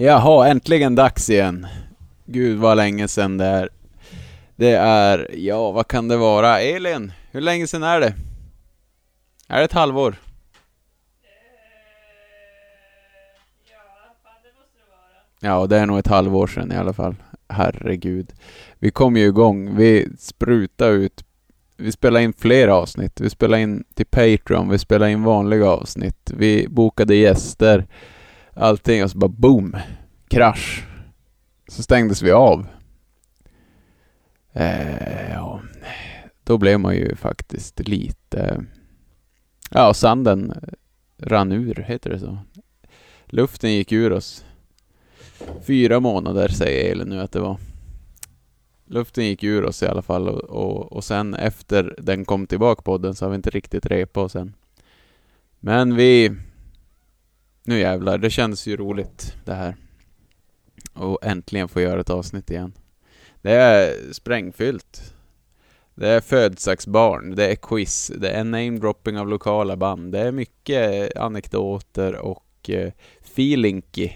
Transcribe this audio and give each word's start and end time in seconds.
Jaha, 0.00 0.48
äntligen 0.48 0.94
dags 0.94 1.30
igen. 1.30 1.66
Gud 2.24 2.58
vad 2.58 2.76
länge 2.76 3.08
sedan 3.08 3.38
det 3.38 3.44
är. 3.44 3.68
Det 4.56 4.72
är, 4.72 5.30
ja 5.34 5.70
vad 5.70 5.88
kan 5.88 6.08
det 6.08 6.16
vara? 6.16 6.60
Elin, 6.60 7.12
hur 7.30 7.40
länge 7.40 7.66
sedan 7.66 7.82
är 7.82 8.00
det? 8.00 8.14
Är 9.48 9.58
det 9.58 9.64
ett 9.64 9.72
halvår? 9.72 10.16
Ja, 15.40 15.66
det 15.66 15.78
är 15.78 15.86
nog 15.86 15.98
ett 15.98 16.06
halvår 16.06 16.46
sedan 16.46 16.72
i 16.72 16.76
alla 16.76 16.92
fall. 16.92 17.14
Herregud. 17.48 18.32
Vi 18.78 18.90
kom 18.90 19.16
ju 19.16 19.26
igång. 19.26 19.76
Vi 19.76 20.08
sprutade 20.18 20.92
ut. 20.92 21.24
Vi 21.76 21.92
spelade 21.92 22.24
in 22.24 22.32
flera 22.32 22.74
avsnitt. 22.74 23.20
Vi 23.20 23.30
spelade 23.30 23.62
in 23.62 23.84
till 23.94 24.06
Patreon. 24.06 24.68
Vi 24.68 24.78
spelade 24.78 25.12
in 25.12 25.22
vanliga 25.22 25.66
avsnitt. 25.66 26.30
Vi 26.34 26.68
bokade 26.68 27.14
gäster. 27.14 27.86
Allting 28.58 29.04
och 29.04 29.10
så 29.10 29.18
bara 29.18 29.28
boom. 29.28 29.76
Krasch. 30.28 30.86
Så 31.68 31.82
stängdes 31.82 32.22
vi 32.22 32.30
av. 32.30 32.66
Eh, 34.52 35.32
ja. 35.32 35.60
Då 36.44 36.58
blev 36.58 36.80
man 36.80 36.94
ju 36.94 37.16
faktiskt 37.16 37.88
lite... 37.88 38.64
Ja, 39.70 39.94
sanden 39.94 40.52
rann 41.18 41.52
ur, 41.52 41.84
heter 41.88 42.10
det 42.10 42.18
så? 42.18 42.38
Luften 43.26 43.72
gick 43.72 43.92
ur 43.92 44.12
oss. 44.12 44.44
Fyra 45.62 46.00
månader 46.00 46.48
säger 46.48 46.92
Elin 46.92 47.08
nu 47.08 47.20
att 47.20 47.32
det 47.32 47.40
var. 47.40 47.56
Luften 48.86 49.24
gick 49.24 49.44
ur 49.44 49.64
oss 49.64 49.82
i 49.82 49.86
alla 49.86 50.02
fall 50.02 50.28
och, 50.28 50.44
och, 50.44 50.92
och 50.92 51.04
sen 51.04 51.34
efter 51.34 51.94
den 51.98 52.24
kom 52.24 52.46
tillbaka 52.46 52.82
podden 52.82 53.14
så 53.14 53.24
har 53.24 53.30
vi 53.30 53.36
inte 53.36 53.50
riktigt 53.50 53.86
repat 53.86 54.24
oss 54.24 54.36
än. 54.36 54.54
Men 55.60 55.96
vi... 55.96 56.36
Nu 57.68 57.78
jävlar, 57.78 58.18
det 58.18 58.30
känns 58.30 58.66
ju 58.66 58.76
roligt 58.76 59.36
det 59.44 59.54
här. 59.54 59.76
Och 60.92 61.18
äntligen 61.22 61.68
få 61.68 61.80
göra 61.80 62.00
ett 62.00 62.10
avsnitt 62.10 62.50
igen. 62.50 62.72
Det 63.42 63.52
är 63.52 64.12
sprängfyllt. 64.12 65.14
Det 65.94 66.08
är 66.08 66.20
födelsedagsbarn, 66.20 67.34
det 67.34 67.52
är 67.52 67.54
quiz, 67.54 68.12
det 68.16 68.30
är 68.30 68.44
namedropping 68.44 69.18
av 69.18 69.28
lokala 69.28 69.76
band, 69.76 70.12
det 70.12 70.18
är 70.18 70.32
mycket 70.32 71.16
anekdoter 71.16 72.16
och 72.16 72.70
eh, 72.70 72.92
feelinky. 73.22 74.10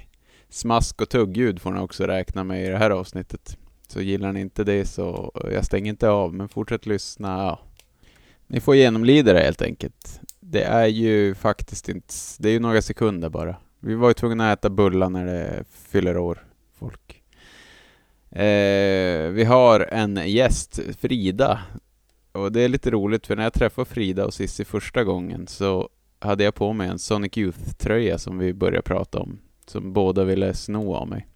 Smask 0.49 1.01
och 1.01 1.09
tuggljud 1.09 1.61
får 1.61 1.71
ni 1.71 1.81
också 1.81 2.05
räkna 2.05 2.45
med 2.45 2.65
i 2.65 2.69
det 2.69 2.79
här 2.79 2.91
avsnittet. 2.91 3.57
Så 3.89 4.01
gillar 4.01 4.33
ni 4.33 4.41
inte 4.41 4.65
det 4.65 4.87
så, 4.87 5.33
eh, 5.45 5.53
jag 5.53 5.65
stänger 5.65 5.91
inte 5.91 6.11
av, 6.11 6.35
men 6.35 6.49
fortsätt 6.49 6.87
lyssna. 6.87 7.29
Ja. 7.29 7.61
Ni 8.47 8.61
får 8.61 8.77
genomlida 8.77 9.33
det 9.33 9.41
helt 9.41 9.63
enkelt. 9.63 10.21
Det 10.45 10.63
är 10.63 10.87
ju 10.87 11.35
faktiskt 11.35 11.89
inte, 11.89 12.15
det 12.39 12.49
är 12.49 12.53
ju 12.53 12.61
några 12.61 12.83
sekunder 12.83 13.29
bara. 13.29 13.57
Vi 13.81 13.95
var 13.95 14.09
ju 14.09 14.15
tvungna 14.15 14.53
att 14.53 14.59
äta 14.59 14.71
bullar 14.71 15.11
när 15.11 15.27
det 15.27 15.65
fyller 15.71 16.17
år, 16.17 16.45
folk. 16.79 17.23
Eh, 18.31 19.29
vi 19.31 19.45
har 19.45 19.81
en 19.81 20.31
gäst, 20.31 20.81
Frida. 20.99 21.61
Och 22.33 22.53
det 22.53 22.61
är 22.61 22.69
lite 22.69 22.91
roligt 22.91 23.27
för 23.27 23.37
när 23.37 23.43
jag 23.43 23.53
träffade 23.53 23.85
Frida 23.85 24.25
och 24.25 24.35
Sissi 24.35 24.65
första 24.65 25.05
gången 25.05 25.47
så 25.47 25.89
hade 26.19 26.45
jag 26.45 26.55
på 26.55 26.73
mig 26.73 26.89
en 26.89 26.99
Sonic 26.99 27.39
Youth-tröja 27.39 28.19
som 28.19 28.39
vi 28.39 28.55
började 28.55 28.83
prata 28.83 29.19
om. 29.19 29.39
Som 29.67 29.93
båda 29.93 30.25
ville 30.25 30.55
sno 30.55 30.95
av 30.95 31.09
mig. 31.09 31.27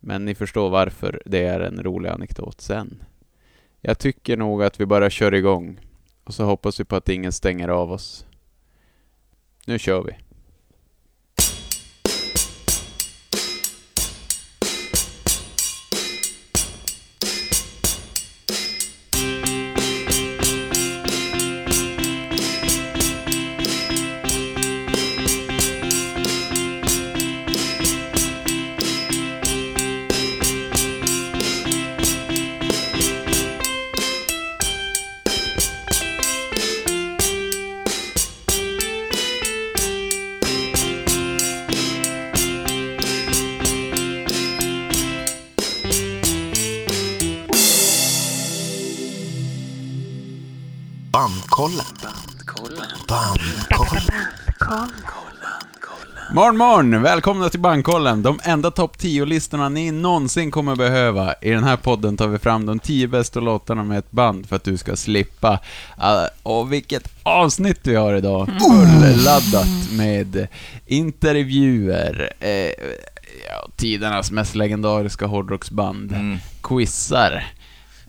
Men 0.00 0.24
ni 0.24 0.34
förstår 0.34 0.70
varför 0.70 1.22
det 1.26 1.44
är 1.44 1.60
en 1.60 1.82
rolig 1.82 2.08
anekdot 2.08 2.60
sen. 2.60 3.02
Jag 3.80 3.98
tycker 3.98 4.36
nog 4.36 4.62
att 4.62 4.80
vi 4.80 4.86
bara 4.86 5.10
kör 5.10 5.34
igång. 5.34 5.80
Och 6.24 6.34
så 6.34 6.44
hoppas 6.44 6.80
vi 6.80 6.84
på 6.84 6.96
att 6.96 7.08
ingen 7.08 7.32
stänger 7.32 7.68
av 7.68 7.92
oss. 7.92 8.26
Nu 9.66 9.78
kör 9.78 10.02
vi. 10.02 10.31
Morgon, 56.42 56.56
morgon! 56.56 57.02
Välkomna 57.02 57.48
till 57.48 57.60
Bankkollen, 57.60 58.22
de 58.22 58.40
enda 58.44 58.70
topp 58.70 58.96
10-listorna 58.96 59.68
ni 59.68 59.90
någonsin 59.90 60.50
kommer 60.50 60.76
behöva. 60.76 61.34
I 61.40 61.50
den 61.50 61.64
här 61.64 61.76
podden 61.76 62.16
tar 62.16 62.28
vi 62.28 62.38
fram 62.38 62.66
de 62.66 62.78
10 62.78 63.08
bästa 63.08 63.40
låtarna 63.40 63.84
med 63.84 63.98
ett 63.98 64.10
band 64.10 64.46
för 64.48 64.56
att 64.56 64.64
du 64.64 64.76
ska 64.76 64.96
slippa. 64.96 65.52
Uh, 65.98 66.26
och 66.42 66.72
vilket 66.72 67.08
avsnitt 67.22 67.80
vi 67.82 67.94
har 67.94 68.14
idag! 68.14 68.50
Fulladdat 68.60 69.90
med 69.92 70.48
intervjuer, 70.86 72.32
eh, 72.40 72.50
ja, 73.48 73.68
tidernas 73.76 74.30
mest 74.30 74.54
legendariska 74.54 75.26
hårdrocksband, 75.26 76.12
Mm. 76.12 76.38
quizar. 76.62 77.44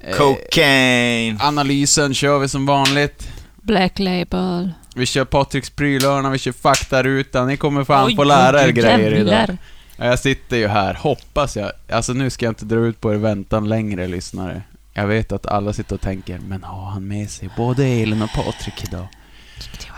eh, 0.01 0.15
Cocaine. 0.17 1.37
Analysen 1.41 2.13
kör 2.13 2.39
vi 2.39 2.47
som 2.47 2.65
vanligt. 2.65 3.27
Black 3.61 3.99
Label. 3.99 4.71
Vi 4.95 5.05
kör 5.05 5.25
Patriks 5.25 5.69
prylhörna, 5.69 6.29
vi 6.29 6.37
kör 6.37 6.51
faktarutan. 6.51 7.47
Ni 7.47 7.57
kommer 7.57 7.83
fan 7.83 8.07
Oj, 8.07 8.15
få 8.15 8.23
lära 8.23 8.63
er 8.63 8.69
grejer 8.69 9.13
idag. 9.13 9.57
Jag 9.97 10.19
sitter 10.19 10.57
ju 10.57 10.67
här, 10.67 10.93
hoppas 10.93 11.55
jag. 11.55 11.71
Alltså 11.89 12.13
nu 12.13 12.29
ska 12.29 12.45
jag 12.45 12.51
inte 12.51 12.65
dra 12.65 12.79
ut 12.79 13.01
på 13.01 13.13
er 13.13 13.17
väntan 13.17 13.69
längre, 13.69 14.07
lyssnare. 14.07 14.61
Jag 14.93 15.07
vet 15.07 15.31
att 15.31 15.45
alla 15.45 15.73
sitter 15.73 15.95
och 15.95 16.01
tänker, 16.01 16.39
men 16.39 16.63
har 16.63 16.85
han 16.85 17.07
med 17.07 17.29
sig 17.29 17.49
både 17.57 17.85
Elin 17.85 18.21
och 18.21 18.29
Patrik 18.29 18.83
idag? 18.83 19.07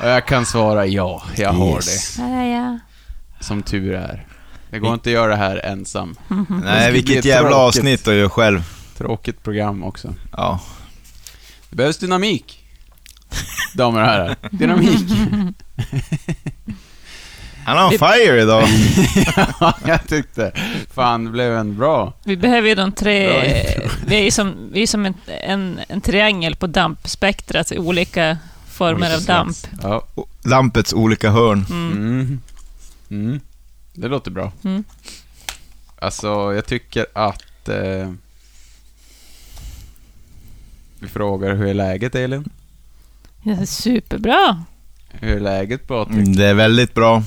Och 0.01 0.07
jag 0.09 0.27
kan 0.27 0.45
svara 0.45 0.85
ja, 0.85 1.23
jag 1.35 1.53
har 1.53 1.75
Yes. 1.75 2.17
Ja, 2.19 2.29
ja, 2.29 2.45
ja. 2.45 2.79
det. 3.37 3.43
Som 3.43 3.63
tur 3.63 3.93
är. 3.93 4.27
Det 4.69 4.79
går 4.79 4.93
inte 4.93 5.09
att 5.09 5.13
göra 5.13 5.27
det 5.27 5.35
här 5.35 5.65
ensam. 5.65 6.15
Nej, 6.63 6.91
vilket 6.91 7.25
jävla 7.25 7.49
tråkigt. 7.49 7.77
avsnitt 7.77 8.07
att 8.07 8.13
göra 8.13 8.29
själv. 8.29 8.63
Tråkigt 8.97 9.43
program 9.43 9.83
också. 9.83 10.13
Ja. 10.31 10.59
Det 11.69 11.75
behövs 11.75 11.97
dynamik. 11.97 12.64
Damer 13.73 14.01
och 14.01 14.07
herrar. 14.07 14.35
Dynamik. 14.51 14.99
Han 17.65 17.77
har 17.77 17.85
on 17.85 17.91
fire 17.91 18.41
idag. 18.41 18.63
ja, 19.59 19.77
jag 19.85 20.07
tyckte. 20.07 20.51
Fan, 20.93 21.25
det 21.25 21.31
blev 21.31 21.53
en 21.53 21.77
bra. 21.77 22.13
Vi 22.23 22.37
behöver 22.37 22.69
ju 22.69 22.75
de 22.75 22.91
tre... 22.91 23.27
Vi 24.07 24.15
är 24.15 24.23
ju 24.23 24.31
som, 24.31 24.69
vi 24.71 24.81
är 24.83 24.87
som 24.87 25.05
en, 25.05 25.13
en, 25.27 25.79
en 25.87 26.01
triangel 26.01 26.55
på 26.55 26.67
dampspektrat, 26.67 27.71
olika 27.71 28.37
former 28.67 29.15
av 29.15 29.23
damp. 29.23 29.57
Ja. 29.81 30.05
Lampets 30.43 30.93
olika 30.93 31.29
hörn. 31.29 31.65
Mm. 31.69 31.91
Mm. 31.91 32.41
Mm. 33.09 33.39
Det 33.93 34.07
låter 34.07 34.31
bra. 34.31 34.51
Mm. 34.63 34.83
Alltså, 35.99 36.53
jag 36.53 36.65
tycker 36.65 37.05
att... 37.13 37.69
Eh, 37.69 38.11
vi 40.99 41.07
frågar 41.07 41.55
hur 41.55 41.67
är 41.67 41.73
läget, 41.73 42.15
Elin? 42.15 42.49
Ja, 43.45 43.65
superbra. 43.65 44.63
Hur 45.09 45.35
är 45.35 45.39
läget, 45.39 45.87
Patrik? 45.87 46.17
Mm, 46.17 46.35
Det 46.35 46.45
är 46.45 46.53
väldigt 46.53 46.93
bra. 46.93 47.23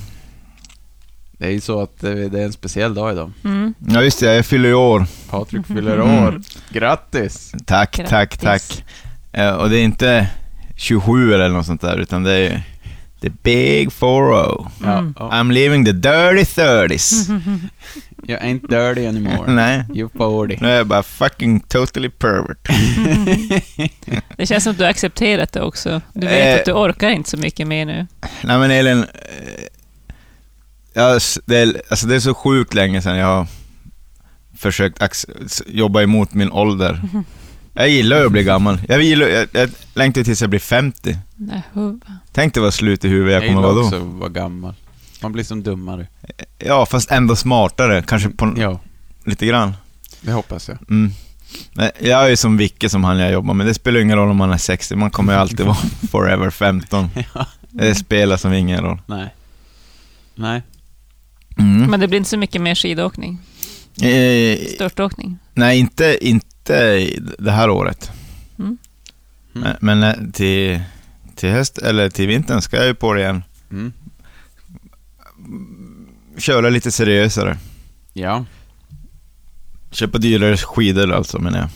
Det 1.32 1.46
är 1.46 1.50
ju 1.50 1.60
så 1.60 1.80
att 1.82 2.04
eh, 2.04 2.10
det 2.12 2.40
är 2.40 2.44
en 2.44 2.52
speciell 2.52 2.94
dag 2.94 3.12
idag. 3.12 3.32
Mm. 3.44 3.74
Ja, 3.88 4.02
just 4.02 4.20
det. 4.20 4.34
Jag 4.34 4.46
fyller 4.46 4.68
ju 4.68 4.74
år. 4.74 5.06
Patrik 5.30 5.66
fyller 5.66 5.94
Mm. 5.98 6.24
år. 6.24 6.40
Grattis! 6.70 7.52
Tack, 7.66 7.96
Grattis. 7.96 8.10
tack, 8.10 8.36
tack. 8.38 8.84
Eh, 9.32 9.50
och 9.50 9.70
det 9.70 9.78
är 9.78 9.82
inte 9.84 10.30
27 10.76 11.34
eller 11.34 11.48
något 11.48 11.66
sånt 11.66 11.80
där, 11.80 11.96
utan 11.96 12.22
det 12.22 12.32
är 12.32 12.62
the 13.20 13.30
big 13.42 13.88
4-0. 13.92 14.66
Mm. 14.84 15.14
I'm 15.14 15.52
living 15.52 15.84
the 15.84 15.92
dirty 15.92 16.44
30s. 16.44 17.40
You 18.28 18.38
ain't 18.40 18.68
dirty 18.68 19.06
anymore. 19.06 19.44
Nej, 19.52 19.84
You 19.94 20.08
40. 20.08 20.58
nu 20.60 20.68
är 20.70 20.76
jag 20.76 20.86
bara 20.86 21.02
fucking 21.02 21.60
totally 21.60 22.08
pervert. 22.10 22.68
Det 24.36 24.46
känns 24.46 24.64
som 24.64 24.70
att 24.70 24.78
du 24.78 24.84
har 24.84 24.90
accepterat 24.90 25.52
det 25.52 25.62
också. 25.62 26.00
Du 26.12 26.26
vet 26.26 26.54
Eh. 26.54 26.58
att 26.58 26.64
du 26.64 26.72
orkar 26.72 27.10
inte 27.10 27.30
så 27.30 27.36
mycket 27.36 27.66
mer 27.66 27.86
nu. 27.86 28.06
Nej 28.44 28.58
men 28.58 28.70
Elin, 28.70 28.98
eh, 28.98 29.04
ja, 30.92 31.18
det, 31.46 31.56
är, 31.58 31.82
alltså 31.90 32.06
det 32.06 32.14
är 32.14 32.20
så 32.20 32.34
sjukt 32.34 32.74
länge 32.74 33.02
sedan 33.02 33.16
jag 33.16 33.26
har 33.26 33.46
försökt 34.58 35.24
jobba 35.66 36.02
emot 36.02 36.34
min 36.34 36.52
ålder. 36.52 37.00
Jag 37.74 37.88
gillar 37.88 38.18
ju 38.20 38.26
att 38.26 38.32
bli 38.32 38.44
gammal. 38.44 38.80
Jag, 38.88 39.02
gillar, 39.02 39.26
jag, 39.26 39.48
jag 39.52 39.70
längtar 39.94 40.24
tills 40.24 40.40
jag 40.40 40.50
blir 40.50 40.60
50. 40.60 41.16
Nej. 41.36 41.62
Tänk 42.32 42.54
dig 42.54 42.62
vad 42.62 42.74
slut 42.74 43.04
i 43.04 43.08
huvudet 43.08 43.32
jag 43.34 43.42
Jag 43.42 43.48
kommer 43.48 43.60
gillar 43.68 43.74
vara 43.74 43.80
då. 43.80 43.86
också 43.86 43.96
att 43.96 44.20
vara 44.20 44.28
gammal. 44.30 44.74
Man 45.22 45.32
blir 45.32 45.44
som 45.44 45.62
dummare. 45.62 46.06
Ja, 46.58 46.86
fast 46.86 47.10
ändå 47.10 47.36
smartare, 47.36 48.02
kanske 48.02 48.28
på 48.30 48.54
Ja, 48.56 48.80
lite 49.24 49.46
grann. 49.46 49.72
det 50.20 50.32
hoppas 50.32 50.68
jag. 50.68 50.78
Mm. 50.90 51.10
Jag 52.00 52.24
är 52.24 52.28
ju 52.28 52.36
som 52.36 52.56
Vicke 52.56 52.88
som 52.88 53.04
han 53.04 53.18
jag 53.18 53.32
jobbar 53.32 53.54
med. 53.54 53.66
Det 53.66 53.74
spelar 53.74 54.00
ingen 54.00 54.16
roll 54.18 54.28
om 54.30 54.36
man 54.36 54.50
är 54.50 54.56
60, 54.56 54.96
man 54.96 55.10
kommer 55.10 55.32
ju 55.32 55.38
alltid 55.38 55.66
vara 55.66 55.76
forever 56.10 56.50
15. 56.50 57.08
Ja. 57.34 57.46
Det 57.70 57.94
spelar 57.94 58.36
som 58.36 58.52
ingen 58.52 58.80
roll. 58.84 59.00
Nej. 59.06 59.34
Nej. 60.34 60.62
Mm. 61.58 61.90
Men 61.90 62.00
det 62.00 62.08
blir 62.08 62.18
inte 62.18 62.30
så 62.30 62.36
mycket 62.38 62.60
mer 62.62 62.74
skidåkning. 62.74 63.38
Eh, 64.02 64.58
Störtåkning. 64.74 65.38
nej, 65.54 65.78
inte, 65.78 66.18
inte 66.20 67.06
det 67.38 67.50
här 67.52 67.70
året. 67.70 68.10
Mm. 68.58 68.78
Men, 69.52 69.76
men 69.80 70.02
eh, 70.02 70.14
till, 70.32 70.80
till 71.34 71.50
höst, 71.50 71.78
eller 71.78 72.10
till 72.10 72.26
vintern 72.28 72.62
ska 72.62 72.76
jag 72.76 72.86
ju 72.86 72.94
på 72.94 73.14
det 73.14 73.20
igen. 73.20 73.42
Mm. 73.70 73.92
Köra 76.38 76.68
lite 76.68 76.92
seriösare. 76.92 77.58
Ja. 78.12 78.44
Köpa 79.90 80.18
dyrare 80.18 80.56
skidor 80.56 81.12
alltså 81.12 81.38
menar 81.38 81.58
jag. 81.58 81.68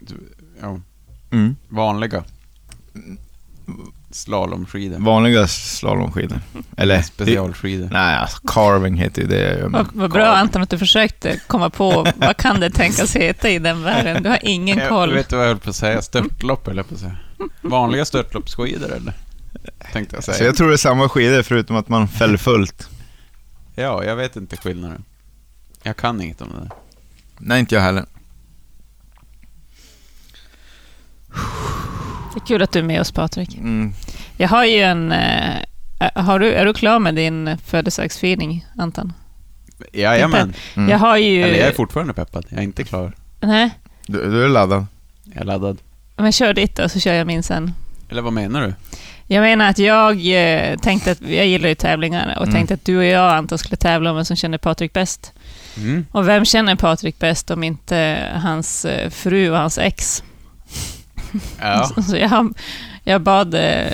Du, 0.00 0.14
ja. 0.60 0.80
Mm. 1.30 1.56
Vanliga. 1.68 2.24
Slalomskidor. 4.10 4.98
Vanliga 4.98 5.46
slalomskidor. 5.46 6.40
Eller... 6.76 7.02
Specialskidor. 7.02 7.88
Nej, 7.92 8.16
alltså, 8.16 8.38
carving 8.46 8.96
heter 8.96 9.22
ju 9.22 9.28
det 9.28 9.40
jag 9.40 9.58
gör. 9.58 9.68
Vad, 9.68 9.86
vad 9.92 10.10
bra 10.10 10.26
Anton 10.26 10.62
att 10.62 10.70
du 10.70 10.78
försökte 10.78 11.40
komma 11.46 11.70
på 11.70 12.06
vad 12.16 12.36
kan 12.36 12.60
det 12.60 12.70
tänkas 12.70 13.16
heta 13.16 13.50
i 13.50 13.58
den 13.58 13.82
världen. 13.82 14.22
Du 14.22 14.28
har 14.28 14.38
ingen 14.42 14.78
Jag 14.78 14.88
koll. 14.88 15.14
vet 15.14 15.28
du 15.28 15.36
vad 15.36 15.44
jag 15.44 15.48
höll 15.50 15.58
på 15.58 15.70
att 15.70 15.76
säga? 15.76 16.02
Störtlopp 16.02 16.68
eller 16.68 16.82
på 16.82 16.94
att 16.94 17.00
säga. 17.00 17.16
Vanliga 17.62 18.04
störtloppsskidor 18.04 18.92
eller? 18.92 19.12
Tänkte 19.92 20.16
jag 20.16 20.24
Så 20.24 20.32
säga. 20.32 20.46
jag 20.46 20.56
tror 20.56 20.68
det 20.68 20.74
är 20.74 20.76
samma 20.76 21.08
skidor 21.08 21.42
förutom 21.42 21.76
att 21.76 21.88
man 21.88 22.08
fäller 22.08 22.36
fullt. 22.36 22.88
Ja, 23.74 24.04
jag 24.04 24.16
vet 24.16 24.36
inte 24.36 24.56
skillnaden. 24.56 25.04
Jag 25.82 25.96
kan 25.96 26.20
inget 26.22 26.40
om 26.40 26.48
det 26.48 26.56
där. 26.60 26.70
Nej, 27.38 27.60
inte 27.60 27.74
jag 27.74 27.82
heller. 27.82 28.04
Det 32.34 32.40
är 32.42 32.46
kul 32.46 32.62
att 32.62 32.72
du 32.72 32.78
är 32.78 32.82
med 32.82 33.00
oss 33.00 33.12
Patrik. 33.12 33.54
Mm. 33.56 33.92
Jag 34.36 34.48
har 34.48 34.64
ju 34.64 34.80
en... 34.80 35.12
Eh, 35.12 35.56
har 36.14 36.38
du, 36.38 36.52
är 36.52 36.64
du 36.64 36.74
klar 36.74 36.98
med 36.98 37.14
din 37.14 37.58
födelsedagsfirning, 37.64 38.66
Anton? 38.78 39.12
Jajamän. 39.92 40.54
Mm. 40.76 40.88
Jag 40.90 40.98
har 40.98 41.16
ju... 41.16 41.42
Eller 41.42 41.58
jag 41.58 41.68
är 41.68 41.72
fortfarande 41.74 42.12
peppad. 42.14 42.46
Jag 42.48 42.58
är 42.58 42.62
inte 42.62 42.84
klar. 42.84 43.12
Nej, 43.40 43.70
Du, 44.06 44.30
du 44.30 44.44
är 44.44 44.48
laddad. 44.48 44.86
Jag 45.24 45.36
är 45.36 45.44
laddad. 45.44 45.78
men 46.16 46.32
kör 46.32 46.54
ditt 46.54 46.76
då, 46.76 46.88
så 46.88 47.00
kör 47.00 47.14
jag 47.14 47.26
min 47.26 47.42
sen. 47.42 47.72
Eller 48.08 48.22
vad 48.22 48.32
menar 48.32 48.62
du? 48.66 48.74
Jag 49.30 49.40
menar 49.40 49.68
att 49.68 49.78
jag 49.78 50.26
eh, 50.26 50.76
tänkte 50.78 51.10
att, 51.10 51.20
jag 51.20 51.46
gillar 51.46 51.68
ju 51.68 51.74
tävlingar 51.74 52.34
och 52.36 52.42
Mm. 52.42 52.54
tänkte 52.54 52.74
att 52.74 52.84
du 52.84 52.98
och 52.98 53.04
jag 53.04 53.34
Anton 53.34 53.58
skulle 53.58 53.76
tävla 53.76 54.10
om 54.10 54.16
vem 54.16 54.24
som 54.24 54.36
känner 54.36 54.58
Patrik 54.58 54.92
bäst. 54.92 55.32
Mm. 55.76 56.06
Och 56.12 56.28
vem 56.28 56.44
känner 56.44 56.74
Patrik 56.76 57.18
bäst 57.18 57.50
om 57.50 57.64
inte 57.64 58.18
hans 58.34 58.84
eh, 58.84 59.10
fru 59.10 59.50
och 59.50 59.58
hans 59.58 59.78
ex? 59.78 60.22
Ja. 61.60 61.84
Så 62.08 62.16
jag, 62.16 62.54
jag 63.04 63.20
bad 63.22 63.54
eh, 63.54 63.86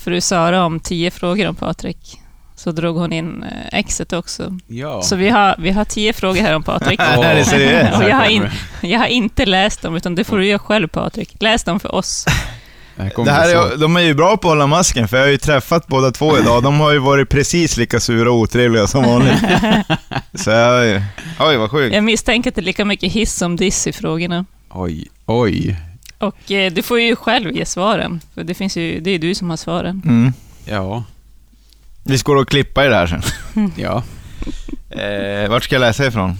fru 0.00 0.20
Sara 0.20 0.64
om 0.64 0.80
tio 0.80 1.10
frågor 1.10 1.48
om 1.48 1.54
Patrik. 1.54 2.18
Så 2.56 2.72
drog 2.72 2.96
hon 2.96 3.12
in 3.12 3.42
eh, 3.42 3.78
exet 3.78 4.12
också. 4.12 4.58
ja. 4.66 5.02
Så 5.02 5.16
vi 5.16 5.28
har, 5.28 5.54
vi 5.58 5.70
har 5.70 5.84
tio 5.84 6.12
frågor 6.12 6.40
här 6.42 6.54
om 6.54 6.62
Patrik. 6.62 7.00
Seriöst? 7.44 7.96
Och 7.96 8.02
jag, 8.08 8.16
har 8.16 8.26
in, 8.30 8.48
jag 8.80 8.98
har 8.98 9.06
inte 9.06 9.46
läst 9.46 9.82
dem, 9.82 9.96
utan 9.96 10.14
det 10.14 10.24
får 10.24 10.38
du 10.38 10.46
göra 10.46 10.58
själv 10.58 10.88
Patrik. 10.88 11.36
Läs 11.40 11.64
dem 11.64 11.80
för 11.80 11.94
oss. 11.94 12.24
Det 13.24 13.30
här 13.30 13.48
Det 13.48 13.74
är, 13.74 13.76
de 13.76 13.96
är 13.96 14.00
ju 14.00 14.14
bra 14.14 14.36
på 14.36 14.48
att 14.48 14.52
hålla 14.52 14.66
masken, 14.66 15.08
för 15.08 15.16
jag 15.16 15.24
har 15.24 15.30
ju 15.30 15.38
träffat 15.38 15.86
båda 15.86 16.10
två 16.10 16.38
idag. 16.38 16.62
De 16.62 16.80
har 16.80 16.92
ju 16.92 16.98
varit 16.98 17.28
precis 17.28 17.76
lika 17.76 18.00
sura 18.00 18.30
och 18.30 18.36
otrevliga 18.36 18.86
som 18.86 19.04
vanligt. 19.04 19.38
Så 20.34 20.50
jag... 20.50 21.02
Oj, 21.40 21.56
vad 21.56 21.70
sjukt. 21.70 21.94
Jag 21.94 22.04
misstänker 22.04 22.50
att 22.50 22.54
det 22.54 22.60
är 22.60 22.64
lika 22.64 22.84
mycket 22.84 23.12
hiss 23.12 23.34
som 23.34 23.56
diss 23.56 23.86
i 23.86 23.92
frågorna. 23.92 24.44
Oj, 24.70 25.08
oj. 25.26 25.76
Och 26.18 26.50
eh, 26.50 26.72
du 26.72 26.82
får 26.82 27.00
ju 27.00 27.16
själv 27.16 27.52
ge 27.52 27.66
svaren, 27.66 28.20
för 28.34 28.44
det, 28.44 28.54
finns 28.54 28.76
ju, 28.76 29.00
det 29.00 29.10
är 29.10 29.18
du 29.18 29.34
som 29.34 29.50
har 29.50 29.56
svaren. 29.56 30.02
Mm. 30.06 30.32
Ja, 30.64 31.04
Vi 32.04 32.18
ska 32.18 32.34
då 32.34 32.44
klippa 32.44 32.86
i 32.86 32.88
det 32.88 32.94
här 32.96 33.06
sen. 33.06 33.22
ja. 33.76 34.02
Eh, 34.90 35.50
vart 35.50 35.64
ska 35.64 35.74
jag 35.74 35.80
läsa 35.80 36.06
ifrån? 36.06 36.38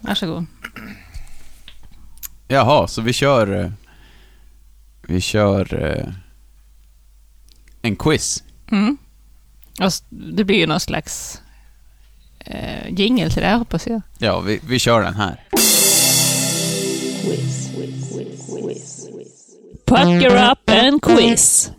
Varsågod. 0.00 0.46
Jaha, 2.50 2.86
så 2.88 3.02
vi 3.02 3.12
kör... 3.12 3.60
eh, 3.64 3.70
Vi 5.08 5.20
kör... 5.20 5.74
eh, 5.84 6.12
En 7.82 7.96
quiz. 7.96 8.42
Mm. 8.72 8.96
S- 9.80 10.02
det 10.08 10.44
blir 10.44 10.56
ju 10.56 10.66
någon 10.66 10.80
slags 10.80 11.40
eh, 12.38 12.88
jingle 12.90 13.30
till 13.30 13.42
det 13.42 13.48
här, 13.48 13.58
hoppas 13.58 13.86
jag. 13.86 14.02
Ja, 14.18 14.40
vi, 14.40 14.60
vi 14.68 14.78
kör 14.78 15.02
den 15.02 15.14
här. 15.14 15.40
Pucker 19.86 20.50
up 20.52 20.70
and 20.70 21.02
quiz. 21.02 21.70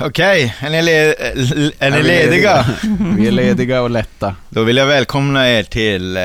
Okej, 0.00 0.54
är 0.60 0.70
ni, 0.70 0.82
le- 0.82 1.14
l- 1.32 1.72
är 1.78 1.90
ni 1.90 2.02
lediga? 2.02 2.66
Vi 3.16 3.26
är 3.26 3.30
lediga 3.32 3.82
och 3.82 3.90
lätta. 3.90 4.34
Då 4.48 4.62
vill 4.62 4.76
jag 4.76 4.86
välkomna 4.86 5.50
er 5.50 5.62
till 5.62 6.16
eh, 6.16 6.22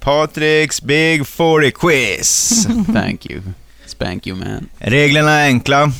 Patriks 0.00 0.82
Big 0.82 1.26
40 1.26 1.70
Quiz. 1.70 2.66
Thank 2.94 3.26
you. 3.30 3.40
Spank 3.86 4.26
you 4.26 4.36
man. 4.38 4.68
Reglerna 4.78 5.30
är 5.30 5.46
enkla. 5.46 5.92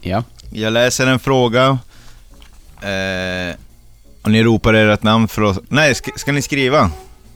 Ja. 0.00 0.24
Jag 0.50 0.72
läser 0.72 1.06
en 1.06 1.18
fråga. 1.18 1.78
Eh, 2.82 3.54
och 4.22 4.30
ni 4.30 4.42
ropar 4.42 4.74
ert 4.74 5.02
namn 5.02 5.28
för 5.28 5.42
oss. 5.42 5.58
Nej, 5.68 5.94
ska, 5.94 6.10
ska 6.16 6.32
ni 6.32 6.42
skriva? 6.42 6.90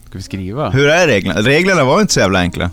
Ska 0.09 0.17
vi 0.17 0.23
skriva? 0.23 0.69
Hur 0.69 0.89
är 0.89 1.07
reglerna? 1.07 1.41
Reglerna 1.41 1.83
var 1.83 2.01
inte 2.01 2.13
så 2.13 2.19
jävla 2.19 2.39
enkla. 2.39 2.69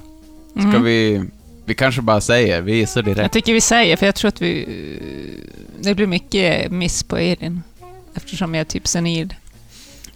Mm. 0.56 0.72
Ska 0.72 0.80
vi... 0.80 1.24
Vi 1.68 1.74
kanske 1.74 2.02
bara 2.02 2.20
säger, 2.20 2.60
vi 2.62 2.74
gissar 2.76 3.02
Jag 3.06 3.16
direkt. 3.16 3.32
tycker 3.32 3.52
vi 3.52 3.60
säger, 3.60 3.96
för 3.96 4.06
jag 4.06 4.14
tror 4.14 4.28
att 4.28 4.42
vi... 4.42 4.66
Det 5.80 5.94
blir 5.94 6.06
mycket 6.06 6.72
miss 6.72 7.02
på 7.02 7.16
Elin. 7.16 7.62
Eftersom 8.14 8.54
jag 8.54 8.60
är 8.60 8.64
typ 8.64 8.86
senil. 8.86 9.34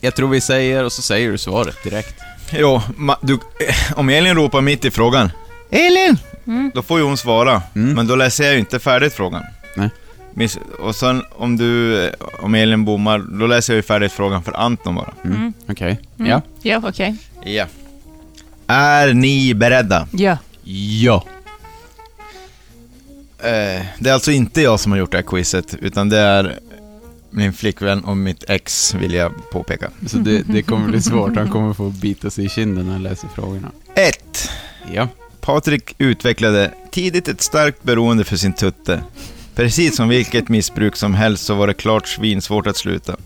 Jag 0.01 0.17
tror 0.17 0.29
vi 0.29 0.41
säger 0.41 0.85
och 0.85 0.93
så 0.93 1.03
säger 1.03 1.31
du 1.31 1.39
svaret 1.39 1.83
direkt. 1.85 2.15
Jo, 2.53 2.81
ma, 2.97 3.17
du, 3.21 3.33
eh, 3.35 3.99
om 3.99 4.09
Elin 4.09 4.35
ropar 4.35 4.61
mitt 4.61 4.85
i 4.85 4.91
frågan. 4.91 5.31
Elin! 5.71 6.17
Mm. 6.47 6.71
Då 6.75 6.83
får 6.83 6.99
ju 6.99 7.05
hon 7.05 7.17
svara. 7.17 7.63
Mm. 7.75 7.95
Men 7.95 8.07
då 8.07 8.17
läser 8.17 8.45
jag 8.45 8.53
ju 8.53 8.59
inte 8.59 8.79
färdigt 8.79 9.13
frågan. 9.13 9.43
Nej. 9.77 9.89
Miss, 10.35 10.59
och 10.79 10.97
sen 10.97 11.23
om 11.37 11.57
du, 11.57 12.03
eh, 12.07 12.13
om 12.41 12.55
Elin 12.55 12.85
bommar, 12.85 13.19
då 13.19 13.47
läser 13.47 13.73
jag 13.73 13.77
ju 13.77 13.83
färdigt 13.83 14.13
frågan 14.13 14.43
för 14.43 14.53
Anton 14.53 14.95
bara. 14.95 15.13
Mm. 15.25 15.37
Mm. 15.37 15.53
Okej. 15.69 16.01
Mm. 16.19 16.31
Ja. 16.31 16.43
Ja, 16.63 16.81
okej. 16.89 17.17
Ja. 17.45 17.67
Är 18.67 19.13
ni 19.15 19.55
beredda? 19.55 20.09
Ja. 20.13 20.39
Ja. 21.03 21.25
Eh, 23.43 23.83
det 23.99 24.11
är 24.11 24.13
alltså 24.13 24.31
inte 24.33 24.63
jag 24.63 24.81
som 24.81 24.93
har 24.93 24.99
gjort 24.99 25.11
det 25.11 25.19
här 25.19 25.23
quizet, 25.23 25.75
utan 25.81 26.09
det 26.09 26.19
är 26.19 26.59
min 27.31 27.53
flickvän 27.53 28.05
och 28.05 28.17
mitt 28.17 28.45
ex, 28.49 28.95
vill 28.95 29.15
jag 29.15 29.33
påpeka. 29.51 29.91
Så 30.07 30.17
det, 30.17 30.43
det 30.43 30.63
kommer 30.63 30.89
bli 30.89 31.03
svårt. 31.03 31.37
Han 31.37 31.51
kommer 31.51 31.75
få 31.75 31.91
bita 31.91 32.31
sig 32.31 32.45
i 32.45 32.49
kinden 32.49 32.87
när 32.87 32.93
han 32.93 33.03
läser 33.03 33.29
frågorna. 33.29 33.71
1. 33.95 34.51
Ja. 34.93 35.09
Patrik 35.41 35.95
utvecklade 35.99 36.71
tidigt 36.91 37.29
ett 37.29 37.43
starkt 37.43 37.83
beroende 37.83 38.25
för 38.25 38.37
sin 38.37 38.53
tutte. 38.53 39.03
Precis 39.55 39.97
som 39.97 40.09
vilket 40.09 40.49
missbruk 40.49 40.97
som 40.97 41.15
helst 41.15 41.45
så 41.45 41.55
var 41.55 41.67
det 41.67 41.75
klart 41.75 42.09
svinsvårt 42.09 42.67
att 42.67 42.77
sluta. 42.77 43.17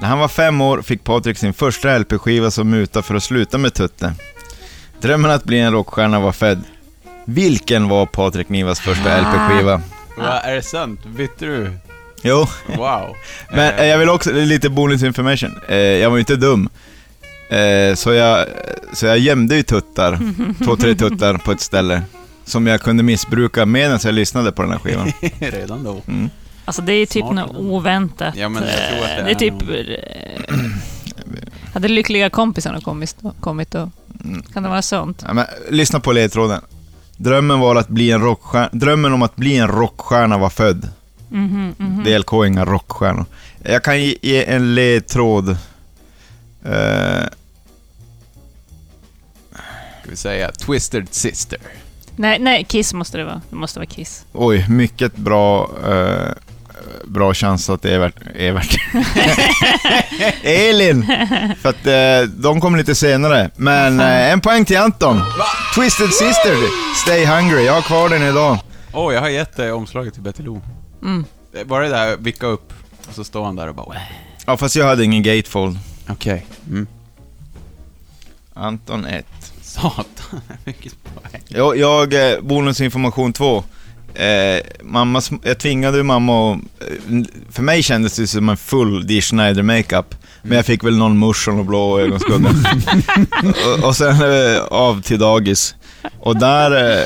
När 0.00 0.08
han 0.08 0.18
var 0.18 0.28
fem 0.28 0.60
år 0.60 0.82
fick 0.82 1.04
Patrik 1.04 1.38
sin 1.38 1.52
första 1.52 1.98
LP-skiva 1.98 2.50
som 2.50 2.70
muta 2.70 3.02
för 3.02 3.14
att 3.14 3.22
sluta 3.22 3.58
med 3.58 3.74
tutte. 3.74 4.12
Drömmen 5.00 5.30
att 5.30 5.44
bli 5.44 5.58
en 5.58 5.72
rockstjärna 5.72 6.20
var 6.20 6.32
född. 6.32 6.62
Vilken 7.30 7.88
var 7.88 8.06
Patrik 8.06 8.48
Nivas 8.48 8.80
första 8.80 9.20
LP-skiva? 9.20 9.80
Va, 10.18 10.40
är 10.40 10.54
det 10.54 10.62
sant? 10.62 11.04
Bytte 11.06 11.44
du? 11.46 11.70
Jo, 12.22 12.46
Wow. 12.76 13.16
men 13.52 13.74
eh, 13.74 13.84
jag 13.86 13.98
vill 13.98 14.08
också, 14.08 14.32
lite 14.32 14.68
bonus 14.68 15.02
information. 15.02 15.60
Eh, 15.68 15.76
jag 15.76 16.10
var 16.10 16.16
ju 16.16 16.20
inte 16.20 16.36
dum. 16.36 16.68
Eh, 17.50 17.94
så, 17.94 18.12
jag, 18.12 18.46
så 18.92 19.06
jag 19.06 19.18
gömde 19.18 19.56
ju 19.56 19.62
tuttar, 19.62 20.18
två, 20.64 20.76
tre 20.76 20.94
tuttar 20.94 21.34
på 21.38 21.52
ett 21.52 21.60
ställe. 21.60 22.02
Som 22.44 22.66
jag 22.66 22.80
kunde 22.80 23.02
missbruka 23.02 23.66
medan 23.66 23.98
jag 24.04 24.14
lyssnade 24.14 24.52
på 24.52 24.62
den 24.62 24.70
här 24.70 24.78
skivan. 24.78 25.12
Redan 25.38 25.84
då. 25.84 26.00
Mm. 26.08 26.30
Alltså 26.64 26.82
det 26.82 26.92
är 26.92 27.06
typ 27.06 27.22
Smart. 27.24 27.34
något 27.34 27.56
oväntat. 27.56 28.34
Ja, 28.36 28.48
men 28.48 28.62
jag 28.62 28.72
tror 28.72 29.04
att 29.04 29.24
det 29.26 29.30
Eh, 29.30 29.36
det 29.38 29.46
är 29.46 29.52
är 29.52 29.58
typ... 29.58 30.48
eh, 30.48 30.54
Hade 31.74 31.88
lyckliga 31.88 32.30
kompisarna 32.30 32.80
kommit, 32.80 33.16
kommit 33.40 33.70
då? 33.70 33.90
Kan 34.52 34.62
det 34.62 34.68
vara 34.68 34.82
sånt? 34.82 35.24
Ja, 35.26 35.32
men, 35.34 35.46
lyssna 35.70 36.00
på 36.00 36.12
ledtråden. 36.12 36.60
Drömmen, 37.20 37.60
var 37.60 37.76
att 37.76 37.88
bli 37.88 38.10
en 38.10 38.20
rockstjärna, 38.20 38.68
drömmen 38.72 39.12
om 39.12 39.22
att 39.22 39.36
bli 39.36 39.56
en 39.56 39.68
rockstjärna 39.68 40.38
var 40.38 40.50
född. 40.50 40.88
Mhm, 41.28 41.74
mhm. 41.78 42.04
DLK 42.04 42.32
är 42.32 42.46
inga 42.46 42.64
rockstjärnor. 42.64 43.24
Jag 43.62 43.84
kan 43.84 44.00
ge, 44.02 44.44
en 44.44 44.74
ledtråd. 44.74 45.48
Eh, 46.64 47.24
Ska 50.02 50.10
vi 50.10 50.16
säga 50.16 50.52
Twisted 50.52 51.06
Sister. 51.10 51.58
Nej, 52.16 52.38
nej, 52.38 52.64
Kiss 52.64 52.94
måste 52.94 53.18
det 53.18 53.24
vara. 53.24 53.40
Det 53.50 53.56
måste 53.56 53.78
vara 53.78 53.86
Kiss. 53.86 54.24
Oj, 54.32 54.66
mycket 54.68 55.16
bra, 55.16 55.70
eh, 55.86 56.28
bra 57.04 57.34
chans 57.34 57.70
att 57.70 57.82
det 57.82 57.90
är 57.90 57.94
Evert... 57.94 58.14
Evert. 58.36 58.76
Elin! 60.42 61.06
För 61.60 61.68
att 61.68 61.86
eh, 61.86 62.30
de 62.36 62.60
kommer 62.60 62.78
lite 62.78 62.94
senare. 62.94 63.50
Men 63.56 64.00
eh, 64.00 64.32
en 64.32 64.40
poäng 64.40 64.64
till 64.64 64.78
Anton. 64.78 65.20
Twisted 65.74 66.08
Sister, 66.10 66.56
Stay 67.04 67.24
Hungry. 67.26 67.64
Jag 67.64 67.72
har 67.72 67.82
kvar 67.82 68.08
den 68.08 68.22
idag. 68.22 68.58
Åh, 68.92 69.08
oh, 69.08 69.14
jag 69.14 69.20
har 69.20 69.28
gett 69.28 69.58
eh, 69.58 69.70
omslaget 69.70 70.14
till 70.14 70.22
Betty 70.22 70.42
Lou. 70.42 70.60
Mm. 71.02 71.24
Eh, 71.54 71.64
Var 71.64 71.80
det 71.82 71.88
där, 71.88 72.16
vicka 72.16 72.46
upp, 72.46 72.72
och 73.08 73.14
så 73.14 73.24
står 73.24 73.44
han 73.44 73.56
där 73.56 73.68
och 73.68 73.74
bara 73.74 73.86
"Wah." 73.86 73.96
Ja, 74.46 74.56
fast 74.56 74.76
jag 74.76 74.86
hade 74.86 75.04
ingen 75.04 75.22
gatefold. 75.22 75.78
Okej. 76.08 76.46
Mm. 76.68 76.86
Anton 78.54 79.04
1. 79.04 79.26
Satan, 79.62 80.04
mycket 80.64 80.92
poäng. 81.04 81.42
Jag, 81.48 81.76
jag 81.76 82.44
bonusinformation 82.44 83.32
2. 83.32 83.64
Eh, 84.14 84.60
mamma, 84.82 85.22
jag 85.42 85.58
tvingade 85.58 86.02
mamma 86.02 86.52
att... 86.52 86.58
eh, 86.80 87.22
För 87.50 87.62
mig 87.62 87.82
kändes 87.82 88.16
det 88.16 88.26
som 88.26 88.48
en 88.48 88.56
full 88.56 89.06
Dee 89.06 89.20
Schneider 89.20 89.62
makeup. 89.62 90.14
Men 90.42 90.56
jag 90.56 90.66
fick 90.66 90.84
väl 90.84 90.96
någon 90.96 91.18
musch 91.18 91.48
och 91.48 91.64
blå 91.64 92.00
ögonskugga. 92.00 92.48
och, 93.78 93.84
och 93.86 93.96
sen 93.96 94.14
eh, 94.54 94.62
av 94.64 95.02
till 95.02 95.18
dagis. 95.18 95.74
Och 96.20 96.36
där 96.36 96.98
eh, 97.00 97.04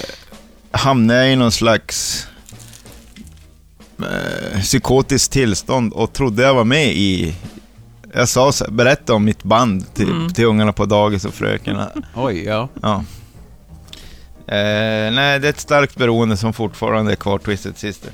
hamnade 0.70 1.18
jag 1.24 1.32
i 1.32 1.36
någon 1.36 1.52
slags 1.52 2.26
eh, 4.00 4.60
psykotiskt 4.60 5.32
tillstånd 5.32 5.92
och 5.92 6.12
trodde 6.12 6.42
jag 6.42 6.54
var 6.54 6.64
med 6.64 6.86
i... 6.92 7.34
Jag 8.14 8.28
sa 8.28 8.52
så, 8.52 8.70
berätta 8.70 9.14
om 9.14 9.24
mitt 9.24 9.42
band 9.42 9.94
till, 9.94 10.10
Mm. 10.10 10.32
till 10.32 10.44
ungarna 10.44 10.72
på 10.72 10.86
dagis 10.86 11.24
och 11.24 11.34
fröken. 11.34 11.76
Oj, 12.14 12.44
ja. 12.44 12.68
Ja. 12.82 13.04
Eh, 14.46 15.12
nej, 15.12 15.38
det 15.40 15.48
är 15.48 15.50
ett 15.50 15.60
starkt 15.60 15.96
beroende 15.96 16.36
som 16.36 16.52
fortfarande 16.52 17.12
är 17.12 17.16
kvar, 17.16 17.38
Twisted 17.38 17.78
Sister. 17.78 18.10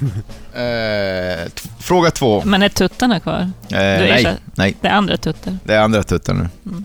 eh, 0.54 1.50
fråga 1.78 2.10
två. 2.10 2.42
Men 2.44 2.62
är 2.62 2.68
tuttarna 2.68 3.20
kvar? 3.20 3.50
Eh, 3.70 3.78
är 3.78 3.98
nej, 3.98 4.22
så- 4.24 4.30
nej, 4.54 4.76
Det 4.80 4.88
är 4.88 4.92
andra 4.92 5.16
tuttar. 5.16 5.58
det 5.64 5.74
är 5.74 5.80
andra 5.80 6.02
tuttar 6.02 6.34
nu. 6.34 6.48
Mm. 6.66 6.84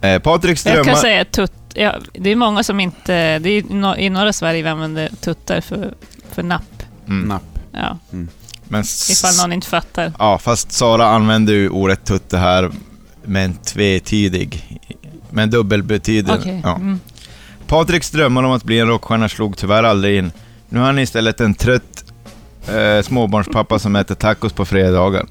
Eh, 0.00 0.18
Patrik 0.22 0.58
Jag 0.66 0.74
kan 0.74 0.84
Strömmar... 0.84 1.00
säga 1.00 1.24
tutt... 1.24 1.52
Ja, 1.74 1.94
det 2.12 2.30
är 2.30 2.36
många 2.36 2.62
som 2.62 2.80
inte... 2.80 3.38
Det 3.38 3.48
är 3.50 3.58
i 3.58 3.62
no- 3.62 3.96
I 3.98 4.10
norra 4.10 4.32
Sverige 4.32 4.62
vi 4.62 4.68
använder 4.68 5.08
tuttar 5.20 5.60
för, 5.60 5.94
för 6.30 6.42
napp. 6.42 6.82
Mm. 7.08 7.28
Napp. 7.28 7.42
Ja, 7.72 7.98
Men 8.68 8.80
s- 8.80 9.10
ifall 9.10 9.36
någon 9.42 9.52
inte 9.52 9.66
fattar. 9.66 10.12
Ja, 10.18 10.38
fast 10.38 10.72
Sara 10.72 11.06
använder 11.06 11.52
ju 11.52 11.68
ordet 11.68 12.04
tutte 12.04 12.38
här 12.38 12.70
med 13.24 13.44
en 13.44 13.54
tvetydig, 13.54 14.78
med 15.36 15.50
dubbelbetydelse. 15.50 16.40
Okej. 16.40 16.60
Ja. 16.64 16.74
Mm. 16.74 17.00
Patriks 17.66 18.10
drömmar 18.10 18.42
om 18.42 18.52
att 18.52 18.64
bli 18.64 18.78
en 18.78 18.88
rockstjärna 18.88 19.28
slog 19.28 19.56
tyvärr 19.56 19.82
aldrig 19.82 20.18
in. 20.18 20.32
Nu 20.68 20.80
är 20.80 20.84
han 20.84 20.98
istället 20.98 21.40
en 21.40 21.54
trött 21.54 22.04
eh, 22.68 23.02
småbarnspappa 23.02 23.78
som 23.78 23.96
äter 23.96 24.14
tacos 24.14 24.52
på 24.52 24.64
fredagar. 24.64 25.26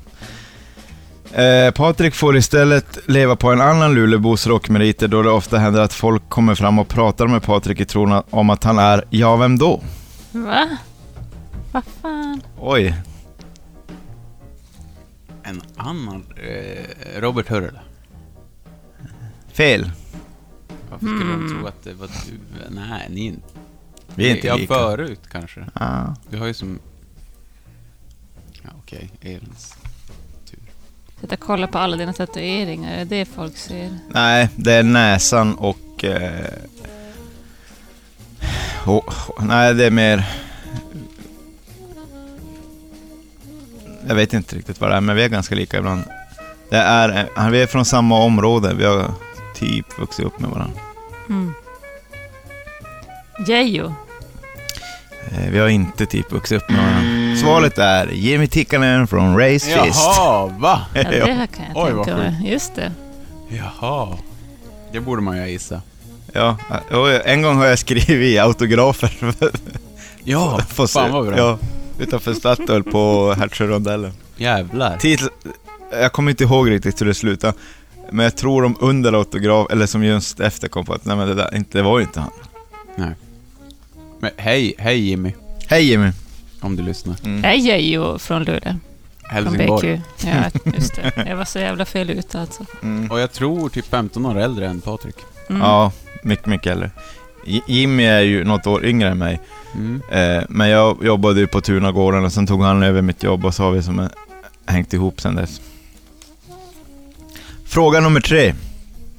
Eh, 1.32 1.72
Patrik 1.72 2.16
får 2.16 2.38
istället 2.38 3.00
leva 3.08 3.36
på 3.36 3.52
en 3.52 3.62
annan 3.62 3.94
Lulebos 3.94 4.48
rockmeriter 4.48 5.08
då 5.08 5.22
det 5.22 5.30
ofta 5.30 5.58
händer 5.58 5.82
att 5.82 5.94
folk 5.94 6.30
kommer 6.30 6.56
fram 6.56 6.80
och 6.80 6.88
pratar 6.88 7.28
med 7.28 7.44
Patrik 7.44 7.80
i 7.80 7.86
tron 7.86 8.22
om 8.30 8.50
att 8.50 8.64
han 8.64 8.80
är, 8.80 9.04
ja 9.10 9.36
vem 9.36 9.58
då? 9.58 9.82
Va? 10.32 10.68
Vad 11.72 11.84
fan? 12.02 12.42
Oj, 12.60 12.96
En 15.44 15.62
annan... 15.78 16.24
Eh, 16.38 17.22
Robert 17.22 17.50
Hurrell. 17.50 17.80
Fel. 19.56 19.92
Varför 20.90 21.06
skulle 21.06 21.34
Mm. 21.34 21.48
de 21.48 21.54
tro 21.54 21.68
att 21.68 21.84
det 21.84 21.94
var 21.94 22.08
du? 22.08 22.40
Nej, 22.76 23.08
ni... 23.10 23.36
Vi 24.16 24.32
är 24.32 24.36
inte 24.36 24.48
ja, 24.48 24.56
lika. 24.56 24.74
förut 24.74 25.20
kanske. 25.32 25.66
Ah. 25.74 26.06
Du 26.30 26.38
har 26.38 26.46
ju 26.48 26.54
som... 26.54 26.80
Ja, 28.64 28.70
okej. 28.80 29.10
Elins 29.22 29.74
tur. 30.52 30.60
Sitta 31.22 31.34
och 31.36 31.40
kolla 31.40 31.68
på 31.68 31.78
alla 31.78 31.98
dina 31.98 32.14
tatueringar, 32.14 32.94
är 32.94 32.98
det 32.98 33.06
det 33.06 33.26
folk 33.26 33.58
ser? 33.58 33.98
Nej, 34.10 34.50
det 34.56 34.74
är 34.74 34.84
näsan 34.84 35.56
och... 35.56 36.04
Eh, 36.04 36.46
och 38.86 39.14
nej, 39.40 39.74
det 39.74 39.86
är 39.86 39.92
mer... 39.92 40.26
Jag 44.08 44.16
vet 44.16 44.34
inte 44.34 44.56
riktigt 44.56 44.82
vad 44.82 44.90
det 44.92 44.96
är, 44.96 45.02
men 45.02 45.16
vi 45.16 45.24
är 45.24 45.30
ganska 45.30 45.56
lika 45.56 45.78
ibland. 45.78 46.04
Det 46.70 46.78
är, 46.78 47.50
vi 47.52 47.62
är 47.62 47.68
från 47.68 47.86
samma 47.86 48.20
område, 48.20 48.74
vi 48.74 48.86
har 48.86 49.12
typ 49.56 50.00
vuxit 50.00 50.26
upp 50.26 50.40
med 50.40 50.50
varandra. 50.50 50.80
Mm. 51.30 51.54
Geijo. 53.48 53.94
Eh, 55.32 55.50
Vi 55.52 55.60
har 55.60 55.68
inte 55.68 56.06
typ 56.06 56.32
vuxit 56.32 56.62
upp 56.64 56.70
med 56.70 56.78
varandra. 56.80 57.38
Svaret 57.42 57.78
är 57.78 58.08
Jimmy 58.08 58.48
Tikkanen 58.48 59.08
från 59.08 59.38
Race 59.40 59.84
Fist. 59.84 60.00
Jaha, 60.18 60.46
va? 60.60 60.82
Ja, 60.94 61.04
det 61.04 61.34
här 61.34 61.46
kan 61.48 61.66
jag 61.76 61.86
Oj, 61.86 61.94
vad 61.94 62.06
tänka 62.06 62.18
mig. 62.22 62.52
Just 62.52 62.76
det. 62.76 62.92
Jaha. 63.50 64.18
Det 64.92 65.00
borde 65.00 65.22
man 65.22 65.38
ju 65.38 65.48
gissa. 65.52 65.82
Ja, 66.34 66.58
en 67.26 67.42
gång 67.42 67.58
har 67.58 67.66
jag 67.66 67.80
skrivit 67.80 68.40
autografer. 68.40 69.12
Ja, 70.28 70.60
Får 70.70 70.88
se. 70.88 71.00
fan 71.00 71.12
vad 71.12 71.26
bra. 71.28 71.38
Ja, 71.38 71.58
utanför 72.00 72.34
Statoil 72.34 72.84
på 72.84 73.34
Hertsörondellen. 73.38 74.12
Jävlar. 74.38 74.98
Titel, 74.98 75.30
jag 75.92 76.12
kommer 76.12 76.32
inte 76.32 76.44
ihåg 76.44 76.70
riktigt 76.72 77.02
hur 77.02 77.06
det 77.06 77.14
slutade. 77.14 77.54
Men 78.12 78.24
jag 78.24 78.38
tror 78.38 78.62
de 78.62 78.76
under 78.80 79.14
autograf, 79.14 79.68
eller 79.72 79.86
som 79.86 80.04
just 80.04 80.40
efter 80.40 80.68
kom 80.68 80.86
på 80.86 80.94
att 80.94 81.06
nej 81.06 81.16
men 81.16 81.28
det 81.28 81.34
där, 81.34 81.56
inte, 81.56 81.78
det 81.78 81.84
var 81.84 82.00
ju 82.00 82.06
inte 82.06 82.20
han. 82.20 82.32
Men 84.20 84.32
hej, 84.38 84.74
hej 84.78 85.00
Jimmy. 85.00 85.34
Hej 85.68 85.84
Jimmy! 85.84 86.12
Om 86.62 86.76
du 86.76 86.84
lyssnar. 86.84 87.16
Mm. 87.26 87.44
Jag 87.44 87.54
är 87.54 87.58
Geijo 87.58 88.20
från 88.20 88.44
Luleå. 88.44 88.62
Från 88.62 88.80
Helsingborg. 89.24 90.02
BQ. 90.18 90.26
Ja, 90.26 90.72
just 90.76 90.96
det. 90.96 91.26
Jag 91.28 91.36
var 91.36 91.46
så 91.46 91.60
jävla 91.60 91.86
fel 91.86 92.10
ute 92.10 92.42
alltså. 92.42 92.66
Mm. 92.84 93.12
Och 93.12 93.20
jag 93.20 93.32
tror 93.32 93.70
typ 93.70 93.86
15 93.86 94.26
år 94.26 94.40
äldre 94.40 94.68
än 94.68 94.82
Patrik. 94.82 95.16
Mm. 95.50 95.62
Ja, 95.62 95.92
mycket, 96.24 96.46
mycket 96.46 96.72
äldre. 96.72 96.92
Jimmy 97.68 98.04
är 98.04 98.22
ju 98.22 98.44
något 98.44 98.68
år 98.68 98.86
yngre 98.86 99.10
än 99.10 99.18
mig. 99.18 99.42
Mm. 99.76 100.02
Eh, 100.12 100.44
men 100.50 100.70
jag 100.70 101.06
jobbade 101.06 101.40
ju 101.40 101.48
på 101.48 101.62
Tunagården 101.62 102.26
och 102.26 102.34
sen 102.34 102.48
tog 102.48 102.62
han 102.62 102.84
över 102.84 103.02
mitt 103.02 103.24
jobb 103.24 103.46
och 103.46 103.54
så 103.54 103.64
har 103.64 103.72
vi 103.72 103.84
som 103.84 104.00
eh, 104.00 104.08
hängt 104.66 104.94
ihop 104.94 105.22
sen 105.22 105.36
dess. 105.36 105.62
Fråga 107.76 108.00
nummer 108.00 108.22
tre. 108.22 108.54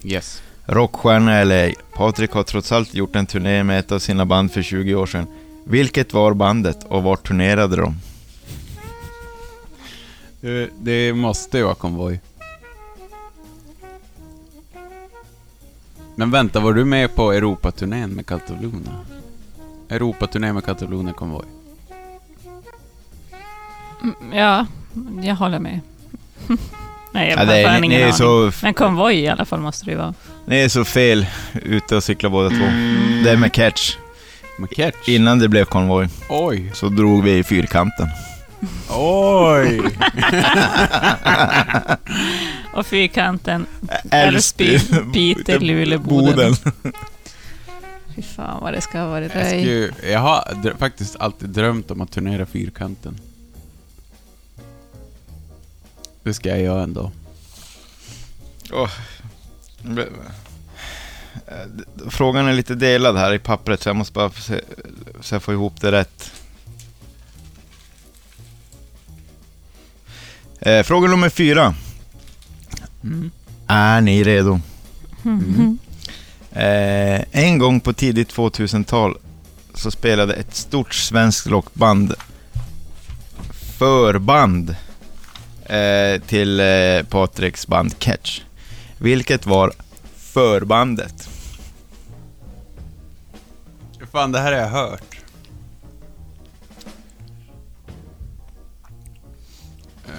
Yes. 0.03 0.43
Rockstjärna 0.67 1.35
eller 1.35 1.57
ej. 1.65 1.75
Patrik 1.95 2.31
har 2.31 2.43
trots 2.43 2.73
allt 2.73 2.95
gjort 2.95 3.17
en 3.17 3.27
turné 3.27 3.65
med 3.65 3.79
ett 3.79 3.93
av 3.93 3.99
sina 3.99 4.27
band 4.27 4.53
för 4.53 4.63
20 4.63 4.95
år 4.95 5.07
sedan. 5.07 5.27
Vilket 5.65 6.13
var 6.13 6.35
bandet 6.35 6.85
och 6.85 7.03
vart 7.03 7.27
turnerade 7.27 7.77
de? 7.77 7.95
Det, 10.41 10.71
det 10.79 11.13
måste 11.13 11.59
ju 11.59 11.65
vara 11.65 11.75
konvoj. 11.75 12.21
Men 16.15 16.31
vänta, 16.31 16.61
var 16.61 16.73
du 16.73 16.85
med 16.85 17.15
på 17.15 17.33
Europaturnén 17.33 18.11
med 18.11 18.27
Cataluna? 18.27 19.05
Europaturnén 19.89 20.55
med 20.55 20.65
Cataluna 20.65 21.13
konvoj. 21.13 21.47
Mm, 24.03 24.33
Ja, 24.33 24.67
jag 25.23 25.35
håller 25.35 25.59
med. 25.59 25.81
Nej, 27.17 27.29
jag 27.31 27.37
Ja, 27.39 27.69
har 27.69 27.75
det 27.75 27.81
ni, 27.81 27.87
ingen 27.87 27.89
ni, 27.91 27.97
är 27.97 28.03
aning. 28.03 28.13
så, 28.13 28.53
Men 28.63 28.75
konvoj 28.75 29.15
i 29.21 29.29
alla 29.29 29.45
fall 29.45 29.61
måste 29.61 29.85
det 29.85 29.91
ju 29.91 29.97
vara. 29.99 30.15
ni 30.47 30.57
är 30.61 30.69
så 30.69 30.85
fel 30.85 31.27
ute 31.53 31.97
och 31.97 32.05
cyklar 32.05 32.31
båda 32.31 32.49
två. 32.51 32.65
Det 33.25 33.31
är 33.31 33.37
med 33.37 33.53
catch. 33.53 33.97
Med 34.59 34.71
catch? 34.71 35.09
Innan 35.09 35.39
det 35.39 35.49
blev 35.49 35.65
konvoj 35.65 36.09
Oj! 36.29 36.71
så 36.75 36.89
drog 36.89 37.25
vi 37.25 37.39
i 37.39 37.43
fyrkanten. 37.45 38.09
Oj! 38.91 39.81
Och 42.73 42.87
fyrkanten 42.87 43.67
Älvsbyn, 44.11 44.81
Piteå, 45.13 45.59
Luleå, 45.61 45.99
Boden. 45.99 46.55
Fy 48.17 48.23
fan 48.23 48.61
vad 48.63 48.73
det 48.73 48.81
ska 48.81 48.99
ha 48.99 49.07
varit 49.09 49.35
Jag, 49.35 49.45
röj. 49.45 49.63
ju, 49.69 49.91
jag 50.13 50.21
har 50.21 50.75
faktiskt 50.79 51.17
alltid 51.21 51.49
drömt 51.49 51.91
om 51.91 52.01
att 52.01 52.13
turnera 52.13 52.47
fyrkanten. 52.47 53.19
Det 56.27 56.35
ska 56.35 56.49
jag 56.49 56.61
göra 56.61 56.83
ändå. 56.83 57.11
Frågan 62.09 62.49
är 62.49 62.53
lite 62.53 62.75
delad 62.75 63.17
här 63.17 63.33
i 63.35 63.39
pappret 63.39 63.83
så 63.83 63.89
jag 63.89 63.97
måste 63.97 64.13
bara 64.13 64.31
se, 64.31 64.61
så 65.21 65.35
jag 65.35 65.43
får 65.43 65.55
ihop 65.55 65.81
det 65.81 65.93
rätt. 65.93 66.33
Eh, 70.61 70.83
fråga 70.83 71.09
nummer 71.09 71.29
fyra. 71.29 71.75
Mm. 73.03 73.31
Är 73.67 74.01
ni 74.01 74.25
redo? 74.25 74.61
Mhm. 75.23 75.79
Eh, 76.53 77.25
en 77.31 77.59
gång 77.59 77.81
på 77.81 77.93
tidigt 77.93 78.37
2000-tal 78.37 79.19
så 79.75 79.91
spelade 79.91 80.35
ett 80.35 80.55
stort 80.55 80.95
svenskt 80.95 81.47
rockband 81.47 82.15
förband 83.79 84.77
eh, 85.69 86.21
till 86.21 86.61
eh, 86.61 87.03
Patriks 87.09 87.67
band 87.67 87.99
Catch. 87.99 88.41
Vilket 88.99 89.47
var 89.47 89.73
förbandet? 90.17 91.29
Fan, 94.13 94.33
det 94.33 94.39
här 94.39 94.53
har 94.53 94.59
jag 94.61 94.69
hört. 94.69 95.17
Eh, 100.07 100.13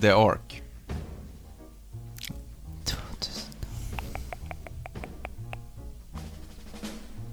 The 0.00 0.10
Ark. 0.10 0.62
2000. 2.84 3.54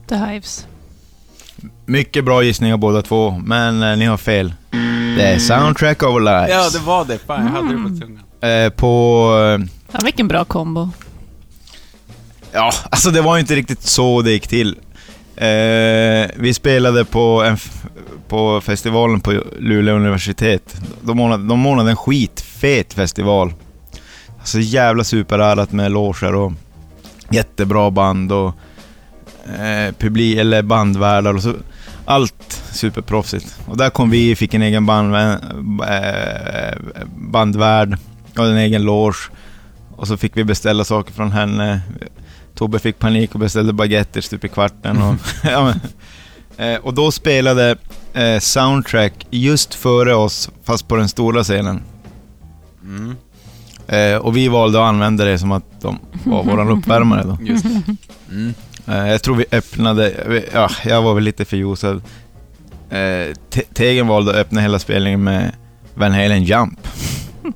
The 0.08 0.16
Hives. 0.16 0.68
Mycket 1.90 2.26
bra 2.26 2.44
gissningar 2.44 2.78
båda 2.78 3.02
två, 3.02 3.42
men 3.46 3.84
eh, 3.84 3.98
ni 3.98 4.06
har 4.06 4.18
fel. 4.18 4.54
Det 5.18 5.24
är 5.24 5.40
Soundtrack 5.40 6.04
of 6.04 6.10
Our 6.10 6.20
Lives. 6.20 6.50
Ja, 6.50 6.70
det 6.80 6.86
var 6.86 7.06
det. 7.06 7.18
Fan, 7.28 7.46
jag 7.46 7.52
hade 7.52 7.68
det 7.78 7.84
på 7.84 8.06
tungan. 8.06 8.24
Eh, 8.66 8.70
på... 8.70 9.58
eh, 9.60 9.66
Ja, 9.92 10.00
vilken 10.04 10.28
bra 10.28 10.46
kombo. 10.46 10.90
Ja, 12.52 12.72
alltså 12.92 13.12
det 13.12 13.22
var 13.22 13.36
ju 13.36 13.42
inte 13.42 13.56
riktigt 13.56 13.82
så 13.84 14.22
det 14.22 14.32
gick 14.32 14.48
till. 14.48 14.78
Eh, 15.36 16.30
vi 16.36 16.54
spelade 16.54 17.06
på, 17.06 17.44
en, 17.44 17.54
f- 17.54 17.84
på 18.28 18.62
festivalen 18.62 19.22
på 19.22 19.44
Luleå 19.60 19.96
universitet. 19.96 20.76
De 21.02 21.20
ordnade, 21.20 21.48
de 21.48 21.66
ordnade 21.66 21.90
en 21.90 21.96
skitfet 21.98 22.94
festival. 22.94 23.54
Så 24.44 24.60
jävla 24.60 25.04
superärat 25.04 25.72
med 25.72 25.92
loger 25.92 26.36
och 26.36 26.52
jättebra 27.32 27.92
band 27.92 28.32
och 28.32 28.48
eh, 29.60 29.94
publik, 30.00 30.38
eller 30.38 30.62
bandvärdar 30.62 31.34
och 31.34 31.44
så. 31.44 31.54
Allt 32.10 32.64
superproffsigt. 32.72 33.60
Och 33.66 33.78
där 33.78 33.90
kom 33.90 34.10
vi, 34.10 34.36
fick 34.36 34.54
en 34.54 34.62
egen 34.62 34.86
bandvän, 34.86 35.40
eh, 35.88 36.78
bandvärd 37.16 37.98
och 38.38 38.46
en 38.46 38.58
egen 38.58 38.84
loge. 38.84 39.18
Och 39.96 40.08
så 40.08 40.18
fick 40.18 40.38
vi 40.38 40.44
beställa 40.44 40.84
saker 40.84 41.14
från 41.14 41.32
henne. 41.32 41.82
Tobbe 42.56 42.80
fick 42.80 43.00
panik 43.00 43.34
och 43.34 43.40
beställde 43.40 43.74
baguetter 43.74 44.22
stup 44.22 44.44
i 44.44 44.48
kvarten. 44.48 45.02
Och, 45.02 45.16
ja, 45.44 45.64
men, 46.58 46.74
eh, 46.74 46.80
och 46.80 46.94
då 46.94 47.12
spelade 47.12 47.76
eh, 48.14 48.40
Soundtrack 48.40 49.28
just 49.30 49.74
före 49.74 50.16
oss, 50.16 50.50
fast 50.64 50.88
på 50.88 50.96
den 50.96 51.10
stora 51.10 51.44
scenen. 51.44 51.82
Mm, 52.84 53.16
Eh, 53.88 54.18
och 54.18 54.38
vi 54.38 54.48
valde 54.48 54.80
att 54.80 54.90
använda 54.90 55.26
det 55.26 55.40
som 55.40 55.52
att 55.52 55.82
de 55.82 56.00
var 56.24 56.44
våran 56.44 56.70
uppvärmare 56.78 57.24
då. 57.24 57.38
just 57.42 57.64
det. 57.64 57.96
Mm. 58.32 58.54
Eh, 58.90 59.08
jag 59.08 59.22
tror 59.24 59.36
vi 59.36 59.46
öppnade, 59.52 60.14
ja, 60.54 60.70
jag 60.86 61.02
var 61.02 61.14
väl 61.14 61.24
lite 61.24 61.46
förljusad. 61.46 62.02
Eh, 62.90 63.34
Te- 63.50 63.62
Tegen 63.74 64.08
valde 64.08 64.32
att 64.32 64.38
öppna 64.38 64.62
hela 64.62 64.80
spelningen 64.80 65.24
med 65.24 65.52
Van 65.94 66.12
Halen 66.12 66.44
Jump. 66.44 66.88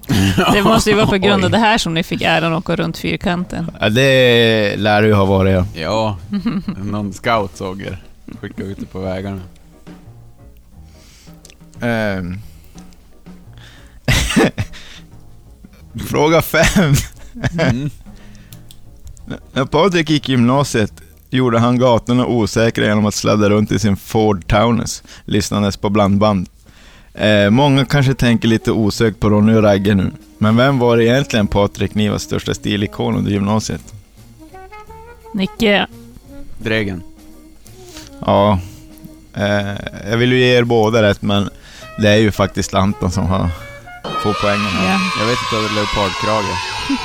Det 0.54 0.64
måste 0.64 0.90
ju 0.90 0.96
vara 0.96 1.08
på 1.08 1.18
grund 1.18 1.46
av 1.46 1.52
det 1.52 1.58
här 1.58 1.78
som 1.78 1.94
ni 1.94 2.04
fick 2.04 2.22
äran 2.22 2.54
att 2.54 2.60
åka 2.60 2.76
runt 2.76 2.98
fyrkanten. 2.98 3.72
Ja, 3.80 3.90
det 3.90 4.76
lär 4.78 5.02
det 5.02 5.08
ju 5.08 5.14
ha 5.14 5.26
varit 5.26 5.54
ja. 5.54 5.66
Ja, 5.76 6.18
någon 6.84 7.14
scout 7.14 7.58
såg 7.58 7.82
er. 7.82 8.04
Skickade 8.42 8.70
ut 8.70 8.78
det 8.80 8.86
på 8.86 9.00
vägarna. 9.00 9.42
Ehm. 11.82 12.40
Fråga 16.08 16.42
fem. 16.42 16.94
Mm. 17.60 17.90
När 19.54 19.66
Patrik 19.66 20.10
gick 20.10 20.30
i 20.30 20.32
gymnasiet 20.32 20.94
gjorde 21.34 21.60
han 21.60 21.80
gatorna 21.80 22.26
osäkra 22.26 22.86
genom 22.86 23.06
att 23.06 23.14
sladda 23.14 23.50
runt 23.50 23.72
i 23.72 23.80
sin 23.80 23.98
Ford 23.98 24.48
Taunus, 24.48 25.04
lyssnandes 25.26 25.78
på 25.78 25.90
blandband. 25.90 26.50
Eh, 27.14 27.50
många 27.50 27.86
kanske 27.86 28.14
tänker 28.14 28.48
lite 28.48 28.72
osökt 28.72 29.20
på 29.20 29.30
Ronny 29.30 29.54
och 29.54 29.64
Ragge 29.64 29.96
nu, 29.96 30.12
men 30.38 30.56
vem 30.56 30.80
var 30.80 30.98
egentligen 31.02 31.48
Patrik 31.48 31.96
Nivas 31.96 32.22
största 32.22 32.54
stilikon 32.54 33.16
under 33.16 33.32
gymnasiet? 33.32 33.94
Nicke, 35.34 35.88
Dregen. 36.58 37.04
Ja, 38.26 38.60
eh, 39.34 40.10
jag 40.10 40.18
vill 40.18 40.32
ju 40.32 40.40
ge 40.40 40.58
er 40.58 40.64
båda 40.64 41.02
rätt, 41.02 41.22
men 41.22 41.50
det 42.00 42.10
är 42.10 42.18
ju 42.18 42.32
faktiskt 42.32 42.74
Anton 42.74 43.12
som 43.12 43.26
har 43.26 43.50
får 44.24 44.36
poängen 44.42 44.66
här. 44.66 44.94
ja. 44.94 45.00
Jag 45.20 45.26
vet 45.28 45.38
inte, 45.44 45.56
det 45.56 45.76
leopardkrage. 45.76 46.58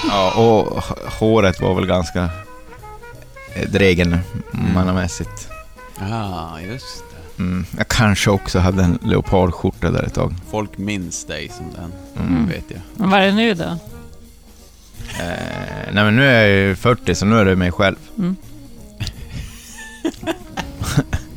Ja, 0.09 0.31
och 0.31 0.85
håret 1.13 1.61
var 1.61 1.75
väl 1.75 1.87
ganska 1.87 2.29
dregen 3.69 4.19
mannamässigt. 4.75 5.49
Ja, 6.01 6.61
just 6.61 7.05
det. 7.37 7.43
Mm. 7.43 7.65
Jag 7.77 7.89
kanske 7.89 8.31
också 8.31 8.59
hade 8.59 8.83
en 8.83 8.99
leopardskjorta 9.03 9.91
där 9.91 10.03
ett 10.03 10.15
tag. 10.15 10.35
Folk 10.51 10.79
minns 10.79 11.25
dig 11.25 11.49
som 11.57 11.67
den, 11.75 11.93
Mm. 12.27 12.47
vet 12.49 12.65
jag. 12.69 12.81
Men 12.97 13.11
vad 13.11 13.21
är 13.21 13.27
det 13.27 13.33
nu 13.33 13.55
då? 13.55 13.65
Eh, 13.65 13.79
nej 15.93 16.05
men 16.05 16.17
nu 16.17 16.25
är 16.27 16.47
jag 16.47 16.57
ju 16.69 16.77
40 16.77 17.15
så 17.15 17.27
nu 17.27 17.37
är 17.37 17.45
det 17.45 17.57
mig 17.57 17.73
själv. 17.73 17.97
Mm. 18.19 18.37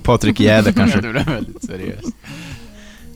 Patrik 0.03 0.39
Jäder 0.39 0.71
kanske. 0.71 1.01
Det 1.01 1.09
blev 1.11 1.25
väldigt 1.25 1.63
seriöst. 1.65 2.07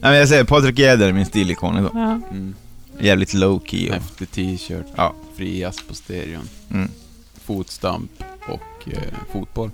men 0.00 0.14
jag 0.14 0.28
säger 0.28 0.44
Patrik 0.44 0.78
Jäder 0.78 1.08
är 1.08 1.12
min 1.12 1.26
stilikon 1.26 1.78
idag. 1.78 1.90
Ja. 1.94 2.20
Mm. 2.30 2.54
Jävligt 3.00 3.34
low 3.34 3.62
key. 3.66 3.88
Och, 3.88 3.94
Häftig 3.94 4.30
t-shirt, 4.30 4.86
Ja. 4.96 5.14
fri 5.36 5.60
jazz 5.60 5.76
på 5.88 5.94
stereon, 5.94 6.48
mm. 6.72 6.88
fotstamp 7.44 8.10
och 8.48 8.88
eh, 8.92 9.02
fotboll. 9.32 9.70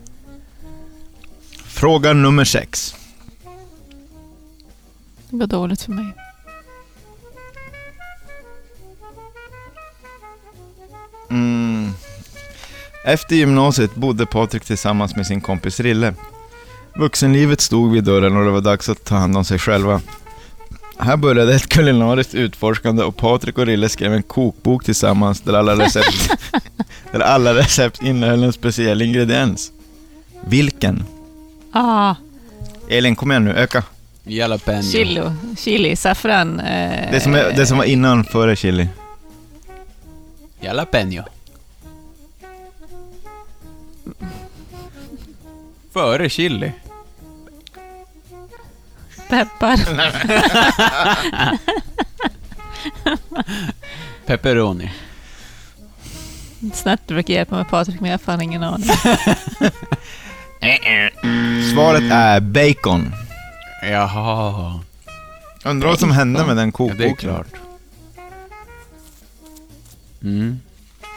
Fråga 1.64 2.12
nummer 2.12 2.44
sex. 2.44 2.94
Det 5.30 5.36
går 5.36 5.46
dåligt 5.46 5.82
för 5.82 5.92
mig. 5.92 6.12
Mm. 11.30 11.90
Efter 13.04 13.36
gymnasiet 13.36 13.94
bodde 13.94 14.26
Patrik 14.26 14.64
tillsammans 14.64 15.16
med 15.16 15.26
sin 15.26 15.40
kompis 15.40 15.80
Rille. 15.80 16.14
Vuxenlivet 16.94 17.60
stod 17.60 17.92
vid 17.92 18.04
dörren 18.04 18.36
och 18.36 18.44
det 18.44 18.50
var 18.50 18.60
dags 18.60 18.88
att 18.88 19.04
ta 19.04 19.14
hand 19.16 19.36
om 19.36 19.44
sig 19.44 19.58
själva. 19.58 20.00
Här 21.04 21.16
började 21.16 21.54
ett 21.54 21.68
kulinariskt 21.68 22.34
utforskande 22.34 23.02
och 23.04 23.16
Patrik 23.16 23.58
och 23.58 23.66
Rille 23.66 23.88
skrev 23.88 24.12
en 24.12 24.22
kokbok 24.22 24.84
tillsammans 24.84 25.40
där 25.40 25.52
alla 25.54 25.74
recept, 25.84 26.30
där 27.12 27.20
alla 27.20 27.54
recept 27.54 28.02
innehöll 28.02 28.42
en 28.42 28.52
speciell 28.52 29.02
ingrediens. 29.02 29.72
Vilken? 30.46 31.04
Ah, 31.72 32.14
Elin, 32.88 33.16
kom 33.16 33.30
igen 33.30 33.44
nu, 33.44 33.52
öka. 33.54 33.84
Jalapeno. 34.24 34.82
chili, 34.82 35.22
chili 35.58 35.96
saffran. 35.96 36.60
Eh, 36.60 37.10
Det 37.12 37.20
som, 37.20 37.34
är, 37.34 37.52
det 37.56 37.66
som 37.66 37.78
var 37.78 37.84
innan, 37.84 38.24
före 38.24 38.56
chili. 38.56 38.88
Jalapeno. 40.60 41.22
Före 45.92 46.28
chili. 46.28 46.72
Peppar. 49.32 49.76
Pepperoni. 54.26 54.92
Du 57.06 57.14
brukar 57.14 57.34
hjälpa 57.34 57.56
mig 57.56 57.64
Patrik, 57.64 58.00
men 58.00 58.10
jag 58.10 58.18
har 58.18 58.22
fan 58.24 58.40
ingen 58.40 58.62
aning. 58.62 58.88
Svaret 61.74 62.02
är 62.12 62.40
bacon. 62.40 63.12
Jaha. 63.82 64.80
Undrar 65.64 65.88
vad 65.88 66.00
som 66.00 66.10
hände 66.10 66.46
med 66.46 66.56
den 66.56 66.66
Ja, 66.68 66.72
kokboken. 66.72 66.98
det 66.98 67.06
är 67.10 67.14
klart. 67.14 67.46
Mm. 70.22 70.60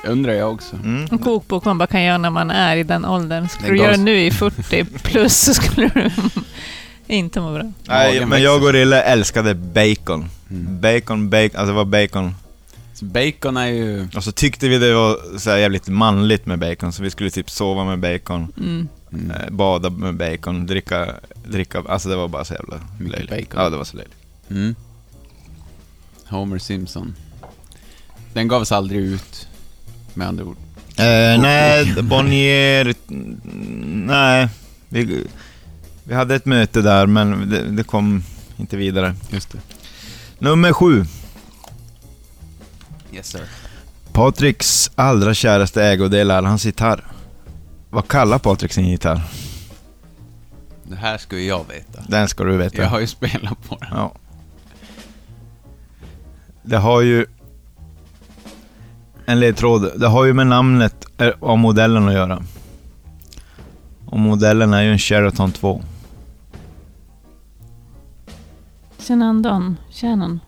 Undrar 0.05 0.33
jag 0.33 0.53
också. 0.53 0.75
Mm. 0.75 1.07
En 1.11 1.17
kokbok 1.17 1.65
man 1.65 1.77
bara 1.77 1.87
kan 1.87 2.03
göra 2.03 2.17
när 2.17 2.29
man 2.29 2.51
är 2.51 2.77
i 2.77 2.83
den 2.83 3.05
åldern. 3.05 3.49
Skulle 3.49 3.69
du 3.69 3.77
göra 3.77 3.95
nu 3.97 4.19
i 4.19 4.31
40 4.31 4.85
plus 4.85 5.37
så 5.37 5.53
skulle 5.53 5.87
du 5.87 6.11
inte 7.07 7.41
må 7.41 7.53
bra. 7.53 7.71
Nej, 7.87 8.25
men 8.25 8.41
jag 8.41 8.63
och 8.63 8.73
Rille 8.73 9.01
älskade 9.03 9.53
bacon. 9.53 10.29
Mm. 10.49 10.81
Bacon, 10.81 11.29
bacon, 11.29 11.49
alltså 11.59 11.65
det 11.65 11.71
var 11.73 11.85
bacon. 11.85 12.35
Så 12.93 13.05
bacon 13.05 13.57
är 13.57 13.65
ju... 13.67 14.07
Och 14.15 14.23
så 14.23 14.31
tyckte 14.31 14.67
vi 14.67 14.77
det 14.77 14.93
var 14.93 15.37
så 15.39 15.49
här 15.49 15.57
jävligt 15.57 15.87
manligt 15.87 16.45
med 16.45 16.59
bacon, 16.59 16.93
så 16.93 17.03
vi 17.03 17.09
skulle 17.09 17.29
typ 17.29 17.49
sova 17.49 17.83
med 17.85 17.99
bacon, 17.99 18.53
Mm. 18.57 18.87
Mm. 19.13 19.31
eh, 19.31 19.49
bada 19.49 19.89
med 19.89 20.15
bacon, 20.15 20.65
dricka, 20.65 21.13
dricka, 21.45 21.83
alltså 21.89 22.09
det 22.09 22.15
var 22.15 22.27
bara 22.27 22.45
så 22.45 22.53
jävla 22.53 22.79
löjligt. 22.99 23.29
bacon. 23.29 23.63
Ja, 23.63 23.69
det 23.69 23.77
var 23.77 23.83
så 23.83 23.97
löjligt. 23.97 24.15
Mm. 24.49 24.75
Homer 26.27 26.57
Simpson. 26.57 27.15
Den 28.33 28.47
gavs 28.47 28.71
aldrig 28.71 29.01
ut, 29.01 29.47
med 30.13 30.27
andra 30.27 30.43
ord. 30.45 30.57
Eh, 30.97 31.41
nej, 31.41 32.01
Bonnier, 32.01 32.93
nej. 34.07 34.47
Vi, 34.89 35.23
vi 36.07 36.13
hade 36.13 36.35
ett 36.35 36.45
möte 36.45 36.81
där, 36.81 37.07
men 37.07 37.49
det, 37.49 37.61
det 37.61 37.83
kom 37.83 38.23
inte 38.57 38.77
vidare. 38.77 39.15
Just 39.29 39.51
det. 39.51 39.59
Nummer 40.39 40.73
sju. 40.73 41.05
Yes 43.13 43.27
sir. 43.27 43.41
Patriks 44.13 44.91
allra 44.95 45.33
käraste 45.33 45.83
ägodel 45.83 46.31
är 46.31 46.41
hans 46.41 46.65
gitarr. 46.65 47.03
Vad 47.89 48.07
kallar 48.07 48.39
Patrik 48.39 48.73
sin 48.73 48.87
gitarr? 48.87 49.21
Det 50.83 50.95
här 50.95 51.17
ska 51.17 51.37
ju 51.37 51.47
jag 51.47 51.65
veta. 51.67 52.03
Den 52.07 52.27
ska 52.27 52.43
du 52.43 52.57
veta. 52.57 52.81
Jag 52.81 52.89
har 52.89 52.99
ju 52.99 53.07
spelat 53.07 53.69
på 53.69 53.77
den. 53.79 53.89
Ja. 53.91 54.13
Det 56.63 56.77
har 56.77 57.01
ju... 57.01 57.25
En 59.25 59.39
ledtråd. 59.39 59.91
Det 59.95 60.07
har 60.07 60.25
ju 60.25 60.33
med 60.33 60.47
namnet 60.47 61.05
eh, 61.17 61.31
av 61.39 61.57
modellen 61.57 62.07
att 62.07 62.13
göra. 62.13 62.43
Och 64.05 64.19
modellen 64.19 64.73
är 64.73 64.81
ju 64.81 64.91
en 64.91 64.99
Sheraton 64.99 65.51
2. 65.51 65.81
Shenandoah. 69.07 69.73
Shannon. 69.91 70.39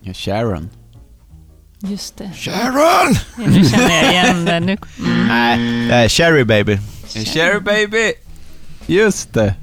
Ja, 0.00 0.12
Sharon. 0.14 0.70
Just 1.78 2.16
det. 2.16 2.30
Sharon! 2.34 3.14
Ja, 3.38 3.46
Nu 3.46 3.64
känner 3.64 4.02
jag 4.02 4.12
igen 4.12 4.44
det. 4.44 4.60
Nu, 4.60 4.76
mm. 4.98 5.26
Nej, 5.28 5.88
det 5.88 5.94
är 5.94 6.08
Cherry 6.08 6.44
Baby. 6.44 6.78
Cherry 7.08 7.60
baby! 7.60 8.12
Just 8.86 9.32
det. 9.32 9.54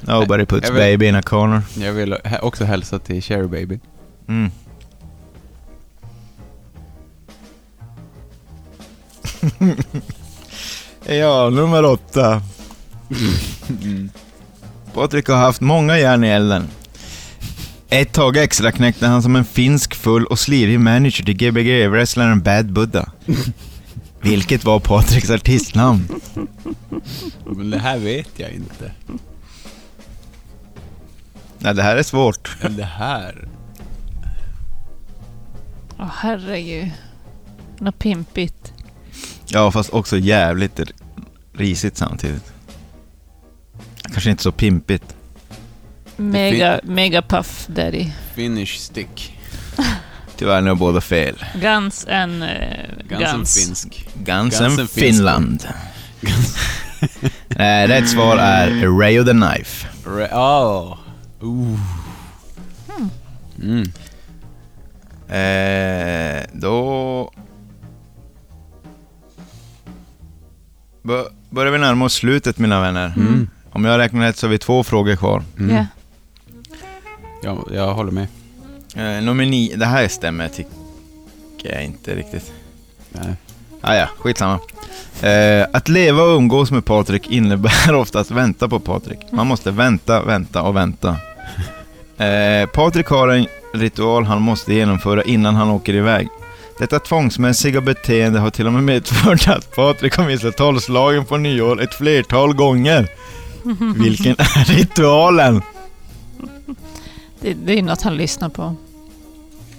Nobody 0.00 0.46
puts 0.46 0.70
vill- 0.70 0.76
baby 0.76 1.06
in 1.06 1.14
a 1.14 1.22
corner. 1.22 1.62
Jag 1.78 1.92
vill 1.92 2.16
också 2.42 2.64
hälsa 2.64 2.98
till 2.98 3.22
Cherry 3.22 3.46
baby. 3.46 3.78
Mm. 4.28 4.50
ja, 11.06 11.50
nummer 11.50 11.84
åtta. 11.84 12.42
Patrik 14.94 15.28
har 15.28 15.36
haft 15.36 15.60
många 15.60 15.98
järn 15.98 16.24
i 16.24 16.28
elden. 16.28 16.68
Ett 17.88 18.12
tag 18.12 18.36
extra 18.36 18.72
knäckte 18.72 19.06
han 19.06 19.22
som 19.22 19.36
en 19.36 19.44
finsk 19.44 19.94
full 19.94 20.26
och 20.26 20.38
slirig 20.38 20.80
manager 20.80 21.24
till 21.24 21.36
Gbg-wrestlaren 21.36 22.42
Bad 22.42 22.72
Buddha. 22.72 23.12
Vilket 24.20 24.64
var 24.64 24.80
Patriks 24.80 25.30
artistnamn. 25.30 26.08
Men 27.44 27.70
det 27.70 27.78
här 27.78 27.98
vet 27.98 28.30
jag 28.36 28.50
inte. 28.50 28.92
Nej, 31.58 31.74
det 31.74 31.82
här 31.82 31.96
är 31.96 32.02
svårt. 32.02 32.56
Men 32.62 32.76
det 32.76 32.84
här... 32.84 33.48
Åh, 35.98 36.10
herregud. 36.12 36.90
Något 37.78 37.98
pimpigt. 37.98 38.72
Ja, 39.46 39.70
fast 39.70 39.90
också 39.90 40.18
jävligt 40.18 40.80
risigt 41.52 41.96
samtidigt. 41.96 42.53
Kanske 44.12 44.30
inte 44.30 44.42
så 44.42 44.52
pimpigt. 44.52 45.14
Mega, 46.16 46.80
mega 46.84 47.22
puff 47.22 47.66
daddy. 47.66 48.10
Finish 48.34 48.78
stick. 48.78 49.38
Tyvärr, 50.36 50.60
ni 50.60 50.68
har 50.68 50.76
båda 50.76 51.00
fel. 51.00 51.44
Guns 51.60 52.06
and 52.06 52.42
uh, 52.42 52.48
Ganska 53.08 53.36
guns. 53.36 53.54
finsk. 53.66 54.08
Gansen 54.14 54.62
Gansen 54.66 54.88
Finland. 54.88 55.68
Nej, 57.48 57.86
rätt 57.88 58.08
svar 58.10 58.36
är 58.36 58.98
Ray 59.00 59.18
of 59.20 59.26
the 59.26 59.32
Knife. 59.32 59.88
Re- 60.04 60.32
oh. 60.32 60.98
Ooh. 61.40 61.78
Mm. 63.62 63.82
Eh, 65.28 66.44
då... 66.52 67.32
Bör- 71.02 71.28
Börjar 71.50 71.72
vi 71.72 71.78
närma 71.78 72.04
oss 72.04 72.14
slutet 72.14 72.58
mina 72.58 72.80
vänner. 72.80 73.12
Mm. 73.16 73.48
Om 73.74 73.84
jag 73.84 73.98
räknar 73.98 74.26
rätt 74.26 74.36
så 74.36 74.46
har 74.46 74.50
vi 74.50 74.58
två 74.58 74.84
frågor 74.84 75.16
kvar. 75.16 75.42
Mm. 75.58 75.76
Ja. 75.76 75.86
Ja, 77.42 77.64
jag 77.72 77.94
håller 77.94 78.12
med. 78.12 78.26
Eh, 78.96 79.24
nummer 79.24 79.46
nio, 79.46 79.76
det 79.76 79.86
här 79.86 80.08
stämmer 80.08 80.48
tycker 80.48 81.74
jag 81.74 81.84
inte 81.84 82.14
riktigt. 82.14 82.52
Nej. 83.12 83.34
Ah, 83.80 83.94
ja, 83.94 84.08
skitsamma. 84.18 84.58
Eh, 85.22 85.66
att 85.72 85.88
leva 85.88 86.22
och 86.22 86.36
umgås 86.36 86.70
med 86.70 86.84
Patrik 86.84 87.30
innebär 87.30 87.94
oftast 87.94 88.30
vänta 88.30 88.68
på 88.68 88.80
Patrik. 88.80 89.18
Man 89.30 89.46
måste 89.46 89.70
vänta, 89.70 90.22
vänta 90.22 90.62
och 90.62 90.76
vänta. 90.76 91.16
Eh, 92.18 92.66
Patrik 92.66 93.06
har 93.06 93.28
en 93.28 93.46
ritual 93.74 94.24
han 94.24 94.42
måste 94.42 94.74
genomföra 94.74 95.22
innan 95.22 95.54
han 95.54 95.70
åker 95.70 95.94
iväg. 95.94 96.28
Detta 96.78 96.98
tvångsmässiga 96.98 97.80
beteende 97.80 98.38
har 98.38 98.50
till 98.50 98.66
och 98.66 98.72
med 98.72 98.82
medfört 98.84 99.48
att 99.48 99.76
Patrik 99.76 100.16
har 100.16 100.26
missat 100.26 100.56
tolvslagen 100.56 101.24
på 101.24 101.36
nyår 101.36 101.82
ett 101.82 101.94
flertal 101.94 102.54
gånger. 102.54 103.08
Vilken 103.96 104.32
är 104.38 104.64
ritualen? 104.76 105.62
Det, 107.40 107.54
det 107.54 107.78
är 107.78 107.82
något 107.82 108.02
han 108.02 108.16
lyssnar 108.16 108.48
på. 108.48 108.74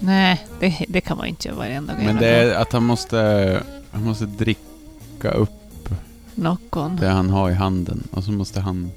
Nej, 0.00 0.46
det, 0.60 0.84
det 0.88 1.00
kan 1.00 1.16
man 1.16 1.26
inte 1.26 1.48
göra 1.48 1.58
varenda 1.58 1.94
gång. 1.94 2.04
Men 2.04 2.16
det 2.16 2.28
är 2.28 2.54
att 2.54 2.72
han 2.72 2.82
måste... 2.82 3.62
Han 3.90 4.04
måste 4.04 4.26
dricka 4.26 5.30
upp 5.30 5.88
Knock-on. 6.34 6.96
det 7.00 7.08
han 7.08 7.30
har 7.30 7.50
i 7.50 7.54
handen. 7.54 8.08
Och 8.10 8.24
så 8.24 8.32
måste 8.32 8.60
han 8.60 8.90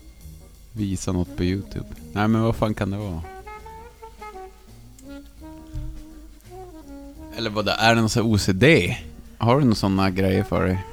visa 0.74 1.12
något 1.12 1.38
på 1.38 1.44
YouTube. 1.44 1.86
Nej 2.12 2.28
men 2.28 2.42
vad 2.42 2.56
fan 2.56 2.74
kan 2.74 2.92
det 2.92 2.98
vara? 2.98 3.22
Eller 7.38 7.50
vad 7.50 7.66
det 7.66 7.72
är 7.72 7.96
det 7.96 8.02
någon 8.02 8.10
sån 8.10 8.24
OCD? 8.24 8.64
Har 9.38 9.56
du 9.56 9.62
några 9.62 9.76
sådana 9.76 10.10
grejer 10.10 10.44
för 10.44 10.66
dig? 10.66 10.86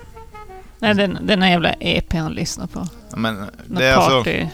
Nej, 0.79 0.95
den, 0.95 1.19
den 1.23 1.43
här 1.43 1.51
jävla 1.51 1.73
EP 1.73 2.13
han 2.13 2.33
lyssnar 2.33 2.67
på. 2.67 2.87
Men 3.17 3.35
Något 3.37 3.51
det 3.67 3.87
är 3.87 3.95
alltså... 3.97 4.19
party. 4.19 4.47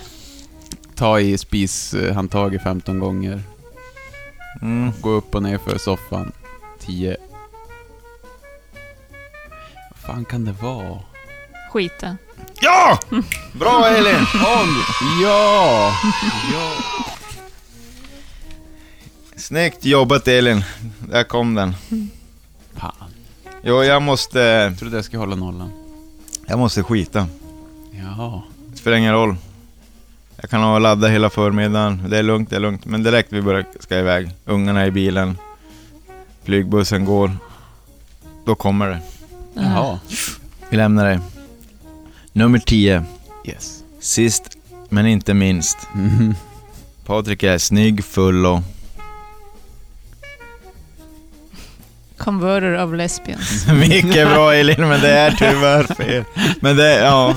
Ta 0.94 1.20
i 1.20 1.38
spishandtaget 1.38 2.62
15 2.62 2.98
gånger. 2.98 3.42
Mm, 4.62 4.92
Gå 5.01 5.11
upp 5.11 5.35
och 5.35 5.42
ner 5.42 5.59
för 5.59 5.79
soffan. 5.79 6.33
10. 6.81 7.16
Vad 9.90 9.98
fan 9.98 10.25
kan 10.25 10.44
det 10.44 10.53
vara? 10.53 10.98
Skita. 11.72 12.16
ja! 12.61 12.98
Bra 13.53 13.87
Elin! 13.88 14.27
Ja! 15.22 15.92
ja! 16.53 16.72
Snyggt 19.37 19.85
jobbat 19.85 20.29
Elin. 20.29 20.64
Där 21.09 21.25
kom 21.25 21.55
den. 21.55 21.75
Fan. 22.75 22.92
Jo, 23.62 23.83
jag 23.83 24.03
måste... 24.03 24.38
Jag 24.38 24.79
trodde 24.79 24.96
jag 24.96 25.05
skulle 25.05 25.20
hålla 25.20 25.37
nollan. 25.37 25.72
Jag 26.46 26.59
måste 26.59 26.83
skita. 26.83 27.27
Jaha. 27.92 28.42
Spelar 28.83 28.97
ingen 28.97 29.12
roll. 29.12 29.37
Jag 30.40 30.51
kan 30.51 30.62
ha 30.62 30.79
ladda 30.79 31.09
hela 31.09 31.31
förmiddagen. 31.31 32.03
Det 32.09 32.18
är 32.18 32.23
lugnt, 32.23 32.51
det 32.51 32.57
är 32.57 32.61
lugnt. 32.61 32.85
Men 32.85 33.03
direkt 33.03 33.33
vi 33.33 33.42
börjar 33.42 33.64
ska 33.81 33.99
iväg, 33.99 34.31
ungarna 34.45 34.81
är 34.81 34.87
i 34.87 34.90
bilen, 34.90 35.38
flygbussen 36.45 37.05
går, 37.05 37.37
då 38.45 38.55
kommer 38.55 38.88
det. 38.88 39.01
Jaha. 39.55 39.99
Vi 40.71 40.77
lämnar 40.77 41.09
det. 41.09 41.21
Nummer 42.33 42.59
10. 42.59 43.05
Yes. 43.45 43.85
Sist 44.01 44.57
men 44.88 45.07
inte 45.07 45.35
minst. 45.35 45.79
Mhm. 45.92 46.35
Patrik 47.05 47.42
är 47.42 47.59
snygg, 47.59 48.05
full 48.05 48.47
och... 48.47 48.61
Converter 52.16 52.85
of 52.85 52.95
lesbians. 52.95 53.66
Mycket 53.88 54.29
bra 54.29 54.55
Elin, 54.55 54.88
men 54.88 55.01
det 55.01 55.11
är 55.11 55.31
tyvärr 55.31 55.95
fel. 55.95 56.25
Men 56.61 56.77
det, 56.77 56.95
ja. 56.95 57.37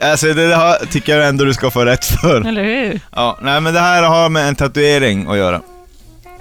Alltså 0.00 0.26
det 0.26 0.48
där 0.48 0.86
tycker 0.86 1.18
jag 1.18 1.28
ändå 1.28 1.44
du 1.44 1.54
ska 1.54 1.70
få 1.70 1.84
rätt 1.84 2.04
för. 2.04 2.40
Eller 2.46 2.64
hur? 2.64 3.00
Ja, 3.12 3.38
nej 3.42 3.60
men 3.60 3.74
det 3.74 3.80
här 3.80 4.02
har 4.02 4.28
med 4.28 4.48
en 4.48 4.54
tatuering 4.54 5.26
att 5.26 5.36
göra. 5.36 5.62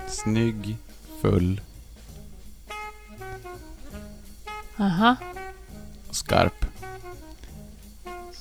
Snygg, 0.08 0.78
full 1.22 1.62
Aha. 4.80 5.16
skarp. 6.12 6.66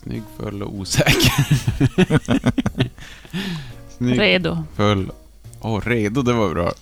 Snygg, 0.03 0.23
full 0.41 0.63
och 0.63 0.75
osäker. 0.75 1.33
Snygg, 3.99 4.21
Redo. 4.21 4.65
full. 4.77 5.11
Åh, 5.61 5.81
redo, 5.81 6.23
det 6.23 6.33
var 6.33 6.49
bra. 6.55 6.73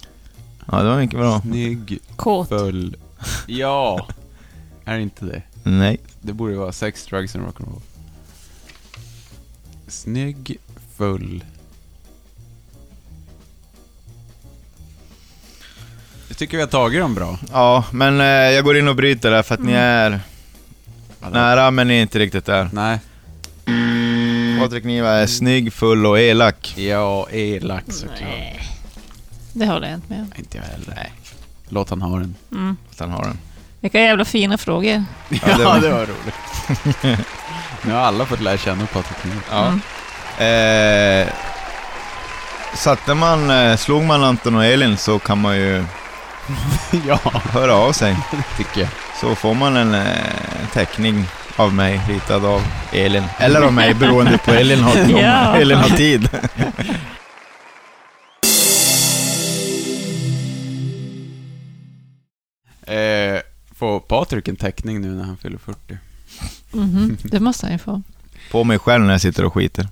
Ja, 0.73 0.83
det 0.83 0.89
var 0.89 0.97
mycket 0.99 1.19
bra. 1.19 1.41
Snygg, 1.41 1.99
Kåt. 2.17 2.49
full. 2.49 2.97
Ja! 3.47 4.09
Är 4.85 4.97
det 4.97 5.03
inte 5.03 5.25
det? 5.25 5.43
Nej. 5.63 5.99
Det 6.21 6.33
borde 6.33 6.57
vara 6.57 6.73
sex, 6.73 7.07
drugs 7.07 7.37
and 7.37 7.45
rock'n'roll. 7.47 7.81
Snygg, 9.89 10.57
full. 10.97 11.45
Jag 16.29 16.37
tycker 16.39 16.57
vi 16.57 16.63
har 16.63 16.69
tagit 16.71 17.01
dem 17.01 17.15
bra. 17.15 17.39
Ja, 17.53 17.85
men 17.93 18.21
eh, 18.21 18.27
jag 18.27 18.65
går 18.65 18.77
in 18.79 18.89
och 18.89 18.97
bryter 18.97 19.31
där 19.31 19.43
för 19.43 19.55
att 19.55 19.61
ni 19.63 19.73
är 19.73 20.21
nära 21.33 21.71
men 21.71 21.89
ni 21.89 21.95
är 21.99 22.03
inte 22.03 22.19
riktigt 22.19 22.45
där. 22.45 22.69
Nej. 22.73 22.99
Patrik 24.61 24.85
Niva 24.85 25.11
är 25.11 25.27
snygg, 25.27 25.73
full 25.73 26.07
och 26.07 26.19
elak. 26.21 26.75
Ja, 26.79 27.29
elak 27.31 27.85
såklart. 27.89 28.21
Nej. 28.21 28.63
Det 29.53 29.67
håller 29.67 29.89
jag 29.89 29.97
inte 29.97 30.09
med 30.13 30.21
om. 30.21 30.27
Nej, 30.31 30.39
Inte 30.39 30.59
jag 30.59 30.65
heller. 30.65 31.11
Låt 31.69 31.91
han 31.91 32.03
ha 32.03 32.19
den. 32.19 32.35
Mm. 32.53 32.77
Att 32.91 33.01
han 33.01 33.11
har 33.11 33.23
den. 33.25 33.39
Vilka 33.81 34.01
jävla 34.01 34.25
fina 34.25 34.59
frågor. 34.59 35.05
Ja, 35.29 35.39
Ja, 35.47 35.79
det 35.81 35.91
var, 35.91 36.07
roligt. 36.07 37.19
nu 37.87 37.93
har 37.93 38.01
alla 38.01 38.27
fått 38.27 38.41
lära 38.41 38.57
känna 38.57 38.87
Patrik 38.87 39.25
Nilsson. 39.25 39.43
Ja. 39.51 39.67
Mm. 40.39 41.27
Eh, 41.27 41.33
satte 42.75 43.15
man, 43.15 43.51
eh, 43.51 43.77
slog 43.77 44.03
man 44.05 44.25
Anton 44.25 44.55
och 44.55 44.65
Elin 44.65 44.97
så 44.97 45.19
kan 45.19 45.41
man 45.41 45.57
ju 45.57 45.85
ja, 47.07 47.19
höra 47.35 47.75
av 47.75 47.93
sig. 47.93 48.17
tycker 48.57 48.81
jag. 48.81 48.89
Så 49.21 49.35
får 49.35 49.55
man 49.55 49.77
en 49.77 49.95
eh, 49.95 50.03
teckning 50.73 51.27
av 51.57 51.75
mig 51.75 52.01
ritad 52.09 52.45
av 52.45 52.63
Elin. 52.93 53.25
Eller 53.39 53.61
av 53.63 53.73
mig 53.73 53.95
beroende 53.95 54.39
på 54.39 54.51
Elin 54.53 54.81
har, 54.81 54.97
Ja. 55.21 55.57
Elin 55.57 55.79
har 55.79 55.89
tid. 55.89 56.29
Eh, 62.87 63.41
får 63.75 64.01
Patrik 64.01 64.49
en 64.49 64.57
teckning 64.57 65.01
nu 65.01 65.09
när 65.09 65.25
han 65.25 65.37
fyller 65.37 65.59
40? 65.59 65.99
Mhm, 66.73 67.17
Det 67.23 67.41
måste 67.41 67.67
han 67.67 67.73
ju 67.73 67.79
få. 67.79 68.03
På 68.51 68.65
mig 68.65 68.79
själv 68.79 69.05
när 69.05 69.13
jag 69.13 69.21
sitter 69.21 69.45
och 69.45 69.55
skiter. 69.55 69.89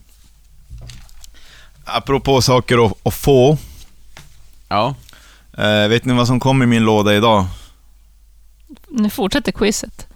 Apropå 1.85 2.43
saker 2.43 2.87
att, 2.87 2.93
att 3.07 3.15
få. 3.15 3.59
Ja. 4.69 4.95
Eh, 5.59 5.89
vet 5.89 6.05
ni 6.05 6.15
vad 6.15 6.27
som 6.27 6.41
kom 6.41 6.63
i 6.63 6.67
min 6.67 6.85
låda 6.85 7.15
idag? 7.15 7.47
Nu 8.89 9.11
fortsätter 9.11 9.53
quizet. 9.53 10.07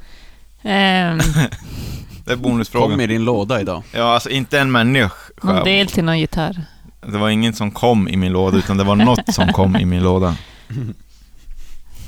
Ehm, 0.63 1.19
Det 2.25 2.33
är 2.33 2.37
bonusfrågan. 2.37 2.91
Kom 2.91 3.01
i 3.01 3.07
din 3.07 3.25
låda 3.25 3.61
idag. 3.61 3.83
Ja, 3.93 4.15
alltså 4.15 4.31
inte 4.31 4.61
en 4.61 4.73
människa. 4.73 5.15
någon 5.43 5.65
del 5.65 5.87
till 5.87 6.05
någon 6.05 6.19
gitarr. 6.19 6.65
Det 7.01 7.19
var 7.19 7.29
ingen 7.31 7.53
som 7.55 7.71
kom 7.71 8.09
i 8.09 8.17
min 8.17 8.33
låda, 8.33 8.59
utan 8.59 8.77
det 8.77 8.85
var 8.85 8.97
något 8.97 9.35
som 9.35 9.53
kom 9.53 9.77
i 9.77 9.85
min 9.85 10.03
låda. 10.03 10.37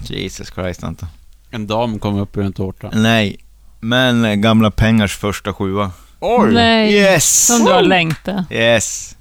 Jesus 0.02 0.50
Christ, 0.54 0.84
Ante. 0.84 1.06
En 1.50 1.66
dam 1.66 1.98
kom 1.98 2.16
upp 2.16 2.36
ur 2.36 2.42
en 2.44 2.52
tårta. 2.52 2.90
Nej, 2.94 3.36
men 3.80 4.24
eh, 4.24 4.34
gamla 4.34 4.70
pengars 4.70 5.16
första 5.16 5.52
sjua. 5.52 5.90
Oj! 6.20 6.52
Nej, 6.54 6.94
Yes! 6.94 7.46
som 7.46 7.64
du 7.64 7.72
har 7.72 7.82
längtat. 7.82 8.52
Yes! 8.52 9.16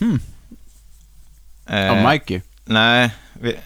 Hmm. 0.00 0.20
Eh, 1.68 1.90
Av 1.90 2.10
Mikey. 2.12 2.40
Nej, 2.64 3.10
vi, 3.32 3.56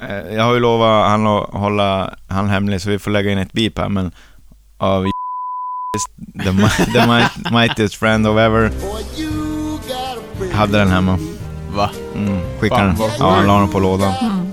eh, 0.00 0.16
jag 0.34 0.44
har 0.44 0.54
ju 0.54 0.60
lovat 0.60 1.10
han 1.10 1.26
att 1.26 1.50
hålla 1.50 2.14
han 2.28 2.48
hemlig, 2.48 2.80
så 2.80 2.90
vi 2.90 2.98
får 2.98 3.10
lägga 3.10 3.30
in 3.30 3.38
ett 3.38 3.52
beep 3.52 3.78
här, 3.78 3.88
men 3.88 4.12
av 4.78 5.04
the, 6.38 6.44
the 6.92 6.98
mi- 7.00 7.52
mightiest 7.60 7.94
friend 7.94 8.26
of 8.26 8.38
ever 8.38 8.72
hade 10.52 10.78
den 10.78 10.88
hemma. 10.90 11.18
Va? 11.74 11.90
Mm, 12.14 12.40
skickade 12.60 12.80
Fan, 12.80 12.86
den. 12.88 12.96
vad 12.96 13.10
Ja, 13.18 13.34
han 13.34 13.46
la 13.46 13.58
den 13.58 13.68
på 13.68 13.78
lådan. 13.80 14.14
Mm. 14.22 14.52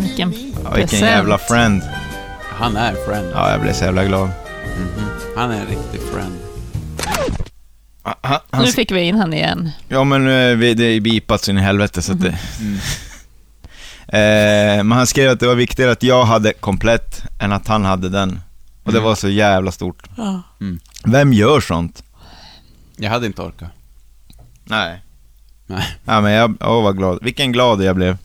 Vilken 0.00 0.34
Ja, 0.64 0.70
vilken 0.70 0.98
jävla 1.00 1.38
friend. 1.38 1.82
Han 2.54 2.76
är 2.76 2.94
friend. 3.06 3.30
Ja, 3.34 3.50
jag 3.50 3.60
blev 3.60 3.72
så 3.72 3.84
jävla 3.84 4.04
glad. 4.04 4.28
Mhm. 4.78 5.08
Han 5.36 5.50
är 5.50 5.60
en 5.60 5.66
riktig 5.66 6.00
friend. 6.00 6.34
Ah, 8.02 8.14
Han, 8.22 8.38
han, 8.50 8.64
Nu 8.64 8.72
fick 8.72 8.90
vi 8.92 9.00
in 9.00 9.16
han 9.16 9.32
igen. 9.34 9.70
ja, 9.88 10.04
men 10.04 10.24
nu 10.24 10.32
är 10.32 10.54
vi, 10.54 10.74
det 10.74 10.84
är 10.84 11.00
beepat 11.00 11.42
så 11.42 11.50
in 11.50 11.58
i 11.58 11.60
helvete, 11.60 12.02
så 12.02 12.12
att 12.12 12.20
det... 12.20 12.38
Mm. 12.60 12.78
Eh, 14.08 14.84
men 14.84 14.92
han 14.92 15.06
skrev 15.06 15.30
att 15.30 15.40
det 15.40 15.46
var 15.46 15.54
viktigare 15.54 15.90
att 15.92 16.02
jag 16.02 16.24
hade 16.24 16.52
komplett 16.52 17.22
än 17.40 17.52
att 17.52 17.68
han 17.68 17.84
hade 17.84 18.08
den. 18.08 18.40
Och 18.84 18.92
det 18.92 18.98
Mm. 18.98 19.08
var 19.08 19.14
så 19.14 19.28
jävla 19.28 19.72
stort. 19.72 20.02
Mm. 20.60 20.80
Vem 21.04 21.32
gör 21.32 21.60
sånt? 21.60 22.04
Jag 22.96 23.10
hade 23.10 23.26
inte 23.26 23.42
orkat. 23.42 23.68
Nej. 24.64 25.02
Nej. 25.66 25.84
Ja, 26.04 26.20
men 26.20 26.32
jag, 26.32 26.56
åh 26.60 26.82
vad 26.82 26.96
glad. 26.96 27.18
Vilken 27.22 27.52
glad 27.52 27.82
jag 27.84 27.96
blev. 27.96 28.16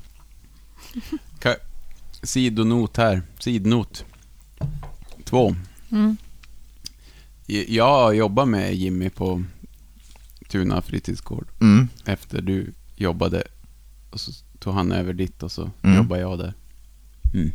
Sidonot 2.24 2.98
här. 2.98 3.22
Sidnot. 3.40 4.06
Två. 5.30 5.56
Mm. 5.92 6.18
J- 7.46 7.66
Jag 7.76 8.16
jobbar 8.16 8.46
med 8.46 8.76
Jimmy 8.76 9.10
på 9.10 9.44
Tuna 10.48 10.82
fritidsgård. 10.82 11.48
Mm. 11.62 11.88
Efter 12.06 12.42
du 12.42 12.74
jobbade. 12.96 13.44
Och 14.10 14.20
så 14.20 14.32
tog 14.60 14.74
han 14.74 14.92
över 14.92 15.14
ditt 15.14 15.44
och 15.44 15.52
så 15.52 15.70
Mm. 15.82 15.98
jobbade 15.98 16.22
jag 16.22 16.38
där. 16.40 16.54
Mm. 17.34 17.52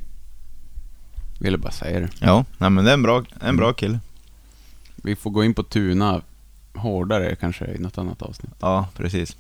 Ville 1.41 1.59
bara 1.59 1.73
säga 1.73 2.01
det. 2.01 2.09
Ja, 2.21 2.45
nej, 2.59 2.71
men 2.71 2.85
det 2.85 2.91
är 2.91 2.95
en 2.95 3.03
bra, 3.03 3.25
en 3.41 3.57
bra 3.57 3.73
kille. 3.73 3.99
Vi 4.97 5.17
får 5.17 5.31
gå 5.31 5.45
in 5.45 5.55
på 5.55 5.63
Tuna 5.63 6.23
hårdare 6.75 7.37
kanske 7.37 7.65
i 7.67 7.79
något 7.79 7.99
annat 7.99 8.23
avsnitt. 8.23 8.53
Ja, 8.61 8.89
precis. 8.97 9.37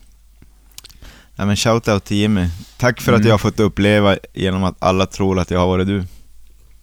Nej, 1.36 1.46
men 1.46 1.56
shout-out 1.56 2.00
till 2.00 2.16
Jimmy. 2.16 2.48
Tack 2.78 3.00
för 3.00 3.12
att 3.12 3.16
Mm. 3.18 3.26
jag 3.28 3.34
har 3.34 3.38
fått 3.38 3.60
uppleva 3.60 4.16
genom 4.34 4.64
att 4.64 4.76
alla 4.78 5.06
tror 5.06 5.38
att 5.38 5.50
jag 5.50 5.58
har 5.58 5.66
varit 5.66 5.86
du. 5.86 6.04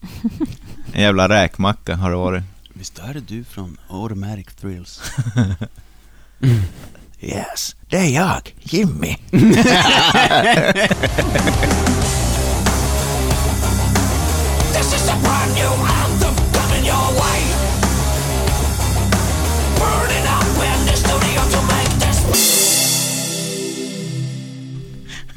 En 0.94 1.02
jävla 1.02 1.30
räkmacka 1.30 1.96
har 1.96 2.10
det 2.10 2.16
varit. 2.18 2.44
Visst 2.74 3.00
är 3.00 3.14
det 3.14 3.20
du 3.20 3.44
från 3.44 3.78
Automatic 3.90 4.48
Thrills? 4.62 5.02
Yes, 7.24 7.76
det 7.90 7.98
är 7.98 8.10
jag, 8.10 8.56
Jimmy. 8.60 9.16
This 14.74 14.94
is 14.96 15.10
a 15.10 15.16
brand 15.24 15.54
new 15.54 15.72
anthem 16.02 16.36
coming 16.54 16.86
your 16.86 17.12
way. 17.20 17.42
Burning 19.78 20.26
up 20.38 20.48
in 20.66 20.86
the 20.88 20.96
studio 20.96 21.42
to 21.52 21.62
make 21.62 21.94
this. 22.00 22.18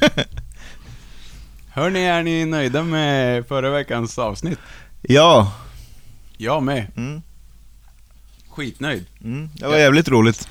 Hörni, 1.75 2.05
är 2.05 2.23
ni 2.23 2.45
nöjda 2.45 2.83
med 2.83 3.47
förra 3.47 3.71
veckans 3.71 4.19
avsnitt? 4.19 4.59
Ja, 5.09 5.53
Jag 6.37 6.63
med. 6.63 6.87
mm, 6.97 7.23
Skitnöjd. 8.49 9.07
mm, 9.25 9.49
det 9.55 9.67
var 9.67 9.77
jävligt 9.79 10.09
roligt. 10.09 10.49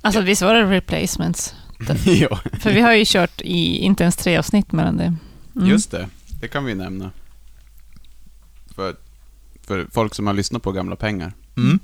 Alltså 0.00 0.20
visst 0.20 0.42
var 0.42 0.54
det 0.54 0.70
replacements? 0.70 1.54
ja, 2.04 2.40
För 2.60 2.72
vi 2.72 2.80
har 2.80 2.92
ju 2.92 3.04
kört 3.06 3.40
i 3.40 3.76
inte 3.78 4.02
ens 4.02 4.16
tre 4.16 4.36
avsnitt 4.36 4.72
mellan 4.72 4.96
det. 4.96 5.14
Mm. 5.56 5.68
just 5.68 5.90
det. 5.90 6.08
Det 6.40 6.48
kan 6.48 6.64
vi 6.64 6.74
nämna. 6.74 7.10
För, 8.74 8.96
för 9.66 9.86
folk 9.92 10.14
som 10.14 10.26
har 10.26 10.34
lyssnat 10.34 10.62
på 10.62 10.72
Gamla 10.72 10.96
Pengar 10.96 11.32
Mm. 11.56 11.78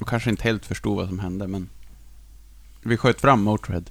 och 0.00 0.08
kanske 0.08 0.30
inte 0.30 0.42
helt 0.42 0.66
förstod 0.66 0.96
vad 0.96 1.08
som 1.08 1.18
hände, 1.18 1.46
men 1.46 1.68
vi 2.82 2.96
sköt 2.96 3.20
fram 3.20 3.42
Motörhead. 3.42 3.82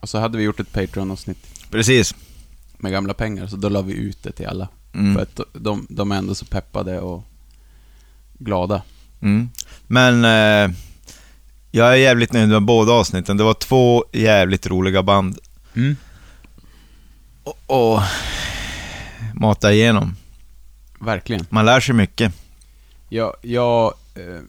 Och 0.00 0.08
så 0.08 0.18
hade 0.18 0.38
vi 0.38 0.44
gjort 0.44 0.60
ett 0.60 0.72
Patreon-avsnitt 0.72 1.68
Precis. 1.70 2.14
med 2.78 2.92
Gamla 2.92 3.14
Pengar, 3.14 3.46
så 3.46 3.56
då 3.56 3.68
la 3.68 3.82
vi 3.82 3.92
ut 3.92 4.22
det 4.22 4.32
till 4.32 4.46
alla. 4.46 4.68
För 4.96 5.02
Mm. 5.02 5.16
att 5.16 5.40
de, 5.52 5.86
de 5.90 6.12
är 6.12 6.16
ändå 6.16 6.34
så 6.34 6.44
peppade 6.44 7.00
och 7.00 7.22
glada. 8.38 8.82
Mm. 9.20 9.48
Men 9.86 10.24
eh, 10.24 10.76
jag 11.70 11.92
är 11.92 11.96
jävligt 11.96 12.32
nöjd 12.32 12.48
med 12.48 12.62
båda 12.62 12.92
avsnitten. 12.92 13.36
Det 13.36 13.44
var 13.44 13.54
två 13.54 14.04
jävligt 14.12 14.66
roliga 14.66 15.02
band 15.02 15.38
och, 17.44 17.58
och 17.66 18.00
mata 19.34 19.72
igenom. 19.72 20.16
Verkligen. 21.00 21.46
Man 21.50 21.64
lär 21.64 21.80
sig 21.80 21.94
mycket. 21.94 22.32
Jag, 23.08 23.34
jag 23.42 23.94
eh, 24.14 24.40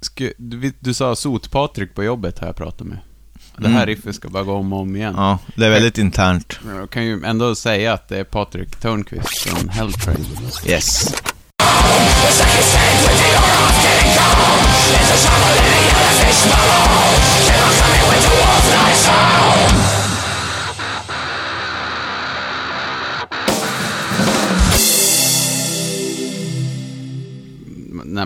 sku, 0.00 0.32
du, 0.36 0.72
du 0.80 0.94
sa 0.94 1.14
Sot-Patrik 1.14 1.94
på 1.94 2.04
jobbet 2.04 2.38
har 2.38 2.46
jag 2.46 2.56
pratat 2.56 2.86
med. 2.86 2.98
Det 3.58 3.68
här 3.68 3.74
Mm. 3.82 3.86
riffet 3.86 4.14
ska 4.14 4.28
bara 4.28 4.42
gå 4.42 4.52
om 4.54 4.72
och 4.72 4.80
om 4.80 4.96
igen. 4.96 5.14
Ja, 5.16 5.38
det 5.54 5.66
är 5.66 5.70
väldigt 5.70 5.98
internt. 5.98 6.60
Jag 6.76 6.90
kan 6.90 7.04
ju 7.04 7.24
ändå 7.24 7.54
säga 7.54 7.92
att 7.92 8.08
det 8.08 8.18
är 8.18 8.24
Patrik 8.24 8.76
Törnqvist 8.76 9.38
från 9.38 9.68
Helltrain. 9.68 10.26
Yes. 10.66 11.14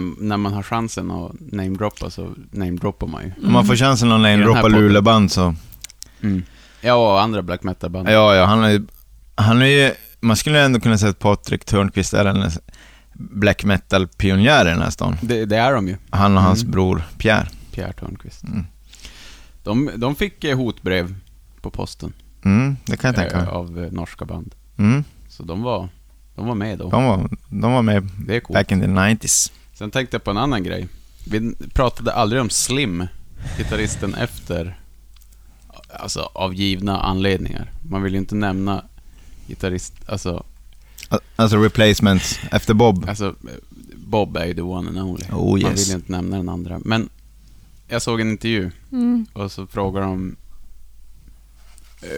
När, 0.01 0.23
när 0.23 0.37
man 0.37 0.53
har 0.53 0.63
chansen 0.63 1.11
att 1.11 1.33
namedroppa 1.53 2.11
så 2.11 2.35
namedroppar 2.51 3.07
man 3.07 3.23
ju. 3.25 3.47
Om 3.47 3.53
man 3.53 3.67
får 3.67 3.77
chansen 3.77 4.13
att 4.13 4.21
namedroppa 4.21 4.61
podden. 4.63 4.81
Luleband 4.81 5.33
så... 5.33 5.55
Ja, 6.81 6.95
och 6.95 7.21
andra 7.23 7.43
black 7.43 7.63
metal-band. 7.63 8.09
Ja, 8.09 8.35
ja, 8.35 8.45
han 8.45 8.65
är 8.65 8.71
ju... 8.71 8.87
Han 9.35 9.63
är 9.63 9.67
ju... 9.67 9.93
Man 10.21 10.37
skulle 10.37 10.61
ändå 10.65 10.81
kunna 10.81 10.99
säga 10.99 11.11
att 11.11 11.19
Patrik 11.19 11.65
Törnqvist 11.65 12.15
är 12.15 12.25
en 12.25 12.51
black 13.15 13.65
metal-pionjär 13.65 14.67
i 14.67 14.69
den 14.69 14.83
här 14.83 14.91
stan. 14.91 15.17
Det, 15.23 15.45
det 15.45 15.57
är 15.57 15.73
de 15.75 15.89
ju, 15.89 15.97
Han 16.11 16.37
och 16.37 16.43
hans 16.43 16.63
Mm. 16.63 16.73
bror 16.73 17.03
Pierre. 17.19 17.49
Pierre 17.73 17.93
Törnqvist. 17.93 18.45
Mm. 18.45 18.65
De, 19.65 19.91
de 19.97 20.15
fick 20.15 20.45
eh, 20.45 20.57
hotbrev 20.57 21.15
på 21.61 21.71
posten 21.71 22.13
Mm, 22.45 22.77
det 22.85 22.97
kan 22.97 23.09
jag 23.09 23.17
tänka 23.17 23.37
eh, 23.37 23.43
mig. 23.45 23.51
av 23.53 23.85
eh, 23.85 23.93
norska 23.93 24.25
band. 24.25 24.55
Mm, 24.77 25.05
Så 25.29 25.43
de 25.43 25.63
var, 25.63 25.89
de 26.35 26.47
var 26.47 26.55
med 26.55 26.79
då. 26.79 26.91
de, 26.91 27.05
var, 27.05 27.29
de 27.49 27.73
var 27.73 27.83
med 27.83 28.09
coolt. 28.27 28.49
back 28.59 28.73
in 28.73 28.81
the 28.81 28.87
90s. 28.87 29.53
Sen 29.75 29.91
tänkte 29.91 30.15
jag 30.15 30.25
på 30.25 30.31
en 30.31 30.37
annan 30.39 30.63
grej. 30.63 30.89
Vi 31.27 31.55
pratade 31.75 32.13
aldrig 32.13 32.43
om 32.43 32.51
Slim, 32.51 33.07
gitarristen 33.59 34.15
efter, 34.15 34.81
alltså 35.99 36.21
av 36.35 36.55
givna 36.55 37.01
anledningar. 37.01 37.71
Man 37.83 38.03
vill 38.03 38.13
ju 38.13 38.19
inte 38.19 38.35
nämna 38.35 38.85
gitarrist, 39.47 39.95
alltså, 40.07 40.45
Al- 41.09 41.21
Alltså 41.37 41.57
replacements 41.57 42.41
efter 42.53 42.75
Bob. 42.75 43.09
alltså 43.09 43.35
Bob 43.97 44.37
är 44.37 44.47
ju 44.47 44.55
the 44.55 44.61
one 44.63 44.89
and 44.89 44.99
only. 44.99 45.25
Oh 45.33 45.63
Man 45.63 45.71
yes. 45.73 45.81
vill 45.81 45.89
ju 45.89 45.95
inte 45.95 46.13
nämna 46.13 46.37
den 46.37 46.49
andra. 46.49 46.81
Men 46.85 47.09
jag 47.89 48.03
såg 48.03 48.21
en 48.21 48.31
intervju 48.31 48.71
Mm. 48.93 49.27
och 49.33 49.53
så 49.53 49.67
frågar 49.67 50.01
de 50.01 50.37
eh, 52.03 52.09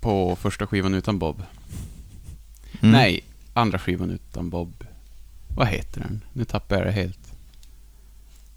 på 0.00 0.36
första 0.36 0.66
skivan 0.66 0.94
utan 0.94 1.18
Bob. 1.18 1.42
Mm. 2.80 2.92
Nej, 2.92 3.20
andra 3.54 3.78
skivan 3.78 4.10
utan 4.10 4.50
Bob. 4.50 4.84
Vad 5.60 5.68
heter 5.68 6.00
den? 6.00 6.24
Nu 6.32 6.44
tappar 6.44 6.76
jag 6.76 6.86
det 6.86 6.92
helt. 6.92 7.32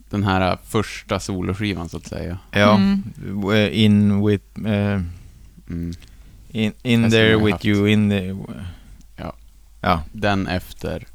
Den 0.09 0.23
här 0.23 0.51
eh, 0.51 0.57
första 0.67 1.19
soloskivan 1.19 1.89
så 1.89 1.97
att 1.97 2.05
säga. 2.07 2.37
Ja, 2.51 2.75
Mm. 2.75 3.03
eh, 3.53 3.79
in 3.83 4.25
with... 4.27 4.45
Mm. 4.57 5.09
in 6.51 6.73
in 6.83 7.11
there 7.11 7.35
with 7.35 7.51
haft. 7.51 7.65
you 7.65 7.89
in 7.89 8.09
the... 8.09 8.35
Ja. 9.81 10.03
Den 10.11 10.47
efter... 10.47 11.07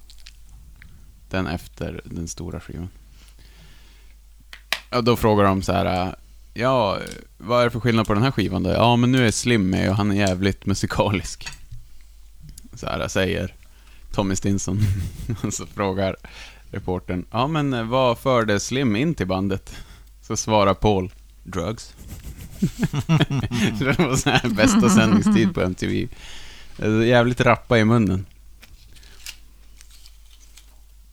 Den 1.31 1.47
efter 1.47 2.01
den 2.05 2.29
stora 2.29 2.61
skivan. 2.61 2.89
Ja, 4.91 5.01
då 5.01 5.17
frågar 5.17 5.45
de 5.45 5.63
så 5.63 5.73
här... 5.73 6.07
äh, 6.07 6.13
Ja, 6.55 6.99
vad 7.39 7.61
är 7.61 7.65
det 7.65 7.71
för 7.71 7.81
skillnad 7.81 8.07
på 8.07 8.15
den 8.15 8.23
här 8.23 8.31
skivan 8.31 8.63
då? 8.63 8.71
Ja, 8.71 8.97
men 8.97 9.13
nu 9.13 9.27
är 9.27 9.31
Slim 9.31 9.71
med 9.71 9.91
och 9.91 9.97
han 9.97 10.11
är 10.11 10.15
jävligt 10.15 10.67
musikalisk. 10.67 11.49
Så 12.75 12.87
här 12.87 13.09
säger 13.09 13.55
Tommy 14.13 14.37
Stinson. 14.37 14.81
Och 15.43 15.55
så 15.55 15.67
frågar 15.67 16.17
reportern, 16.71 17.25
ja 17.31 17.47
men 17.47 17.75
eh, 17.75 17.85
vad 17.85 18.19
förde 18.19 18.61
Slim 18.61 18.97
in 18.97 19.15
till 19.15 19.27
bandet? 19.27 19.77
Så 20.23 20.37
svarar 20.37 20.75
Paul, 20.75 21.13
drugs. 21.45 21.95
det 23.79 23.99
var 23.99 24.17
sån 24.17 24.33
här 24.33 24.49
bästa 24.49 24.89
sändningstid 24.89 25.55
på 25.55 25.61
MTV. 25.61 26.09
Jävligt 27.07 27.41
rappa 27.41 27.79
i 27.79 27.85
munnen. 27.85 28.27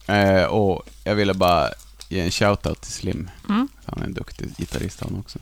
Eh, 0.07 0.43
och 0.43 0.89
jag 1.03 1.15
ville 1.15 1.33
bara 1.33 1.69
ge 2.09 2.19
en 2.19 2.31
shoutout 2.31 2.81
till 2.81 2.91
Slim. 2.91 3.29
Mm. 3.49 3.67
Han 3.85 4.01
är 4.01 4.05
en 4.05 4.13
duktig 4.13 4.57
gitarrist 4.57 5.01
han 5.01 5.19
också. 5.19 5.39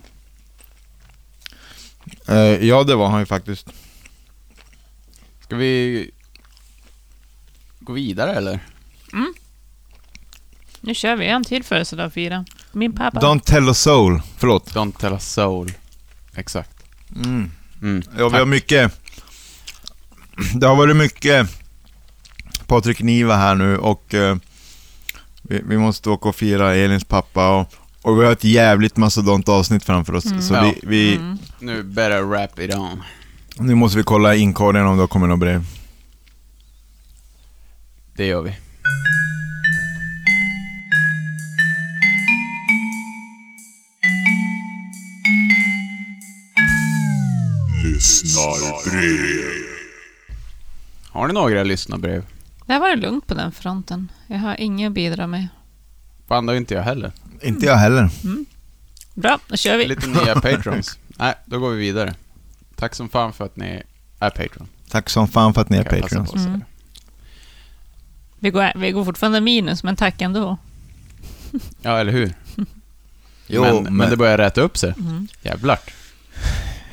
Eh, 2.27 2.65
ja, 2.67 2.83
det 2.83 2.95
var 2.95 3.09
han 3.09 3.19
ju 3.19 3.25
faktiskt. 3.25 3.67
Ska 5.41 5.55
vi 5.55 6.11
gå 7.83 7.93
vidare 7.93 8.33
eller? 8.33 8.59
Nu 10.81 10.93
kör 10.93 11.15
vi 11.15 11.27
en 11.27 11.43
till 11.43 11.63
födelsedag 11.63 12.05
att 12.05 12.13
fira. 12.13 12.45
Min 12.71 12.93
pappa. 12.93 13.19
Don't 13.19 13.39
tell 13.39 13.69
a 13.69 13.73
soul. 13.73 14.21
Förlåt. 14.37 14.73
Don't 14.73 14.97
tell 14.99 15.13
a 15.13 15.19
soul. 15.19 15.71
Exakt. 16.35 16.71
Mm. 17.15 17.51
Mm. 17.81 18.03
Ja, 18.17 18.29
vi 18.29 18.37
har 18.37 18.45
mycket... 18.45 18.99
Det 20.55 20.67
har 20.67 20.75
varit 20.75 20.95
mycket 20.95 21.47
Patrik 22.67 23.01
Niva 23.01 23.35
här 23.35 23.55
nu 23.55 23.77
och 23.77 24.13
eh, 24.13 24.37
vi, 25.41 25.61
vi 25.67 25.77
måste 25.77 26.09
åka 26.09 26.29
och 26.29 26.35
fira 26.35 26.75
Elins 26.75 27.03
pappa 27.05 27.49
och, 27.59 27.73
och 28.01 28.19
vi 28.21 28.25
har 28.25 28.31
ett 28.31 28.43
jävligt 28.43 28.97
mastodont 28.97 29.49
avsnitt 29.49 29.83
framför 29.83 30.15
oss. 30.15 30.25
Mm. 30.25 30.41
Så 30.41 30.53
Ja. 30.53 30.61
vi, 30.63 30.79
vi, 30.83 31.15
Mm. 31.15 31.37
Nu 31.59 31.83
better 31.83 32.21
wrap 32.21 32.59
it 32.59 32.75
on. 32.75 33.03
nu 33.59 33.75
måste 33.75 33.97
vi 33.97 34.03
kolla 34.03 34.35
inkorgen 34.35 34.85
om 34.85 34.95
det 34.95 35.01
har 35.03 35.07
kommit 35.07 35.29
något 35.29 35.39
brev. 35.39 35.65
Det 38.15 38.25
gör 38.25 38.41
vi. 38.41 38.55
Har 51.09 51.27
ni 51.27 51.33
några 51.33 51.63
lyssnarbrev? 51.63 52.25
Det 52.65 52.73
har 52.73 52.79
varit 52.79 52.99
lugnt 52.99 53.27
på 53.27 53.33
den 53.33 53.51
fronten. 53.51 54.11
Jag 54.27 54.37
har 54.37 54.55
inget 54.59 54.87
att 54.87 54.93
bidra 54.93 55.27
med. 55.27 55.47
Fan, 56.27 56.45
det 56.45 56.51
har 56.51 56.57
inte 56.57 56.73
jag 56.73 56.83
heller. 56.83 57.11
Inte 57.41 57.65
jag 57.65 57.75
heller. 57.75 58.09
Bra, 59.13 59.39
då 59.47 59.57
kör 59.57 59.77
vi. 59.77 59.87
Lite 59.87 60.07
nya 60.07 60.35
patrons. 60.41 60.99
Nej, 61.07 61.33
då 61.45 61.59
går 61.59 61.69
vi 61.69 61.77
vidare. 61.77 62.13
Tack 62.75 62.95
som 62.95 63.09
fan 63.09 63.33
för 63.33 63.45
att 63.45 63.55
ni 63.55 63.83
är 64.19 64.29
patron. 64.29 64.67
Tack 64.89 65.09
som 65.09 65.27
fan 65.27 65.53
för 65.53 65.61
att 65.61 65.69
ni 65.69 65.77
är 65.77 66.07
säga. 66.07 66.25
Mm. 66.35 66.61
Vi 68.43 68.49
går, 68.49 68.71
vi 68.79 68.91
går 68.91 69.05
fortfarande 69.05 69.41
minus, 69.41 69.83
men 69.83 69.95
tack 69.95 70.21
ändå. 70.21 70.57
Ja, 71.81 71.99
eller 71.99 72.11
hur? 72.11 72.33
Jo, 73.47 73.61
men, 73.63 73.83
men- 73.83 73.97
men 73.97 74.09
det 74.09 74.17
börjar 74.17 74.37
rätta 74.37 74.61
upp 74.61 74.77
sig. 74.77 74.93
Mm. 74.99 75.27
Jävlar. 75.41 75.79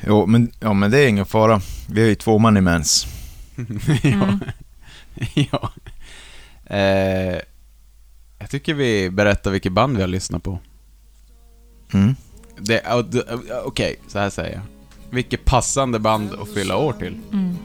Jo, 0.07 0.25
men, 0.25 0.51
ja, 0.59 0.73
men 0.73 0.91
det 0.91 0.99
är 0.99 1.07
ingen 1.07 1.25
fara. 1.25 1.61
Vi 1.89 2.01
har 2.01 2.07
ju 2.07 2.15
två 2.15 2.39
man 2.39 2.57
i 2.57 2.61
mens. 2.61 3.07
ja. 4.03 4.39
ja. 5.51 5.71
Eh, 6.75 7.37
jag 8.39 8.49
tycker 8.49 8.73
vi 8.73 9.09
berättar 9.09 9.51
vilket 9.51 9.71
band 9.73 9.95
vi 9.95 10.01
har 10.03 10.07
lyssnat 10.07 10.43
på. 10.43 10.59
Mm. 11.93 12.15
Okej, 13.65 13.95
så 14.07 14.19
här 14.19 14.29
säger 14.29 14.53
jag. 14.53 14.61
Vilket 15.09 15.45
passande 15.45 15.99
band 15.99 16.33
att 16.33 16.53
fylla 16.53 16.77
år 16.77 16.93
till. 16.93 17.17
Mm. 17.33 17.57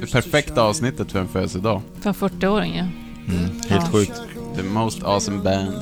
Det 0.00 0.12
perfekta 0.12 0.62
avsnittet 0.62 1.12
för 1.12 1.18
en 1.20 1.28
födelsedag. 1.28 1.82
För 2.00 2.12
40-åring, 2.12 2.76
ja. 2.76 2.86
Mm. 3.28 3.38
Helt 3.68 3.82
Ja. 3.84 3.88
sjukt. 3.92 4.22
The 4.56 4.62
most 4.62 5.02
awesome 5.02 5.42
band. 5.42 5.72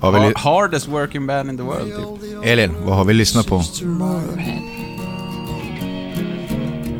Har 0.00 0.10
vi 0.12 0.32
hardest 0.36 0.88
working 0.88 1.26
band 1.26 1.50
in 1.50 1.56
the 1.56 1.64
world, 1.64 1.92
typ. 2.20 2.44
Elin, 2.44 2.70
vad 2.84 2.96
har 2.96 3.04
vi 3.04 3.12
lyssnat 3.12 3.46
på? 3.46 3.62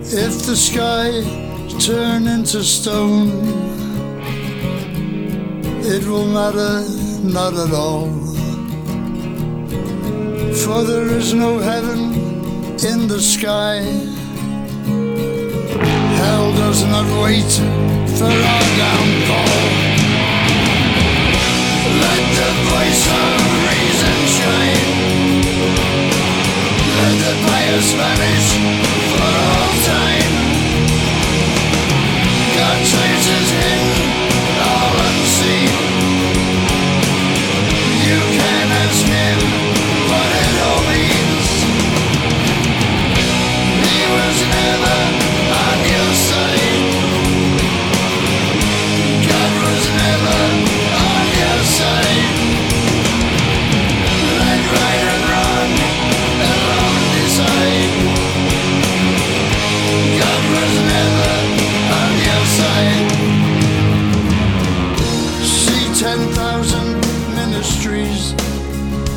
If 0.03 0.47
the 0.47 0.57
sky 0.57 1.25
turn 1.81 2.29
into 2.29 2.63
stone, 2.63 3.31
it 5.97 6.07
will 6.07 6.27
matter 6.27 6.83
not 7.23 7.55
at 7.59 7.73
all. 7.73 8.09
For 10.55 10.85
there 10.87 11.19
is 11.19 11.33
no 11.35 11.59
heaven 11.59 12.15
in 12.93 13.09
the 13.09 13.21
sky. 13.21 13.83
Hell 16.75 16.83
does 16.83 16.91
not 16.91 17.23
wait 17.23 17.53
for 18.19 18.25
our 18.25 18.65
downfall. 18.83 19.63
Let 22.03 22.23
the 22.35 22.51
voice 22.67 23.05
of 23.15 23.39
reason 23.71 24.19
shine. 24.37 24.91
Let 26.99 27.15
the 27.23 27.35
bias 27.47 27.93
vanish 27.95 28.49
for 29.11 29.31
all 29.47 29.71
time. 29.87 30.35
God 32.59 32.79
traces 32.91 33.51
hidden, 33.55 33.87
all 34.59 34.95
unseen. 35.07 35.71
You 38.03 38.19
can 38.35 38.67
ask 38.83 39.07
him 39.07 39.64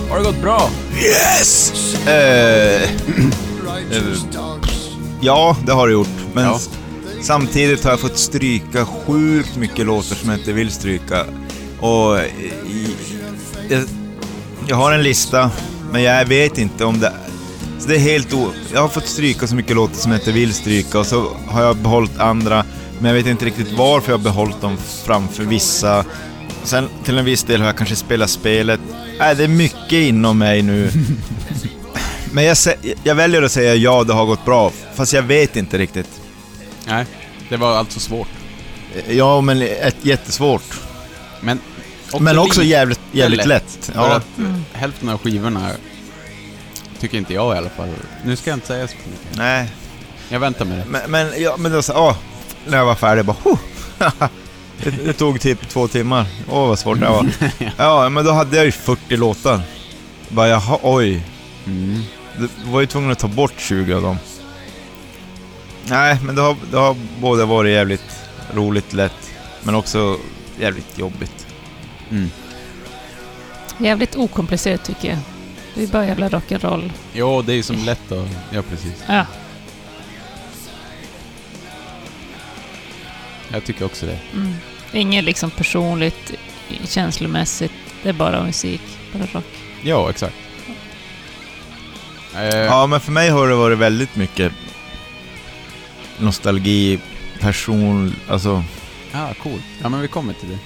Har 0.10 0.18
det 0.18 0.24
gått 0.24 0.42
bra? 0.42 0.70
Yes! 1.04 1.74
Eh, 2.08 2.90
dogs. 4.34 4.90
ja, 5.22 5.58
det 5.66 5.72
har 5.72 5.88
det 5.88 5.94
gjort. 5.94 6.08
Men 6.34 6.44
Ja. 6.44 6.56
s- 6.56 6.70
samtidigt 7.22 7.84
har 7.84 7.92
jag 7.92 8.00
fått 8.00 8.18
stryka 8.18 8.86
sjukt 8.86 9.56
mycket 9.56 9.86
låtar 9.86 10.16
som 10.16 10.30
jag 10.30 10.40
inte 10.40 10.54
vill 10.54 10.72
stryka. 10.72 11.26
Och 11.80 12.20
i, 12.20 12.52
jag, 13.70 13.84
jag 14.68 14.76
har 14.76 14.92
en 14.92 15.04
lista, 15.04 15.52
men 15.92 16.04
jag 16.04 16.26
vet 16.26 16.58
inte 16.58 16.86
om 16.86 17.00
det... 17.00 17.14
Så 17.80 17.88
det 17.88 17.96
är 17.96 18.00
helt 18.00 18.34
o... 18.34 18.52
Jag 18.74 18.82
har 18.82 18.88
fått 18.90 19.08
stryka 19.08 19.48
så 19.48 19.56
mycket 19.56 19.76
låtar 19.76 19.96
som 19.96 20.12
jag 20.12 20.22
inte 20.22 20.32
vill 20.32 20.54
stryka 20.54 21.00
och 21.00 21.06
så 21.06 21.32
har 21.48 21.64
jag 21.64 21.78
behållit 21.78 22.20
andra, 22.20 22.66
men 23.00 23.06
jag 23.10 23.14
vet 23.16 23.26
inte 23.28 23.46
riktigt 23.46 23.72
varför 23.78 24.12
jag 24.12 24.18
har 24.18 24.24
behållit 24.24 24.62
dem 24.62 24.78
framför 25.06 25.44
vissa. 25.44 26.06
Sen 26.64 26.90
till 27.04 27.18
en 27.18 27.26
viss 27.26 27.44
del 27.44 27.60
har 27.60 27.68
jag 27.68 27.78
kanske 27.78 27.96
spelat 27.96 28.30
spelet. 28.30 28.80
Äh, 29.20 29.38
det 29.38 29.44
är 29.44 29.48
mycket 29.48 29.92
inom 29.94 30.38
mig 30.38 30.62
nu. 30.62 30.92
Men 32.32 32.44
jag, 32.44 32.58
jag 33.04 33.16
väljer 33.16 33.42
att 33.42 33.52
säga 33.52 33.76
ja, 33.76 34.04
det 34.04 34.14
har 34.14 34.26
gått 34.26 34.46
bra. 34.46 34.72
Fast 34.96 35.14
jag 35.14 35.22
vet 35.22 35.56
inte 35.56 35.78
riktigt. 35.78 36.22
Nej, 36.88 37.06
det 37.50 37.58
var 37.58 37.78
alltså 37.78 38.00
svårt. 38.00 38.28
Ja, 39.10 39.42
men 39.42 39.62
ett, 39.62 39.96
jättesvårt. 40.02 40.80
Men 41.42 41.60
också, 42.06 42.24
men 42.24 42.40
också 42.40 42.64
jävligt, 42.64 43.00
jävligt 43.12 43.38
lätt. 43.46 43.48
lätt. 43.48 43.86
För 43.86 43.94
Ja. 43.96 44.16
att 44.16 44.40
eh, 44.40 44.54
hälften 44.74 45.10
av 45.10 45.18
skivorna 45.18 45.70
tycker 47.00 47.18
inte 47.18 47.34
jag 47.34 47.56
i 47.56 47.58
alla 47.58 47.70
fall. 47.70 47.90
Nu 48.26 48.36
ska 48.36 48.50
jag 48.50 48.58
inte 48.58 48.68
säga 48.68 48.88
så 48.88 48.94
mycket. 48.96 49.38
Nej, 49.38 49.70
Jag 50.30 50.40
väntar 50.40 50.66
med 50.66 50.78
det. 50.78 50.86
men, 50.88 51.12
men, 51.12 51.42
ja, 51.42 51.56
men 51.58 51.72
då 51.72 51.82
så, 51.82 51.94
åh, 51.94 52.16
när 52.68 52.78
jag 52.78 52.86
var 52.86 52.96
färdig 52.96 53.26
bara, 53.26 53.38
huh. 53.44 53.58
det, 54.84 54.90
det 55.06 55.14
tog 55.14 55.42
typ 55.42 55.70
två 55.70 55.88
timmar. 55.88 56.26
Åh, 56.52 56.68
vad 56.68 56.80
svårt 56.80 57.00
det 57.00 57.10
var. 57.10 57.28
Ja, 57.78 58.10
men 58.10 58.26
då 58.26 58.32
hade 58.32 58.58
jag 58.58 58.66
ju 58.66 58.72
40 58.72 59.18
låtar. 59.18 59.62
Bara, 60.30 60.48
jaha, 60.48 60.80
oj. 60.82 61.22
Mm. 61.66 62.02
Du 62.38 62.50
var 62.72 62.82
ju 62.82 62.88
tvungen 62.88 63.12
att 63.12 63.20
ta 63.20 63.28
bort 63.28 63.54
20 63.58 63.94
av 63.94 64.02
dem. 64.02 64.18
Nej, 65.84 66.18
men 66.24 66.36
det 66.36 66.42
har, 66.42 66.56
det 66.72 66.78
har 66.78 66.96
både 67.22 67.46
varit 67.46 67.72
jävligt 67.72 68.20
roligt, 68.54 68.94
lätt, 68.94 69.32
men 69.64 69.76
också 69.76 70.18
jävligt 70.60 70.98
jobbigt. 71.00 71.48
Mm. 72.12 72.30
Jävligt 73.78 74.16
okomplicerat 74.16 74.84
tycker 74.84 75.08
jag. 75.08 75.18
Det 75.76 75.84
är 75.84 75.88
bara 75.88 76.06
jävla 76.06 76.30
rock'n'roll. 76.30 76.92
Jo, 77.14 77.42
det 77.42 77.54
är 77.54 77.56
ju 77.56 77.64
som 77.64 77.76
lätt 77.86 78.12
att... 78.12 78.28
Ja, 78.52 78.62
precis. 78.70 79.04
Ja. 79.08 79.26
Jag 83.54 83.64
tycker 83.66 83.86
också 83.86 84.06
det. 84.06 84.20
Mm. 84.34 84.54
Inget 84.92 85.24
liksom 85.24 85.52
personligt, 85.52 86.34
känslomässigt. 86.84 87.72
Det 88.04 88.10
är 88.10 88.14
bara 88.14 88.44
musik, 88.44 88.82
bara 89.14 89.26
rock. 89.26 89.46
Ja, 89.84 90.10
exakt. 90.10 90.36
Eh, 92.36 92.56
Ja, 92.56 92.88
men 92.88 93.00
för 93.00 93.12
mig 93.12 93.30
har 93.30 93.48
det 93.48 93.56
varit 93.56 93.78
väldigt 93.78 94.16
mycket 94.16 94.52
nostalgi, 96.20 97.00
person, 97.40 98.16
alltså... 98.30 98.64
ja, 99.14 99.34
coolt. 99.44 99.64
Ja, 99.82 99.90
men 99.90 100.02
vi 100.02 100.08
kommer 100.08 100.34
till 100.34 100.50
det. 100.50 100.58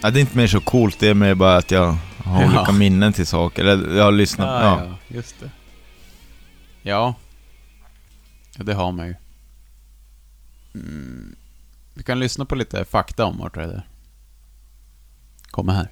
Ja, 0.00 0.10
det 0.10 0.18
är 0.18 0.20
inte 0.20 0.36
mer 0.36 0.46
så 0.46 0.60
coolt, 0.60 0.98
det 0.98 1.08
är 1.08 1.14
mer 1.14 1.34
bara 1.34 1.56
att 1.56 1.70
jag 1.70 1.96
har 2.24 2.42
Ja. 2.42 2.46
olika 2.46 2.72
minnen 2.72 3.12
till 3.12 3.26
saker. 3.26 3.64
Eller 3.64 3.96
jag 3.96 4.04
har 4.04 4.12
lyssnat, 4.12 4.48
Ah, 4.48 4.62
ja. 4.64 4.82
ja, 5.08 5.16
just 5.16 5.40
det. 5.40 5.50
Ja. 6.82 7.14
ja, 8.56 8.64
det 8.64 8.74
har 8.74 8.92
man 8.92 9.06
ju. 9.06 9.14
Mm. 10.74 11.36
Vi 11.94 12.02
kan 12.02 12.18
lyssna 12.18 12.44
på 12.44 12.54
lite 12.54 12.84
fakta 12.84 13.24
om 13.24 13.36
Motörhead. 13.36 13.82
Kommer 15.50 15.72
här. 15.72 15.88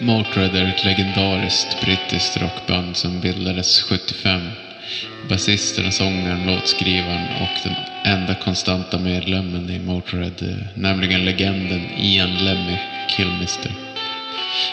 Motörhead 0.00 0.56
är 0.56 0.68
ett 0.68 0.84
legendariskt 0.84 1.80
brittiskt 1.80 2.36
rockband 2.36 2.96
som 2.96 3.20
bildades 3.20 3.82
75. 3.82 4.40
Basisten, 5.28 5.92
sångaren, 5.92 6.46
låtskrivaren 6.46 7.42
och 7.42 7.58
den 7.64 7.74
enda 8.04 8.34
konstanta 8.34 8.98
medlemmen 8.98 9.70
i 9.70 9.78
Motörhead, 9.78 10.68
nämligen 10.74 11.24
legenden 11.24 11.80
Ian 11.96 12.44
Lemmy 12.44 12.78
Kilmister. 13.08 13.91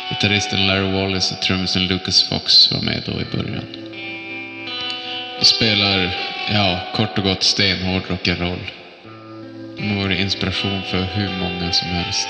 Gitarristen 0.10 0.68
Larry 0.68 0.92
Wallace 0.92 1.36
och 1.36 1.42
trummisen 1.42 1.88
Lucas 1.88 2.24
Fox 2.24 2.72
var 2.72 2.82
med 2.82 3.04
då 3.06 3.12
i 3.12 3.38
början. 3.38 3.66
De 5.40 5.46
spelar, 5.46 6.16
ja, 6.54 6.80
kort 6.96 7.18
och 7.18 7.24
gott 7.24 7.44
stenhård 7.44 8.04
rock'n'roll. 8.08 8.60
De 9.78 9.90
har 9.90 10.04
varit 10.04 10.20
inspiration 10.20 10.82
för 10.92 11.04
hur 11.04 11.30
många 11.40 11.72
som 11.72 11.88
helst. 11.88 12.30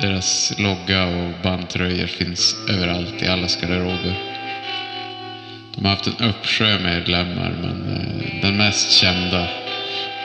Deras 0.00 0.52
logga 0.58 1.06
och 1.06 1.32
bandtröjor 1.42 2.06
finns 2.06 2.56
överallt 2.68 3.22
i 3.22 3.26
allas 3.26 3.60
garderober. 3.60 4.14
De 5.74 5.84
har 5.84 5.90
haft 5.90 6.06
en 6.06 6.28
uppsjö 6.28 6.78
medlemmar, 6.78 7.54
men 7.62 7.96
eh, 7.96 8.42
den 8.42 8.56
mest 8.56 8.92
kända 8.92 9.48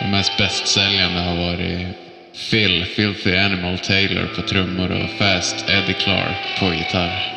och 0.01 0.07
mest 0.09 0.37
bästsäljande 0.37 1.19
har 1.19 1.35
varit 1.35 1.87
Phil, 2.35 2.85
Filthy 2.85 3.37
Animal 3.37 3.77
Taylor 3.77 4.27
på 4.35 4.41
trummor 4.41 4.91
och 4.91 5.09
Fast 5.09 5.69
Eddie 5.69 5.93
Clark 5.93 6.59
på 6.59 6.73
gitarr. 6.73 7.31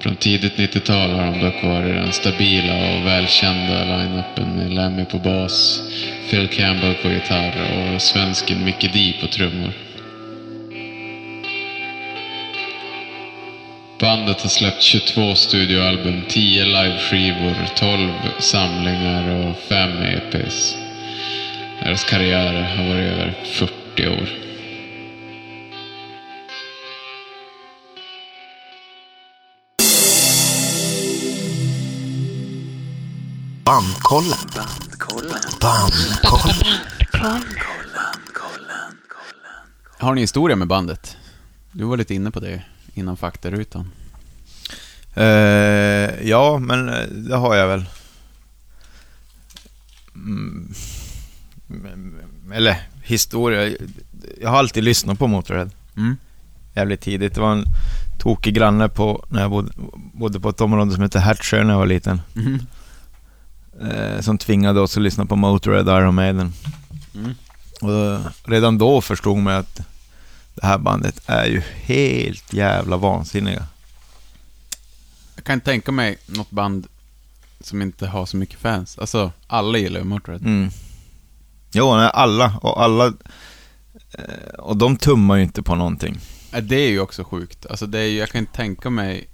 Från 0.00 0.16
tidigt 0.16 0.56
90-tal 0.56 1.10
har 1.10 1.26
de 1.26 1.40
dock 1.40 1.64
varit 1.64 1.94
den 1.94 2.12
stabila 2.12 2.74
och 2.74 3.06
välkända 3.06 3.84
line-upen 3.84 4.56
med 4.56 4.72
Lemmy 4.72 5.04
på 5.04 5.18
bas, 5.18 5.82
Phil 6.30 6.48
Campbell 6.48 6.94
på 6.94 7.08
gitarr 7.08 7.52
och 7.94 8.02
svensken 8.02 8.64
Mickey 8.64 8.88
D 8.88 9.14
på 9.20 9.26
trummor. 9.26 9.72
Bandet 13.98 14.40
har 14.40 14.48
släppt 14.48 14.82
22 14.82 15.34
studioalbum, 15.34 16.22
10 16.28 16.64
liveskivor, 16.64 17.56
12 17.76 18.10
samlingar 18.38 19.48
och 19.48 19.58
5 19.58 19.90
EPs. 20.02 20.76
Deras 21.84 22.04
karriär 22.04 22.62
har 22.62 22.88
varit 22.88 23.12
över 23.12 23.34
40 23.44 23.81
år. 24.00 24.28
Bandkollen. 33.64 34.38
Bandkollen. 35.60 36.78
Har 39.98 40.14
ni 40.14 40.20
historia 40.20 40.56
med 40.56 40.68
bandet? 40.68 41.16
Du 41.72 41.84
var 41.84 41.96
lite 41.96 42.14
inne 42.14 42.30
på 42.30 42.40
det 42.40 42.62
innan 42.94 43.16
faktarutan. 43.16 43.90
Eh, 45.14 46.28
ja, 46.28 46.58
men 46.58 46.88
eh, 46.88 47.06
det 47.08 47.36
har 47.36 47.54
jag 47.54 47.68
väl. 47.68 47.84
Mm. 50.14 50.74
Eller 52.52 52.88
historia. 53.12 53.76
Jag 54.40 54.50
har 54.50 54.58
alltid 54.58 54.84
lyssnat 54.84 55.18
på 55.18 55.26
Motörhead. 55.26 55.70
Mm. 55.96 56.16
Jävligt 56.74 57.00
tidigt. 57.00 57.34
Det 57.34 57.40
var 57.40 57.52
en 57.52 57.64
tokig 58.18 58.54
granne 58.54 58.88
på, 58.88 59.24
när 59.28 59.40
jag 59.40 59.50
bodde, 59.50 59.72
bodde 60.14 60.40
på 60.40 60.48
ett 60.48 60.60
område 60.60 60.92
som 60.92 61.02
hette 61.02 61.20
Hertsjö 61.20 61.64
när 61.64 61.72
jag 61.72 61.78
var 61.78 61.86
liten. 61.86 62.20
Mhm. 62.32 62.66
Eh, 63.80 64.20
som 64.20 64.38
tvingade 64.38 64.80
oss 64.80 64.96
att 64.96 65.02
lyssna 65.02 65.26
på 65.26 65.36
Motörhead 65.36 65.92
och 65.92 65.98
Iron 65.98 66.14
Maiden. 66.14 66.52
Mm. 67.14 67.34
Och 67.80 67.88
då, 67.88 68.20
redan 68.44 68.78
då 68.78 69.00
förstod 69.00 69.38
man 69.38 69.54
att 69.54 69.80
det 70.54 70.66
här 70.66 70.78
bandet 70.78 71.20
är 71.26 71.46
ju 71.46 71.62
helt 71.74 72.52
jävla 72.52 72.96
vansinniga. 72.96 73.66
Jag 75.34 75.44
kan 75.44 75.60
tänka 75.60 75.92
mig 75.92 76.18
något 76.26 76.50
band 76.50 76.86
som 77.60 77.82
inte 77.82 78.06
har 78.06 78.26
så 78.26 78.36
mycket 78.36 78.58
fans. 78.58 78.98
Alltså, 78.98 79.32
alla 79.46 79.78
gillar 79.78 80.00
ju 80.00 80.04
Motörhead. 80.04 80.40
Mm. 80.44 80.70
Jo, 81.72 81.96
nej, 81.96 82.10
alla. 82.14 82.58
Och 82.62 82.82
alla... 82.82 83.06
eh, 84.12 84.54
Och 84.58 84.76
de 84.76 84.96
tummar 84.96 85.36
ju 85.36 85.42
inte 85.42 85.62
på 85.62 85.74
någonting. 85.74 86.18
Det 86.62 86.76
är 86.76 86.88
ju 86.88 87.00
också 87.00 87.24
sjukt. 87.24 87.66
Alltså 87.66 87.86
det 87.86 87.98
är 87.98 88.06
ju, 88.06 88.18
jag 88.18 88.28
kan 88.28 88.38
inte 88.38 88.52
tänka 88.52 88.90
mig, 88.90 89.28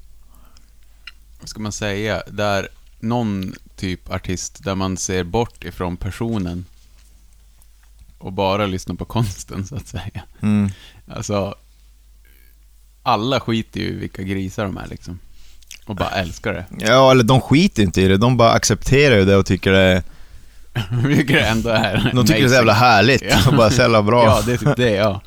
vad 1.41 1.49
ska 1.49 1.61
man 1.61 1.73
säga, 1.73 2.23
där 2.29 2.69
någon 3.01 3.55
typ 3.77 4.11
artist 4.11 4.65
där 4.65 4.75
man 4.75 4.97
ser 4.97 5.25
bort 5.25 5.65
ifrån 5.65 5.97
personen 5.97 6.65
och 8.19 8.33
bara 8.33 8.67
lyssnar 8.67 8.95
på 8.97 9.05
konsten 9.17 9.67
så 9.67 9.77
att 9.77 9.87
säga. 9.89 10.23
Mm. 10.41 10.71
Alltså, 11.09 11.55
alla 13.03 13.41
skiter 13.41 13.81
ju 13.81 13.87
i 13.87 13.93
vilka 13.97 14.23
grisar 14.23 14.65
de 14.65 14.77
är 14.77 14.87
liksom. 14.87 15.19
Och 15.87 15.97
bara 15.97 16.11
älskar 16.11 16.53
det. 16.53 16.67
Ja, 16.87 17.11
eller 17.11 17.25
de 17.25 17.41
skiter 17.41 17.83
inte 17.83 18.03
i 18.03 18.09
det. 18.09 18.17
De 18.17 18.37
bara 18.37 18.53
accepterar 18.53 19.17
ju 19.17 19.25
det 19.25 19.37
och 19.37 19.47
tycker 19.47 19.73
det... 19.73 20.03
Det 21.27 21.41
ändå 21.41 21.69
är 21.71 22.11
De 22.15 22.27
tycker 22.27 22.41
det 22.41 22.47
är 22.47 22.49
så 22.49 22.55
jävla 22.55 22.73
härligt 22.73 23.23
Ja. 23.31 23.49
och 23.49 23.55
bara 23.57 23.71
så 23.71 23.81
jävla 23.83 24.03
bra. 24.03 24.25
Ja, 24.25 24.43
det 24.47 24.53
är 24.53 24.57
typ 24.57 24.77
det, 24.77 24.91
ja. 24.91 25.21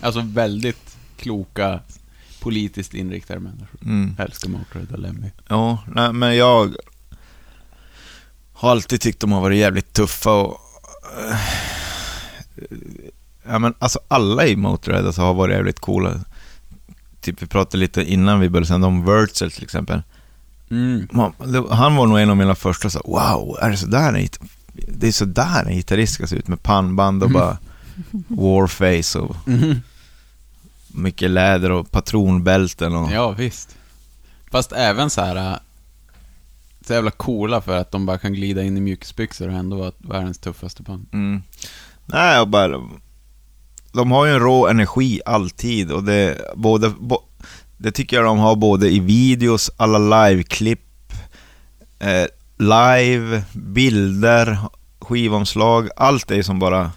Alltså 0.00 0.20
väldigt 0.26 0.96
kloka, 1.16 1.80
politiskt 2.40 2.94
inriktade 2.94 3.40
människor. 3.40 3.80
Mm. 3.82 4.16
Älskar 4.18 4.48
Motörhead 4.48 4.86
och 4.92 4.98
Lemmy. 4.98 5.30
Ja, 5.48 5.78
nej, 5.94 6.12
men 6.12 6.36
jag 6.36 6.74
har 8.52 8.70
alltid 8.70 9.00
tyckt 9.00 9.20
de 9.20 9.32
har 9.32 9.40
varit 9.40 9.58
jävligt 9.58 9.92
tuffa 9.92 10.30
och... 10.32 10.58
eh, 11.30 11.36
Ja 13.48 13.58
men 13.58 13.74
alltså 13.78 13.98
alla 14.08 14.46
i 14.46 14.56
Motörhead 14.56 15.06
alltså 15.06 15.22
har 15.22 15.34
varit 15.34 15.54
jävligt 15.56 15.80
coola. 15.80 16.20
Typ 17.20 17.42
vi 17.42 17.46
pratade 17.46 17.76
lite 17.76 18.02
innan 18.12 18.40
vi 18.40 18.48
började 18.48 18.66
sända 18.66 18.86
om 18.86 19.04
Wurzel 19.04 19.50
till 19.50 19.62
exempel. 19.64 20.02
Mm. 20.70 21.08
Man, 21.12 21.32
han 21.70 21.96
var 21.96 22.06
nog 22.06 22.20
en 22.20 22.30
av 22.30 22.36
mina 22.36 22.54
första 22.54 22.90
så 22.90 23.00
wow, 23.04 23.58
är 23.62 23.70
det 23.70 23.76
sådär 23.76 24.12
Det 24.88 25.08
är 25.08 25.12
sådär 25.12 25.64
en 25.66 25.74
gitarrist 25.76 26.14
ska 26.14 26.26
se 26.26 26.36
ut 26.36 26.48
med 26.48 26.62
pannband 26.62 27.22
och 27.22 27.30
Mhm. 27.30 27.40
bara 27.40 27.58
warface 28.28 29.18
och 29.18 29.36
Mhm. 29.48 29.80
mycket 30.88 31.30
läder 31.30 31.70
och 31.70 31.90
patronbälten 31.90 32.94
och... 32.94 33.12
Ja, 33.12 33.30
visst. 33.30 33.76
Fast 34.50 34.72
även 34.72 35.10
så 35.10 35.20
här 35.20 35.36
äh, 35.52 35.56
så 36.86 36.92
jävla 36.92 37.10
coola 37.10 37.60
för 37.60 37.76
att 37.78 37.90
de 37.90 38.06
bara 38.06 38.18
kan 38.18 38.32
glida 38.32 38.62
in 38.62 38.76
i 38.76 38.80
mjukisbyxor 38.80 39.48
och 39.48 39.54
ändå 39.54 39.76
vara 39.76 39.92
världens 39.98 40.38
tuffaste 40.38 40.82
band. 40.82 41.06
Mm. 41.12 41.42
Nej, 42.06 42.34
jag 42.36 42.48
bara... 42.48 42.80
De 43.92 44.10
har 44.10 44.26
ju 44.26 44.32
en 44.32 44.40
rå 44.40 44.68
energi 44.68 45.20
alltid 45.26 45.92
och 45.92 46.04
det, 46.04 46.40
både, 46.56 46.90
bo, 47.00 47.18
det 47.76 47.92
tycker 47.92 48.16
jag 48.16 48.24
de 48.24 48.38
har 48.38 48.56
både 48.56 48.90
i 48.90 49.00
videos, 49.00 49.70
alla 49.76 50.26
liveklipp, 50.26 51.12
eh, 51.98 52.24
live, 52.60 53.42
bilder, 53.52 54.58
skivomslag, 55.00 55.88
allt 55.96 56.30
är 56.30 56.34
ju 56.34 56.42
som 56.42 56.58
bara... 56.58 56.92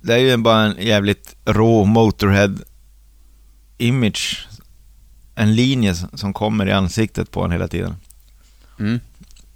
Det 0.00 0.14
är 0.14 0.18
ju 0.18 0.36
bara 0.36 0.60
en 0.60 0.86
jävligt 0.86 1.36
rå 1.44 1.84
Motorhead-image. 1.84 4.46
En 5.34 5.54
linje 5.54 5.94
som 5.94 6.32
kommer 6.32 6.66
i 6.66 6.72
ansiktet 6.72 7.30
på 7.30 7.44
en 7.44 7.52
hela 7.52 7.68
tiden. 7.68 7.96
Mm. 8.78 9.00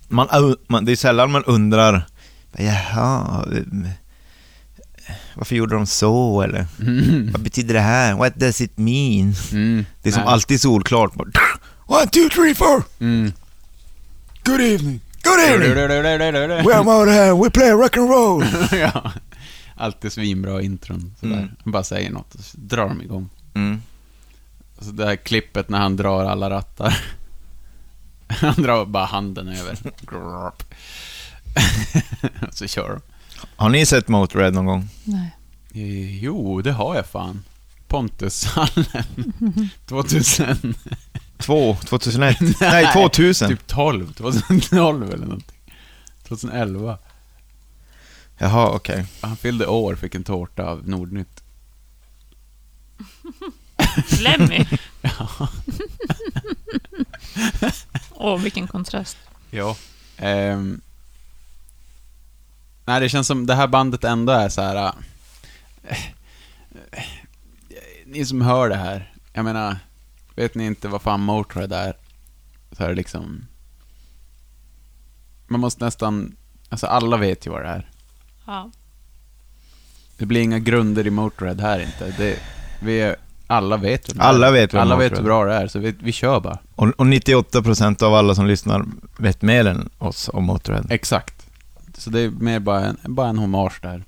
Man, 0.09 0.57
man, 0.69 0.85
det 0.85 0.93
är 0.93 0.97
sällan 0.97 1.31
man 1.31 1.45
undrar, 1.45 2.07
jaha, 2.57 3.47
varför 5.35 5.57
gjorde 5.57 5.75
de 5.75 5.87
så 5.87 6.43
eller? 6.43 6.67
Mm. 6.81 7.33
Vad 7.33 7.43
betyder 7.43 7.75
det 7.75 7.81
här? 7.81 8.15
What 8.15 8.35
does 8.35 8.61
it 8.61 8.79
mean? 8.79 9.35
Mm. 9.53 9.85
Det 10.03 10.09
är 10.09 10.13
som 10.13 10.23
Nej. 10.23 10.33
alltid 10.33 10.61
solklart. 10.61 11.13
One, 11.87 12.07
two, 12.07 12.29
three, 12.35 12.55
four! 12.55 12.83
Good 14.47 14.61
evening! 14.61 15.01
Good 15.23 15.41
evening! 15.41 16.65
We're 16.65 16.83
Motorhead, 16.85 17.43
we 17.43 17.51
play 17.51 17.71
rock 17.73 17.97
and 17.97 18.09
roll! 18.09 18.45
ja. 18.73 19.13
Alltid 19.75 20.13
svinbra 20.13 20.63
intron. 20.63 21.15
Sådär. 21.21 21.37
Mm. 21.37 21.57
Bara 21.65 21.85
säger 21.85 22.11
något 22.11 22.35
och 22.35 22.41
så 22.41 22.59
drar 22.61 22.89
de 22.89 23.03
igång. 23.03 23.29
Mm. 23.55 23.83
Alltså 24.77 24.93
det 24.93 25.07
här 25.07 25.17
klippet 25.17 25.69
när 25.69 25.79
han 25.79 25.97
drar 25.97 26.25
alla 26.25 26.51
rattar. 26.51 26.99
Han 28.29 28.63
drar 28.63 28.85
bara 28.85 29.05
handen 29.05 29.49
över. 29.49 29.79
Så 32.53 32.67
kör 32.67 32.89
de. 32.89 33.01
Har 33.57 33.69
ni 33.69 33.87
sett 33.87 34.09
Motörhead 34.09 34.51
någon 34.51 34.67
gång? 34.67 34.89
Nej. 35.05 35.37
Jo, 36.23 36.63
det 36.63 36.73
har 36.73 36.97
jag 36.97 37.07
fan. 37.07 37.45
Pontushallen. 37.89 39.05
2000. 39.87 40.75
Två, 41.39 41.77
2001? 41.85 42.37
Nej, 42.61 42.93
2000. 42.93 43.49
Typ 43.49 43.67
12. 43.67 44.13
2012 44.13 45.13
eller 45.13 45.27
någonting. 45.27 45.57
2011. 46.23 46.99
Jaha, 48.39 48.71
okej. 48.71 49.07
Han 49.21 49.37
fyllde 49.37 49.67
år, 49.67 49.95
fick 49.95 50.15
en 50.15 50.25
tårta 50.25 50.65
av 50.65 50.89
Nordnytt. 50.89 51.43
Lemmy. 54.21 54.67
Ja. 55.03 55.29
Åh, 58.11 58.39
vilken 58.41 58.69
kontrast. 58.69 59.17
Ja. 59.51 59.77
Ehm. 60.17 60.81
nej, 62.85 63.01
det 63.01 63.09
känns 63.09 63.27
som 63.27 63.47
det 63.47 63.55
här 63.55 63.67
bandet 63.67 64.05
ändå 64.05 64.33
är 64.33 64.49
så 64.49 64.63
här. 64.63 64.93
äh, 65.89 65.99
äh, 66.93 67.05
ni 68.07 68.27
som 68.27 68.41
hör 68.41 68.69
det 68.69 68.77
här, 68.77 69.13
jag 69.33 69.45
menar, 69.45 69.77
vet 70.37 70.55
ni 70.55 70.67
inte 70.67 70.89
vad 70.89 71.03
fan 71.03 71.21
Motörhead 71.21 71.77
är? 71.77 71.97
Så 72.73 72.85
är 72.85 72.89
det 72.89 72.95
liksom... 72.95 73.47
Man 75.47 75.61
måste 75.61 75.85
nästan... 75.85 76.37
Alltså 76.69 76.87
alla 76.87 77.17
vet 77.17 77.47
ju 77.47 77.51
vad 77.51 77.63
det 77.63 77.69
är. 77.69 77.91
Ja. 78.47 78.71
Det 80.19 80.27
blir 80.27 80.41
inga 80.41 80.59
grunder 80.59 81.07
i 81.07 81.11
Motörhead 81.11 81.61
här 81.61 81.81
inte. 81.81 82.15
Det, 82.19 82.39
vi 82.83 83.01
är, 83.01 83.17
alla 83.47 83.77
vet 83.77 84.09
vad 84.09 84.17
det 84.17 84.23
är. 84.23 84.29
Alla 84.29 84.51
vet 84.51 84.75
Alla 84.75 84.97
vet 84.97 85.19
hur 85.19 85.23
bra 85.23 85.45
det 85.45 85.55
är, 85.55 85.67
så 85.67 85.79
vi, 85.79 85.95
vi 86.01 86.13
kör 86.13 86.41
bara. 86.41 86.59
Och, 86.75 86.89
och 86.89 87.07
98% 87.07 88.03
av 88.03 88.15
alla 88.15 88.35
som 88.35 88.47
lyssnar 88.47 88.85
vet 89.19 89.43
mer 89.43 89.67
än 89.67 89.91
oss 89.99 90.31
om 90.33 90.45
Motörhead. 90.45 90.87
Exakt. 90.91 91.47
Så 91.95 92.11
det 92.11 92.21
är 92.21 92.31
mer 92.31 92.61
bara 92.61 92.85
en, 92.85 92.97
bara 93.05 93.29
en 93.29 93.39
hommage 93.39 93.79
där. 93.83 94.05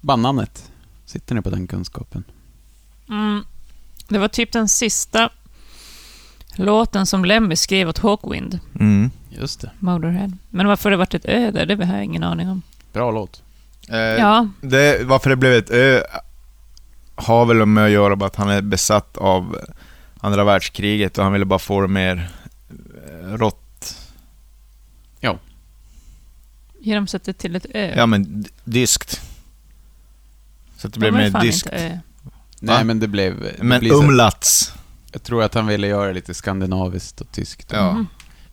Bandnamnet. 0.00 0.70
Sitter 1.04 1.34
ni 1.34 1.42
på 1.42 1.50
den 1.50 1.66
kunskapen? 1.66 2.24
Mm. 3.08 3.44
Det 4.08 4.18
var 4.18 4.28
typ 4.28 4.52
den 4.52 4.68
sista 4.68 5.30
låten 6.56 7.06
som 7.06 7.24
Lemmy 7.24 7.56
skrev 7.56 7.88
åt 7.88 7.98
Hawkwind, 7.98 8.58
Mm. 8.80 9.10
Just 9.30 9.60
det. 9.60 9.70
Motorhead. 9.78 10.32
Men 10.50 10.66
varför 10.66 10.90
det 10.90 10.96
varit 10.96 11.14
ett 11.14 11.24
ö 11.24 11.50
där, 11.50 11.66
det 11.66 11.84
har 11.86 11.94
jag 11.94 12.04
ingen 12.04 12.22
aning 12.22 12.48
om. 12.48 12.62
Bra 12.92 13.10
låt. 13.10 13.42
Eh, 13.88 13.96
Ja, 13.98 14.48
det, 14.60 15.04
varför 15.04 15.30
det 15.30 15.36
blev 15.36 15.52
ett 15.52 15.70
ö 15.70 16.02
har 17.14 17.44
väl 17.46 17.66
med 17.66 17.84
att 17.84 17.90
göra 17.90 18.16
med 18.16 18.26
att 18.26 18.36
han 18.36 18.48
är 18.50 18.62
besatt 18.62 19.16
av 19.16 19.58
andra 20.20 20.44
världskriget 20.44 21.18
och 21.18 21.24
han 21.24 21.32
ville 21.32 21.44
bara 21.44 21.58
få 21.58 21.80
det 21.80 21.88
mer 21.88 22.30
eh, 23.10 23.28
rått. 23.32 23.60
genom 26.80 27.06
sättet 27.06 27.38
till 27.38 27.56
ett 27.56 27.66
ö. 27.74 27.92
Ja 27.96 28.06
men 28.06 28.42
d- 28.42 28.50
dyskt. 28.64 29.20
Så 30.76 30.86
att 30.86 30.92
det 30.94 31.00
De 31.00 31.10
blev 31.10 31.12
mer 31.12 31.30
fan 31.30 31.42
dyskt. 31.46 31.66
inte 31.66 31.76
ö. 31.78 31.98
Nej, 32.64 32.78
Va? 32.78 32.84
men 32.84 32.98
det 33.00 33.08
blev... 33.08 33.40
Det 33.40 33.62
Men 33.64 33.80
blir 33.80 33.90
så, 33.90 34.02
umlats. 34.02 34.72
jag 35.12 35.22
tror 35.22 35.42
att 35.42 35.54
han 35.54 35.66
ville 35.66 35.86
göra 35.86 36.12
lite 36.12 36.34
skandinaviskt 36.34 37.20
och 37.20 37.32
tyskt. 37.32 37.72
Ja. 37.72 37.92
Mhm. 37.92 38.06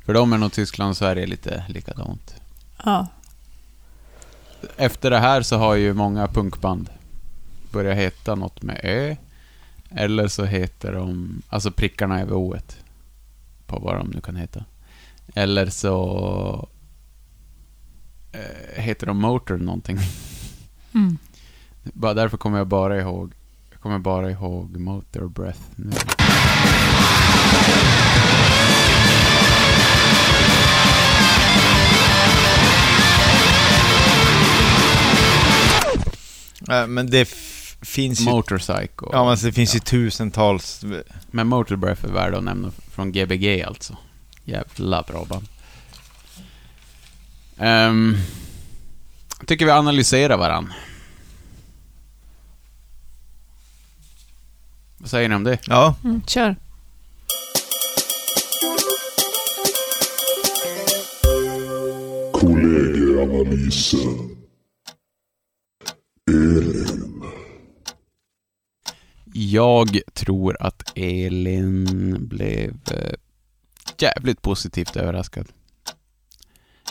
För 0.06 0.14
dem 0.14 0.34
är 0.34 0.38
nog 0.38 0.52
Tyskland 0.52 0.90
och 0.90 0.98
Sverige 0.98 1.26
lite 1.26 1.64
likadant. 1.68 2.36
Ja. 2.84 3.08
Efter 4.78 5.10
det 5.12 5.20
här 5.20 5.42
så 5.42 5.58
har 5.58 5.76
ju 5.76 5.94
många 5.94 6.28
punkband 6.28 6.90
börjat 7.72 7.98
heta 7.98 8.36
något 8.36 8.62
med 8.62 8.80
Ö. 8.84 9.16
Eller 9.90 10.28
så 10.28 10.46
heter 10.46 10.94
de, 10.94 11.42
alltså 11.50 11.72
prickarna 11.72 12.22
över 12.22 12.34
o 12.36 12.56
På 13.68 13.80
vad 13.80 13.96
de 13.96 14.08
nu 14.08 14.22
kan 14.22 14.36
heta. 14.36 14.66
Eller 15.36 15.70
så 15.70 16.68
eh, 18.32 18.82
heter 18.84 19.08
de 19.08 19.18
Motor 19.18 19.58
någonting. 19.58 20.00
Mm. 20.94 21.18
Bara 21.84 22.14
därför 22.14 22.38
kommer 22.38 22.58
jag 22.58 22.68
bara 22.68 23.00
ihåg, 23.00 23.34
kommer 23.82 24.00
bara 24.00 24.32
ihåg 24.32 24.78
Motor 24.78 25.28
Breath 25.28 25.60
nu. 25.76 25.92
Eh, 36.70 36.88
Men 36.88 37.10
det 37.10 37.30
finns 37.82 38.22
ju... 38.22 38.26
Motorcycle. 38.26 39.08
Ja, 39.12 39.26
men 39.26 39.38
det 39.44 39.52
finns 39.52 39.76
ju 39.76 39.80
tusentals... 39.80 40.84
Men 41.32 41.48
Motor 41.48 41.76
Breath 41.76 42.06
är 42.06 42.10
värd 42.10 42.34
att 42.34 42.44
nämna 42.44 42.72
från 42.92 43.12
Gbg 43.12 43.62
alltså. 43.62 43.98
Jävla 44.44 45.02
bra 45.02 45.26
band. 45.26 45.48
Um, 47.58 48.18
tycker 49.46 49.66
vi 49.66 49.72
analyserar 49.72 50.38
varann. 50.38 50.74
Vad 55.02 55.10
säger 55.10 55.30
ni 55.30 55.36
om 55.36 55.44
det? 55.44 55.60
Ja, 55.68 55.96
Mm, 56.04 56.22
kör. 56.28 56.56
Kollegieanalysen. 62.92 64.38
Elin. 66.32 67.24
Jag 69.34 70.00
tror 70.14 70.58
att 70.60 70.92
Elin 70.96 72.18
blev 72.28 72.70
eh, 72.92 73.14
jävligt 73.98 74.42
positivt 74.42 74.96
överraskad. 74.96 75.48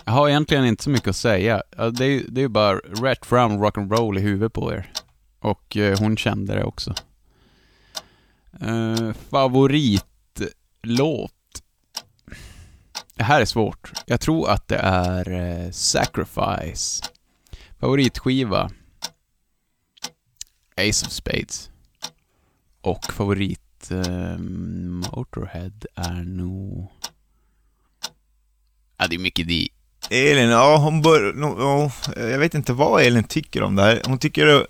Jag 0.04 0.12
har 0.12 0.28
egentligen 0.28 0.64
inte 0.66 0.82
så 0.82 0.90
mycket 0.90 1.08
att 1.08 1.16
säga. 1.16 1.62
Ja, 1.76 1.90
Det 1.90 2.04
är 2.04 2.08
ju 2.08 2.26
det 2.28 2.40
är 2.40 2.42
ju 2.42 2.48
bara 2.48 2.78
rätt 2.78 3.26
fram 3.26 3.52
rock'n'roll 3.64 4.18
i 4.18 4.20
huvudet 4.22 4.52
på 4.52 4.72
er. 4.72 4.92
Och 5.40 5.76
eh, 5.76 5.98
hon 5.98 6.16
kände 6.16 6.54
det 6.54 6.64
också. 6.64 6.94
Eh, 8.60 9.12
favoritlåt? 9.30 10.02
Det 13.14 13.24
här 13.24 13.40
är 13.40 13.44
svårt. 13.44 13.92
Jag 14.06 14.20
tror 14.20 14.50
att 14.50 14.68
det 14.68 14.76
är 14.82 15.30
eh, 15.30 15.70
Sacrifice. 15.70 17.02
Favoritskiva? 17.78 18.70
Ace 20.76 21.06
of 21.06 21.12
Spades. 21.12 21.70
Och 22.80 23.04
favorit 23.04 23.90
eh, 23.90 24.38
Motorhead 24.38 25.72
är 25.94 26.24
nog... 26.24 26.92
Ja, 28.96 29.06
det 29.06 29.16
är 29.16 29.18
mycket 29.18 29.48
D. 29.48 29.68
Elin, 30.10 30.50
ja 30.50 30.76
hon 30.76 31.02
bör... 31.02 31.32
No, 31.32 31.90
jag 32.16 32.38
vet 32.38 32.54
inte 32.54 32.72
vad 32.72 33.02
Elin 33.02 33.24
tycker 33.24 33.62
om 33.62 33.76
det 33.76 33.82
här. 33.82 34.02
Hon 34.06 34.18
tycker 34.18 34.46
det 34.46 34.52
är 34.52 34.66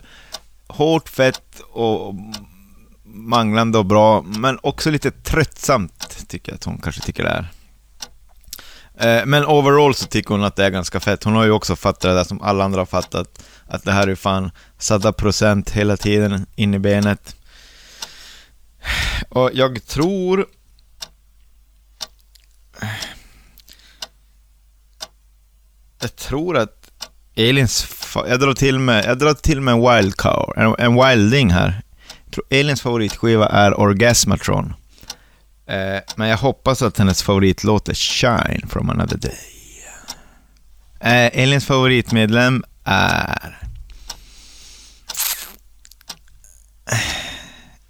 hårt, 0.66 1.08
fett 1.08 1.60
och 1.70 2.14
manglande 3.12 3.78
och 3.78 3.86
bra, 3.86 4.22
men 4.22 4.58
också 4.62 4.90
lite 4.90 5.10
tröttsamt, 5.10 6.24
tycker 6.28 6.52
jag 6.52 6.56
att 6.56 6.64
hon 6.64 6.78
kanske 6.78 7.00
tycker 7.00 7.22
det 7.22 7.28
är. 7.28 7.50
Eh, 9.00 9.26
men 9.26 9.46
overall 9.46 9.94
så 9.94 10.06
tycker 10.06 10.34
hon 10.34 10.44
att 10.44 10.56
det 10.56 10.64
är 10.64 10.70
ganska 10.70 11.00
fett. 11.00 11.24
Hon 11.24 11.34
har 11.34 11.44
ju 11.44 11.50
också 11.50 11.76
fattat 11.76 12.00
det 12.00 12.14
där 12.14 12.24
som 12.24 12.42
alla 12.42 12.64
andra 12.64 12.80
har 12.80 12.86
fattat, 12.86 13.42
att 13.66 13.84
det 13.84 13.92
här 13.92 14.08
är 14.08 14.14
fan 14.14 14.50
satta 14.78 15.12
procent 15.12 15.70
hela 15.70 15.96
tiden 15.96 16.46
in 16.56 16.74
i 16.74 16.78
benet. 16.78 17.36
Och 19.28 19.50
jag 19.54 19.86
tror... 19.86 20.46
Jag 26.00 26.16
tror 26.16 26.56
att 26.56 26.90
Elins... 27.34 27.88
Jag 28.14 28.40
drar 28.40 28.54
till 28.54 28.78
med, 28.78 29.04
jag 29.04 29.18
drar 29.18 29.34
till 29.34 29.60
med 29.60 29.74
en 29.74 29.80
wildcow, 29.80 30.52
en, 30.56 30.74
en 30.78 30.94
wilding 30.94 31.50
här. 31.50 31.82
Elins 32.50 32.80
favoritskiva 32.80 33.46
är 33.48 33.80
Orgasmatron. 33.80 34.74
Eh, 35.66 36.00
men 36.16 36.28
jag 36.28 36.36
hoppas 36.36 36.82
att 36.82 36.98
hennes 36.98 37.22
favoritlåt 37.22 37.88
är 37.88 37.94
Shine 37.94 38.68
from 38.68 38.90
another 38.90 39.16
day. 39.16 39.38
Eh, 41.00 41.42
Elins 41.42 41.66
favoritmedlem 41.66 42.64
är... 42.84 43.58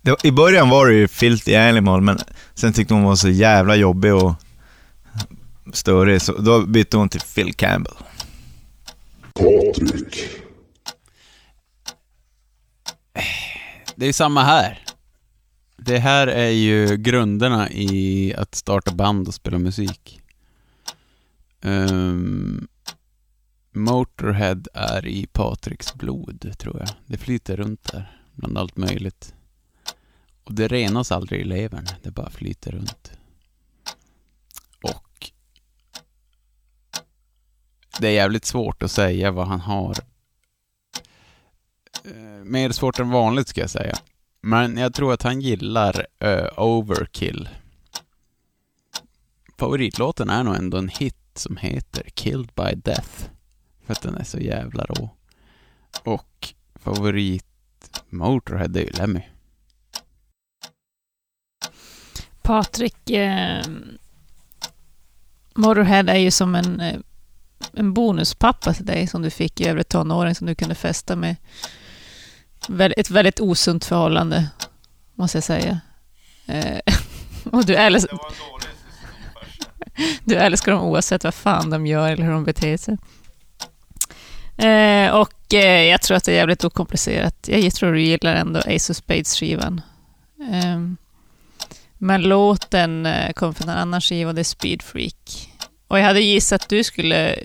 Det, 0.03 0.24
I 0.24 0.30
början 0.30 0.68
var 0.68 0.86
det 0.86 0.95
ju 0.95 1.09
Filthy 1.09 1.57
Animal, 1.57 2.01
men 2.01 2.18
sen 2.55 2.72
tyckte 2.72 2.95
hon 2.95 3.05
var 3.05 3.16
så 3.16 3.28
jävla 3.28 3.76
jobbig 3.76 4.14
och 4.14 4.34
störig, 5.72 6.22
så 6.22 6.32
då 6.32 6.66
bytte 6.66 6.97
hon 6.97 7.09
till 7.09 7.20
Phil 7.20 7.55
Campbell. 7.55 7.95
Patrik. 9.34 10.41
Det 14.01 14.07
är 14.07 14.12
samma 14.12 14.42
här. 14.42 14.84
Det 15.76 15.98
här 15.98 16.26
är 16.26 16.51
ju 16.51 16.96
grunderna 16.96 17.70
i 17.70 18.34
att 18.34 18.55
starta 18.55 18.94
band 18.94 19.28
och 19.28 19.34
spela 19.34 19.59
musik. 19.59 20.20
Um, 21.62 22.68
Motorhead 23.72 24.62
är 24.74 25.07
i 25.07 25.26
Patriks 25.26 25.94
blod, 25.94 26.55
tror 26.59 26.78
jag. 26.78 26.88
Det 27.07 27.18
flyter 27.18 27.57
runt 27.57 27.92
där, 27.92 28.20
bland 28.34 28.59
allt 28.59 28.76
möjligt. 28.76 29.34
Och 30.44 30.55
det 30.55 30.68
renas 30.68 31.12
aldrig 31.12 31.40
i 31.40 31.44
levern, 31.44 31.86
det 32.03 32.11
bara 32.11 32.30
flyter 32.30 32.72
runt. 32.72 33.12
Och 34.82 35.30
det 37.98 38.09
är 38.09 38.12
jävligt 38.12 38.44
svårt 38.44 38.82
att 38.82 38.90
säga 38.90 39.30
vad 39.30 39.46
han 39.46 39.61
har. 39.61 40.10
Eh, 42.05 42.44
mer 42.44 42.70
svårt 42.70 42.98
än 42.98 43.11
vanligt 43.11 43.48
ska 43.48 43.61
jag 43.61 43.70
säga. 43.70 43.96
Men 44.42 44.76
jag 44.76 44.94
tror 44.94 45.12
att 45.12 45.22
han 45.22 45.40
gillar 45.40 46.07
uh, 46.24 46.61
Overkill. 46.61 47.48
Favoritlåten 49.59 50.30
är 50.30 50.44
nog 50.44 50.57
ändå 50.57 50.78
en 50.78 50.88
hit 50.88 51.16
som 51.34 51.57
heter 51.57 52.03
Killed 52.14 52.51
by 52.55 52.74
Death. 52.74 53.28
För 53.86 53.92
att 53.92 54.03
den 54.03 54.14
är 54.14 54.24
så 54.24 54.38
jävla 54.38 54.84
rå. 54.84 55.11
Och 56.05 56.55
favorit 56.74 58.03
Motorhead 58.09 58.76
är 58.76 58.80
ju 58.80 58.90
Lemmy. 58.90 59.22
Patrik, 62.42 63.11
eh, 63.11 63.64
Motorhead 65.55 66.09
är 66.09 66.18
ju 66.18 66.30
som 66.30 66.55
en, 66.55 66.80
eh, 66.80 66.98
en 67.72 67.94
bonuspappa 67.94 68.74
till 68.74 68.86
dig 68.86 69.07
som 69.07 69.22
du 69.22 69.30
fick 69.30 69.61
i 69.61 69.68
övre 69.68 69.84
tonåring 69.84 70.34
som 70.34 70.46
du 70.46 70.55
kunde 70.55 70.74
festa 70.74 71.16
med. 71.16 71.36
Ett 72.97 73.11
väldigt 73.11 73.41
osunt 73.41 73.85
förhållande, 73.85 74.49
måste 75.15 75.37
jag 75.37 75.45
säga. 75.45 75.81
Eh, 76.47 76.79
och 77.53 77.67
du 77.67 77.75
älskar, 77.75 78.19
du 80.25 80.35
älskar 80.35 80.73
dem 80.73 80.83
oavsett 80.83 81.25
vad 81.25 81.35
fan 81.35 81.71
de 81.71 81.87
gör 81.87 82.11
eller 82.11 82.25
hur 82.25 82.33
de 82.33 82.45
beter 82.45 82.77
sig. 82.77 82.97
Eh, 84.57 85.11
och 85.15 85.55
eh, 85.55 85.85
jag 85.85 86.03
tror 86.03 86.17
att 86.17 86.25
det 86.25 86.33
är 86.33 86.37
jävligt 86.37 86.65
okomplicerat. 86.65 87.49
Jag 87.49 87.75
tror 87.75 87.93
du 87.93 88.03
gillar 88.03 88.35
ändå 88.35 88.61
Ace 88.61 88.93
of 88.93 88.97
Spades-skivan. 88.97 89.81
Ehm, 90.53 90.97
men 91.99 92.23
låten 92.23 93.07
eh, 93.07 93.33
kom 93.33 93.55
från 93.55 93.69
en 93.69 93.79
annan 93.79 94.01
skiva 94.01 94.33
det 94.33 94.41
är 94.41 94.45
Speed 94.45 94.83
Freak. 94.83 95.51
Och 95.89 95.99
jag 95.99 96.05
hade 96.05 96.21
gissat 96.21 96.63
att 96.63 96.69
du 96.69 96.85
skulle 96.85 97.37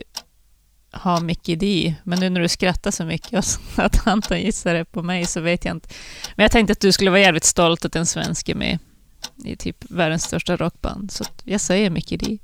ha 0.96 1.20
Mickey 1.20 1.56
D, 1.56 1.96
men 2.04 2.20
nu 2.20 2.30
när 2.30 2.42
du 2.42 2.48
skrattar 2.48 2.92
så 2.92 3.06
mycket 3.06 3.34
och 3.34 3.46
att 3.86 4.08
Anton 4.08 4.42
gissade 4.42 4.86
på 4.86 5.04
mig 5.04 5.26
så 5.26 5.42
vet 5.42 5.66
jag 5.66 5.76
inte. 5.76 5.90
Men 6.36 6.44
jag 6.44 6.52
tänkte 6.52 6.72
att 6.72 6.80
du 6.80 6.92
skulle 6.92 7.12
vara 7.12 7.22
jävligt 7.22 7.44
stolt 7.44 7.86
att 7.86 7.96
en 7.96 8.06
svensk 8.06 8.50
är 8.50 8.56
med 8.56 8.80
i 9.46 9.56
typ 9.56 9.92
världens 9.92 10.24
största 10.24 10.58
rockband. 10.58 11.12
Så 11.12 11.24
jag 11.44 11.62
säger 11.62 11.90
Mickey 11.90 12.18
D. 12.18 12.38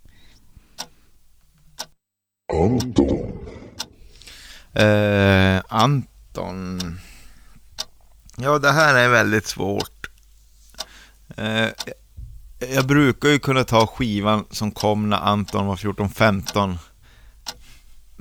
Eh, 4.74 5.62
Anton. 5.68 7.00
Ja, 8.38 8.60
det 8.60 8.72
här 8.72 8.96
är 8.96 9.10
väldigt 9.10 9.48
svårt. 9.48 10.10
Eh, 11.38 11.70
jag 12.74 12.88
brukar 12.88 13.30
ju 13.30 13.40
kunna 13.40 13.64
ta 13.64 13.88
skivan 13.88 14.46
som 14.52 14.72
kom 14.72 15.10
när 15.10 15.18
Anton 15.18 15.66
var 15.66 15.76
14-15. 15.76 16.78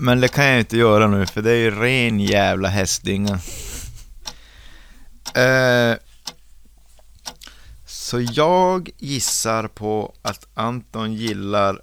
Men 0.02 0.20
det 0.20 0.28
kan 0.28 0.46
jag 0.46 0.58
inte 0.58 0.76
göra 0.76 1.06
nu, 1.06 1.26
för 1.26 1.42
det 1.42 1.50
är 1.50 1.56
ju 1.56 1.70
ren 1.70 2.20
jävla 2.20 2.68
hästdynga. 2.68 3.40
Eh, 5.34 5.96
så 7.86 8.20
jag 8.20 8.90
gissar 8.98 9.68
på 9.68 10.14
att 10.22 10.46
Anton 10.54 11.14
gillar 11.14 11.80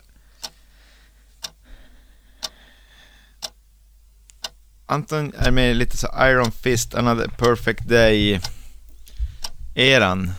Anton 4.86 5.34
är 5.38 5.52
med 5.52 5.72
i 5.72 5.74
lite 5.74 5.98
så 5.98 6.08
Iron 6.20 6.52
Fist, 6.52 6.96
Another 6.96 7.28
Perfect 7.28 7.88
Day 7.88 8.42
eran. 9.76 10.34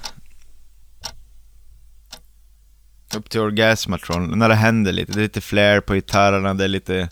Upp 3.14 3.30
till 3.30 3.40
Orgasmatron, 3.40 4.38
när 4.38 4.48
det 4.48 4.54
händer 4.54 4.92
lite. 4.92 5.12
Det 5.12 5.20
är 5.20 5.22
lite 5.22 5.40
flair 5.40 5.80
på 5.80 5.94
gitarrerna, 5.94 6.54
det 6.54 6.64
är 6.64 6.68
lite 6.68 7.08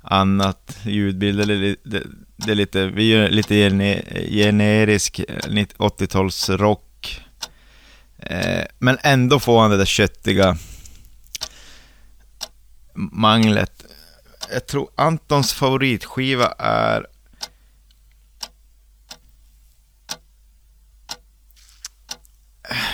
annat 0.00 0.78
ljudbild, 0.82 1.38
det 1.38 1.42
är 1.44 1.56
lite, 1.56 1.88
det, 1.88 2.02
det 2.36 2.50
är 2.50 2.54
lite, 2.54 2.86
vi 2.86 3.08
gör 3.08 3.28
lite 3.28 3.54
gene- 3.54 4.30
generisk 4.30 5.18
eh, 5.18 5.24
80-talsrock. 5.78 7.20
Eh, 8.18 8.64
men 8.78 8.98
ändå 9.02 9.40
får 9.40 9.60
han 9.60 9.70
det 9.70 9.76
där 9.76 9.84
köttiga 9.84 10.56
manglet 13.12 13.84
jag 14.52 14.66
tror 14.66 14.90
Antons 14.94 15.52
favoritskiva 15.52 16.54
är... 16.58 17.06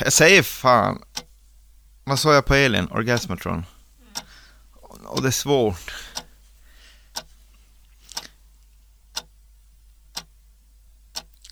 Jag 0.01 0.13
säger 0.13 0.43
fan... 0.43 1.03
Vad 2.05 2.19
sa 2.19 2.35
jag 2.35 2.45
på 2.47 2.55
Elin? 2.55 2.89
Orgasmatron? 2.91 3.65
Och 5.05 5.23
det 5.23 5.29
är 5.29 5.33
svårt. 5.33 5.95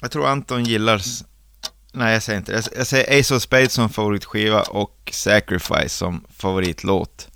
Jag 0.02 0.10
tror 0.10 0.26
Anton 0.28 0.64
gillar... 0.64 1.02
Nej, 1.92 2.12
jag 2.12 2.22
säger 2.22 2.38
inte 2.38 2.52
det. 2.52 2.68
Jag- 2.76 2.86
säger 2.86 3.20
Ace 3.20 3.34
of 3.34 3.42
Spades 3.42 3.72
som 3.72 3.88
favoritskiva 3.90 4.62
och 4.62 5.10
Sacrifice 5.12 5.88
som 5.88 6.24
favoritlåt. 6.36 7.28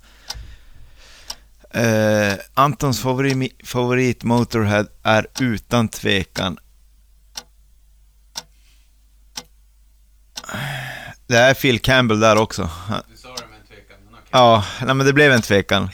Eh, 1.71 2.33
Antons 2.53 3.01
favorit, 3.01 3.67
favorit 3.67 4.23
Motorhead 4.23 4.85
är 5.03 5.27
utan 5.39 5.87
tvekan 5.89 6.57
Det 11.27 11.37
är 11.37 11.53
Phil 11.53 11.79
Campbell 11.79 12.19
där 12.19 12.35
också. 12.35 12.69
Du 13.11 13.17
sa 13.17 13.27
det 13.35 13.47
med 13.47 13.59
en 13.59 13.67
tvekan, 13.67 13.97
men 14.05 14.13
okej. 14.13 14.27
Ja, 14.31 14.65
nej, 14.85 14.95
men 14.95 15.05
det 15.05 15.13
blev 15.13 15.31
en 15.31 15.41
tvekan. 15.41 15.89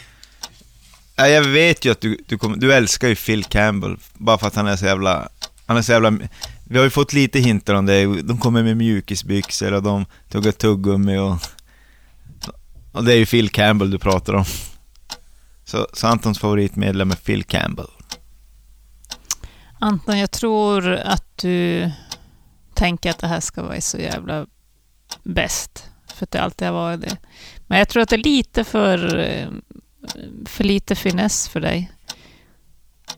Ja, 1.15 1.27
jag 1.27 1.43
vet 1.43 1.85
ju 1.85 1.91
att 1.91 2.01
du, 2.01 2.17
du, 2.27 2.37
kommer- 2.37 2.57
du 2.57 2.73
älskar 2.73 3.07
ju 3.07 3.15
Phil 3.15 3.43
Campbell, 3.43 3.97
bara 4.13 4.37
för 4.37 4.47
att 4.47 4.55
han 4.55 4.67
är 4.67 4.75
så 4.75 4.85
jävla... 4.85 5.29
Han 5.65 5.77
är 5.77 5.81
så 5.81 5.91
jävla... 5.91 6.11
Vi 6.73 6.79
har 6.79 6.83
ju 6.83 6.89
fått 6.89 7.13
lite 7.13 7.39
hintar 7.39 7.73
om 7.73 7.85
det. 7.85 8.21
De 8.21 8.37
kommer 8.37 8.63
med 8.63 8.77
mjukisbyxor 8.77 9.73
och 9.73 9.83
de 9.83 10.05
tuggar 10.29 10.51
tuggummi 10.51 11.17
och... 11.17 11.35
Och 12.91 13.03
det 13.03 13.13
är 13.13 13.17
ju 13.17 13.25
Phil 13.25 13.49
Campbell 13.49 13.91
du 13.91 13.99
pratar 13.99 14.33
om. 14.33 14.45
Så, 15.65 15.87
så 15.93 16.07
Antons 16.07 16.39
favoritmedlem 16.39 17.11
är 17.11 17.15
Phil 17.15 17.43
Campbell. 17.43 17.87
Anton, 19.79 20.19
jag 20.19 20.31
tror 20.31 20.93
att 20.93 21.37
du 21.37 21.91
tänker 22.73 23.09
att 23.09 23.19
det 23.19 23.27
här 23.27 23.39
ska 23.39 23.63
vara 23.63 23.81
så 23.81 23.97
jävla 23.97 24.47
bäst. 25.23 25.85
För 26.15 26.23
att 26.23 26.31
det 26.31 26.41
alltid 26.41 26.67
har 26.67 26.75
varit 26.75 27.01
det. 27.01 27.17
Men 27.67 27.79
jag 27.79 27.89
tror 27.89 28.03
att 28.03 28.09
det 28.09 28.15
är 28.15 28.23
lite 28.23 28.63
för, 28.63 29.19
eh, 29.19 29.47
för 30.45 30.63
lite 30.63 30.95
finess 30.95 31.49
för 31.49 31.59
dig. 31.59 31.91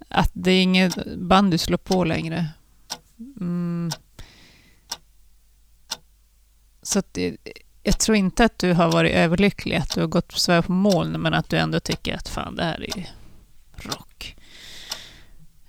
Att 0.09 0.31
det 0.33 0.51
är 0.51 0.61
inget 0.61 1.17
band 1.17 1.51
du 1.51 1.57
slår 1.57 1.77
på 1.77 2.03
längre. 2.03 2.47
Mm. 3.19 3.91
Så 6.81 6.99
att 6.99 7.13
det, 7.13 7.37
jag 7.83 7.99
tror 7.99 8.17
inte 8.17 8.45
att 8.45 8.59
du 8.59 8.73
har 8.73 8.91
varit 8.91 9.11
överlycklig, 9.11 9.75
att 9.75 9.93
du 9.93 9.99
har 9.99 10.07
gått 10.07 10.31
svär 10.31 10.61
på 10.61 10.71
moln, 10.71 11.11
men 11.11 11.33
att 11.33 11.49
du 11.49 11.57
ändå 11.57 11.79
tycker 11.79 12.15
att 12.15 12.29
fan, 12.29 12.55
det 12.55 12.63
här 12.63 12.83
är 12.83 12.97
ju 12.97 13.05
rock. 13.75 14.35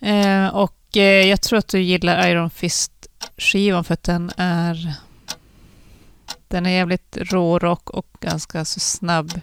Eh, 0.00 0.46
och 0.46 0.96
eh, 0.96 1.28
jag 1.28 1.42
tror 1.42 1.58
att 1.58 1.68
du 1.68 1.80
gillar 1.80 2.28
Iron 2.28 2.50
Fist-skivan 2.50 3.84
för 3.84 3.94
att 3.94 4.02
den 4.02 4.30
är 4.36 4.94
den 6.48 6.66
är 6.66 6.70
jävligt 6.70 7.16
rårock 7.16 7.90
och 7.90 8.08
ganska 8.20 8.64
så 8.64 8.80
snabb. 8.80 9.40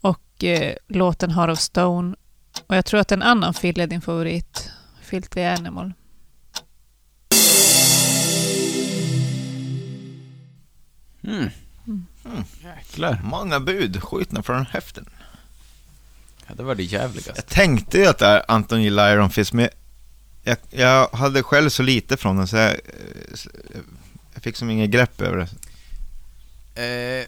Och 0.00 0.44
eh, 0.44 0.74
låten 0.88 1.30
Heart 1.30 1.50
of 1.50 1.58
Stone. 1.58 2.16
Och 2.66 2.76
jag 2.76 2.84
tror 2.84 3.00
att 3.00 3.12
en 3.12 3.22
annan 3.22 3.54
Phil 3.54 3.80
är 3.80 3.86
din 3.86 4.00
favorit. 4.00 4.70
Filthy 5.02 5.42
Animal. 5.44 5.92
Mm. 11.24 11.50
Mm. 11.86 12.04
Jäklar. 12.62 13.20
Många 13.24 13.60
bud, 13.60 14.02
skjutna 14.02 14.42
från 14.42 14.66
höften. 14.66 15.06
Ja, 16.46 16.54
det 16.54 16.62
var 16.62 16.74
det 16.74 16.82
jävligaste. 16.82 17.32
Jag 17.36 17.46
tänkte 17.46 17.98
ju 17.98 18.06
att 18.06 18.18
det 18.18 18.26
är 18.26 18.42
Anton 18.48 18.82
gillar 18.82 19.12
Iron 19.12 19.30
Fist, 19.30 19.52
men 19.52 19.68
jag, 20.42 20.56
jag 20.70 21.08
hade 21.08 21.42
själv 21.42 21.68
så 21.70 21.82
lite 21.82 22.16
från 22.16 22.36
den 22.36 22.48
så 22.48 22.56
jag, 22.56 22.70
eh, 22.70 22.76
jag 24.34 24.42
fick 24.42 24.56
som 24.56 24.70
inget 24.70 24.90
grepp 24.90 25.20
över 25.20 25.36
det. 25.36 25.48
Eh, 26.82 27.26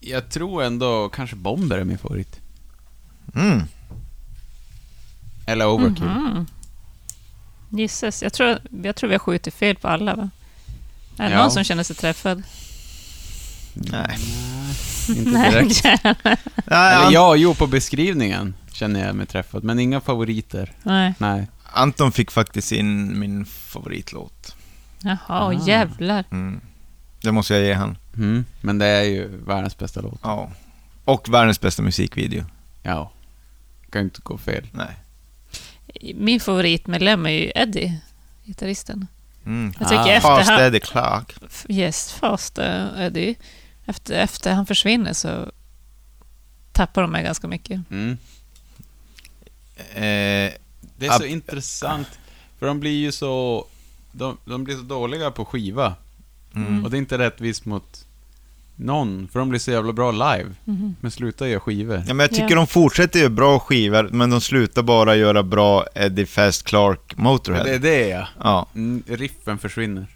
jag 0.00 0.30
tror 0.30 0.62
ändå 0.62 1.08
kanske 1.08 1.36
Bomber 1.36 1.78
är 1.78 1.84
min 1.84 1.98
favorit. 1.98 2.40
Mm. 3.34 3.62
Eller 5.46 5.66
Overkill. 5.68 6.04
Mhm. 6.04 6.46
Gisses. 7.70 8.22
Jag 8.22 8.32
tror, 8.32 8.58
jag 8.82 8.96
tror 8.96 9.08
vi 9.08 9.14
har 9.14 9.18
skjutit 9.18 9.54
fel 9.54 9.76
på 9.76 9.88
alla, 9.88 10.14
va? 10.16 10.30
Är 11.18 11.28
det 11.28 11.34
Ja. 11.34 11.42
någon 11.42 11.50
som 11.50 11.64
känner 11.64 11.82
sig 11.82 11.96
träffad? 11.96 12.42
Nej. 13.74 14.18
Inte 15.08 15.50
direkt. 15.50 15.84
Eller 16.66 17.10
ja, 17.10 17.36
jo 17.36 17.54
på 17.54 17.66
beskrivningen 17.66 18.54
känner 18.72 19.06
jag 19.06 19.16
mig 19.16 19.26
träffad, 19.26 19.64
men 19.64 19.78
inga 19.78 20.00
favoriter. 20.00 20.72
Nej. 20.82 21.14
Nej. 21.18 21.46
Anton 21.64 22.12
fick 22.12 22.30
faktiskt 22.30 22.72
in 22.72 23.18
min 23.18 23.44
favoritlåt. 23.44 24.56
Jaha, 25.02 25.18
Ah. 25.28 25.52
jävlar. 25.52 26.24
Mm. 26.30 26.60
Det 27.20 27.32
måste 27.32 27.54
jag 27.54 27.62
ge 27.64 27.72
han. 27.72 27.98
Mm. 28.16 28.44
Men 28.60 28.78
det 28.78 28.86
är 28.86 29.02
ju 29.02 29.28
världens 29.46 29.78
bästa 29.78 30.00
låt. 30.00 30.20
Ja. 30.22 30.50
Och 31.04 31.28
världens 31.34 31.60
bästa 31.60 31.82
musikvideo. 31.82 32.44
Ja. 32.82 33.12
Kan 33.90 34.02
inte 34.02 34.20
gå 34.22 34.38
fel. 34.38 34.66
Nej. 34.72 34.96
Min 36.14 36.40
favoritmedlem 36.40 37.26
är 37.26 37.30
ju 37.30 37.52
Eddie, 37.54 38.00
gitarristen. 38.44 39.06
Mm. 39.46 39.72
Jag 39.78 39.88
tycker 39.88 40.02
Ah. 40.02 40.08
efter 40.08 40.36
Fast 40.36 40.50
han, 40.50 40.60
Eddie 40.60 40.80
Clark. 40.80 41.34
yes, 41.68 42.12
fast 42.12 42.58
eh, 42.58 42.86
Eddie, 42.98 43.34
efter, 43.86 44.14
efter 44.14 44.52
han 44.52 44.66
försvinner 44.66 45.12
så 45.12 45.50
tappar 46.72 47.02
de 47.02 47.10
mig 47.10 47.24
ganska 47.24 47.48
mycket. 47.48 47.80
Mm. 47.90 48.16
Eh, 49.94 50.52
Det 50.96 51.06
är 51.06 51.10
Ab- 51.10 51.18
så 51.18 51.24
intressant. 51.24 52.08
För 52.58 52.66
de 52.66 52.80
blir 52.80 52.90
ju 53.00 53.12
så... 53.12 53.66
De, 54.12 54.36
de 54.44 54.64
blir 54.64 54.76
så 54.76 54.82
dåliga 54.82 55.30
på 55.30 55.44
skiva. 55.44 55.94
mm. 56.54 56.84
Och 56.84 56.90
det 56.90 56.96
är 56.96 56.98
inte 56.98 57.18
rättvist 57.18 57.64
mot 57.64 58.06
någon. 58.76 59.28
För 59.32 59.38
de 59.38 59.48
blir 59.48 59.60
så 59.60 59.70
jävla 59.70 59.92
bra 59.92 60.10
live. 60.12 60.50
Mhm. 60.64 60.96
Men 61.00 61.10
sluta 61.10 61.48
göra 61.48 61.60
skivor. 61.60 61.96
Ja, 62.06 62.14
men 62.14 62.18
jag 62.24 62.30
tycker 62.30 62.50
Ja. 62.50 62.56
de 62.56 62.66
fortsätter 62.66 63.18
göra 63.18 63.30
bra 63.30 63.58
skivor, 63.58 64.08
men 64.12 64.30
de 64.30 64.40
slutar 64.40 64.82
bara 64.82 65.16
göra 65.16 65.42
bra 65.42 65.86
Eddie 65.94 66.26
Fast 66.26 66.62
Clark 66.62 67.16
Motorhead. 67.16 67.64
Det 67.64 67.74
är 67.74 67.78
det 67.78 68.08
ja. 68.08 68.28
Ja. 68.42 68.66
Mm, 68.74 69.02
riffen 69.06 69.58
försvinner. 69.58 70.06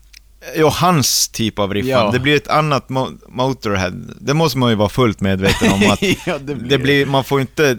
Jo, 0.56 0.68
hans 0.68 1.28
typ 1.28 1.58
av 1.58 1.74
riff. 1.74 1.86
Ja. 1.86 2.10
Det 2.12 2.18
blir 2.18 2.36
ett 2.36 2.48
annat 2.48 2.88
mo- 2.88 3.18
Motorhead. 3.28 3.92
Det 4.20 4.34
måste 4.34 4.58
man 4.58 4.70
ju 4.70 4.76
vara 4.76 4.88
fullt 4.88 5.20
medveten 5.20 5.72
om 5.72 5.82
att 5.90 6.02
ja, 6.26 6.38
det 6.38 6.54
det 6.54 6.78
blir, 6.78 7.06
man 7.06 7.24
får 7.24 7.40
inte 7.40 7.70
eh, 7.70 7.76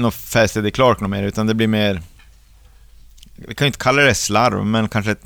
något 0.00 0.14
Fast 0.14 0.56
Eddie 0.56 0.70
Clark 0.70 1.00
något 1.00 1.10
mer, 1.10 1.22
utan 1.22 1.46
det 1.46 1.54
blir 1.54 1.66
mer... 1.66 2.02
Vi 3.48 3.54
kan 3.54 3.64
ju 3.64 3.66
inte 3.66 3.78
kalla 3.78 4.02
det 4.02 4.14
slarv, 4.14 4.66
men 4.66 4.88
kanske 4.88 5.10
ett, 5.12 5.22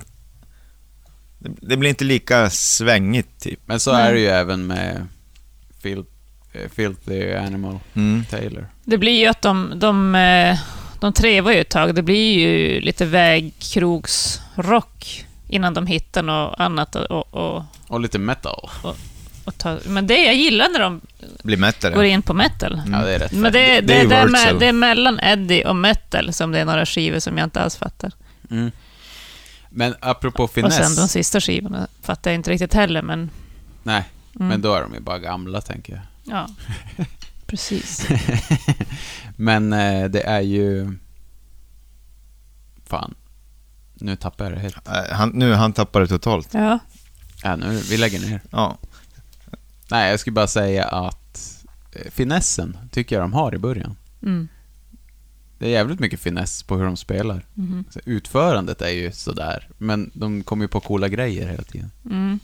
det, 1.38 1.50
det 1.60 1.76
blir 1.76 1.90
inte 1.90 2.04
lika 2.04 2.50
svängigt, 2.50 3.40
typ. 3.40 3.60
Men 3.66 3.80
så 3.80 3.90
är 3.90 4.12
det 4.12 4.20
ju 4.20 4.26
även 4.26 4.66
med 4.66 5.06
Fil 5.82 6.04
eh, 6.52 6.68
Filthy 6.74 7.34
Animal 7.34 7.78
Mm. 7.94 8.24
Taylor. 8.30 8.66
Det 8.84 8.98
blir 8.98 9.20
ju 9.20 9.26
att 9.26 9.42
de, 9.42 9.72
de, 9.76 10.14
eh, 10.14 10.58
de 11.00 11.12
trevar 11.12 11.52
ju 11.52 11.60
ett 11.60 11.68
tag. 11.68 11.94
Det 11.94 12.02
blir 12.02 12.38
ju 12.38 12.80
lite 12.80 13.04
vägkrogsrock 14.00 15.26
innan 15.50 15.74
de 15.74 15.86
hittar 15.86 16.22
något 16.22 16.60
annat 16.60 16.94
och, 16.96 17.34
och, 17.34 17.64
Och 17.88 18.00
lite 18.00 18.18
metal. 18.18 18.70
och 19.44 19.58
ta. 19.58 19.78
Men 19.86 20.06
det 20.06 20.24
jag 20.24 20.34
gillar 20.34 20.68
när 20.72 20.80
de 20.80 21.00
Blir 21.42 21.56
mättare. 21.56 21.94
går 21.94 22.04
in 22.04 22.22
på 22.22 22.34
metal. 22.34 22.72
Mm. 22.86 22.92
Ja, 22.92 23.06
det 23.06 23.14
är 23.14 23.18
rätt 23.18 23.32
Men 23.32 23.52
det, 23.52 23.58
det, 23.58 23.80
Det 23.80 24.06
det, 24.08 24.14
är 24.16 24.28
med, 24.28 24.56
det 24.58 24.66
är 24.66 24.72
mellan 24.72 25.20
Eddie 25.20 25.64
och 25.64 25.76
metal 25.76 26.32
som 26.32 26.52
det 26.52 26.58
är 26.60 26.64
några 26.64 26.86
skivor 26.86 27.18
som 27.18 27.38
jag 27.38 27.46
inte 27.46 27.60
alls 27.60 27.76
fattar. 27.76 28.12
Mm. 28.50 28.70
Men 29.70 29.94
apropå 30.00 30.44
Och 30.44 30.50
sen 30.52 30.70
finess. 30.70 30.96
de 30.96 31.08
sista 31.08 31.40
skivorna 31.40 31.86
fattar 32.02 32.30
jag 32.30 32.34
inte 32.38 32.50
riktigt 32.50 32.74
heller, 32.74 33.02
men... 33.02 33.30
Nej, 33.82 34.04
Mm. 34.34 34.48
men 34.48 34.62
då 34.62 34.74
är 34.74 34.82
de 34.82 34.94
ju 34.94 35.00
bara 35.00 35.18
gamla, 35.18 35.60
tänker 35.60 35.92
jag. 35.92 36.02
Ja, 36.36 36.48
precis. 37.46 38.06
Men 39.36 39.72
eh, 39.72 40.04
det 40.04 40.22
är 40.22 40.40
ju... 40.40 40.92
Fan. 42.86 43.14
Nu 44.00 44.16
tappar 44.16 44.44
jag 44.44 44.54
det 44.54 44.60
helt. 44.60 44.88
Eh, 44.88 45.16
Han, 45.16 45.28
nu, 45.28 45.52
han 45.52 45.72
tappar 45.72 46.00
det 46.00 46.06
totalt. 46.06 46.54
Ja. 46.54 46.78
Ja, 47.42 47.56
nu, 47.56 47.80
vi 47.90 47.96
lägger 47.96 48.20
ner. 48.20 48.40
Ja. 48.50 48.78
Nej, 49.90 50.10
jag 50.10 50.20
skulle 50.20 50.34
bara 50.34 50.46
säga 50.46 50.84
att 50.84 51.64
eh, 51.92 52.10
finessen 52.10 52.76
tycker 52.90 53.16
jag 53.16 53.22
de 53.22 53.32
har 53.32 53.54
i 53.54 53.58
början. 53.58 53.96
Mm. 54.22 54.48
Det 55.58 55.66
är 55.66 55.70
jävligt 55.70 56.00
mycket 56.00 56.20
finess 56.20 56.62
på 56.62 56.76
hur 56.76 56.84
de 56.84 56.96
spelar. 56.96 57.44
Så 57.90 58.00
utförandet 58.04 58.82
är 58.82 58.88
ju 58.90 59.12
sådär, 59.12 59.68
men 59.78 60.10
de 60.14 60.42
kommer 60.42 60.64
ju 60.64 60.68
på 60.68 60.80
coola 60.80 61.08
grejer 61.08 61.48
hela 61.48 61.62
tiden. 61.62 61.90
Mm. 62.04 62.38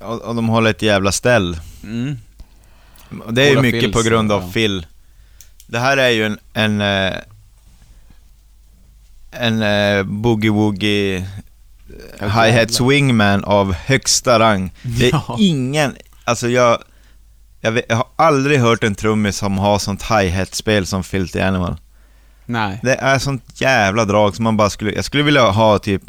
Och, 0.00 0.22
och 0.22 0.34
de 0.34 0.48
håller 0.48 0.70
ett 0.70 0.82
jävla 0.82 1.12
ställ. 1.12 1.60
Mm. 1.82 2.16
Och 3.24 3.34
det 3.34 3.48
är 3.48 3.50
ju 3.50 3.60
mycket 3.62 3.92
på 3.92 4.02
grund 4.02 4.32
av 4.32 4.42
ja. 4.42 4.52
Phil. 4.52 4.86
Det 5.66 5.78
här 5.78 5.96
är 5.96 6.08
ju 6.08 6.24
en, 6.24 6.38
en, 6.52 6.80
eh, 6.80 7.16
en 9.30 9.62
eh, 9.62 10.02
boogie-woogie 10.04 11.24
hi-hat 12.20 12.72
swingman 12.72 13.44
av 13.44 13.72
högsta 13.72 14.38
rang. 14.38 14.72
Det 14.82 15.06
är 15.08 15.10
Ja. 15.12 15.36
ingen, 15.38 15.96
alltså 16.24 16.48
jag, 16.48 16.82
jag, 17.60 17.72
vet, 17.72 17.84
jag 17.88 17.96
har 17.96 18.06
aldrig 18.16 18.58
hört 18.60 18.84
en 18.84 18.94
trummis 18.94 19.36
som 19.36 19.58
har 19.58 19.78
sånt 19.78 20.02
hi-hat-spel 20.02 20.86
som 20.86 21.04
Filthy 21.04 21.40
Animal. 21.40 21.76
Nej. 22.46 22.80
Det 22.82 22.94
är 22.94 23.18
sånt 23.18 23.60
jävla 23.60 24.04
drag 24.04 24.36
som 24.36 24.42
man 24.44 24.56
bara 24.56 24.70
skulle, 24.70 24.92
jag 24.92 25.04
skulle 25.04 25.22
vilja 25.22 25.50
ha 25.50 25.78
typ 25.78 26.02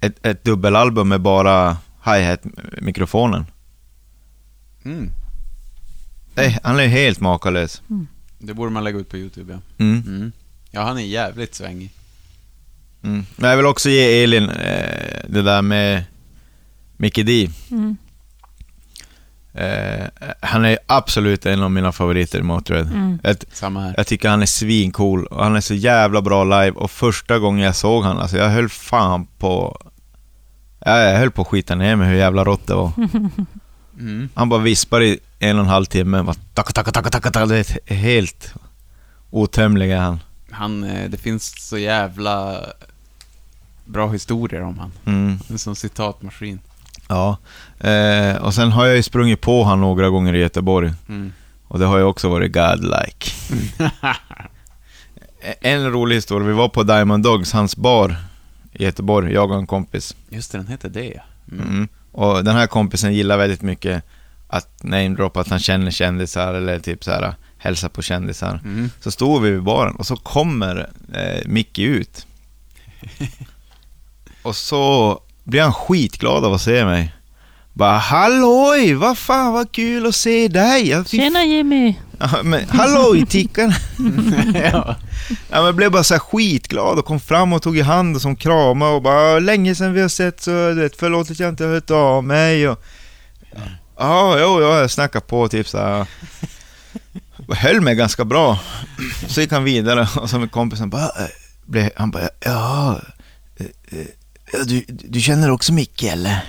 ett, 0.00 0.26
ett 0.26 0.44
dubbelalbum 0.44 1.08
med 1.08 1.20
bara 1.20 1.76
hi-hat-mikrofonen. 2.04 3.46
Mm. 4.84 5.10
Nej, 6.34 6.58
han 6.62 6.80
är 6.80 6.86
helt 6.86 7.20
makalös. 7.20 7.82
Det 8.38 8.54
borde 8.54 8.70
man 8.70 8.84
lägga 8.84 8.98
ut 8.98 9.08
på 9.08 9.16
YouTube, 9.16 9.52
ja. 9.52 9.84
Mm. 9.84 10.02
Mm. 10.06 10.32
Ja, 10.70 10.82
han 10.82 10.98
är 10.98 11.02
jävligt 11.02 11.54
svängig. 11.54 11.90
Mm. 13.04 13.26
Men 13.36 13.50
jag 13.50 13.56
vill 13.56 13.66
också 13.66 13.88
ge 13.90 14.22
Elin 14.24 14.50
eh, 14.50 15.20
det 15.28 15.42
där 15.42 15.62
med 15.62 16.04
Mickey 16.96 17.22
D. 17.22 17.50
Mm. 17.70 17.96
Eh, 19.54 20.06
han 20.40 20.64
är 20.64 20.78
absolut 20.86 21.46
en 21.46 21.62
av 21.62 21.70
mina 21.70 21.92
favoriter 21.92 22.38
i 22.38 22.42
Motörhead. 22.42 22.86
Mm. 22.86 23.18
Jag, 23.22 23.36
jag 23.96 24.06
tycker 24.06 24.28
han 24.28 24.42
är 24.42 24.46
svincool 24.46 25.26
och 25.26 25.44
han 25.44 25.56
är 25.56 25.60
så 25.60 25.74
jävla 25.74 26.22
bra 26.22 26.44
live 26.44 26.70
och 26.70 26.90
första 26.90 27.38
gången 27.38 27.64
jag 27.64 27.76
såg 27.76 28.04
han, 28.04 28.18
alltså 28.18 28.36
jag 28.36 28.48
höll 28.48 28.68
fan 28.68 29.26
på... 29.38 29.80
Ja, 30.86 30.98
jag 30.98 31.18
höll 31.18 31.30
på 31.30 31.42
att 31.42 31.48
skita 31.48 31.74
ner 31.74 31.96
mig 31.96 32.08
hur 32.08 32.16
jävla 32.16 32.44
rått 32.44 32.66
det 32.66 32.74
var. 32.74 32.92
Mm. 33.98 34.28
Han 34.34 34.48
bara 34.48 34.60
vispar 34.60 35.02
i 35.02 35.18
en 35.38 35.56
och 35.56 35.64
en 35.64 35.70
halv 35.70 35.84
timme, 35.84 36.22
bara 36.22 36.34
tacka, 36.54 36.72
tacka, 36.72 36.90
tacka, 36.90 37.10
tacka, 37.10 37.30
tacka. 37.30 37.46
Det 37.46 37.76
är 37.86 37.94
helt 37.94 38.54
otömlig 39.30 39.90
är 39.90 39.98
han. 39.98 40.20
Han, 40.50 40.84
eh, 40.84 41.10
det 41.10 41.16
finns 41.16 41.68
så 41.68 41.78
jävla 41.78 42.60
bra 43.84 44.08
historier 44.08 44.62
om 44.62 44.78
han. 44.78 44.92
Mm. 45.04 45.38
En 45.48 45.58
sån 45.58 45.76
citatmaskin. 45.76 46.60
Ja, 47.08 47.36
eh, 47.80 48.36
och 48.36 48.54
sen 48.54 48.72
har 48.72 48.86
jag 48.86 48.96
ju 48.96 49.02
sprungit 49.02 49.40
på 49.40 49.64
han 49.64 49.80
några 49.80 50.10
gånger 50.10 50.34
i 50.34 50.38
Göteborg. 50.38 50.92
Mm. 51.08 51.32
Och 51.68 51.78
det 51.78 51.86
har 51.86 51.98
ju 51.98 52.04
också 52.04 52.28
varit 52.28 52.52
godlike. 52.52 53.30
en 55.60 55.92
rolig 55.92 56.16
historia, 56.16 56.48
vi 56.48 56.54
var 56.54 56.68
på 56.68 56.82
Diamond 56.82 57.24
Dogs, 57.24 57.52
hans 57.52 57.76
bar 57.76 58.16
i 58.72 58.84
Göteborg, 58.84 59.32
jag 59.32 59.50
och 59.50 59.58
en 59.58 59.66
kompis. 59.66 60.16
Just 60.28 60.52
det, 60.52 60.58
den 60.58 60.66
heter 60.66 60.88
det. 60.88 61.20
Mm. 61.52 61.68
Mm. 61.68 61.88
Och 62.12 62.44
den 62.44 62.56
här 62.56 62.66
kompisen 62.66 63.14
gillar 63.14 63.38
väldigt 63.38 63.62
mycket 63.62 64.04
att 64.48 64.82
namedroppa 64.82 65.40
att 65.40 65.48
han 65.48 65.58
känner 65.58 65.90
kändisar 65.90 66.54
eller 66.54 66.78
typ 66.78 67.04
så 67.04 67.10
här 67.10 67.34
hälsa 67.58 67.88
på 67.88 68.02
kändisar. 68.02 68.60
Mm. 68.64 68.90
Så 69.00 69.10
stod 69.10 69.42
vi 69.42 69.50
vid 69.50 69.62
baren 69.62 69.96
och 69.96 70.06
så 70.06 70.16
kommer 70.16 70.90
eh, 71.14 71.42
Mickey 71.46 71.84
ut. 71.84 72.26
och 74.44 74.56
så 74.56 75.20
blir 75.44 75.62
han 75.62 75.72
skitglad 75.72 76.44
av 76.44 76.52
att 76.52 76.60
se 76.60 76.84
mig. 76.84 77.14
Bara 77.72 77.98
halloj, 77.98 78.94
vad 78.94 79.18
fan 79.18 79.52
vad 79.52 79.72
kul 79.72 80.06
att 80.06 80.14
se 80.14 80.48
dig! 80.48 80.88
Jag 80.88 81.06
fick 81.06 81.20
Tjena 81.20 81.44
Jimmy! 81.44 81.94
Ja, 82.18 82.42
men 82.42 82.68
halloj 82.68 83.26
tickan! 83.26 83.72
ja. 84.54 84.96
Ja, 85.50 85.62
men 85.62 85.76
blev 85.76 85.90
bara 85.90 86.04
så 86.04 86.18
skitglad 86.18 86.98
och 86.98 87.04
kom 87.04 87.20
fram 87.20 87.52
och 87.52 87.62
tog 87.62 87.78
i 87.78 87.80
hand 87.80 88.16
och 88.16 88.22
som 88.22 88.36
kramade 88.36 88.92
och 88.92 89.02
bara 89.02 89.38
länge 89.38 89.74
sedan 89.74 89.92
vi 89.92 90.00
har 90.00 90.08
sett 90.08 90.40
så 90.40 90.50
du 90.50 90.74
vet, 90.74 90.96
förlåt 90.96 91.30
att 91.30 91.40
jag 91.40 91.48
inte 91.48 91.64
har 91.64 91.72
hört 91.72 91.90
av 91.90 92.24
mig 92.24 92.68
och 92.68 92.84
Ja, 93.98 94.38
jo, 94.38 94.60
ja, 94.60 94.78
jag 94.78 94.90
snackade 94.90 95.26
på 95.26 95.48
typ 95.48 95.68
så 95.68 95.78
här. 95.78 96.06
Höll 97.48 97.80
mig 97.80 97.94
ganska 97.94 98.24
bra. 98.24 98.58
Så 99.28 99.40
gick 99.40 99.52
han 99.52 99.64
vidare 99.64 100.08
och 100.16 100.30
så 100.30 100.38
med 100.38 100.50
kompisen 100.50 100.90
bara, 100.90 101.04
äh, 101.04 101.28
blev, 101.66 101.90
han 101.96 102.10
bara, 102.10 102.28
ja, 102.40 103.00
eh, 103.56 103.66
eh, 103.66 103.98
ja, 103.98 104.04
du, 104.66 104.84
du 104.88 105.20
känner 105.20 105.50
också 105.50 105.72
Micke 105.72 106.02
eller? 106.02 106.30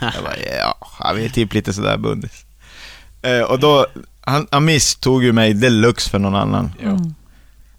Jag 0.00 0.24
bara, 0.24 0.36
ja, 0.58 0.78
han 0.98 1.18
är 1.20 1.28
typ 1.28 1.54
lite 1.54 1.72
sådär 1.72 1.96
bundis. 1.96 2.44
Eh, 3.22 3.40
och 3.40 3.58
då, 3.58 3.86
han, 4.20 4.46
han 4.50 4.64
misstog 4.64 5.24
ju 5.24 5.32
mig 5.32 5.54
deluxe 5.54 6.10
för 6.10 6.18
någon 6.18 6.34
annan. 6.34 6.72
ja. 6.82 6.88
Mm. 6.88 7.14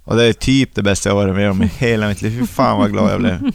Och 0.03 0.15
det 0.15 0.23
är 0.23 0.33
typ 0.33 0.75
det 0.75 0.81
bästa 0.83 1.09
jag 1.09 1.15
varit 1.15 1.35
med 1.35 1.51
om 1.51 1.63
i 1.63 1.67
hela 1.77 2.07
mitt 2.07 2.21
liv. 2.21 2.39
Fy 2.39 2.47
fan 2.47 2.77
vad 2.77 2.91
glad 2.91 3.11
jag 3.11 3.19
blev. 3.19 3.51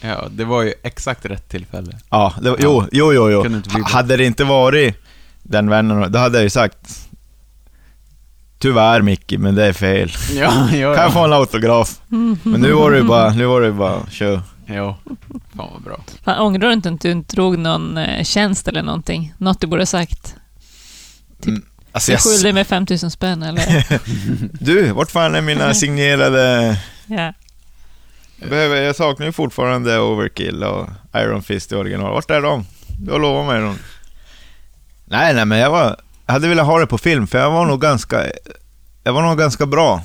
Ja, 0.00 0.28
det 0.30 0.44
var 0.44 0.62
ju 0.62 0.74
exakt 0.82 1.24
rätt 1.24 1.48
tillfälle. 1.48 1.98
Ja, 2.10 2.34
det 2.42 2.50
var, 2.50 2.58
jo, 2.60 2.84
jo, 2.92 3.12
jo. 3.12 3.30
jo. 3.30 3.42
Kunde 3.42 3.56
inte 3.58 3.68
bli 3.68 3.78
Ha- 3.80 3.84
bättre. 3.86 3.96
Hade 3.96 4.16
det 4.16 4.24
inte 4.24 4.44
varit 4.44 4.96
den 5.42 5.70
vännen, 5.70 6.12
då 6.12 6.18
hade 6.18 6.38
jag 6.38 6.42
ju 6.42 6.50
sagt 6.50 7.08
Tyvärr 8.58 9.02
Micke, 9.02 9.34
men 9.38 9.54
det 9.54 9.64
är 9.66 9.72
fel. 9.72 10.12
Ja, 10.34 10.70
ja, 10.72 10.94
Kan 10.94 11.02
jag 11.04 11.12
få 11.12 11.24
en 11.24 11.32
autograf? 11.32 12.00
Men 12.42 12.60
nu 12.60 12.72
var 12.72 12.90
det 12.90 12.96
ju 12.98 13.02
bara, 13.04 13.30
nu 13.30 13.44
var 13.46 13.60
det 13.60 13.72
bara, 13.72 14.06
kör. 14.10 14.40
Ja, 14.70 14.98
fan 15.56 15.68
vad 15.72 15.82
bra. 15.82 16.00
Fan, 16.24 16.38
ångrar 16.38 16.68
du 16.68 16.72
inte 16.72 16.88
att 16.90 17.00
du 17.00 17.10
inte 17.10 17.36
drog 17.36 17.58
någon 17.58 17.96
eh, 17.98 18.24
tjänst 18.24 18.68
eller 18.68 18.82
någonting? 18.82 19.34
Något 19.38 19.60
du 19.60 19.66
borde 19.66 19.82
ha 19.82 19.86
sagt? 19.86 20.34
Typ, 21.42 21.48
Mm, 21.48 21.62
Alltså 21.92 22.12
jag, 22.12 22.20
skyller 22.20 22.52
mig 22.52 22.64
5000 22.64 23.10
spänn 23.10 23.42
eller? 23.42 23.86
du, 24.64 24.92
vart 24.92 25.10
fan 25.10 25.34
är 25.34 25.40
mina 25.42 25.74
signerade... 25.74 26.76
ja. 27.06 27.32
Jag, 28.40 28.50
behöver, 28.50 28.76
jag 28.76 28.96
saknar 28.96 29.26
ju 29.26 29.32
fortfarande 29.32 29.98
Overkill 30.00 30.64
och 30.64 30.88
Iron 31.14 31.42
Fist 31.42 31.72
i 31.72 31.74
original. 31.74 32.12
Vart 32.12 32.30
är 32.30 32.40
de? 32.42 32.66
Du 33.00 33.12
har 33.12 33.18
lovat 33.18 33.46
mig 33.46 33.60
dem. 33.60 33.78
Nej, 35.04 35.34
nej, 35.34 35.44
men 35.44 35.58
jag, 35.58 35.70
var, 35.70 35.96
jag 36.26 36.32
hade 36.32 36.48
velat 36.48 36.66
ha 36.66 36.78
det 36.78 36.86
på 36.86 36.98
film, 36.98 37.26
för 37.26 37.38
jag 37.38 37.50
var 37.50 37.66
nog 37.66 37.80
ganska, 37.80 38.24
jag 39.04 39.12
var 39.12 39.22
nog 39.22 39.38
ganska 39.38 39.66
bra. 39.66 40.02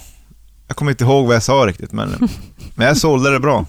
Jag 0.67 0.77
kommer 0.77 0.91
inte 0.91 1.03
ihåg 1.03 1.25
vad 1.27 1.35
jag 1.35 1.43
sa 1.43 1.53
riktigt, 1.53 1.91
men, 1.91 2.09
men 2.75 2.87
jag 2.87 2.97
sålde 2.97 3.31
det 3.31 3.39
bra. 3.39 3.65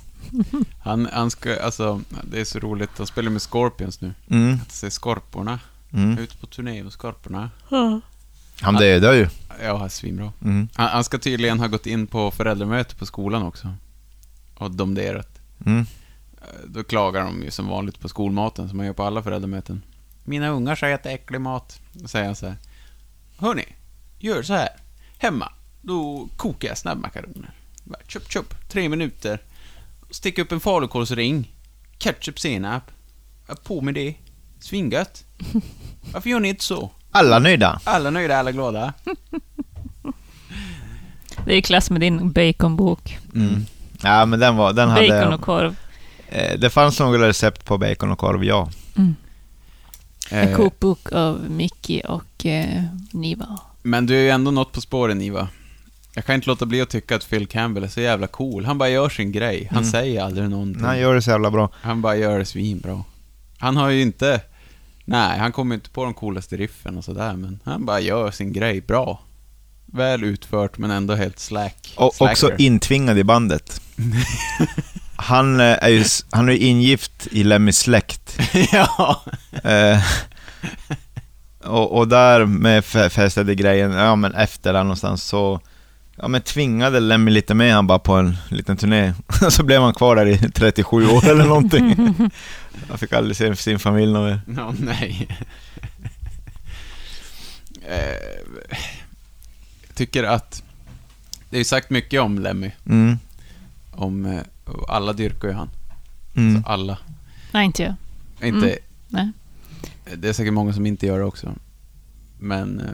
Han, 0.78 1.08
han 1.12 1.30
ska, 1.30 1.60
alltså, 1.62 2.00
det 2.24 2.40
är 2.40 2.44
så 2.44 2.58
roligt. 2.58 2.90
Han 2.98 3.06
spelar 3.06 3.30
med 3.30 3.42
Scorpions 3.42 4.00
nu. 4.00 4.14
Mm, 4.30 4.58
Att 4.62 4.72
se 4.72 4.90
Skorporna. 4.90 5.60
mm. 5.92 6.18
Ut 6.18 6.40
på 6.40 6.46
turné 6.46 6.82
med 6.82 6.92
Skorporna. 6.92 7.50
Han 8.60 8.74
dödar 8.74 9.12
ju. 9.12 9.28
Ja, 9.62 9.88
svinbra. 9.88 10.32
Mm, 10.44 10.68
Han, 10.74 10.88
han 10.88 11.04
ska 11.04 11.18
tydligen 11.18 11.60
ha 11.60 11.66
gått 11.66 11.86
in 11.86 12.06
på 12.06 12.30
föräldramöte 12.30 12.94
på 12.94 13.06
skolan 13.06 13.42
också. 13.42 13.74
Och 14.54 14.70
domderat. 14.70 15.40
mm. 15.66 15.86
Då 16.66 16.84
klagar 16.84 17.24
de 17.24 17.42
ju 17.42 17.50
som 17.50 17.68
vanligt 17.68 18.00
på 18.00 18.08
skolmaten, 18.08 18.68
som 18.68 18.76
man 18.76 18.86
gör 18.86 18.92
på 18.92 19.02
alla 19.02 19.22
föräldramöten. 19.22 19.82
Mina 20.24 20.48
ungar 20.48 20.74
säger 20.74 20.94
att 20.94 21.02
det 21.02 21.10
är 21.10 21.14
äcklig 21.14 21.40
mat. 21.40 21.80
Då 21.92 22.08
säger 22.08 22.26
han 22.26 22.36
så 22.36 22.46
här. 22.46 22.56
Hörni, 23.38 23.64
gör 24.18 24.42
så 24.42 24.54
här. 24.54 24.68
Hemma, 25.18 25.52
då 25.82 26.28
kokar 26.36 26.68
jag 26.68 26.78
snabbmakaroner. 26.78 27.50
Bara 27.84 28.00
Chop, 28.08 28.32
chop, 28.32 28.54
tre 28.68 28.88
minuter. 28.88 29.38
Stick 30.14 30.38
upp 30.38 30.52
en 30.52 30.60
falukorvsring. 30.60 31.52
Ketchup, 31.98 32.40
senap. 32.40 32.82
På 33.64 33.80
med 33.80 33.94
det. 33.94 34.14
Svingött. 34.60 35.24
Varför 36.12 36.30
gör 36.30 36.40
ni 36.40 36.48
inte 36.48 36.64
så? 36.64 36.90
Alla 37.10 37.38
nöjda. 37.38 37.80
Alla 37.84 38.10
nöjda, 38.10 38.36
alla 38.36 38.52
glada. 38.52 38.92
Det 41.46 41.52
är 41.52 41.56
i 41.56 41.62
klass 41.62 41.90
med 41.90 42.00
din 42.00 42.32
baconbok. 42.32 43.18
Mm. 43.34 43.66
Ja, 44.02 44.26
men 44.26 44.40
den 44.40 44.56
var, 44.56 44.72
den 44.72 44.88
Bacon 44.88 45.10
hade... 45.10 45.34
och 45.34 45.40
korv. 45.40 45.76
Eh, 46.28 46.58
det 46.58 46.70
fanns 46.70 47.00
några 47.00 47.28
recept 47.28 47.64
på 47.64 47.78
bacon 47.78 48.10
och 48.10 48.18
korv, 48.18 48.44
ja. 48.44 48.70
En 48.96 49.16
Eh, 50.30 50.56
kokbok 50.56 51.12
av 51.12 51.50
Mickey 51.50 52.00
och 52.00 52.46
eh, 52.46 52.82
Niva. 53.10 53.58
Men 53.82 54.06
du 54.06 54.16
är 54.16 54.20
ju 54.20 54.30
ändå 54.30 54.50
något 54.50 54.72
på 54.72 54.80
spåren, 54.80 55.22
Iva. 55.22 55.48
Jag 56.14 56.24
kan 56.24 56.34
inte 56.34 56.48
låta 56.48 56.66
bli 56.66 56.80
att 56.80 56.90
tycka 56.90 57.16
att 57.16 57.30
Phil 57.30 57.46
Campbell 57.46 57.84
är 57.84 57.88
så 57.88 58.00
jävla 58.00 58.26
cool. 58.26 58.64
Han 58.64 58.78
bara 58.78 58.88
gör 58.88 59.08
sin 59.08 59.32
grej. 59.32 59.68
Han 59.70 59.78
Mm. 59.78 59.90
säger 59.90 60.22
aldrig 60.22 60.50
någonting. 60.50 60.84
Han 60.84 60.98
gör 60.98 61.14
det 61.14 61.22
så 61.22 61.30
jävla 61.30 61.50
bra. 61.50 61.70
Han 61.82 62.02
bara 62.02 62.16
gör 62.16 62.38
det 62.38 62.44
svinbra. 62.44 63.04
Han 63.58 63.76
har 63.76 63.88
ju 63.90 64.02
inte... 64.02 64.40
Nej, 65.04 65.38
han 65.38 65.52
kommer 65.52 65.74
inte 65.74 65.90
på 65.90 66.04
de 66.04 66.14
coolaste 66.14 66.56
riffen 66.56 66.98
och 66.98 67.04
sådär, 67.04 67.32
men 67.36 67.60
han 67.64 67.84
bara 67.84 68.00
gör 68.00 68.30
sin 68.30 68.52
grej 68.52 68.80
bra. 68.80 69.20
Väl 69.86 70.24
utfört, 70.24 70.78
men 70.78 70.90
ändå 70.90 71.14
helt 71.14 71.38
slack. 71.38 71.94
Och 71.96 72.14
slacker. 72.14 72.32
också 72.32 72.52
intvingad 72.58 73.18
i 73.18 73.24
bandet. 73.24 73.80
Han 75.16 75.60
eh, 75.60 75.66
är 75.84 75.88
ju 75.88 76.04
han 76.30 76.48
är 76.48 76.52
ingift 76.52 77.26
i 77.30 77.44
Lemmys 77.44 77.78
släkt. 77.78 78.38
ja. 78.72 79.22
Eh, 79.64 80.02
och, 81.64 81.98
och 81.98 82.08
där 82.08 82.44
med 82.46 82.84
fästade 82.84 83.54
grejen, 83.54 83.92
ja 83.92 84.16
men 84.16 84.34
efter 84.34 84.72
där 84.72 84.82
någonstans 84.84 85.22
så 85.24 85.60
Ja 86.16 86.28
men 86.28 86.42
tvingade 86.42 87.00
Lemmy 87.00 87.30
lite 87.30 87.54
med 87.54 87.74
han 87.74 87.86
bara 87.86 87.98
på 87.98 88.12
en 88.14 88.36
liten 88.48 88.76
turné. 88.76 89.12
så 89.50 89.62
blev 89.62 89.82
han 89.82 89.94
kvar 89.94 90.16
där 90.16 90.26
i 90.26 90.38
37 90.38 91.08
år 91.08 91.28
eller 91.28 91.44
någonting. 91.44 91.94
Han 92.88 92.98
fick 92.98 93.12
aldrig 93.12 93.36
se 93.36 93.56
sin 93.56 93.78
familj 93.78 94.12
någon 94.12 94.24
mer. 94.24 94.40
Nå, 94.46 94.74
nej. 94.78 95.28
eh, 97.82 97.98
jag 99.86 99.94
tycker 99.94 100.24
att... 100.24 100.62
Det 101.50 101.56
är 101.56 101.58
ju 101.58 101.64
sagt 101.64 101.90
mycket 101.90 102.20
om 102.20 102.38
Lemmy. 102.38 102.70
Mm. 102.86 103.18
Om, 103.92 104.26
eh, 104.26 104.40
alla 104.88 105.12
dyrkar 105.12 105.48
ju 105.48 105.54
han. 105.54 105.70
Mm. 106.36 106.62
Så 106.62 106.68
alla. 106.68 106.98
Nej, 107.52 107.64
inte 107.66 107.82
jag. 107.82 107.94
Inte... 108.48 108.66
Mm, 108.66 108.78
nej. 109.08 109.30
Det 110.16 110.28
är 110.28 110.32
säkert 110.32 110.52
många 110.52 110.72
som 110.72 110.86
inte 110.86 111.06
gör 111.06 111.18
det 111.18 111.24
också. 111.24 111.54
Men... 112.38 112.80
eh, 112.80 112.86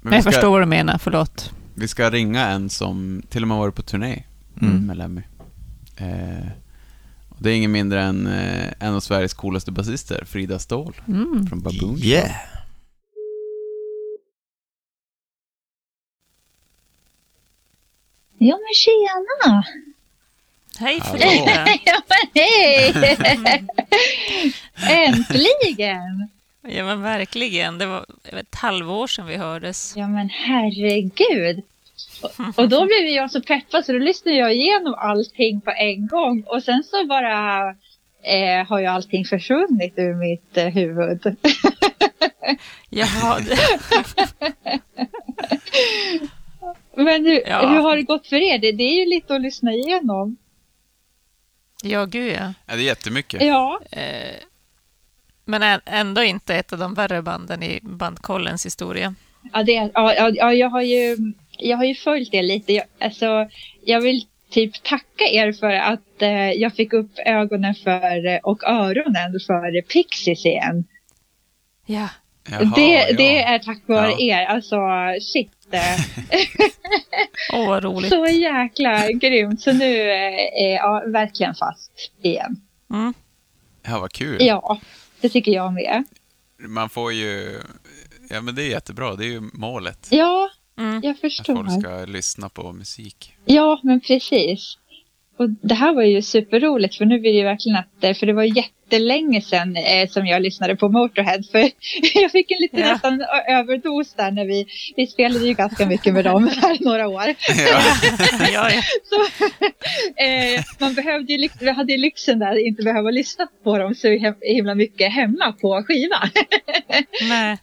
Men 0.00 0.12
jag 0.12 0.22
ska, 0.22 0.32
förstår 0.32 0.50
vad 0.50 0.62
du 0.62 0.66
menar, 0.66 0.98
förlåt. 0.98 1.52
Vi 1.76 1.88
ska 1.88 2.10
ringa 2.10 2.46
en 2.48 2.70
som 2.70 3.22
till 3.28 3.42
och 3.42 3.48
med 3.48 3.56
varit 3.56 3.74
på 3.74 3.82
turné 3.82 4.22
Mm. 4.62 4.86
med 4.86 4.96
Lemmy. 4.96 5.22
Eh, 5.96 6.46
det 7.38 7.50
är 7.50 7.54
ingen 7.56 7.72
mindre 7.72 8.02
än 8.02 8.26
eh, 8.26 8.72
en 8.80 8.94
av 8.94 9.00
Sveriges 9.00 9.34
coolaste 9.34 9.72
basister, 9.72 10.24
Frida 10.24 10.58
Ståhl 10.58 10.94
Mm. 11.08 11.46
från 11.46 11.60
Baboon. 11.60 11.98
Yeah! 12.02 12.30
Ja 18.38 18.58
men 18.58 18.74
tjena! 18.74 19.64
Hej. 20.78 21.00
Frida! 21.00 21.66
Ja 21.84 22.00
men 22.08 22.28
hej! 22.34 23.66
Äntligen! 25.06 26.28
Ja 26.68 26.84
men 26.84 27.02
verkligen, 27.02 27.78
det 27.78 27.86
var 27.86 28.06
ett 28.32 28.54
halvår 28.54 29.06
sedan 29.06 29.26
vi 29.26 29.36
hördes. 29.36 29.92
Ja 29.96 30.08
men 30.08 30.28
herregud! 30.28 31.62
Och, 32.22 32.58
och 32.58 32.68
då 32.68 32.86
blev 32.86 33.04
jag 33.06 33.30
så 33.30 33.42
peppad 33.42 33.84
så 33.86 33.92
då 33.92 33.98
lyssnade 33.98 34.36
jag 34.36 34.54
igenom 34.54 34.94
allting 34.94 35.60
på 35.60 35.70
en 35.70 36.06
gång 36.06 36.42
och 36.46 36.62
sen 36.62 36.84
så 36.84 37.06
bara 37.06 37.68
eh, 38.22 38.66
har 38.68 38.80
ju 38.80 38.86
allting 38.86 39.24
försvunnit 39.24 39.94
ur 39.96 40.14
mitt 40.14 40.56
eh, 40.56 40.66
huvud. 40.66 41.20
Jaha, 42.90 43.40
Men 46.96 47.26
hur, 47.26 47.48
Ja. 47.48 47.68
hur 47.68 47.78
har 47.78 47.96
det 47.96 48.02
gått 48.02 48.26
för 48.26 48.36
er? 48.36 48.58
Det, 48.58 48.72
det 48.72 48.82
är 48.84 49.00
ju 49.04 49.06
lite 49.10 49.34
att 49.34 49.40
lyssna 49.40 49.72
igenom. 49.72 50.36
ja 51.82 52.04
gud 52.04 52.32
ja. 52.32 52.52
Ja, 52.66 52.74
det 52.76 52.82
är 52.82 52.84
jättemycket. 52.86 53.42
Ja, 53.42 53.80
Eh, 53.90 54.34
men 55.46 55.80
ändå 55.86 56.22
inte 56.22 56.54
ett 56.54 56.72
av 56.72 56.78
de 56.78 56.94
värre 56.94 57.22
banden 57.22 57.62
i 57.62 57.80
bandkollens 57.82 58.66
historia. 58.66 59.14
ja, 59.52 59.62
det, 59.62 59.72
ja, 59.72 60.14
ja, 60.14 60.30
ja 60.34 60.52
jag, 60.52 60.70
har 60.70 60.82
ju, 60.82 61.16
jag 61.58 61.76
har 61.76 61.84
ju 61.84 61.94
följt 61.94 62.30
det 62.32 62.42
lite. 62.42 62.72
Jag, 62.72 62.84
alltså, 63.00 63.48
jag 63.84 64.00
vill 64.00 64.26
typ 64.50 64.82
tacka 64.82 65.24
er 65.24 65.52
för 65.52 65.70
att 65.72 66.22
eh, 66.22 66.50
jag 66.52 66.74
fick 66.74 66.92
upp 66.92 67.10
ögonen 67.26 67.74
för 67.74 68.26
eh, 68.26 68.38
och 68.42 68.64
öronen 68.64 69.32
för 69.46 69.80
Pixies 69.82 70.46
igen. 70.46 70.84
Ja, 71.86 72.08
Jaha, 72.50 72.72
det, 72.76 72.92
ja. 72.92 73.16
det 73.16 73.42
är 73.42 73.58
tack 73.58 73.82
vare 73.86 74.10
Ja. 74.18 74.20
er. 74.40 74.46
Alltså 74.46 74.76
shit. 75.20 75.52
eh, 75.70 75.80
åh 77.60 77.68
vad 77.68 77.84
roligt. 77.84 78.10
så 78.10 78.26
jäkla 78.26 79.12
grymt. 79.12 79.60
Så 79.60 79.72
nu 79.72 80.00
eh, 80.10 80.62
är 80.64 80.74
jag 80.74 81.10
verkligen 81.12 81.54
fast 81.54 81.92
igen. 82.22 82.56
Mm. 82.90 83.14
Ja, 83.88 83.98
vad 83.98 84.12
kul. 84.12 84.36
Ja, 84.40 84.80
det 85.26 85.30
tycker 85.30 85.52
jag 85.52 85.72
med. 85.74 86.04
Man 86.58 86.88
får 86.88 87.12
ju... 87.12 87.60
Ja, 88.30 88.40
men 88.40 88.54
det 88.54 88.62
är 88.62 88.68
jättebra. 88.68 89.14
Det 89.14 89.24
är 89.24 89.28
ju 89.28 89.40
målet. 89.52 90.08
Ja, 90.10 90.50
Mm. 90.78 91.00
jag 91.02 91.10
Att 91.14 91.20
förstår. 91.20 91.54
folk 91.54 91.80
ska 91.82 92.04
lyssna 92.04 92.48
på 92.48 92.72
musik. 92.72 93.34
Ja, 93.44 93.80
men 93.82 94.00
precis. 94.00 94.78
Och 95.38 95.50
det 95.50 95.74
här 95.74 95.94
var 95.94 96.02
ju 96.02 96.22
superroligt 96.22 96.94
för 96.96 97.04
nu 97.04 97.18
blir 97.20 97.32
det 97.32 97.42
verkligen 97.44 97.76
att, 97.78 98.04
eh, 98.04 98.14
för 98.14 98.26
det 98.26 98.32
var 98.32 98.42
jättelänge 98.42 99.40
sedan 99.40 99.76
eh, 99.76 100.08
som 100.08 100.26
jag 100.26 100.42
lyssnade 100.42 100.76
på 100.76 100.88
Motorhead 100.88 101.42
för 101.52 101.58
jag 102.14 102.30
fick 102.32 102.50
en 102.50 102.58
liten 102.60 102.80
Ja. 102.80 102.92
nästan 102.92 103.24
överdos 103.48 104.14
där 104.14 104.30
när 104.30 104.44
vi, 104.44 104.66
vi 104.96 105.06
spelade 105.06 105.46
ju 105.46 105.54
ganska 105.54 105.86
mycket 105.86 106.14
med 106.14 106.24
dem 106.24 106.48
här 106.62 106.76
några 106.80 107.08
år. 107.08 107.34
Ja. 107.48 107.82
ja, 108.52 108.70
ja. 108.70 108.82
Så, 109.04 109.44
eh, 110.22 110.64
man 110.78 110.94
behövde 110.94 111.32
ju, 111.32 111.48
vi 111.60 111.70
hade 111.70 111.92
ju 111.92 111.98
lyxen 111.98 112.38
där 112.38 112.52
att 112.52 112.58
inte 112.58 112.82
behöva 112.82 113.10
lyssna 113.10 113.46
på 113.64 113.78
dem 113.78 113.94
så 113.94 114.08
hem- 114.18 114.34
himla 114.40 114.74
mycket 114.74 115.12
hemma 115.12 115.52
på 115.60 115.82
skiva. 115.86 116.30
Nej. 117.28 117.58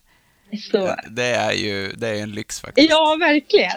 Så, 0.72 0.96
Det 1.10 1.24
är 1.26 1.52
ju 1.54 1.92
det 1.98 2.08
är 2.08 2.24
en 2.24 2.32
lyx 2.32 2.62
faktiskt. 2.62 2.90
ja, 2.90 3.18
verkligen. 3.20 3.72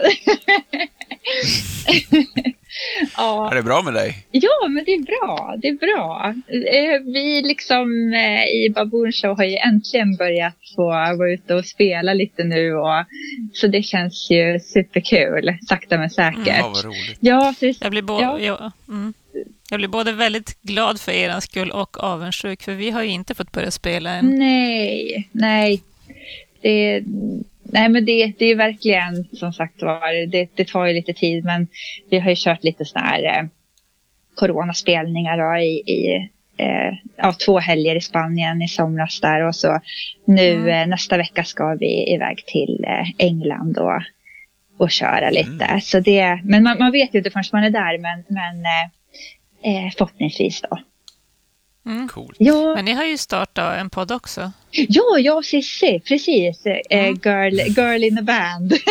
Ja. 3.17 3.51
Är 3.51 3.55
det 3.55 3.63
bra 3.63 3.83
med 3.83 3.95
dig? 3.95 4.27
Ja, 4.31 4.69
men 4.69 4.85
det 4.85 4.91
är 4.93 5.03
bra. 5.03 5.55
Det 5.59 5.69
är 5.69 5.75
bra. 5.75 6.35
Eh, 6.49 7.01
Vi 7.13 7.43
liksom 7.43 8.13
eh, 8.13 8.45
i 8.45 8.71
Baboon 8.75 9.13
Show 9.13 9.37
har 9.37 9.45
ju 9.45 9.57
äntligen 9.57 10.17
börjat 10.17 10.55
få 10.77 10.83
vara 10.91 11.31
ute 11.33 11.55
och 11.55 11.67
spela 11.67 12.15
lite 12.15 12.45
nu 12.45 12.75
och 12.75 13.05
så 13.53 13.67
det 13.67 13.83
känns 13.83 14.31
ju 14.31 14.61
superkul, 14.61 15.59
sakta 15.69 15.99
men 15.99 16.11
säkert. 16.11 16.47
Ja, 16.59 16.69
vad 16.75 16.85
roligt. 16.85 17.19
Ja, 17.21 17.55
så 17.59 17.73
Jag 17.81 17.91
blir, 17.91 18.03
bo- 18.03 18.21
Ja. 18.21 18.39
ja. 18.41 18.73
mm. 18.89 19.15
jag 19.71 19.79
blir 19.81 19.89
både 19.89 20.13
väldigt 20.13 20.63
glad 20.63 21.01
för 21.01 21.13
er 21.13 21.41
skull 21.41 21.71
och 21.71 22.05
avundsjuk, 22.05 22.63
för 22.63 22.73
vi 22.73 22.91
har 22.91 23.03
ju 23.03 23.09
inte 23.11 23.35
fått 23.35 23.53
börja 23.53 23.71
spela 23.71 24.11
än. 24.11 24.27
nej, 24.39 25.29
nej. 25.33 25.83
Det, 26.61 27.03
nej, 27.73 27.89
men 27.89 28.05
det, 28.05 28.33
det 28.39 28.47
är 28.47 28.57
verkligen 28.57 29.25
som 29.33 29.53
sagt 29.53 29.83
var, 29.83 30.27
det, 30.27 30.49
det 30.55 30.69
tar 30.69 30.87
ju 30.87 30.95
lite 30.95 31.13
tid 31.13 31.45
men 31.45 31.69
vi 32.11 32.19
har 32.19 32.31
ju 32.31 32.37
kört 32.39 32.65
lite 32.65 32.85
sådana 32.85 33.09
här 33.09 33.23
eh, 33.25 33.45
coronaspelningar 34.35 35.39
då, 35.39 35.63
i, 35.63 35.93
i 35.93 36.29
eh, 36.57 36.95
ja, 37.17 37.33
två 37.47 37.59
helger 37.59 37.97
i 37.97 38.01
Spanien 38.01 38.63
i 38.63 38.69
somras 38.69 39.21
där 39.21 39.43
och 39.43 39.57
så 39.57 39.81
nu 40.25 40.55
Mm. 40.55 40.69
eh, 40.69 40.87
nästa 40.87 41.17
vecka 41.17 41.45
ska 41.45 41.75
vi 41.81 42.13
iväg 42.15 42.47
till 42.47 42.85
eh, 42.89 43.27
England 43.27 43.79
och, 43.79 44.03
och 44.79 44.91
köra 44.91 45.31
lite. 45.31 45.65
Mm. 45.65 45.81
Så 45.81 46.01
det, 46.01 46.41
men 46.45 46.63
man, 46.63 46.79
man 46.79 46.93
vet 46.93 47.15
ju 47.15 47.19
inte 47.19 47.31
förrän 47.31 47.45
man 47.53 47.65
är 47.65 47.71
där 47.71 47.99
men, 47.99 48.25
men 48.29 48.65
eh, 48.65 49.87
eh, 49.87 49.91
förhoppningsvis 49.99 50.61
då. 50.71 50.79
Mm. 51.87 52.09
Coolt. 52.09 52.37
Ja, 52.39 52.75
Men 52.75 52.85
ni 52.85 52.93
har 52.93 53.05
ju 53.05 53.19
startat 53.19 53.79
en 53.81 53.91
podd 53.91 54.13
också. 54.13 54.53
ja, 54.71 55.19
jag 55.19 55.37
och 55.37 55.45
Cissi, 55.45 56.01
precis. 56.01 56.67
Eh, 56.67 56.81
Mm. 56.91 57.15
girl, 57.25 57.55
girl 57.79 58.05
in 58.05 58.19
a 58.19 58.23
band. 58.23 58.73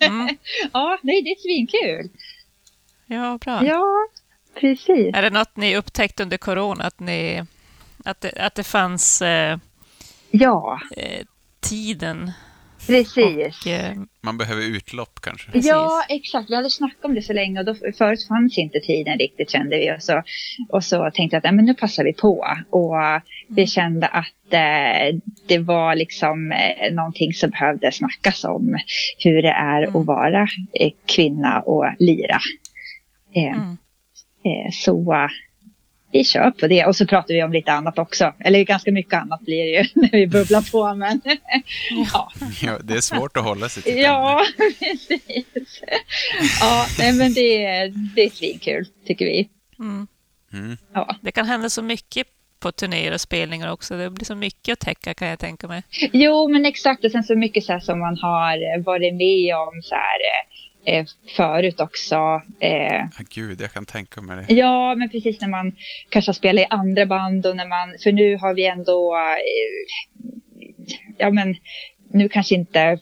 Mm. 0.00 0.36
ja, 0.72 0.98
nej, 1.02 1.22
det 1.22 1.30
är 1.30 1.36
svinkul. 1.42 2.10
Ja, 3.06 3.38
bra. 3.40 3.64
Ja, 3.66 3.84
precis. 4.60 5.14
Är 5.14 5.22
det 5.22 5.30
något 5.30 5.56
ni 5.56 5.76
upptäckt 5.76 6.20
under 6.20 6.36
corona, 6.36 6.84
att, 6.84 7.00
ni, 7.00 7.42
att, 8.04 8.20
det, 8.20 8.32
att 8.40 8.54
det 8.54 8.64
fanns 8.64 9.22
eh, 9.22 9.58
Ja, 10.30 10.80
eh, 10.96 11.26
tiden? 11.60 12.32
Precis. 12.90 13.66
Och, 13.66 13.72
eh, 13.72 13.92
Man 14.20 14.38
behöver 14.38 14.62
utlopp 14.62 15.20
kanske. 15.22 15.50
Precis. 15.50 15.68
Ja, 15.70 16.04
exakt. 16.08 16.50
Vi 16.50 16.54
hade 16.56 16.70
snackat 16.70 17.04
om 17.04 17.14
det 17.14 17.22
så 17.22 17.32
länge 17.32 17.58
och 17.60 17.66
då, 17.66 17.74
förut 17.98 18.28
fanns 18.28 18.58
inte 18.58 18.80
tiden 18.80 19.18
riktigt 19.18 19.50
kände 19.50 19.76
vi. 19.76 19.92
Och 19.92 20.02
så, 20.02 20.22
och 20.68 20.84
så 20.84 21.10
tänkte 21.14 21.34
jag 21.34 21.38
att 21.38 21.44
nej, 21.44 21.52
men 21.52 21.64
nu 21.64 21.74
passar 21.74 22.04
vi 22.04 22.12
på. 22.12 22.46
Och 22.70 22.94
vi 23.48 23.66
kände 23.66 24.06
att 24.06 24.52
eh, 24.52 25.20
det 25.48 25.58
var 25.58 25.94
liksom 25.94 26.52
eh, 26.52 26.92
någonting 26.94 27.32
som 27.32 27.50
behövde 27.50 27.92
snackas 27.92 28.44
om. 28.44 28.78
Hur 29.18 29.42
det 29.42 29.48
är 29.48 29.82
Mm. 29.82 29.96
att 29.96 30.06
vara 30.06 30.42
eh, 30.80 30.90
kvinna 31.06 31.60
och 31.60 31.84
lira. 31.98 32.40
Eh, 33.34 33.42
mm. 33.44 33.76
eh, 34.44 34.70
så 34.72 35.28
vi 36.12 36.24
kör 36.24 36.50
på 36.50 36.66
det. 36.66 36.86
Och 36.86 36.96
så 36.96 37.06
pratar 37.06 37.34
vi 37.34 37.42
om 37.42 37.52
lite 37.52 37.72
annat 37.72 37.98
också. 37.98 38.34
Eller 38.38 38.64
ganska 38.64 38.92
mycket 38.92 39.14
annat 39.14 39.40
blir 39.40 39.64
det 39.64 39.70
ju 39.70 39.88
när 39.94 40.10
vi 40.12 40.26
bubblar 40.26 40.70
på. 40.72 40.94
Men 40.94 41.20
ja, 42.12 42.32
Ja, 42.62 42.78
det 42.82 42.94
är 42.94 43.00
svårt 43.00 43.36
att 43.36 43.44
hålla 43.44 43.68
sig 43.68 43.82
till. 43.82 43.98
Ja, 43.98 44.44
precis. 44.78 45.82
Ja, 46.60 46.86
nej, 46.98 47.12
men 47.12 47.34
det 47.34 47.64
är, 47.64 47.88
det 48.14 48.22
är 48.22 48.30
svinkul, 48.30 48.86
tycker 49.06 49.24
vi. 49.24 49.48
Mm. 49.78 50.06
Mm. 50.52 50.76
Ja. 50.94 51.16
Det 51.20 51.32
kan 51.32 51.46
hända 51.46 51.70
så 51.70 51.82
mycket 51.82 52.26
på 52.60 52.72
turnéer 52.72 53.12
och 53.14 53.20
spelningar 53.20 53.72
också. 53.72 53.96
Det 53.96 54.10
blir 54.10 54.24
så 54.24 54.34
mycket 54.34 54.72
att 54.72 54.78
täcka 54.80 55.14
kan 55.14 55.28
jag 55.28 55.38
tänka 55.38 55.68
mig. 55.68 55.82
Jo, 56.12 56.48
men 56.48 56.66
exakt. 56.66 57.04
Och 57.04 57.10
sen 57.10 57.24
så 57.24 57.36
mycket 57.36 57.64
så 57.64 57.72
här 57.72 57.80
som 57.80 57.98
man 58.00 58.18
har 58.18 58.82
varit 58.82 59.14
med 59.14 59.56
om 59.56 59.82
så 59.82 59.94
här, 59.94 60.18
eh, 60.84 61.06
förut 61.36 61.80
också. 61.80 62.14
Eh, 62.60 63.04
Ah, 63.04 63.22
gud, 63.34 63.60
jag 63.60 63.72
kan 63.72 63.86
tänka 63.86 64.20
mig 64.20 64.36
det. 64.48 64.54
ja, 64.54 64.94
men 64.94 65.10
precis 65.10 65.40
när 65.40 65.48
man 65.48 65.72
kanske 66.08 66.28
har 66.28 66.34
spelat 66.34 66.62
i 66.62 66.66
andra 66.70 67.06
band 67.06 67.46
och 67.46 67.56
när 67.56 67.68
man, 67.68 67.94
för 68.02 68.12
nu 68.12 68.36
har 68.36 68.54
vi 68.54 68.66
ändå, 68.66 69.16
eh, 69.16 70.32
ja 71.18 71.30
men 71.30 71.56
nu 72.12 72.28
kanske 72.28 72.54
inte 72.54 72.98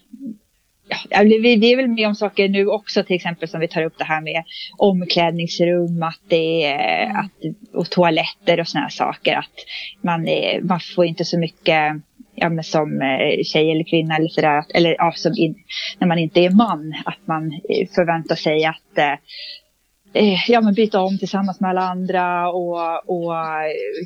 Ja, 1.10 1.22
vi, 1.22 1.38
vi 1.56 1.72
är 1.72 1.76
väl 1.76 1.88
med 1.88 2.08
om 2.08 2.14
saker 2.14 2.48
nu 2.48 2.66
också, 2.66 3.04
till 3.04 3.16
exempel 3.16 3.48
som 3.48 3.60
vi 3.60 3.68
tar 3.68 3.82
upp 3.82 3.98
det 3.98 4.04
här 4.04 4.20
med 4.20 4.44
omklädningsrum 4.78 6.02
att 6.02 6.20
det 6.28 6.64
är, 6.64 7.04
Mm. 7.04 7.16
att, 7.16 7.30
och 7.74 7.90
toaletter 7.90 8.60
och 8.60 8.68
såna 8.68 8.82
här 8.82 8.90
saker. 8.90 9.34
Att 9.36 9.52
man, 10.02 10.28
är, 10.28 10.60
man 10.60 10.80
får 10.80 11.04
inte 11.06 11.24
så 11.24 11.38
mycket 11.38 11.94
ja, 12.40 12.48
men 12.48 12.64
som 12.64 13.02
eh, 13.02 13.42
tjej 13.44 13.70
eller 13.70 13.84
kvinna 13.84 14.16
eller 14.16 14.28
sådär, 14.28 14.64
eller 14.74 14.94
ja, 14.98 15.12
som 15.16 15.32
in, 15.36 15.54
när 15.98 16.06
man 16.08 16.18
inte 16.18 16.40
är 16.40 16.50
man, 16.50 16.94
att 17.04 17.26
man 17.26 17.52
eh, 17.52 17.88
förväntar 17.94 18.34
sig 18.36 18.64
att 18.64 18.98
eh, 18.98 19.12
eh, 20.12 20.50
ja, 20.50 20.60
men 20.60 20.74
byta 20.74 21.00
om 21.00 21.18
tillsammans 21.18 21.60
med 21.60 21.70
alla 21.70 21.82
andra 21.82 22.48
och, 22.50 23.10
och 23.10 23.34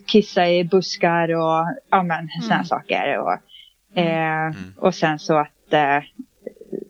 kissa 0.06 0.48
i 0.50 0.64
buskar 0.64 1.28
och 1.28 1.66
ja, 1.90 2.02
men, 2.02 2.28
Mm. 2.50 2.64
saker. 2.64 3.18
Och, 3.18 3.38
eh, 3.98 4.52
och 4.76 4.94
sen 4.94 5.18
så 5.18 5.38
att, 5.38 5.72
eh, 5.72 5.98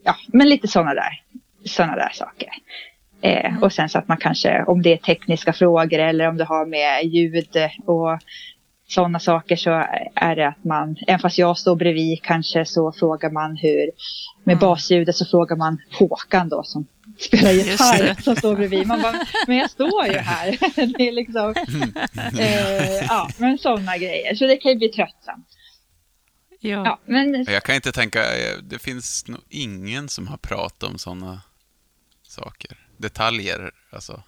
ja, 0.05 0.15
men 0.27 0.49
lite 0.49 0.69
sådana 0.69 0.95
där, 0.95 1.21
såna 1.65 1.97
där 1.97 2.11
saker. 2.13 2.49
Eh, 3.25 3.63
Och 3.63 3.73
sen 3.73 3.89
så 3.89 3.99
att 3.99 4.09
man 4.09 4.17
kanske, 4.17 4.65
om 4.67 4.83
det 4.83 4.93
är 4.93 4.97
tekniska 4.97 5.53
frågor 5.53 5.99
eller 5.99 6.29
om 6.29 6.37
det 6.37 6.45
har 6.45 6.67
med 6.67 7.05
ljud 7.05 7.57
och 7.87 8.19
sådana 8.95 9.21
saker 9.21 9.57
så 9.57 9.71
är 10.15 10.37
det 10.37 10.49
att 10.49 10.65
man, 10.65 10.97
även 11.07 11.21
fast 11.21 11.39
jag 11.39 11.59
står 11.59 11.77
bredvid 11.77 12.23
kanske 12.23 12.65
så 12.65 12.93
frågar 12.93 13.31
man 13.31 13.57
hur, 13.57 13.91
med 14.45 14.53
Mm. 14.53 14.59
basljudet 14.61 15.17
så 15.17 15.25
frågar 15.27 15.57
man 15.57 15.79
Håkan 15.99 16.49
då 16.49 16.63
som 16.65 16.87
spelar 17.19 17.51
gitarr 17.53 18.23
som 18.23 18.37
står 18.37 18.57
bredvid. 18.57 18.87
Man 18.87 19.03
bara, 19.03 19.27
men 19.47 19.57
jag 19.57 19.71
står 19.71 20.07
ju 20.07 20.19
här. 20.19 20.47
det 20.99 21.09
är 21.09 21.13
liksom, 21.13 21.55
eh, 22.39 23.07
ja, 23.09 23.29
men 23.39 23.59
sådana 23.59 23.97
grejer. 23.99 24.35
Så 24.35 24.47
det 24.47 24.57
kan 24.57 24.73
ju 24.73 24.79
bli 24.79 24.89
tröttsamt. 24.89 25.47
Ja. 26.61 26.85
Ja, 26.85 26.99
men 27.05 27.45
Jag 27.49 27.63
kan 27.63 27.75
inte 27.75 27.93
tänka, 27.93 28.21
eh, 28.21 28.57
det 28.63 28.79
finns 28.79 29.29
nog 29.29 29.41
ingen 29.49 30.09
som 30.09 30.27
har 30.29 30.37
pratat 30.37 30.83
om 30.91 30.99
sådana 30.99 31.41
saker. 32.23 32.77
Detaljer, 32.97 33.71
alltså, 33.91 34.23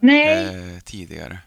nej. 0.00 0.44
eh, 0.46 0.80
tidigare. 0.84 1.38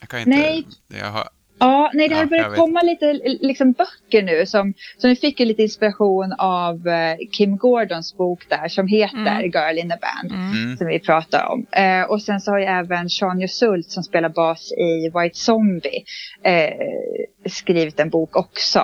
Jag 0.00 0.08
kan 0.08 0.20
inte, 0.20 0.30
Nej. 0.30 0.66
jag 1.00 1.06
har, 1.10 1.28
Ja, 1.58 1.90
nej, 1.94 2.08
det 2.08 2.14
har 2.14 2.22
Ja, 2.22 2.26
börjat 2.28 2.56
komma 2.56 2.82
lite 2.82 3.12
liksom, 3.40 3.72
böcker 3.72 4.22
nu 4.22 4.46
som, 4.46 4.74
som 4.98 5.10
vi 5.10 5.16
fick 5.16 5.40
ju 5.40 5.46
lite 5.46 5.62
inspiration 5.62 6.32
av 6.38 6.88
eh, 6.88 7.16
Kim 7.32 7.56
Gordons 7.56 8.16
bok 8.16 8.48
där 8.48 8.68
som 8.68 8.86
heter 8.88 9.16
Mm. 9.16 9.42
Girl 9.42 9.78
in 9.78 9.92
a 9.92 9.96
Band. 10.00 10.32
Mm. 10.32 10.52
mm, 10.64 10.76
Som 10.76 10.86
vi 10.86 10.98
pratade 11.00 11.44
om. 11.46 11.66
Eh, 11.72 12.02
och 12.02 12.22
sen 12.22 12.40
så 12.40 12.50
har 12.50 12.58
ju 12.58 12.64
även 12.64 13.10
Sean 13.10 13.42
Yusult 13.42 13.90
som 13.90 14.02
spelar 14.02 14.28
bas 14.28 14.72
i 14.72 15.10
White 15.18 15.38
Zombie 15.38 16.04
eh, 16.44 17.50
skrivit 17.50 18.00
en 18.00 18.10
bok 18.10 18.36
också. 18.36 18.78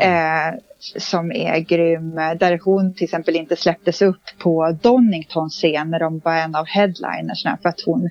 Eh, 0.00 0.58
som 0.96 1.32
är 1.32 1.58
grym. 1.58 2.14
Där 2.14 2.60
hon 2.64 2.94
till 2.94 3.04
exempel 3.04 3.36
inte 3.36 3.56
släpptes 3.56 4.02
upp 4.02 4.22
på 4.38 4.78
Doningtons 4.82 5.54
scen 5.54 5.90
när 5.90 5.98
de 6.00 6.18
var 6.18 6.34
en 6.34 6.54
av 6.54 6.66
headlinersna. 6.66 7.58
För 7.62 7.68
att 7.68 7.80
hon, 7.86 8.10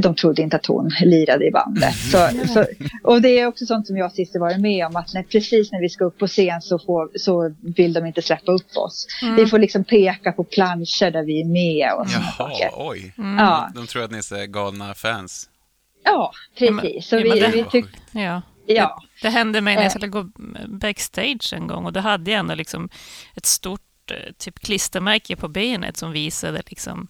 de 0.00 0.14
trodde 0.14 0.42
inte 0.42 0.56
att 0.56 0.66
hon 0.66 0.90
lirade 1.04 1.46
i 1.46 1.50
bandet. 1.50 1.94
Så, 1.94 2.28
så, 2.54 2.64
och 3.02 3.22
det 3.22 3.38
är 3.40 3.46
också 3.46 3.66
sånt 3.66 3.86
som 3.86 3.96
jag 3.96 4.12
Cissi 4.12 4.38
varit 4.38 4.60
med 4.60 4.86
om. 4.86 4.96
Att 4.96 5.14
när, 5.14 5.22
precis 5.22 5.72
när 5.72 5.80
vi 5.80 5.88
ska 5.88 6.04
upp 6.04 6.18
på 6.18 6.26
scen 6.26 6.62
så, 6.62 6.78
får, 6.78 7.10
så 7.18 7.54
vill 7.76 7.92
de 7.92 8.06
inte 8.06 8.22
släppa 8.22 8.52
upp 8.52 8.76
oss. 8.76 9.06
Mm. 9.22 9.36
Vi 9.36 9.46
får 9.46 9.58
liksom 9.58 9.84
peka 9.84 10.32
på 10.32 10.44
planscher 10.44 11.10
där 11.10 11.22
vi 11.24 11.40
är 11.40 11.44
med 11.44 11.92
och 11.92 12.08
sådana 12.10 12.26
Jaha, 12.38 12.50
saker. 12.50 12.70
oj. 12.76 13.14
Mm. 13.18 13.38
Ja, 13.38 13.70
De 13.74 13.86
tror 13.86 14.02
att 14.04 14.10
ni 14.10 14.18
är 14.18 14.46
galna 14.46 14.94
fans. 14.94 15.48
ja, 16.04 16.32
precis. 16.58 17.06
Så 17.08 17.16
Ja, 17.16 17.20
men 17.24 17.32
vi, 17.34 17.40
det- 17.40 17.50
vi 17.52 17.64
tyck, 17.64 17.86
Ja. 18.12 18.42
ja. 18.66 19.02
Det 19.22 19.28
hände 19.28 19.60
mig 19.60 19.74
när 19.74 19.82
jag 19.82 19.86
Eh. 19.90 19.90
skulle 19.94 20.06
gå 20.08 20.28
backstage 20.68 21.52
en 21.56 21.66
gång 21.66 21.84
och 21.84 21.92
då 21.92 22.00
hade 22.00 22.30
jag 22.30 22.38
ändå 22.40 22.54
liksom 22.54 22.88
ett 23.36 23.46
stort 23.46 23.80
eh, 24.10 24.32
typ 24.38 24.58
klistermärke 24.58 25.36
på 25.36 25.48
benet 25.48 25.96
som 25.96 26.12
visade 26.12 26.62
liksom 26.66 27.08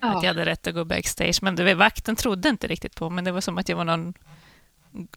att 0.00 0.14
jag 0.14 0.24
Ja. 0.24 0.28
hade 0.28 0.44
rätt 0.44 0.66
att 0.66 0.74
gå 0.74 0.84
backstage. 0.84 1.38
Men 1.42 1.56
det, 1.56 1.64
var- 1.64 1.74
vakten 1.74 2.16
trodde 2.16 2.48
inte 2.48 2.66
riktigt 2.66 2.94
på 2.94 3.10
men 3.10 3.24
det 3.24 3.32
var 3.32 3.40
som 3.40 3.58
att 3.58 3.68
jag 3.68 3.76
var 3.76 3.84
någon 3.84 4.14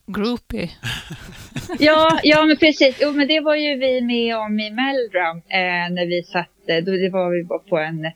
groupie. 0.07 0.69
Ja, 1.79 2.19
ja, 2.23 2.45
men 2.45 2.57
precis. 2.57 2.97
Jo, 3.01 3.11
men 3.11 3.27
det 3.27 3.39
var 3.39 3.55
ju 3.55 3.75
vi 3.75 4.01
med 4.01 4.37
om 4.37 4.59
i 4.59 4.69
Meldrum 4.71 5.37
eh, 5.37 5.93
när 5.93 6.05
vi 6.05 6.23
satt, 6.23 6.49
då 6.85 6.91
det 6.91 7.09
var 7.09 7.29
vi 7.31 7.69
på 7.69 7.77
en 7.77 8.05
eh, 8.05 8.11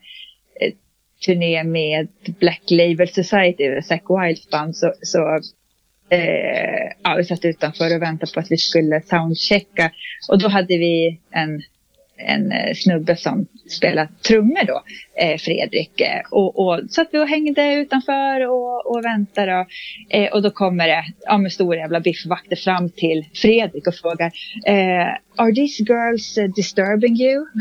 turné 1.26 1.64
med 1.64 2.08
Black 2.40 2.62
Label 2.70 3.08
Society, 3.08 3.82
Zack 3.82 4.02
Wilds 4.08 4.50
band, 4.50 4.76
så, 4.76 4.92
så 5.02 5.18
eh, 6.10 6.92
ja, 7.02 7.14
vi 7.16 7.24
satt 7.24 7.44
utanför 7.44 7.96
och 7.96 8.02
väntade 8.02 8.32
på 8.32 8.40
att 8.40 8.50
vi 8.50 8.56
skulle 8.56 9.02
soundchecka. 9.02 9.90
Och 10.30 10.38
då 10.38 10.48
hade 10.48 10.78
vi 10.78 11.20
en, 11.30 11.62
en 12.18 12.52
eh, 12.52 12.74
snubbe 12.74 13.16
som 13.16 13.46
spelade 13.70 14.08
trummor 14.22 14.66
då, 14.66 14.82
eh, 15.20 15.38
Fredrik. 15.38 16.00
Eh, 16.00 16.20
och, 16.30 16.58
och 16.58 16.80
satt 16.90 17.08
vi 17.12 17.18
och 17.18 17.28
hängde 17.28 17.74
utanför 17.74 18.46
och, 18.46 18.90
och 18.90 19.04
väntade. 19.04 19.60
Och, 19.60 19.66
eh, 20.14 20.32
och 20.32 20.42
då 20.42 20.50
kommer 20.50 20.88
det 20.88 21.04
ja, 21.20 21.38
med 21.38 21.52
stora 21.52 21.78
jävla 21.78 22.00
biffvakter 22.00 22.56
fram 22.56 22.90
till 22.90 23.24
Fredrik 23.34 23.86
och 23.86 23.94
frågar 23.94 24.32
eh, 24.66 25.08
Are 25.36 25.54
these 25.54 25.82
girls 25.82 26.38
eh, 26.38 26.48
disturbing 26.48 27.20
you? 27.20 27.46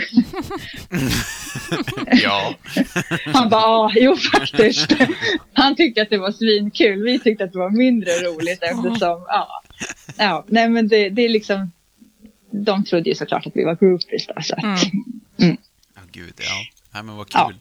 Ja, 2.23 2.55
Han 3.33 3.49
bara, 3.49 3.61
ja, 3.61 3.91
jo 3.95 4.15
faktiskt. 4.15 4.95
Han 5.53 5.75
tyckte 5.75 6.01
att 6.01 6.09
det 6.09 6.17
var 6.17 6.31
svinkul. 6.31 7.03
Vi 7.03 7.19
tyckte 7.19 7.43
att 7.43 7.53
det 7.53 7.59
var 7.59 7.69
mindre 7.69 8.11
roligt 8.11 8.63
eftersom, 8.63 9.25
ja. 9.27 9.47
Ja, 10.17 10.45
nej 10.47 10.69
men 10.69 10.87
det, 10.87 11.09
det 11.09 11.25
är 11.25 11.29
liksom, 11.29 11.71
de 12.63 12.85
trodde 12.85 13.09
ju 13.09 13.15
såklart 13.15 13.47
att 13.47 13.55
vi 13.55 13.63
var 13.63 13.75
groupies 13.75 14.27
då. 14.27 14.33
Så 14.41 14.55
att, 14.55 14.63
Mm. 15.39 15.57
Ja, 15.95 16.01
gud, 16.11 16.33
ja. 16.37 16.45
Nej, 16.93 17.03
men 17.03 17.15
vad 17.15 17.27
Ja. 17.33 17.47
kul. 17.47 17.57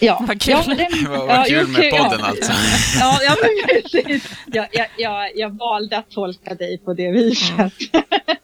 ja. 0.00 0.24
Vad 0.28 0.40
kul. 0.40 0.52
Ja, 0.52 0.64
men 0.66 0.76
det, 0.76 0.88
Vad, 1.08 1.26
vad 1.26 1.46
kul 1.46 1.64
jo, 1.66 1.72
med 1.78 1.84
ja. 1.92 2.04
podden 2.04 2.24
alltså. 2.24 2.52
Ja, 3.00 3.18
ja 3.22 3.36
men 3.42 3.82
precis. 3.82 4.30
Jag, 4.46 4.68
jag, 4.72 4.86
jag, 4.98 5.30
jag 5.36 5.50
valde 5.58 5.98
att 5.98 6.10
tolka 6.10 6.54
dig 6.54 6.78
på 6.78 6.94
det 6.94 7.10
viset. 7.10 7.72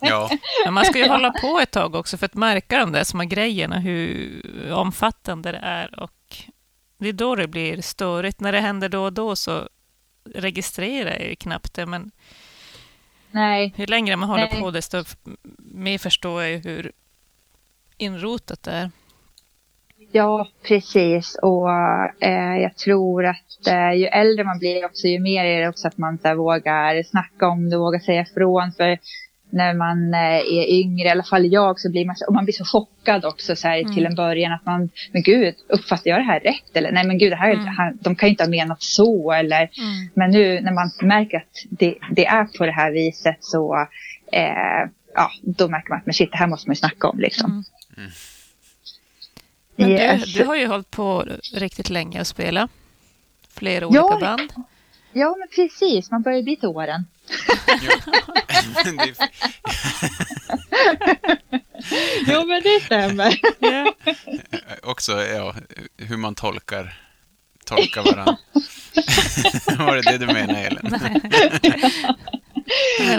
Ja, 0.00 0.30
Men 0.64 0.74
man 0.74 0.84
ska 0.84 0.98
ju 0.98 1.08
hålla 1.08 1.30
på 1.30 1.60
ett 1.60 1.70
tag 1.70 1.94
också 1.94 2.16
för 2.16 2.26
att 2.26 2.34
märka 2.34 2.78
de 2.78 2.92
där 2.92 3.04
små 3.04 3.24
grejerna, 3.24 3.78
hur 3.78 4.42
omfattande 4.72 5.52
det 5.52 5.58
är. 5.62 6.00
Och 6.00 6.36
det 6.98 7.08
är 7.08 7.12
då 7.12 7.34
det 7.34 7.48
blir 7.48 7.82
störigt. 7.82 8.40
När 8.40 8.52
det 8.52 8.60
händer 8.60 8.88
då 8.88 9.04
och 9.04 9.12
då 9.12 9.36
så 9.36 9.68
registrerar 10.34 11.10
jag 11.10 11.28
ju 11.28 11.36
knappt 11.36 11.74
det. 11.74 11.86
Men 11.86 12.10
Nej, 13.34 13.72
hur 13.76 13.86
längre 13.86 14.16
man 14.16 14.28
håller 14.28 14.48
Nej. 14.52 14.60
på 14.60 14.70
desto 14.70 15.04
mer 15.58 15.98
förstår 15.98 16.42
jag 16.42 16.58
hur 16.58 16.92
inrotat 17.96 18.62
det 18.62 18.70
är. 18.70 18.90
Ja, 20.12 20.48
precis. 20.62 21.38
Och 21.42 21.70
eh, 22.20 22.56
jag 22.62 22.76
tror 22.76 23.26
att 23.26 23.66
eh, 23.66 23.92
ju 23.92 24.06
äldre 24.06 24.44
man 24.44 24.58
blir 24.58 24.84
också, 24.84 25.06
ju 25.06 25.20
mer 25.20 25.44
är 25.44 25.60
det 25.60 25.68
också 25.68 25.88
att 25.88 25.98
man 25.98 26.18
så 26.18 26.28
här, 26.28 26.34
vågar 26.34 27.02
snacka 27.02 27.48
om 27.48 27.70
det, 27.70 27.78
vågar 27.78 27.98
säga 27.98 28.22
ifrån. 28.22 28.72
För 28.72 28.98
när 29.50 29.74
man 29.74 30.14
eh, 30.14 30.20
är 30.38 30.68
yngre, 30.80 31.06
i 31.08 31.10
alla 31.10 31.22
fall 31.22 31.52
jag, 31.52 31.80
så 31.80 31.90
blir 31.90 32.04
man, 32.06 32.16
så- 32.16 32.26
och 32.26 32.34
man 32.34 32.44
blir 32.44 32.52
så 32.52 32.64
chockad 32.64 33.24
också 33.24 33.56
så 33.56 33.68
här, 33.68 33.94
till 33.94 34.06
en 34.06 34.14
början 34.14 34.52
att 34.52 34.66
man, 34.66 34.90
men 35.12 35.22
gud, 35.22 35.54
uppfattar 35.68 36.10
jag 36.10 36.18
det 36.20 36.24
här 36.24 36.40
rätt? 36.40 36.76
Eller 36.76 36.92
nej 36.92 37.04
men 37.06 37.18
gud, 37.18 37.32
det 37.32 37.36
här, 37.36 37.52
Mm. 37.52 37.66
han, 37.66 37.98
de 38.00 38.16
kan 38.16 38.26
ju 38.26 38.30
inte 38.30 38.42
ha 38.44 38.50
menat 38.50 38.82
så. 38.82 39.32
Eller, 39.32 39.58
Mm. 39.78 40.10
Men 40.14 40.30
nu 40.30 40.60
när 40.60 40.72
man 40.72 40.90
märker 41.02 41.36
att 41.36 41.64
det, 41.70 41.94
det 42.10 42.26
är 42.26 42.44
på 42.44 42.66
det 42.66 42.72
här 42.72 42.92
viset 42.92 43.36
så, 43.40 43.74
eh, 44.32 44.90
ja, 45.14 45.30
då 45.42 45.68
märker 45.68 45.88
man 45.90 45.98
att 45.98 46.06
men 46.06 46.14
shit, 46.14 46.32
det 46.32 46.38
här 46.38 46.46
måste 46.46 46.68
man 46.68 46.72
ju 46.74 46.78
snacka 46.78 47.08
om 47.08 47.18
liksom. 47.18 47.64
Mm. 47.96 48.10
Men 49.76 49.90
Yes. 49.90 50.34
du, 50.34 50.38
du 50.42 50.46
har 50.46 50.56
ju 50.56 50.66
hållit 50.66 50.90
på 50.90 51.24
riktigt 51.54 51.90
länge 51.90 52.20
att 52.20 52.26
spela. 52.26 52.68
Flera 53.54 53.86
olika 53.86 54.00
Ja. 54.00 54.18
band. 54.20 54.52
Ja, 55.12 55.36
men 55.38 55.48
precis, 55.48 56.10
man 56.10 56.22
börjar 56.22 56.42
bli 56.42 56.56
till 56.56 56.68
åren. 56.68 57.04
Jo, 62.26 62.46
men 62.46 62.62
det 62.62 62.80
stämmer. 62.84 63.40
Ja. 63.58 63.94
också 64.82 65.12
ja, 65.22 65.54
hur 65.96 66.16
man 66.16 66.34
tolkar, 66.34 66.98
tolkar 67.64 68.02
varandra. 68.02 68.36
Var 69.84 69.96
det 69.96 70.02
det 70.02 70.18
du 70.18 70.26
menade, 70.26 70.58
Elin? 70.58 70.94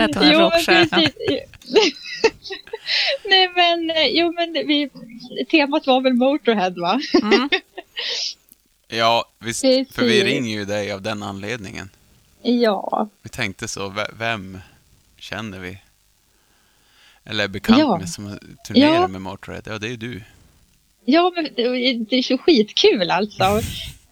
Att 0.01 0.16
hon 0.16 0.24
är 0.24 0.32
men 0.32 0.41
rockstjärna. 0.41 0.88
precis. 0.88 1.43
Nej, 3.26 3.51
men, 3.56 3.89
eh, 3.89 4.06
jo, 4.06 4.34
men 4.34 4.53
vi, 4.53 4.89
temat 5.51 5.88
var 5.88 6.01
väl 6.01 6.14
Motorhead, 6.14 6.70
va? 6.70 6.99
Mm. 7.22 7.49
Ja, 8.88 9.26
visst, 9.39 9.62
Precis. 9.62 9.95
för 9.95 10.03
vi 10.03 10.24
ringer 10.24 10.58
ju 10.58 10.66
dig 10.66 10.91
av 10.91 11.01
den 11.01 11.24
anledningen. 11.24 11.89
Ja, 12.48 13.10
Vi 13.22 13.30
tänkte 13.30 13.68
så, 13.68 13.89
ve- 13.89 14.12
vem 14.20 14.58
känner 15.18 15.60
vi? 15.60 15.78
Eller 17.24 17.43
är 17.43 17.48
bekant 17.48 17.80
Ja. 17.80 17.98
med 17.98 18.10
som 18.10 18.39
turnerar 18.68 18.93
Ja. 18.93 19.08
med 19.08 19.22
Motörhead? 19.22 19.62
Ja, 19.66 19.78
det 19.80 19.88
är 19.88 19.98
du. 19.98 20.22
ja 21.06 21.32
men 21.36 21.43
det 21.56 21.93
det 22.10 22.16
är 22.16 22.22
så 22.22 22.38
skitkul 22.38 23.12
alltså. 23.12 23.43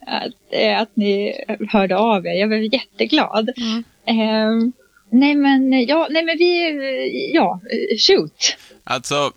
Att, 0.07 0.33
eh, 0.51 0.79
att 0.81 0.95
ni 0.95 1.33
hörde 1.69 1.97
av 1.97 2.25
er. 2.27 2.33
Jag 2.33 2.49
blev 2.49 2.73
jätteglad. 2.73 3.49
Mm. 3.57 3.83
Eh, 4.05 4.71
nej, 5.09 5.35
men, 5.35 5.85
ja, 5.87 6.07
nej, 6.09 6.23
men 6.23 6.37
vi, 6.37 7.31
ja, 7.35 7.61
shoot. 8.07 8.57
Alltså, 8.83 9.31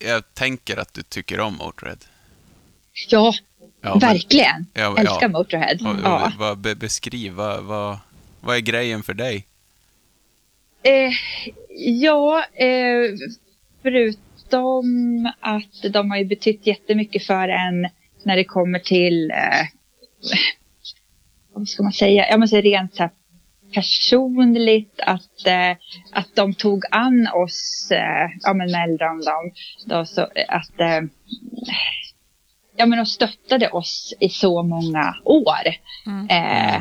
jag 0.00 0.34
tänker 0.34 0.76
att 0.76 0.94
du 0.94 1.02
tycker 1.02 1.40
om 1.40 1.54
Motörhead. 1.56 1.96
Ja, 3.08 3.34
Ja, 3.84 3.90
men- 3.90 3.98
verkligen. 4.00 4.66
Ja, 4.74 4.96
Älskar 4.98 5.18
ja. 5.22 5.28
Motorhead. 5.28 5.72
Och, 5.74 6.00
Ja. 6.04 6.26
och, 6.26 6.32
vad, 6.38 6.58
be, 6.58 6.74
beskriv, 6.74 7.32
vad, 7.32 7.64
vad, 7.64 7.98
vad 8.40 8.56
är 8.56 8.60
grejen 8.60 9.02
för 9.02 9.14
dig? 9.14 9.46
Eh, 10.82 11.10
ja, 11.78 12.44
eh, 12.54 13.18
förutom 13.82 15.32
att 15.40 15.92
de 15.92 16.10
har 16.10 16.18
ju 16.18 16.24
betytt 16.24 16.66
jättemycket 16.66 17.26
för 17.26 17.48
en 17.48 17.88
när 18.22 18.36
det 18.36 18.44
kommer 18.44 18.78
till, 18.78 19.30
eh, 19.30 19.66
vad 21.54 21.68
ska 21.68 21.82
man 21.82 21.92
säga, 21.92 22.28
jag 22.30 22.40
måste 22.40 22.50
säga 22.56 22.62
rent 22.62 22.94
så 22.94 23.02
här 23.02 23.10
personligt 23.74 25.00
att, 25.06 25.46
eh, 25.46 25.70
att 26.12 26.28
de 26.34 26.54
tog 26.54 26.84
an 26.90 27.28
oss, 27.34 27.88
eh, 27.90 28.30
ja 28.42 28.54
men 28.54 28.70
Meldrum 28.72 29.20
de, 29.24 29.52
då, 29.86 30.06
så, 30.06 30.20
att 30.48 30.80
eh, 30.80 31.00
ja 32.76 32.86
men 32.86 32.98
de 32.98 33.06
stöttade 33.06 33.68
oss 33.68 34.14
i 34.20 34.28
så 34.28 34.62
många 34.62 35.14
år. 35.24 35.64
Mm. 36.06 36.26
Eh, 36.30 36.76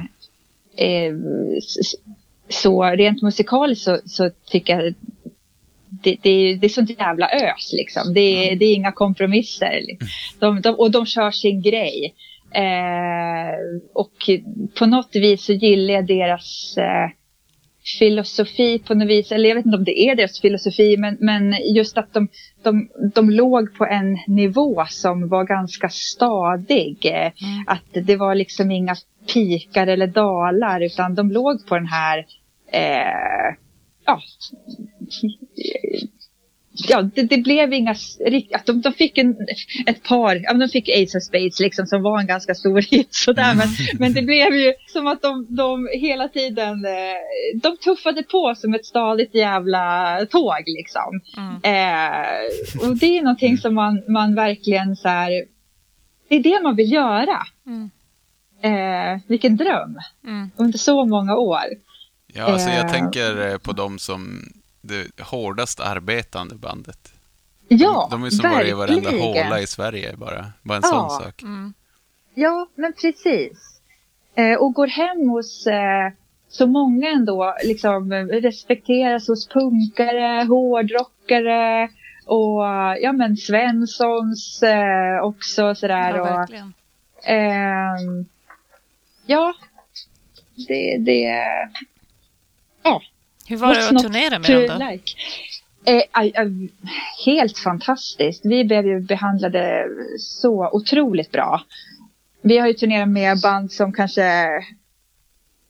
eh, 0.87 1.13
s- 1.57 1.95
så 2.49 2.83
rent 2.83 3.21
musikaliskt 3.21 3.83
så, 3.83 3.99
så 4.05 4.29
tycker 4.51 4.79
jag 4.79 4.93
det, 5.89 6.17
det, 6.21 6.29
är- 6.29 6.55
det 6.55 6.67
är 6.67 6.69
sånt 6.69 6.89
jävla 6.99 7.29
ös 7.29 7.73
liksom. 7.73 8.13
Det, 8.13 8.19
är- 8.51 8.55
det 8.55 8.65
är 8.65 8.73
inga 8.75 8.91
kompromisser. 8.91 9.81
De, 10.39 10.61
de, 10.61 10.75
och 10.75 10.91
de 10.91 11.05
kör 11.05 11.31
sin 11.31 11.61
grej. 11.61 12.13
Eh, 12.51 13.55
och 13.93 14.29
på 14.79 14.85
något 14.85 15.15
vis 15.15 15.45
så 15.45 15.53
gillar 15.53 15.93
jag 15.93 16.05
deras 16.07 16.77
eh, 16.77 17.09
filosofi 17.99 18.79
på 18.79 18.93
något 18.93 19.07
vis. 19.07 19.31
Eller 19.31 19.49
jag 19.49 19.55
vet 19.55 19.65
inte 19.65 19.77
om 19.77 19.83
det 19.83 19.99
är 19.99 20.15
deras 20.15 20.41
filosofi 20.41 20.97
men, 20.97 21.17
men 21.19 21.55
just 21.75 21.97
att 21.97 22.13
de, 22.13 22.27
de, 22.63 22.89
de 23.13 23.29
låg 23.29 23.75
på 23.77 23.85
en 23.85 24.17
nivå 24.27 24.85
som 24.89 25.29
var 25.29 25.43
ganska 25.43 25.89
stadig. 25.89 27.05
Mm. 27.05 27.33
Att 27.67 28.05
det 28.05 28.15
var 28.15 28.35
liksom 28.35 28.71
inga 28.71 28.95
pikar 29.33 29.87
eller 29.87 30.07
dalar 30.07 30.81
utan 30.81 31.15
de 31.15 31.31
låg 31.31 31.67
på 31.67 31.75
den 31.75 31.87
här 31.87 32.25
eh, 32.71 33.55
ja, 34.05 34.21
ja 36.75 37.01
det, 37.01 37.21
det 37.23 37.37
blev 37.37 37.73
inga 37.73 37.91
att 38.53 38.65
de, 38.65 38.81
de 38.81 38.93
fick 38.93 39.17
en, 39.17 39.35
ett 39.87 40.03
par, 40.03 40.35
ja 40.43 40.53
de 40.53 40.67
fick 40.69 40.89
Ace 40.89 41.17
of 41.17 41.23
Spades 41.23 41.59
liksom 41.59 41.85
som 41.85 42.01
var 42.03 42.19
en 42.19 42.27
ganska 42.27 42.55
stor 42.55 42.81
hit 42.81 43.07
sådär 43.15 43.55
men, 43.55 43.67
men 43.99 44.13
det 44.13 44.21
blev 44.21 44.55
ju 44.55 44.73
som 44.87 45.07
att 45.07 45.21
de, 45.21 45.45
de 45.55 45.89
hela 45.93 46.27
tiden 46.27 46.85
eh, 46.85 47.59
de 47.61 47.77
tuffade 47.77 48.23
på 48.23 48.53
som 48.57 48.73
ett 48.73 48.85
stadigt 48.85 49.35
jävla 49.35 50.17
tåg 50.29 50.63
liksom. 50.65 51.21
Mm. 51.37 51.53
Eh, 51.63 52.87
och 52.89 52.97
det 52.97 53.17
är 53.17 53.21
någonting 53.21 53.57
som 53.57 53.75
man, 53.75 54.03
man 54.07 54.35
verkligen 54.35 54.95
så 54.95 55.07
här, 55.09 55.31
det 56.29 56.35
är 56.35 56.43
det 56.43 56.59
man 56.63 56.75
vill 56.75 56.91
göra. 56.91 57.37
Mm. 57.67 57.89
Eh, 58.63 59.21
vilken 59.27 59.57
dröm 59.57 59.97
Mm. 60.27 60.51
under 60.57 60.77
så 60.77 61.05
många 61.05 61.35
år. 61.35 61.63
Ja, 62.33 62.43
alltså 62.43 62.69
jag 62.69 62.85
Eh. 62.85 62.91
tänker 62.91 63.47
eh, 63.51 63.57
på 63.57 63.71
dem 63.71 63.99
som 63.99 64.39
det 64.83 65.19
hårdast 65.21 65.79
arbetande 65.79 66.55
bandet. 66.55 67.13
Ja, 67.67 68.07
de 68.11 68.23
är 68.23 68.29
som 68.29 68.49
var 68.51 68.65
i 68.65 68.71
varenda 68.73 69.09
verkligen. 69.11 69.43
håla 69.45 69.59
i 69.59 69.67
Sverige 69.67 70.15
bara. 70.17 70.45
Bara 70.61 70.77
en 70.77 70.81
Ja. 70.85 70.89
sån 70.89 71.09
sak. 71.09 71.41
Mm. 71.43 71.73
Ja, 72.33 72.67
men 72.75 72.93
precis. 73.01 73.79
Eh, 74.35 74.53
och 74.57 74.73
går 74.73 74.87
hem 74.87 75.29
hos 75.29 75.67
eh, 75.67 76.11
så 76.49 76.67
många 76.67 77.09
ändå, 77.09 77.55
liksom 77.63 78.11
eh, 78.11 78.25
respekteras 78.25 79.27
hos 79.27 79.47
punkare, 79.47 80.43
hårdrockare 80.43 81.89
och 82.25 82.61
ja 83.01 83.11
men 83.13 83.37
Svenssons 83.37 84.63
eh, 84.63 85.23
också 85.23 85.75
sådär. 85.75 86.15
Ja, 86.15 86.21
och, 86.21 86.27
verkligen. 86.27 86.73
ehm, 87.23 88.25
ja, 89.25 89.53
det, 90.67 90.97
det, 90.97 91.43
ja. 92.83 93.01
Hur 93.53 93.59
var 93.59 93.75
det 93.75 93.89
att 93.89 94.03
turnera 94.03 94.39
med 94.39 94.69
dem 94.69 94.79
då? 94.79 94.85
like? 94.91 95.13
Eh, 95.85 96.01
aj, 96.11 96.33
helt 97.25 97.57
fantastiskt. 97.57 98.45
Vi 98.45 98.65
blev 98.65 98.85
ju 98.85 98.99
behandlade 98.99 99.87
så 100.19 100.69
otroligt 100.71 101.31
bra. 101.31 101.61
Vi 102.41 102.57
har 102.57 102.67
ju 102.67 102.73
turnerat 102.73 103.09
med 103.09 103.41
band 103.41 103.71
som 103.71 103.93
kanske, 103.93 104.49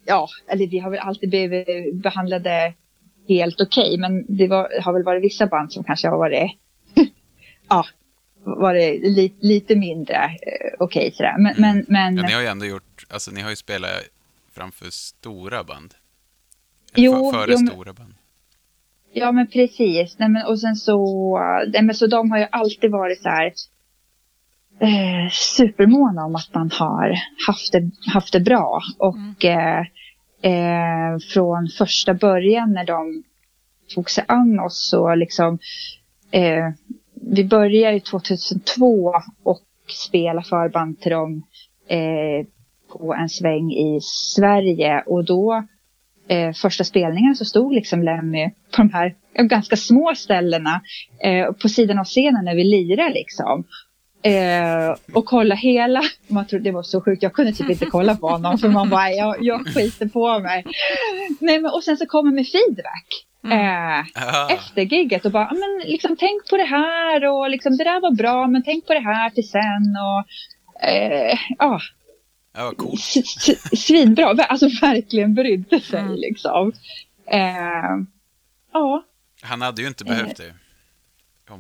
ja, 0.06 0.28
eller 0.48 0.68
vi 0.68 0.80
har 0.80 0.90
väl 0.90 1.00
alltid 1.00 1.30
blivit 1.30 1.94
behandlade 1.94 2.74
helt 3.30 3.62
okej, 3.62 3.98
men 3.98 4.26
det 4.38 4.48
var, 4.48 4.82
har 4.82 4.94
väl 4.94 5.04
varit 5.04 5.24
vissa 5.24 5.48
band 5.48 5.74
som 5.74 5.84
kanske 5.84 6.08
har 6.08 6.18
varit, 6.18 6.52
ja, 7.70 7.86
varit 8.44 9.02
li, 9.02 9.34
lite 9.40 9.76
mindre 9.76 10.16
eh, 10.16 10.72
okej 10.80 11.12
sådär. 11.12 11.36
Men, 11.38 11.56
men, 11.58 11.86
men 11.88 12.18
Ja, 12.18 12.24
ni 12.24 12.34
har 12.34 12.42
ju 12.42 12.48
ändå 12.48 12.66
gjort, 12.66 13.06
alltså 13.10 13.32
ni 13.32 13.42
har 13.42 13.50
ju 13.50 13.56
spelat 13.56 13.92
framför 14.56 14.90
stora 14.90 15.64
band. 15.64 15.94
Jo, 16.96 17.32
För, 17.32 17.40
före 17.40 17.52
jo, 17.52 17.68
stora 17.68 17.94
band. 17.94 18.14
Ja 19.14 19.32
men 19.32 19.48
precis. 19.48 20.16
Nej, 20.20 20.30
men, 20.30 20.46
och 20.46 20.60
sen 20.60 20.76
så, 20.76 21.40
nej, 21.68 21.82
men 21.82 21.96
så 21.96 22.08
de 22.08 22.32
har 22.32 22.38
ju 22.38 22.48
alltid 22.52 22.92
varit 22.92 23.22
så 23.22 23.30
här 23.30 23.54
eh, 24.80 25.30
supermåna 25.32 26.26
om 26.26 26.36
att 26.36 26.54
man 26.54 26.72
har 26.72 27.16
haft 27.48 27.72
det, 27.72 27.92
haft 28.14 28.34
det 28.34 28.40
bra. 28.40 28.82
Och 28.98 29.46
eh, 29.46 29.80
eh, 30.42 31.18
från 31.34 31.68
första 31.78 32.14
början 32.14 32.74
när 32.74 32.86
de 32.86 33.24
tog 33.96 34.10
sig 34.10 34.26
an 34.28 34.60
oss 34.60 34.90
så 34.90 35.16
liksom 35.16 35.60
eh, 36.32 36.70
vi 37.14 37.44
började 37.44 37.94
ju 37.94 38.00
2002 38.00 39.14
och 39.44 39.62
spela 40.08 40.42
förband 40.42 41.02
till 41.02 41.12
dem 41.12 41.44
eh, 41.88 42.48
på 42.92 43.14
en 43.14 43.30
sväng 43.30 43.72
i 43.72 44.00
Sverige 44.02 45.04
och 45.06 45.26
då 45.26 45.64
eh, 46.28 46.54
första 46.54 46.84
spelningen 46.84 47.36
så 47.36 47.46
stod 47.46 47.74
liksom 47.74 48.04
Lemmy 48.04 48.50
på 48.50 48.78
de 48.82 48.94
här 48.94 49.16
eh, 49.36 49.46
ganska 49.46 49.76
små 49.78 50.14
ställena 50.16 50.82
eh, 51.24 51.52
på 51.52 51.70
sidan 51.70 52.00
av 52.00 52.06
scenen 52.06 52.46
när 52.46 52.56
vi 52.56 52.64
lirar 52.64 53.10
liksom. 53.14 53.64
Eh, 54.26 54.96
och 55.16 55.26
kolla 55.26 55.56
hela, 55.56 56.02
man 56.28 56.48
trodde 56.48 56.64
det 56.64 56.72
var 56.72 56.84
så 56.84 57.02
sjukt, 57.02 57.24
jag 57.24 57.34
kunde 57.34 57.54
typ 57.54 57.70
inte 57.70 57.86
kolla 57.86 58.16
på 58.16 58.28
honom 58.30 58.58
för 58.58 58.70
man 58.70 58.90
bara, 58.90 59.10
jag, 59.12 59.36
jag 59.44 59.68
skiter 59.68 60.06
på 60.08 60.40
mig. 60.40 60.64
Nej, 61.40 61.60
men, 61.62 61.72
och 61.72 61.84
sen 61.84 61.98
så 61.98 62.06
kommer 62.06 62.32
med 62.32 62.46
feedback. 62.48 63.08
Eh, 63.52 64.00
Ah, 64.16 64.50
efter 64.54 64.82
gigget 64.82 65.26
och 65.26 65.32
bara, 65.32 65.48
"Ja, 65.52 65.54
men 65.54 65.92
liksom 65.92 66.16
tänk 66.20 66.50
på 66.50 66.58
det 66.58 66.64
här 66.64 67.26
och 67.26 67.50
liksom 67.50 67.78
det 67.78 67.84
där 67.84 68.02
var 68.02 68.12
bra 68.16 68.48
men 68.48 68.64
tänk 68.64 68.88
på 68.88 68.94
det 68.94 69.00
här 69.00 69.30
till 69.30 69.50
sen 69.50 69.96
och 70.08 70.88
eh, 70.88 71.38
ja, 71.60 71.80
ja, 72.54 72.74
s- 72.94 73.80
svinbra, 73.86 74.26
alltså 74.44 74.68
verkligen 74.82 75.34
brydde 75.34 75.80
sig 75.80 76.00
Mm. 76.00 76.16
liksom. 76.16 76.72
Eh, 77.28 77.98
ja, 78.74 79.04
Han 79.42 79.62
hade 79.62 79.82
ju 79.82 79.88
inte 79.88 80.04
behövt 80.06 80.38
det. 80.38 80.54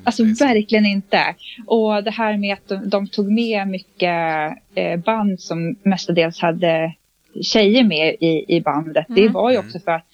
Alltså 0.04 0.24
verkligen 0.24 0.86
inte. 0.86 1.36
Och 1.68 2.04
det 2.04 2.12
här 2.12 2.38
med 2.38 2.54
att 2.54 2.68
de, 2.68 2.90
de 2.90 3.08
tog 3.08 3.32
med 3.32 3.68
mycket 3.68 4.54
eh, 4.76 5.00
band 5.00 5.42
som 5.42 5.76
mestadels 5.84 6.40
hade 6.40 6.94
tjejer 7.44 7.84
med 7.84 8.16
i, 8.20 8.46
i 8.56 8.62
bandet. 8.62 9.06
Det 9.10 9.22
Mm. 9.22 9.34
var 9.34 9.52
ju 9.52 9.56
Mm. 9.58 9.68
också 9.68 9.80
för 9.80 9.92
att 9.92 10.06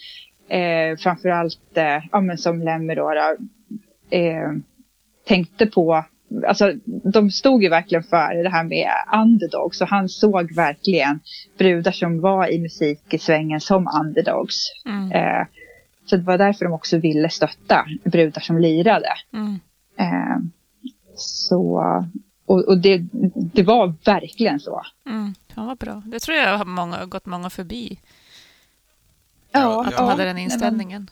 eh, 0.48 0.98
framförallt, 1.04 1.78
eh, 1.78 2.04
ja 2.12 2.22
men 2.22 2.38
som 2.38 2.62
Lemmy 2.62 2.96
då, 2.96 3.14
då 3.14 3.36
eh, 4.18 4.52
tänkte 5.28 5.66
på, 5.66 6.06
alltså 6.48 6.74
de 7.14 7.32
stod 7.32 7.64
ju 7.64 7.70
verkligen 7.70 8.04
för 8.04 8.44
det 8.44 8.50
här 8.50 8.64
med 8.64 8.92
underdogs 9.24 9.78
så 9.78 9.86
han 9.86 10.10
såg 10.10 10.56
verkligen 10.56 11.20
brudar 11.58 11.92
som 11.92 12.22
var 12.22 12.48
i 12.52 12.60
musiksvängen 12.60 13.62
som 13.62 13.88
underdogs. 14.02 14.56
Mm. 14.86 15.12
Eh, 15.12 15.48
så 16.06 16.18
det 16.18 16.24
var 16.24 16.38
därför 16.38 16.66
de 16.66 16.74
också 16.74 16.98
ville 16.98 17.30
stötta 17.30 17.86
brudar 18.04 18.42
som 18.42 18.58
lirade. 18.58 19.10
Mm. 19.34 19.60
Eh, 19.98 20.38
så, 21.16 21.82
och, 22.46 22.68
och 22.68 22.78
det, 22.78 23.02
det 23.54 23.64
var 23.64 23.94
verkligen 24.06 24.60
så. 24.60 24.82
Mm. 25.06 25.34
Ja, 25.56 25.64
vad 25.66 25.78
bra. 25.78 26.02
Det 26.06 26.20
tror 26.20 26.38
jag 26.38 26.58
har 26.58 26.66
många, 26.66 27.06
gått 27.06 27.26
många 27.26 27.50
förbi. 27.50 28.00
Ja, 29.52 29.82
Att 29.86 29.92
ja. 29.92 29.98
de 29.98 30.08
hade 30.10 30.24
den 30.24 30.36
nej, 30.36 30.46
men- 30.46 30.54
inställningen. 30.54 31.10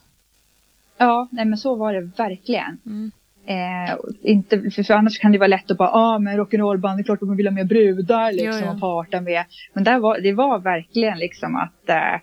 Ja, 0.97 1.27
nej 1.31 1.45
men 1.45 1.57
så 1.57 1.75
var 1.75 1.93
det 1.93 2.01
verkligen. 2.01 2.77
Mm. 2.85 3.11
Eh, 3.47 3.97
inte, 4.21 4.71
för, 4.71 4.83
för 4.83 4.93
annars 4.93 5.19
kan 5.19 5.31
det 5.31 5.37
vara 5.37 5.47
lätt 5.47 5.71
att 5.71 5.77
bara, 5.77 5.89
ja 5.89 6.15
ah, 6.15 6.19
men 6.19 6.37
rock'n'roll-band, 6.37 6.97
det 6.97 7.01
är 7.01 7.03
klart 7.03 7.21
att 7.21 7.27
man 7.27 7.37
vill 7.37 7.47
ha 7.47 7.51
med 7.53 7.67
brudar 7.67 8.31
liksom 8.31 8.59
Jo, 8.59 8.65
jo. 8.65 8.73
och 8.73 8.79
parta 8.79 9.21
med. 9.21 9.45
Men 9.73 9.83
där 9.83 9.99
var, 9.99 10.19
det 10.19 10.33
var 10.33 10.59
verkligen 10.59 11.19
liksom 11.19 11.55
att 11.55 11.89
eh, 11.89 12.13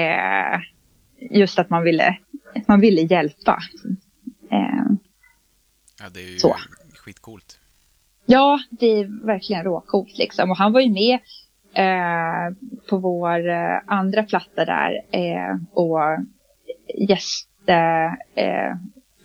eh, 0.00 0.60
just 1.30 1.58
att 1.58 1.70
man 1.70 1.82
ville, 1.82 2.16
man 2.68 2.80
ville 2.80 3.00
hjälpa. 3.02 3.58
Eh, 4.50 4.84
Ja, 6.00 6.06
det 6.14 6.20
är 6.20 6.30
ju 6.30 6.38
Så. 6.38 6.56
skitcoolt. 6.94 7.58
Ja, 8.26 8.58
det 8.70 8.86
är 8.86 9.26
verkligen 9.26 9.64
råcoolt 9.64 10.18
liksom. 10.18 10.50
Och 10.50 10.56
han 10.56 10.72
var 10.72 10.80
ju 10.80 10.90
med 10.90 11.18
eh, 11.74 12.54
på 12.88 12.98
vår 12.98 13.48
eh, 13.48 13.78
andra 13.86 14.22
platta 14.22 14.64
där 14.64 15.00
eh, 15.10 15.56
och 15.72 15.98
gäst, 17.08 17.48
eh, 17.66 18.44
eh, 18.44 18.76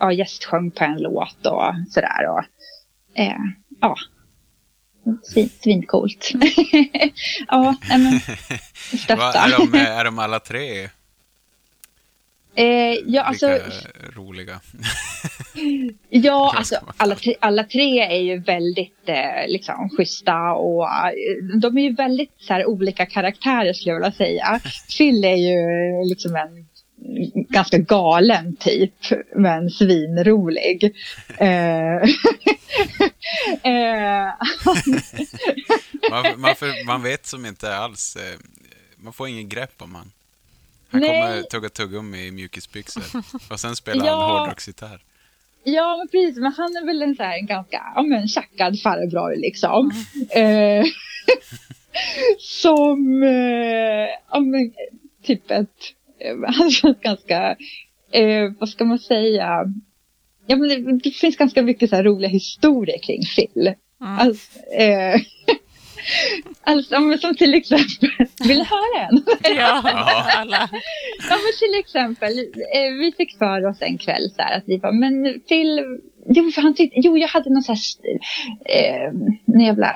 ja, 0.04 0.12
gästsjöng 0.12 0.70
på 0.70 0.84
en 0.84 1.02
låt 1.02 1.46
och 1.46 1.74
sådär. 1.90 2.28
Och, 2.28 2.44
eh, 3.18 3.38
ja, 3.80 3.96
Svin, 5.22 5.50
svincoolt. 5.60 6.30
ja, 7.48 7.76
men 7.88 8.20
Va, 9.18 9.32
är, 9.32 9.72
de, 9.72 9.78
är 9.78 10.04
de 10.04 10.18
alla 10.18 10.40
tre 10.40 10.88
eh, 12.54 12.94
ja, 13.06 13.22
alltså, 13.22 13.58
roliga? 14.16 14.60
Ja, 16.08 16.54
alltså 16.56 16.76
alla 16.96 17.14
tre, 17.14 17.34
alla 17.40 17.64
tre 17.64 18.00
är 18.00 18.20
ju 18.20 18.38
väldigt 18.38 19.08
eh, 19.08 19.48
liksom 19.48 19.90
schyssta 19.96 20.52
och 20.52 20.84
eh, 20.84 21.58
de 21.60 21.78
är 21.78 21.82
ju 21.82 21.94
väldigt 21.94 22.34
så 22.38 22.52
här, 22.52 22.66
olika 22.66 23.06
karaktärer 23.06 23.72
skulle 23.72 23.92
jag 23.92 24.00
vilja 24.00 24.12
säga. 24.12 24.60
Phil 24.98 25.24
är 25.24 25.36
ju 25.36 25.64
liksom 26.08 26.36
en 26.36 26.66
ganska 27.48 27.78
galen 27.78 28.56
typ, 28.56 28.94
men 29.36 29.70
svinrolig. 29.70 30.94
Eh, 31.38 32.02
eh, 33.62 34.32
Man, 36.10 36.24
man, 36.40 36.56
för, 36.56 36.86
man 36.86 37.02
vet 37.02 37.26
som 37.26 37.46
inte 37.46 37.76
alls, 37.76 38.16
eh, 38.16 38.38
man 38.96 39.12
får 39.12 39.28
ingen 39.28 39.48
grepp 39.48 39.82
om 39.82 39.94
han. 39.94 40.12
Han 40.90 41.00
Nej. 41.00 41.22
kommer 41.22 41.42
tugga 41.42 41.68
tuggummi 41.68 42.26
i 42.26 42.30
mjukisbyxor 42.30 43.04
och 43.50 43.60
sen 43.60 43.76
spelar 43.76 44.06
Ja. 44.06 44.20
han 44.20 44.38
hårdrocksgitarr. 44.38 45.00
Ja, 45.64 45.96
men 45.96 46.08
precis. 46.08 46.36
Men 46.36 46.52
han 46.52 46.76
är 46.76 46.86
väl 46.86 47.02
en 47.02 47.16
så 47.16 47.22
här 47.22 47.38
en 47.38 47.46
ganska 47.46 47.92
ja, 47.94 48.02
men, 48.02 48.28
tjackad 48.28 48.80
farbror 48.80 49.36
liksom. 49.36 49.92
Eh, 50.30 50.84
som, 52.38 53.22
ja 54.30 54.40
men, 54.40 54.72
typ 55.22 55.50
ett, 55.50 55.68
han 56.46 56.70
känns 56.70 56.98
ganska, 57.02 57.56
eh, 58.12 58.52
vad 58.58 58.68
ska 58.68 58.84
man 58.84 58.98
säga, 58.98 59.64
ja 60.46 60.56
men 60.56 60.68
det, 60.68 60.98
det 60.98 61.10
finns 61.10 61.36
ganska 61.36 61.62
mycket 61.62 61.90
så 61.90 62.02
roliga 62.02 62.30
historier 62.30 62.98
kring 62.98 63.22
Phil. 63.36 63.74
Mm. 64.00 64.18
Alltså, 64.18 64.58
eh, 64.58 65.20
alltså, 66.62 67.00
men 67.00 67.18
som 67.18 67.34
till 67.34 67.54
exempel, 67.54 68.10
vill 68.44 68.58
du 68.58 68.64
höra 68.64 69.08
en? 69.08 69.24
Ja, 69.56 69.82
alla. 70.36 70.68
Ja 71.30 71.36
men 71.36 71.52
till 71.58 71.80
exempel, 71.80 72.38
eh, 72.74 72.92
vi 73.00 73.12
fick 73.16 73.38
för 73.38 73.66
oss 73.66 73.78
en 73.80 73.98
kväll 73.98 74.30
så 74.36 74.42
här 74.42 74.56
att 74.58 74.64
vi 74.66 74.78
bara, 74.78 74.92
men 74.92 75.40
till, 75.40 76.00
jo 76.28 76.50
för 76.50 76.62
han 76.62 76.74
tyckte, 76.74 77.00
jo 77.00 77.16
jag 77.16 77.28
hade 77.28 77.50
någon 77.50 77.62
så 77.62 77.72
här, 77.72 77.80
eh, 78.64 79.12
jävla 79.60 79.92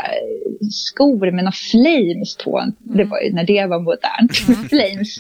skor 0.71 1.31
med 1.31 1.45
några 1.45 1.53
flames 1.53 2.37
på. 2.37 2.73
Det 2.79 3.05
var 3.05 3.21
ju 3.21 3.33
när 3.33 3.45
det 3.45 3.67
var 3.67 3.81
modernt. 3.81 4.37
flames. 4.71 5.19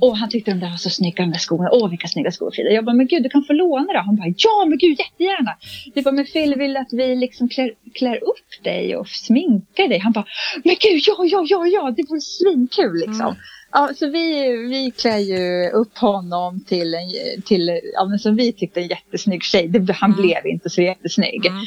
Och 0.00 0.16
han 0.16 0.28
tyckte 0.30 0.50
de 0.50 0.60
där 0.60 0.70
var 0.70 0.76
så 0.76 0.90
snygga 0.90 1.22
de 1.22 1.30
där 1.30 1.38
skorna. 1.38 1.70
Åh 1.72 1.90
vilka 1.90 2.08
snygga 2.08 2.30
skor 2.30 2.50
Frida. 2.50 2.70
Jag 2.70 2.84
bara, 2.84 2.96
men 2.96 3.06
gud 3.06 3.22
du 3.22 3.28
kan 3.28 3.44
få 3.44 3.52
låna 3.52 3.92
då. 3.92 3.98
Han 3.98 4.16
bara, 4.16 4.34
ja 4.36 4.66
men 4.68 4.78
gud 4.78 4.98
jättegärna. 4.98 5.56
Vi 5.94 6.02
bara, 6.02 6.14
men 6.14 6.24
Phil 6.24 6.54
vill 6.54 6.76
att 6.76 6.92
vi 6.92 7.16
liksom 7.16 7.48
klär, 7.48 7.72
klär 7.94 8.16
upp 8.16 8.64
dig 8.64 8.96
och 8.96 9.08
sminkar 9.08 9.88
dig. 9.88 9.98
Han 9.98 10.12
bara, 10.12 10.26
men 10.64 10.76
gud 10.80 11.02
ja 11.06 11.16
ja 11.24 11.46
ja 11.48 11.66
ja 11.66 11.94
det 11.96 12.02
vore 12.08 12.20
svinkul 12.20 12.94
liksom. 12.94 13.26
Mm. 13.26 13.36
Ja, 13.72 13.90
så 13.96 14.10
vi, 14.10 14.56
vi 14.56 14.90
klär 14.90 15.18
ju 15.18 15.70
upp 15.70 15.98
honom 15.98 16.64
till 16.64 16.94
en, 16.94 17.42
till, 17.42 17.80
ja, 17.94 18.06
men 18.08 18.18
som 18.18 18.36
vi 18.36 18.52
tyckte 18.52 18.80
en 18.80 18.88
jättesnygg 18.88 19.42
tjej. 19.42 19.68
Det, 19.68 19.92
han 19.92 20.10
Mm. 20.10 20.22
blev 20.22 20.46
inte 20.46 20.70
så 20.70 20.82
jättesnygg. 20.82 21.46
Mm. 21.46 21.62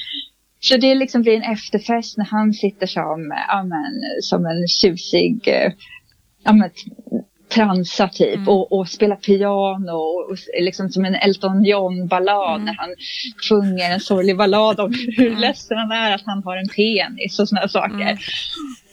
Så 0.60 0.78
det 0.78 0.96
liksom 0.96 1.22
blir 1.22 1.34
en 1.34 1.54
efterfest 1.54 2.18
när 2.18 2.26
han 2.26 2.54
sitter 2.54 2.88
som, 2.88 3.34
ja, 3.48 3.64
men, 3.64 4.02
som 4.22 4.46
en 4.46 4.68
tjusig 4.68 5.48
eh, 5.48 5.72
ja, 6.44 6.54
men, 6.54 6.70
transa 7.54 8.10
typ 8.10 8.36
Mm. 8.36 8.50
och, 8.50 8.72
och 8.72 8.88
spelar 8.90 9.16
piano 9.16 9.92
och, 9.92 10.30
och 10.32 10.38
liksom 10.60 10.90
som 10.90 11.06
en 11.06 11.16
Elton 11.16 11.66
John-ballad 11.66 12.56
Mm. 12.56 12.66
när 12.66 12.74
han 12.74 12.90
sjunger 13.50 13.92
en 13.94 14.00
sorglig 14.00 14.38
ballad 14.38 14.80
om 14.80 14.94
hur 15.18 15.28
Mm. 15.28 15.40
ledsen 15.40 15.78
han 15.78 15.92
är 15.92 16.16
att 16.16 16.22
han 16.26 16.44
har 16.44 16.58
en 16.58 16.68
penis 16.68 17.40
och 17.40 17.50
sådana 17.50 17.68
saker. 17.68 18.02
Mm. 18.02 18.18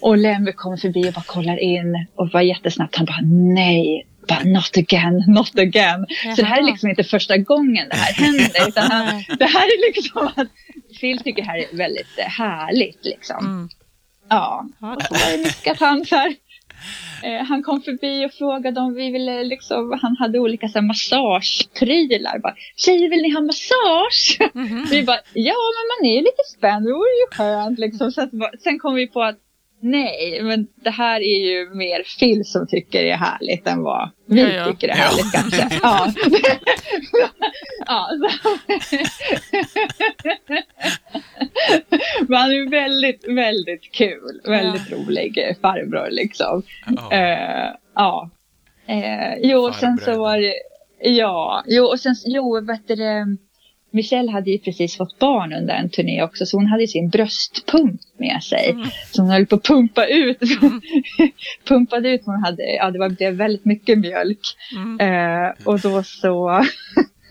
Och 0.02 0.18
Lemmy 0.18 0.52
kommer 0.52 0.76
förbi 0.76 1.08
och 1.08 1.12
bara 1.12 1.24
kollar 1.26 1.56
in 1.62 2.06
och 2.16 2.28
var 2.32 2.40
jättesnabbt. 2.40 2.96
Han 2.96 3.06
bara 3.06 3.20
nej, 3.54 4.06
bara 4.28 4.42
not 4.44 4.76
again, 4.76 5.24
not 5.26 5.58
again. 5.58 6.06
Så 6.36 6.42
det 6.42 6.46
här 6.48 6.56
är 6.56 6.60
Jaha. 6.60 6.70
liksom 6.70 6.90
inte 6.90 7.04
första 7.04 7.36
gången 7.36 7.88
det 7.90 7.96
här 7.96 8.12
händer. 8.12 8.68
Utan 8.68 8.90
han, 8.90 9.06
det 9.38 9.44
här 9.44 9.64
är 9.66 9.92
liksom 9.94 10.26
att 10.36 10.48
Phil 11.00 11.18
tycker 11.18 11.42
det 11.42 11.48
här 11.48 11.58
är 11.58 11.76
väldigt 11.76 12.18
eh, 12.18 12.24
härligt 12.26 13.04
liksom. 13.04 13.38
Mm. 13.46 13.68
Ja, 14.28 14.66
Ja, 14.80 14.94
och 14.94 15.02
så 15.02 15.14
var 15.14 15.32
det 15.36 15.38
mycket 15.44 15.72
att 15.72 15.80
han 15.80 16.04
så 16.06 16.16
här, 16.16 16.34
eh, 17.24 17.46
han 17.46 17.62
kom 17.62 17.82
förbi 17.82 18.26
och 18.26 18.32
frågade 18.32 18.80
om 18.80 18.94
vi 18.94 19.10
ville 19.10 19.44
liksom, 19.44 19.98
han 20.02 20.16
hade 20.16 20.38
olika 20.38 20.68
så 20.68 20.78
här, 20.78 20.86
massageprylar. 20.86 22.38
Bara, 22.38 22.54
Tjejer 22.76 23.10
vill 23.10 23.22
ni 23.22 23.30
ha 23.30 23.40
massage? 23.40 24.50
Mhm. 24.54 24.86
Vi 24.90 25.02
bara, 25.02 25.20
ja 25.34 25.54
men 25.76 25.84
man 25.92 26.10
är 26.10 26.14
ju 26.14 26.20
lite 26.20 26.44
spänd, 26.56 26.86
det 26.86 26.92
vore 26.92 27.16
ju 27.22 27.36
skönt 27.36 27.78
liksom. 27.78 28.12
Så 28.12 28.20
att, 28.22 28.30
sen 28.62 28.78
kom 28.78 28.94
vi 28.94 29.06
på 29.06 29.22
att 29.22 29.38
nej, 29.80 30.40
men 30.42 30.66
det 30.74 30.90
här 30.90 31.20
är 31.20 31.50
ju 31.50 31.70
mer 31.74 32.02
Phil 32.18 32.44
som 32.44 32.66
tycker 32.66 33.02
det 33.02 33.10
är 33.10 33.16
härligt 33.16 33.66
än 33.66 33.82
vad 33.82 34.10
vi 34.26 34.40
Ja, 34.40 34.48
ja. 34.48 34.64
tycker 34.66 34.86
det 34.88 34.92
är 34.92 34.98
Ja. 34.98 35.04
härligt 35.04 35.32
kanske. 35.32 35.78
Ja. 35.82 36.12
ja, 37.86 38.08
så. 38.20 38.48
Men 42.28 42.38
han 42.40 42.50
är 42.50 42.70
väldigt, 42.70 43.24
väldigt 43.28 43.92
kul. 43.92 44.40
Väldigt 44.44 44.92
rolig 44.92 45.56
farbror 45.62 46.08
liksom. 46.10 46.62
Ja. 47.10 47.76
Ja. 47.94 48.30
Eh, 48.86 49.34
jo, 49.42 49.58
och 49.58 49.74
sen 49.74 49.98
så 49.98 50.18
var 50.18 50.38
det... 50.38 50.54
Ja, 51.02 51.64
jo, 51.66 51.84
och 51.84 52.00
sen, 52.00 52.14
jo, 52.24 52.60
vet 52.66 52.88
du 52.88 52.94
det, 52.94 53.36
Michelle 53.92 54.30
hade 54.30 54.50
ju 54.50 54.58
precis 54.58 54.96
fått 54.96 55.18
barn 55.18 55.52
under 55.52 55.74
en 55.74 55.90
turné 55.90 56.22
också, 56.22 56.46
så 56.46 56.56
hon 56.56 56.66
hade 56.66 56.86
sin 56.86 57.08
bröstpump 57.08 58.00
med 58.18 58.42
sig. 58.42 58.70
Mm. 58.70 58.88
Så 59.12 59.22
hon 59.22 59.30
höll 59.30 59.46
på 59.46 59.54
att 59.54 59.62
pumpa 59.62 60.06
ut. 60.06 60.38
Pumpade 61.64 62.08
ut, 62.10 62.20
hon 62.24 62.42
hade, 62.44 62.62
ja 62.74 62.90
det 62.90 62.98
var, 62.98 63.08
blev 63.08 63.34
väldigt 63.34 63.64
mycket 63.64 63.98
mjölk. 63.98 64.38
Mm. 64.76 65.00
Eh, 65.00 65.52
och 65.64 65.80
då 65.80 66.02
så, 66.02 66.64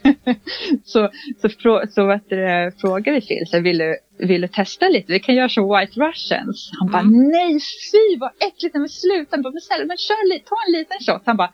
så, 0.86 1.10
så, 1.42 1.50
frå, 1.50 1.84
så 1.90 2.06
vet 2.08 2.30
du, 2.30 2.72
frågade 2.82 3.22
Phil, 3.22 3.44
så 3.48 3.60
vill 3.60 3.78
du, 3.78 3.98
vill 4.18 4.42
du 4.42 4.48
testa 4.48 4.88
lite? 4.88 5.14
Vi 5.14 5.20
kan 5.20 5.36
göra 5.36 5.50
som 5.50 5.64
White 5.64 6.00
Russians. 6.00 6.72
Han 6.80 6.92
bara, 6.92 7.02
Mm. 7.02 7.30
nej 7.30 7.60
fy 7.92 8.18
vad 8.20 8.32
äckligt, 8.48 8.74
nej, 8.76 8.80
men 8.80 8.90
sluta. 8.90 9.28
Han 9.32 9.42
bara, 9.42 9.54
men 9.54 9.62
snälla, 9.62 9.86
men 9.86 9.98
kör 9.98 10.30
lite, 10.34 10.46
ta 10.50 10.56
en 10.68 10.72
liten 10.80 10.98
shot. 11.00 11.22
Han 11.26 11.38
bara, 11.38 11.52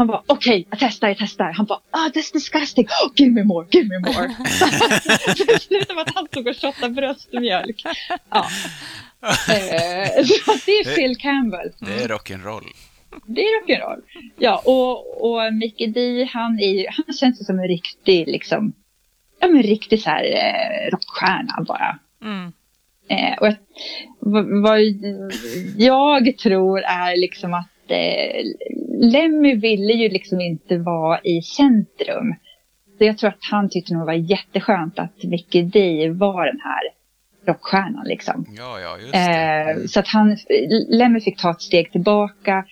Han 0.00 0.06
bara, 0.06 0.22
okej, 0.26 0.66
jag 0.70 0.78
testar, 0.78 1.08
jag 1.08 1.16
testar. 1.18 1.52
Han 1.52 1.66
bara, 1.66 1.80
ah, 1.90 2.08
that's 2.08 2.32
disgusting. 2.32 2.86
Oh, 2.86 3.12
give 3.16 3.30
me 3.30 3.44
more, 3.44 3.66
give 3.70 3.88
me 3.88 3.98
more. 3.98 4.34
Så 4.48 5.44
det 5.46 5.62
slutade 5.62 5.94
med 5.94 6.02
att 6.02 6.14
han 6.14 6.26
stod 6.26 6.48
och 6.48 6.56
shottade 6.56 6.94
bröstmjölk. 6.94 7.82
Ja. 8.30 8.46
Eh, 9.22 10.24
så 10.24 10.52
det 10.66 10.72
är 10.72 10.94
Phil 10.94 11.16
Campbell. 11.16 11.72
Det 11.80 12.02
är 12.04 12.08
rock'n'roll. 12.08 12.64
Det 13.26 13.40
är 13.40 13.62
rock'n'roll. 13.62 14.00
Ja, 14.38 14.62
och, 14.64 15.30
och 15.30 15.54
Mickey 15.54 15.86
D, 15.86 16.28
han, 16.32 16.60
är, 16.60 16.86
han 16.90 17.14
känns 17.14 17.46
som 17.46 17.58
en 17.58 17.68
riktig, 17.68 18.28
liksom, 18.28 18.72
ja 19.40 19.48
men 19.48 19.62
riktig 19.62 20.02
så 20.02 20.10
här 20.10 20.24
eh, 20.24 20.90
rockstjärna 20.90 21.64
bara. 21.68 21.98
Mm. 22.22 22.52
Eh, 23.08 23.38
och 23.38 23.46
jag, 23.46 23.56
vad, 24.20 24.62
vad 24.62 24.80
jag 25.76 26.38
tror 26.38 26.80
är 26.80 27.16
liksom 27.16 27.54
att 27.54 27.69
eh, 27.90 28.44
Lemmy 29.12 29.54
ville 29.54 29.92
ju 29.92 30.08
liksom 30.08 30.40
inte 30.40 30.78
vara 30.78 31.20
i 31.20 31.42
centrum. 31.42 32.34
Så 32.98 33.04
jag 33.04 33.18
tror 33.18 33.28
att 33.30 33.44
han 33.50 33.68
tyckte 33.70 33.94
nog 33.94 34.06
var 34.06 34.12
jätteskönt 34.12 34.98
att 34.98 35.22
Mickey 35.24 35.62
D 35.62 36.08
var 36.08 36.46
den 36.46 36.60
här 36.60 36.80
rockstjärnan 37.46 38.04
liksom. 38.06 38.46
Ja, 38.58 38.80
ja, 38.80 38.98
just. 38.98 39.14
Eh, 39.14 39.86
så 39.86 40.00
att 40.00 40.08
han, 40.08 40.36
Lemmy 40.88 41.20
fick 41.20 41.40
ta 41.40 41.50
ett 41.50 41.62
steg 41.62 41.92
tillbaka. 41.92 42.64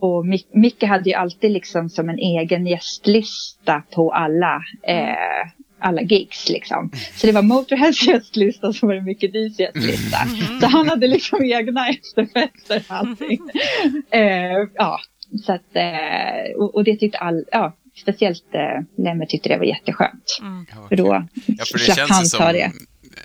Och 0.00 0.24
Mick- 0.26 0.50
Micke 0.52 0.82
hade 0.82 1.10
ju 1.10 1.16
alltid 1.16 1.50
liksom 1.50 1.88
som 1.88 2.08
en 2.08 2.18
egen 2.18 2.66
gästlista 2.66 3.82
på 3.94 4.12
alla, 4.12 4.62
eh, 4.82 5.46
alla 5.86 6.02
gigs 6.02 6.48
liksom. 6.48 6.90
Så 7.16 7.26
det 7.26 7.32
var 7.32 7.42
Motorheads 7.42 8.02
gästlista 8.06 8.72
som 8.72 8.88
var 8.88 8.94
det 8.94 9.02
Micke 9.02 9.22
D's 9.22 9.60
gästlista. 9.60 10.18
Så 10.60 10.66
han 10.66 10.88
hade 10.88 11.06
liksom 11.06 11.44
egna 11.44 11.88
efterfester 11.88 12.84
och 12.88 12.96
allting. 12.96 13.40
eh, 14.10 14.68
ja, 14.74 15.00
så 15.46 15.52
att, 15.52 15.76
eh, 15.76 16.56
och, 16.56 16.74
och 16.74 16.84
det 16.84 16.96
tyckte 16.96 17.18
all, 17.18 17.44
ja, 17.52 17.76
speciellt 17.96 18.54
eh, 18.54 19.04
Lemmy 19.04 19.26
tyckte 19.26 19.48
det 19.48 19.58
var 19.58 19.64
jätteskönt. 19.64 20.38
Mm. 20.40 20.66
För 20.88 20.96
då 20.96 21.26
Ja, 21.46 21.64
för 21.64 21.78
det 21.78 21.84
slapp 21.84 21.96
känns 21.96 22.10
han 22.10 22.22
ta 22.22 22.28
som... 22.28 22.52
det. 22.52 22.72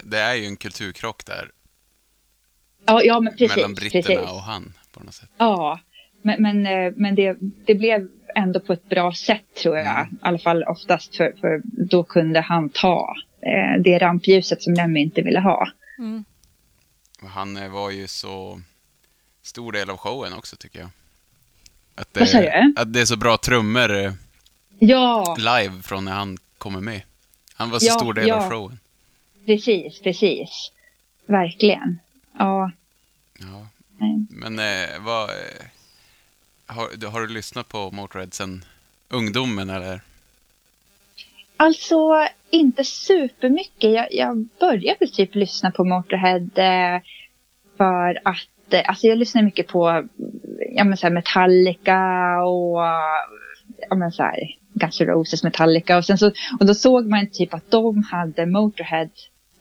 Det 0.03 0.17
är 0.17 0.35
ju 0.35 0.45
en 0.45 0.57
kulturkrock 0.57 1.25
där. 1.25 1.51
Ja, 2.85 3.01
ja 3.03 3.19
men 3.19 3.33
precis. 3.33 3.55
mellan 3.55 3.73
britterna 3.73 4.01
precis. 4.01 4.31
och 4.31 4.41
han 4.41 4.73
på 4.93 5.03
något 5.03 5.13
sätt. 5.13 5.29
Ja, 5.38 5.79
men, 6.21 6.41
men, 6.41 6.65
eh, 6.65 6.93
men 6.95 7.15
det, 7.15 7.38
det 7.65 7.75
blev 7.75 8.07
ändå 8.35 8.59
på 8.59 8.73
ett 8.73 8.89
bra 8.89 9.13
sätt 9.13 9.45
tror 9.61 9.77
jag. 9.77 9.87
Mm. 9.87 10.07
I 10.13 10.17
alla 10.21 10.37
fall 10.37 10.63
oftast 10.63 11.15
för, 11.15 11.33
för 11.41 11.61
då 11.63 12.03
kunde 12.03 12.41
han 12.41 12.69
ta 12.69 13.15
eh, 13.41 13.81
det 13.83 13.97
rampljuset 13.99 14.61
som 14.63 14.73
Lemmy 14.73 14.99
inte 15.01 15.21
ville 15.21 15.39
ha. 15.39 15.67
Mm. 15.97 16.25
Och 17.21 17.29
Han 17.29 17.57
eh, 17.57 17.71
var 17.71 17.91
ju 17.91 18.07
så 18.07 18.61
stor 19.43 19.71
del 19.71 19.89
av 19.89 19.97
showen 19.97 20.33
också 20.33 20.55
tycker 20.55 20.79
jag. 20.79 20.89
Att 21.95 22.13
det, 22.13 22.31
du? 22.41 22.73
att 22.81 22.93
det 22.93 23.01
är 23.01 23.05
så 23.05 23.17
bra 23.17 23.37
trummor 23.37 23.95
eh, 24.05 24.13
Ja, 24.79 25.35
live 25.39 25.81
från 25.83 26.05
när 26.05 26.11
han 26.11 26.37
kommer 26.57 26.79
med. 26.81 27.01
Han 27.55 27.69
var 27.69 27.79
så 27.79 27.85
Ja, 27.85 27.93
stor 27.93 28.13
del 28.13 28.27
ja. 28.27 28.35
av 28.35 28.49
showen. 28.49 28.79
precis, 29.45 30.01
precis. 30.01 30.71
Verkligen. 31.25 31.99
Ja, 32.39 32.71
Ja. 33.39 33.67
Men 34.29 34.59
eh, 34.59 34.99
vad... 34.99 35.29
Eh, 35.29 35.35
har, 36.72 36.88
du- 36.98 37.07
har 37.07 37.22
du 37.22 37.27
lyssnat 37.27 37.68
på 37.69 37.91
Motörhead 37.91 38.30
sen 38.31 38.65
ungdomen 39.10 39.69
eller? 39.69 40.02
Alltså 41.57 42.27
inte 42.49 42.84
supermycket. 42.84 43.91
Jag, 43.91 44.07
jag 44.14 44.48
började 44.60 44.98
väl 44.99 45.11
typ 45.11 45.35
lyssna 45.35 45.72
på 45.72 45.84
Motorhead 45.84 46.49
eh, 46.56 47.02
för 47.77 48.19
att 48.23 48.73
eh, 48.73 48.81
alltså 48.89 49.07
jag 49.07 49.18
lyssnar 49.18 49.41
mycket 49.41 49.68
på 49.68 50.07
ja, 50.72 50.84
men 50.84 50.98
så 50.98 51.07
här 51.07 51.14
Metallica 51.14 51.99
och 52.43 52.80
ja, 53.89 53.95
men 53.95 54.11
så 54.11 54.23
här, 54.23 54.39
Guns 54.73 55.02
N' 55.02 55.07
Roses 55.07 55.43
Metallica 55.43 55.98
och 55.98 56.06
sen 56.06 56.18
så 56.18 56.31
och 56.60 56.65
då 56.65 56.73
såg 56.73 57.07
man 57.07 57.27
typ 57.31 57.53
att 57.53 57.72
de 57.72 58.03
hade 58.03 58.45
Motorhead 58.45 59.10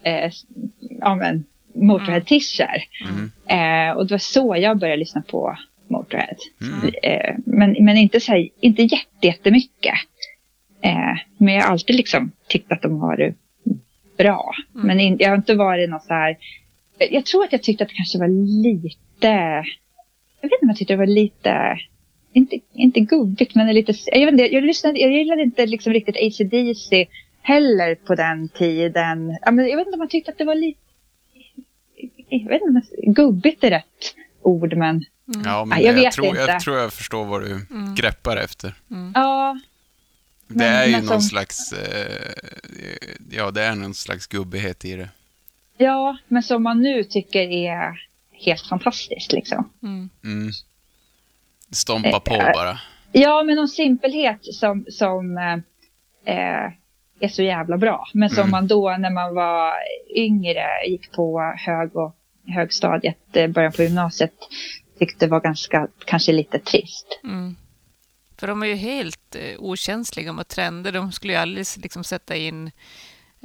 eh, 0.02 0.32
ja, 0.80 1.14
men 1.14 1.44
Motorhead 1.74 2.20
t-shirt. 2.20 2.88
Mm. 3.08 3.30
Eh, 3.46 3.96
och 3.96 4.06
det 4.06 4.14
var 4.14 4.18
så 4.18 4.56
jag 4.58 4.78
började 4.78 5.00
lyssna 5.00 5.22
på 5.22 5.58
Motorhead. 5.90 6.36
Mm. 6.60 6.94
Eh, 7.02 7.34
men, 7.44 7.84
men 7.84 7.96
inte, 7.96 8.20
så 8.20 8.32
här, 8.32 8.48
inte 8.60 8.82
jätte, 8.82 9.26
jättemycket. 9.26 9.94
Eh, 10.82 11.16
men 11.38 11.54
jag 11.54 11.62
har 11.62 11.70
alltid 11.70 11.96
liksom 11.96 12.32
tyckt 12.48 12.72
att 12.72 12.82
de 12.82 13.00
har 13.00 13.16
det 13.16 13.34
bra. 14.16 14.54
Men 14.72 15.00
in, 15.00 15.16
jag 15.20 15.28
har 15.28 15.36
inte 15.36 15.54
varit 15.54 15.90
något 15.90 16.04
så 16.04 16.14
här... 16.14 16.36
Jag, 16.98 17.12
jag 17.12 17.26
tror 17.26 17.44
att 17.44 17.52
jag 17.52 17.62
tyckte 17.62 17.84
att 17.84 17.90
det 17.90 17.96
kanske 17.96 18.18
var 18.18 18.28
lite... 18.62 19.28
Jag 20.40 20.48
vet 20.48 20.52
inte 20.52 20.62
om 20.62 20.68
jag 20.68 20.76
tyckte 20.76 20.92
det 20.92 20.98
var 20.98 21.06
lite... 21.06 21.78
Inte, 22.32 22.58
inte 22.72 23.00
gubbigt, 23.00 23.54
men 23.54 23.74
lite... 23.74 23.94
Jag, 24.06 24.26
vet 24.26 24.32
inte, 24.32 24.54
jag, 24.54 24.64
lyssnade, 24.64 24.98
jag 24.98 25.12
gillade 25.12 25.42
inte 25.42 25.66
liksom 25.66 25.92
riktigt 25.92 26.16
AC/DC 26.16 27.06
heller 27.42 27.94
på 27.94 28.14
den 28.14 28.48
tiden. 28.48 29.36
Jag 29.44 29.76
vet 29.76 29.86
inte 29.86 29.94
om 29.94 30.00
jag 30.00 30.10
tyckte 30.10 30.30
att 30.30 30.38
det 30.38 30.44
var 30.44 30.54
lite... 30.54 30.80
Jag 32.28 32.48
vet 32.48 32.62
inte 32.62 32.82
om 33.06 33.12
gubbigt 33.12 33.64
är 33.64 33.70
rätt 33.70 34.14
ord, 34.42 34.76
men... 34.76 35.04
Ja, 35.44 35.64
men 35.64 35.68
Nej, 35.78 35.86
jag 35.86 35.94
det- 35.94 36.00
vet 36.00 36.12
tror, 36.14 36.26
inte. 36.26 36.40
jag 36.40 36.60
tror 36.60 36.78
jag 36.78 36.92
förstår 36.92 37.24
vad 37.24 37.40
du 37.42 37.66
greppar 37.96 38.36
efter. 38.36 38.74
Ja, 39.14 39.58
Det 40.48 40.54
Men- 40.56 40.66
är 40.74 40.84
ju 40.86 40.92
men 40.92 41.00
någon 41.04 41.08
som- 41.20 41.22
slags... 41.22 41.72
Eh, 41.72 42.32
ja, 43.30 43.50
det 43.50 43.62
är 43.64 43.74
någon 43.74 43.94
slags 43.94 44.26
gubbighet 44.26 44.84
i 44.84 44.96
det. 44.96 45.08
ja, 45.76 46.18
men 46.28 46.42
som 46.42 46.62
man 46.62 46.82
nu 46.82 47.04
tycker 47.04 47.40
är 47.40 48.06
helt 48.32 48.66
fantastiskt 48.66 49.32
liksom. 49.32 49.70
Mm. 49.82 50.10
Mm. 50.24 50.50
Stompa 51.70 52.20
på 52.20 52.34
Eh, 52.34 52.52
bara. 52.52 52.78
Ja, 53.12 53.42
men 53.42 53.56
någon 53.56 53.68
simpelhet 53.68 54.38
som, 54.54 54.86
som 54.90 55.38
eh, 55.38 55.52
eh, 56.34 56.72
är 57.20 57.28
så 57.28 57.42
jävla 57.42 57.76
bra. 57.78 58.08
Men 58.14 58.30
som 58.30 58.38
Mm. 58.38 58.50
man 58.50 58.66
då 58.66 58.96
när 58.98 59.10
man 59.10 59.34
var 59.34 59.72
yngre 60.16 60.66
gick 60.88 61.12
på 61.12 61.54
hög 61.66 61.96
och 61.96 62.16
högstadiet, 62.46 63.16
eh, 63.36 63.46
början 63.46 63.72
på 63.72 63.82
gymnasiet, 63.82 64.34
tyckte 65.00 65.26
var 65.26 65.40
ganska, 65.40 65.88
kanske 66.04 66.32
lite 66.32 66.58
trist. 66.58 67.06
Mm. 67.24 67.56
För 68.36 68.46
de 68.46 68.62
är 68.62 68.66
ju 68.66 68.74
helt 68.74 69.34
eh, 69.34 69.58
okänsliga 69.58 70.32
mot 70.32 70.48
trender. 70.48 70.92
De 70.92 71.12
skulle 71.12 71.32
ju 71.32 71.38
aldrig 71.38 71.66
liksom 71.76 72.04
sätta 72.04 72.36
in 72.36 72.70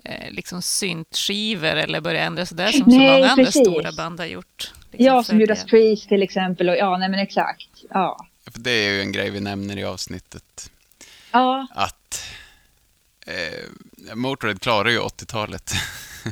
eh, 0.03 0.31
liksom 0.31 0.61
syntskivor 0.61 1.75
eller 1.75 2.01
börja 2.01 2.23
ändra 2.23 2.45
sådär 2.45 2.71
som 2.71 2.91
så 2.91 2.97
Nej, 2.97 3.11
många 3.21 3.31
andra 3.31 3.45
precis. 3.45 3.61
stora 3.61 3.91
band 3.91 4.19
har 4.19 4.27
gjort. 4.27 4.71
Liksom 4.91 5.05
Ja, 5.05 5.23
som. 5.23 5.39
Judas 5.39 5.65
Priest 5.65 6.09
till 6.09 6.23
exempel. 6.23 6.69
Och, 6.69 6.75
ja, 6.75 6.97
nej 6.97 7.09
men 7.09 7.19
exakt. 7.19 7.69
Ja. 7.89 8.25
För 8.51 8.59
det 8.59 8.71
är 8.71 8.93
ju 8.93 9.01
en 9.01 9.11
grej 9.11 9.29
vi 9.29 9.39
nämner 9.39 9.77
i 9.77 9.83
avsnittet. 9.83 10.71
Ja, 11.31 11.67
Att 11.75 12.23
eh, 13.27 14.15
Motörhead 14.15 14.57
klarar 14.59 14.89
ju 14.89 14.99
80-talet. 14.99 15.71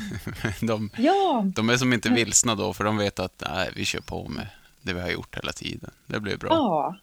de, 0.61 0.89
ja, 0.97 1.45
de 1.55 1.69
är 1.69 1.77
som 1.77 1.93
inte 1.93 2.09
vilsna 2.09 2.55
då, 2.55 2.73
för 2.73 2.83
de 2.83 2.97
vet 2.97 3.19
att 3.19 3.43
nej, 3.49 3.69
vi 3.75 3.85
kör 3.85 4.01
på 4.01 4.27
med 4.27 4.47
det 4.83 4.93
vi 4.93 5.01
har 5.01 5.09
gjort 5.09 5.37
hela 5.37 5.51
tiden. 5.51 5.91
Det 6.07 6.19
blir 6.19 6.37
bra. 6.37 6.49
Ja. 6.49 6.95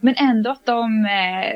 Men 0.00 0.14
ändå 0.16 0.50
att 0.50 0.66
de, 0.66 1.04
eh, 1.04 1.54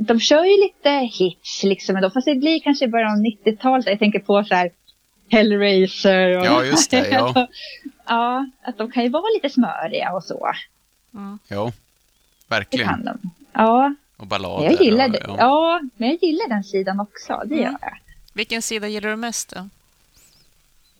de 0.00 0.20
kör 0.20 0.44
ju 0.44 0.56
lite 0.62 0.90
hits 0.90 1.62
liksom 1.62 1.96
ändå. 1.96 2.10
Fast 2.10 2.24
det 2.26 2.34
blir 2.34 2.60
kanske 2.60 2.88
bara 2.88 3.12
om 3.12 3.22
90-talet. 3.26 3.86
Jag 3.86 3.98
tänker 3.98 4.18
på 4.18 4.44
så 4.44 4.54
här 4.54 4.70
Hellraiser. 5.30 6.38
Och, 6.38 6.46
Ja, 6.46 6.64
just 6.64 6.90
det, 6.90 7.08
ja. 7.08 7.48
ja, 8.06 8.46
att 8.62 8.78
de 8.78 8.90
kan 8.92 9.02
ju 9.02 9.08
vara 9.08 9.30
lite 9.34 9.50
smöriga 9.50 10.12
och 10.12 10.24
så. 10.24 10.52
Jo, 11.48 11.66
Det 11.66 11.72
verkligen. 12.54 12.88
kan 12.88 13.04
de. 13.04 13.30
Ja, 13.52 13.94
Och 14.16 14.26
ballader. 14.26 14.70
jag 14.70 14.80
gillar 14.82 15.06
och, 15.06 15.12
det. 15.12 15.24
ja. 15.28 15.36
Ja, 15.38 15.80
men 15.96 16.08
jag 16.08 16.18
gillar 16.22 16.48
den 16.48 16.64
sidan 16.64 17.00
också. 17.00 17.42
Det 17.46 17.54
Mm. 17.54 17.64
gör 17.64 17.78
jag. 17.80 17.98
Vilken 18.34 18.62
sida 18.62 18.88
gillar 18.88 19.10
du 19.10 19.16
mest 19.16 19.54
då? 19.56 19.68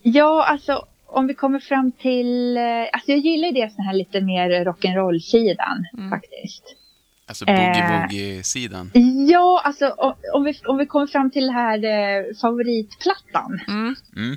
Ja, 0.03 0.45
alltså 0.45 0.87
om 1.13 1.27
vi 1.27 1.35
kommer 1.35 1.59
fram 1.61 1.93
till... 1.93 2.57
eh, 2.57 2.63
Alltså 2.93 3.11
jag 3.11 3.19
gillar 3.19 3.49
ju 3.49 3.55
det 3.55 3.73
sån 3.75 3.85
här 3.85 3.95
lite 3.95 4.21
mer 4.21 4.51
rock'n'roll-sidan 4.65 5.85
Mm. 5.99 6.11
faktiskt. 6.11 6.65
Alltså 7.27 7.45
Eh. 7.49 7.55
boogie-woogie-sidan. 7.55 8.91
Ja, 9.29 9.63
alltså 9.65 9.89
om 10.35 10.45
vi, 10.45 10.55
om 10.67 10.79
vi 10.79 10.87
kommer 10.87 11.07
fram 11.07 11.31
till 11.31 11.47
det 11.47 11.53
här 11.53 11.85
eh, 11.85 12.25
favoritplattan. 12.43 13.61
Mm. 13.69 13.95
Mm, 14.17 14.37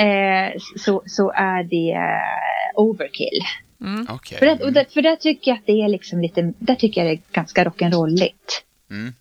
Eh, 0.00 0.52
så, 0.76 1.02
så 1.06 1.30
är 1.30 1.62
det 1.64 1.92
eh, 1.92 2.80
Overkill. 2.80 3.40
Mm. 3.80 4.06
okej. 4.10 4.38
För, 4.38 4.46
det, 4.46 4.64
och 4.64 4.72
det, 4.72 4.92
för 4.92 5.02
där 5.02 5.16
tycker 5.16 5.50
jag 5.50 5.58
att 5.58 5.66
det 5.66 5.72
är 5.82 5.88
liksom 5.88 6.20
lite, 6.20 6.52
där 6.58 6.74
tycker 6.74 7.00
jag 7.04 7.10
det 7.10 7.14
är 7.14 7.32
ganska 7.32 7.64
rock'n'rolligt. 7.64 8.48
Mm. 8.90 9.12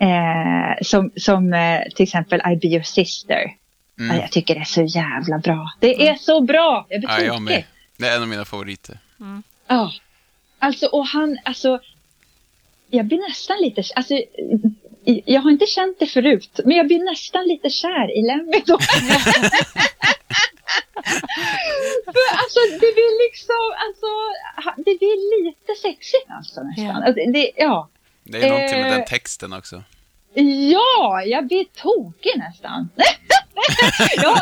Eh, 0.00 0.76
som 0.82 1.10
som 1.16 1.52
eh, 1.52 1.80
till 1.96 2.02
exempel 2.02 2.40
I 2.52 2.56
Be 2.56 2.66
Your 2.68 2.82
Sister. 2.82 3.52
Ja, 3.96 4.04
Mm. 4.04 4.16
jag 4.20 4.32
tycker 4.32 4.54
det 4.54 4.60
är 4.60 4.64
så 4.64 4.82
jävla 4.82 5.38
bra. 5.38 5.70
Det 5.80 6.08
är 6.08 6.14
så 6.14 6.40
bra! 6.40 6.86
Jag 6.88 7.00
blir 7.00 7.10
Ja, 7.10 7.18
jag 7.20 7.28
tokig. 7.28 7.42
med. 7.44 7.64
Det 7.96 8.06
är 8.08 8.16
en 8.16 8.22
av 8.22 8.28
mina 8.28 8.44
favoriter. 8.44 8.98
Ja. 9.66 9.92
Alltså, 10.58 10.86
och 10.86 11.06
han, 11.06 11.38
alltså. 11.44 11.80
Jag 12.90 13.06
blir 13.06 13.18
nästan 13.28 13.56
lite, 13.60 13.82
alltså. 13.96 14.14
Jag 15.04 15.40
har 15.40 15.50
inte 15.50 15.66
känt 15.66 15.98
det 15.98 16.06
förut, 16.06 16.60
men 16.64 16.76
jag 16.76 16.86
blir 16.86 17.04
nästan 17.04 17.44
lite 17.48 17.70
kär 17.70 18.18
i 18.18 18.22
Lemmy 18.22 18.62
då. 18.66 18.78
För 22.04 22.36
alltså 22.40 22.60
det 22.72 22.78
blir 22.96 23.26
liksom, 23.28 23.64
alltså 23.84 24.06
det 24.76 24.98
blir 24.98 25.44
lite 25.46 25.72
sexigt 25.82 26.26
alltså 26.28 26.62
nästan. 26.62 26.84
Ja. 26.84 26.92
Alltså, 27.06 27.30
det, 27.32 27.50
ja. 27.56 27.88
Det 28.24 28.38
är 28.46 28.50
någonting 28.50 28.80
med 28.80 28.90
Eh. 28.92 28.96
den 28.96 29.04
texten 29.06 29.52
också. 29.52 29.82
Ja, 30.34 31.22
jag 31.26 31.46
blir 31.46 31.64
tokig 31.64 32.38
nästan. 32.38 32.88
ja, 34.16 34.40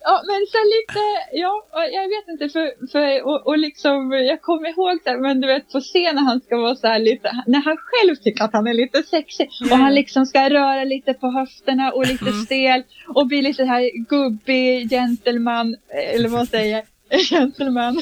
ja, 0.00 0.22
men 0.26 0.46
så 0.52 0.58
lite, 0.74 1.00
ja, 1.32 1.64
jag 1.92 2.08
vet 2.08 2.28
inte, 2.28 2.48
för, 2.48 2.90
för 2.92 3.26
och, 3.26 3.46
och 3.46 3.58
liksom, 3.58 4.12
jag 4.12 4.42
kommer 4.42 4.68
ihåg 4.68 4.98
det, 5.04 5.16
men 5.16 5.40
du 5.40 5.46
vet 5.46 5.72
på 5.72 5.80
scen 5.80 6.14
när 6.14 6.22
han 6.22 6.40
ska 6.40 6.56
vara 6.56 6.76
så 6.76 6.86
här 6.86 6.98
lite, 6.98 7.42
när 7.46 7.60
han 7.60 7.76
själv 7.76 8.16
tycker 8.16 8.44
att 8.44 8.52
han 8.52 8.66
är 8.66 8.74
lite 8.74 9.02
sexig 9.02 9.48
och 9.70 9.76
han 9.76 9.94
liksom 9.94 10.26
ska 10.26 10.50
röra 10.50 10.84
lite 10.84 11.14
på 11.14 11.30
höfterna 11.30 11.92
och 11.92 12.06
lite 12.06 12.32
stel 12.32 12.82
och 13.08 13.26
bli 13.26 13.42
lite 13.42 13.64
här 13.64 14.04
gubbig 14.08 14.90
gentleman, 14.90 15.76
eller 16.12 16.28
vad 16.28 16.48
säger? 16.48 16.95
Gentleman. 17.30 17.96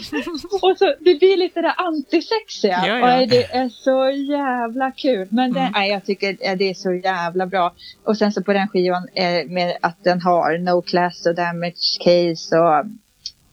Och 0.63 0.79
så 0.79 0.95
det 1.01 1.15
blir 1.15 1.37
lite 1.37 1.61
det 1.63 1.73
antisexiga. 1.73 2.85
Ja, 2.87 2.99
ja. 2.99 3.23
Och 3.23 3.29
det 3.29 3.45
är 3.45 3.69
så 3.69 4.11
jävla 4.33 4.91
kul. 4.91 5.29
Men 5.31 5.53
det, 5.53 5.61
Mm. 5.61 5.73
nej, 5.75 5.91
jag 5.91 6.05
tycker 6.05 6.57
det 6.57 6.71
är 6.71 6.75
så 6.75 6.93
jävla 6.93 7.47
bra. 7.47 7.75
Och 8.05 8.17
sen 8.19 8.33
så 8.33 8.43
på 8.43 8.53
den 8.53 8.69
skivan 8.69 9.09
eh, 9.15 9.47
med 9.47 9.77
att 9.81 10.05
den 10.05 10.21
har 10.21 10.59
No 10.59 10.83
Class 10.83 11.27
och 11.27 11.35
Damage 11.35 11.99
Case 12.05 12.57
och 12.59 12.85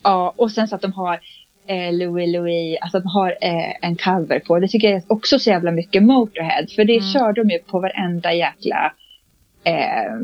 ja, 0.03 0.33
och 0.35 0.51
sen 0.51 0.67
så 0.67 0.75
att 0.75 0.81
de 0.81 0.93
har 0.93 1.19
eh, 1.67 1.93
Louis 1.93 2.33
Louis, 2.33 2.77
alltså 2.81 2.99
de 2.99 3.07
har 3.07 3.29
eh, 3.41 3.73
en 3.81 3.95
cover 3.95 4.39
på. 4.39 4.59
Det 4.59 4.67
tycker 4.67 4.87
jag 4.87 4.97
är 4.97 5.03
också 5.07 5.39
så 5.39 5.49
jävla 5.49 5.71
mycket 5.71 6.03
Motorhead. 6.03 6.67
För 6.75 6.83
det 6.85 6.97
Mm. 6.97 7.13
kör 7.13 7.33
de 7.33 7.49
ju 7.49 7.59
på 7.59 7.79
varenda 7.79 8.33
jäkla 8.33 8.93
eh, 9.63 10.15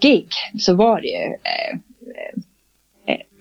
gig. 0.00 0.28
Så 0.58 0.74
var 0.74 1.00
det 1.00 1.06
ju 1.08 1.24
eh, 1.24 1.70
eh, 1.70 2.40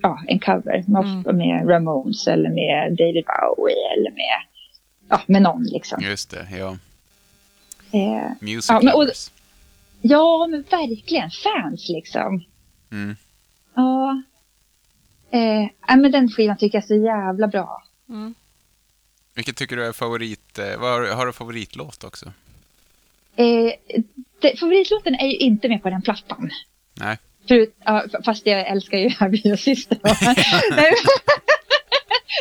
ja, 0.06 0.19
en 0.27 0.40
cover 0.40 0.84
med, 0.88 1.36
med 1.36 1.69
Ramones 1.69 2.27
eller 2.27 2.49
med 2.49 2.98
David 2.98 3.26
Bowie 3.26 3.76
eller 3.98 4.11
med, 4.11 4.38
ja, 5.10 5.22
med 5.27 5.41
någon 5.41 5.64
liksom. 5.64 6.02
Just 6.03 6.30
det, 6.30 6.48
ja. 6.57 6.77
Eh, 7.91 8.32
Music 8.41 8.69
Ja, 8.69 8.80
men- 8.84 8.94
och- 8.95 9.10
ja, 10.02 10.48
men 10.49 10.61
verkligen 10.69 11.30
fans 11.32 11.90
liksom. 11.90 12.44
Mm. 12.91 13.15
Ja. 13.76 14.22
Eh, 15.32 15.98
men 15.98 16.11
den 16.11 16.30
skivan 16.30 16.57
tycker 16.57 16.77
jag 16.77 16.84
är 16.84 16.88
så 16.88 16.95
jävla 16.95 17.48
bra. 17.48 17.84
Mm. 18.10 18.34
Vilket 19.36 19.57
tycker 19.57 19.76
du 19.76 19.86
är 19.86 19.91
favorit... 19.94 20.60
eh, 20.60 20.77
Vad 20.80 20.91
har, 20.91 21.07
har 21.15 21.26
du 21.26 21.34
favoritlåt 21.34 22.03
också? 22.03 22.26
Eh, 23.36 23.72
det, 24.41 24.60
favoritlåten 24.60 25.15
är 25.15 25.27
ju 25.27 25.38
inte 25.38 25.69
med 25.69 25.84
på 25.84 25.90
den 25.90 26.02
plattan. 26.02 26.49
Nej. 26.94 27.18
Förut, 27.47 27.76
fast 28.26 28.45
jag 28.45 28.67
älskar 28.67 28.97
ju 28.97 29.09
Happy 29.19 29.57
Sister. 29.57 29.97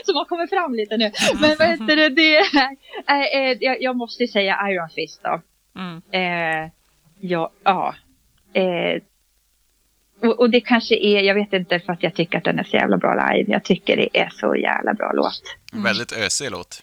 Som 0.04 0.16
har 0.16 0.24
kommit 0.24 0.50
fram 0.50 0.74
lite 0.74 0.96
nu. 0.96 1.10
Men 1.40 1.56
vad 1.58 1.68
heter 1.68 1.96
det? 1.96 2.08
det 2.08 2.36
är, 2.36 2.70
eh, 3.50 3.56
jag, 3.60 3.82
jag 3.82 3.96
måste 3.96 4.22
ju 4.22 4.28
säga 4.28 4.58
Iron 4.70 4.88
Fist 4.88 5.20
då. 5.22 5.40
Mm. 5.80 6.02
Eh, 6.10 6.70
ja. 7.20 7.50
ja 7.64 7.94
och, 10.22 10.40
och 10.40 10.50
det 10.50 10.60
kanske 10.60 10.94
är, 10.94 11.22
jag 11.22 11.34
vet 11.34 11.52
inte 11.52 11.80
för 11.80 11.92
att 11.92 12.02
jag 12.02 12.14
tycker 12.14 12.38
att 12.38 12.44
den 12.44 12.58
är 12.58 12.64
så 12.64 12.76
jävla 12.76 12.96
bra 12.96 13.14
live. 13.14 13.52
Jag 13.52 13.64
tycker 13.64 13.96
det 13.96 14.18
är 14.18 14.28
så 14.28 14.56
jävla 14.56 14.94
bra 14.94 15.12
låt. 15.12 15.42
Väldigt 15.72 16.12
ösig 16.12 16.50
låt. 16.50 16.82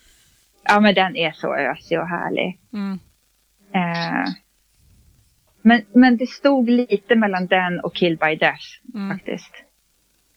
Ja 0.64 0.80
men 0.80 0.96
den 0.96 1.16
är 1.16 1.32
så 1.32 1.56
ösig 1.56 2.00
och 2.00 2.08
härlig. 2.08 2.60
Mm. 2.74 3.00
Men, 5.62 5.86
men 5.94 6.18
det 6.18 6.30
stod 6.30 6.70
lite 6.70 7.16
mellan 7.16 7.48
den 7.48 7.80
och 7.80 7.96
Kill 7.96 8.18
by 8.18 8.36
Death 8.36 8.66
Mm. 8.94 9.18
faktiskt. 9.18 9.52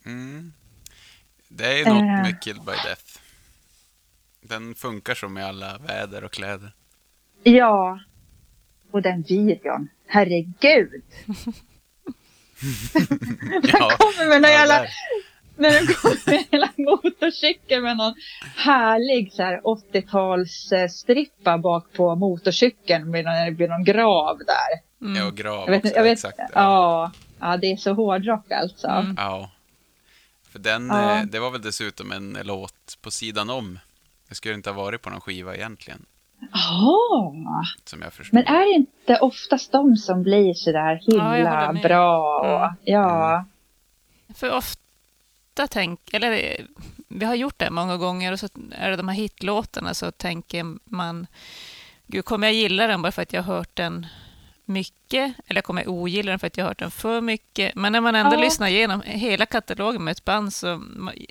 Mm. 0.06 0.52
Det 1.48 1.66
är 1.66 1.76
ju 1.78 1.84
något 1.84 2.02
Eh. 2.02 2.22
med 2.22 2.40
Killed 2.42 2.62
by 2.64 2.72
Death. 2.72 3.02
Den 4.40 4.74
funkar 4.74 5.14
som 5.14 5.38
i 5.38 5.42
alla 5.42 5.78
väder 5.78 6.24
och 6.24 6.32
kläder. 6.32 6.72
Ja. 7.42 8.00
Och 8.90 9.02
den 9.02 9.22
videon. 9.22 9.88
Herregud. 10.06 11.02
Ja, 13.62 13.90
kommer 13.98 14.28
med 14.28 14.42
någon 14.42 14.50
ja, 14.50 14.58
jävla, 14.58 14.74
där. 14.78 14.88
När 15.56 15.70
den 15.70 15.86
kommer 15.86 16.30
med 16.30 16.44
hela 16.52 16.68
motorcykel 16.76 17.82
med 17.82 17.96
någon 17.96 18.14
härlig 18.56 19.32
så 19.32 19.42
här 19.42 19.60
80-tals 19.60 20.72
eh, 20.72 20.88
strippa 20.88 21.58
bak 21.58 21.92
på 21.92 22.14
motorcykeln 22.14 23.10
med 23.10 23.24
någon, 23.24 23.56
med 23.56 23.68
någon 23.70 23.84
grav 23.84 24.38
där. 24.38 25.06
Mm. 25.06 25.16
Ja, 25.22 25.26
och 25.28 25.36
grav 25.36 25.60
Jag 25.66 25.70
vet, 25.70 25.84
också. 25.84 25.96
jag 25.96 26.02
vet, 26.02 26.12
exakt. 26.12 26.38
Ja. 26.38 26.48
ja. 26.54 27.10
ja, 27.40 27.56
det 27.56 27.72
är 27.72 27.76
så 27.76 27.92
hårdrock 27.92 28.52
alltså. 28.52 28.88
Mm. 28.88 29.14
ja. 29.18 29.50
För 30.52 30.58
den, 30.58 30.86
Ja. 30.86 31.18
eh, 31.18 31.22
det 31.24 31.38
var 31.38 31.50
väl 31.50 31.62
dessutom 31.62 32.12
en 32.12 32.38
låt 32.42 32.98
på 33.02 33.10
sidan 33.10 33.50
om. 33.50 33.78
Det 34.28 34.34
skulle 34.34 34.54
inte 34.54 34.70
ha 34.70 34.82
varit 34.82 35.02
på 35.02 35.10
någon 35.10 35.20
skiva 35.20 35.54
egentligen, 35.56 36.06
Jaha. 36.52 37.64
som 37.84 38.02
jag 38.02 38.12
förstår. 38.12 38.36
Men 38.36 38.46
är 38.46 38.60
det 38.66 38.72
inte 38.74 39.16
oftast 39.20 39.72
de 39.72 39.96
som 39.96 40.22
blir 40.22 40.54
så 40.54 40.72
där 40.72 41.00
Ja, 41.06 41.16
jag 41.16 41.34
himla 41.36 41.72
med. 41.72 41.82
bra? 41.82 42.38
Och, 42.40 42.64
Mm. 42.64 42.74
Ja. 42.84 43.44
För 44.34 44.52
ofta 44.56 44.80
tänk, 45.54 46.14
eller 46.14 46.32
eh, 46.32 46.64
vi 47.08 47.24
har 47.24 47.34
gjort 47.34 47.58
det 47.58 47.70
många 47.70 47.96
gånger 47.96 48.32
och 48.32 48.40
så 48.40 48.48
är 48.72 48.90
det 48.90 48.96
de 48.96 49.08
här 49.08 49.16
hitlåtarna 49.16 49.94
så 49.94 50.10
tänker 50.10 50.76
man, 50.90 51.26
gud 52.06 52.24
kommer 52.24 52.46
jag 52.46 52.54
gilla 52.54 52.86
den 52.86 53.02
bara 53.02 53.12
för 53.12 53.22
att 53.22 53.32
jag 53.32 53.42
har 53.42 53.54
hört 53.56 53.76
den 53.76 54.06
mycket 54.64 55.34
eller 55.46 55.60
kommer 55.60 55.82
jag 55.82 55.92
ogilla 55.92 56.30
den 56.30 56.38
för 56.38 56.46
att 56.46 56.56
jag 56.56 56.64
har 56.64 56.68
hört 56.70 56.78
den 56.78 56.90
för 56.90 57.20
mycket? 57.20 57.74
Men 57.74 57.92
när 57.92 58.00
man 58.00 58.14
ändå 58.14 58.36
Ja. 58.36 58.40
lyssnar 58.40 58.68
igenom 58.68 59.00
hela 59.06 59.46
katalogen 59.46 60.04
med 60.04 60.12
ett 60.12 60.24
band 60.24 60.52
så 60.52 60.82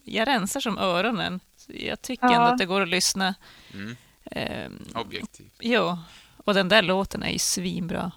jag 0.03 0.27
rensar 0.27 0.59
som 0.59 0.77
öronen. 0.77 1.39
Jag 1.67 2.01
tycker 2.01 2.25
Ja. 2.27 2.33
ändå 2.33 2.45
att 2.47 2.57
det 2.57 2.65
går 2.65 2.81
att 2.81 2.87
lyssna. 2.89 3.35
Mm. 3.73 3.95
Eh, 4.25 4.71
Objektiv. 5.01 5.49
jo, 5.59 5.97
och 6.37 6.53
den 6.53 6.69
där 6.69 6.81
låten 6.81 7.23
är 7.23 7.29
ju 7.31 7.39
svinbra. 7.39 8.11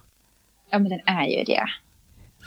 ja, 0.70 0.78
men 0.78 0.88
den 0.88 1.00
är 1.06 1.26
ju 1.26 1.44
det. 1.44 1.66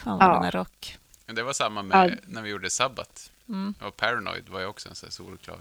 Fan 0.03 0.17
vad 0.19 0.27
Ja. 0.29 0.33
den 0.33 0.43
är 0.43 0.51
rock. 0.51 0.97
Men 1.25 1.35
det 1.35 1.43
var 1.43 1.53
samma 1.53 1.83
med 1.83 2.11
Ja. 2.11 2.15
när 2.27 2.41
vi 2.41 2.49
gjorde 2.49 2.69
Sabbat. 2.69 3.31
Mm, 3.49 3.73
Och 3.81 3.97
Paranoid 3.97 4.49
var 4.49 4.59
ju 4.59 4.65
också 4.65 4.89
en 4.89 4.95
sån 4.95 5.07
här 5.07 5.11
solklar. 5.11 5.59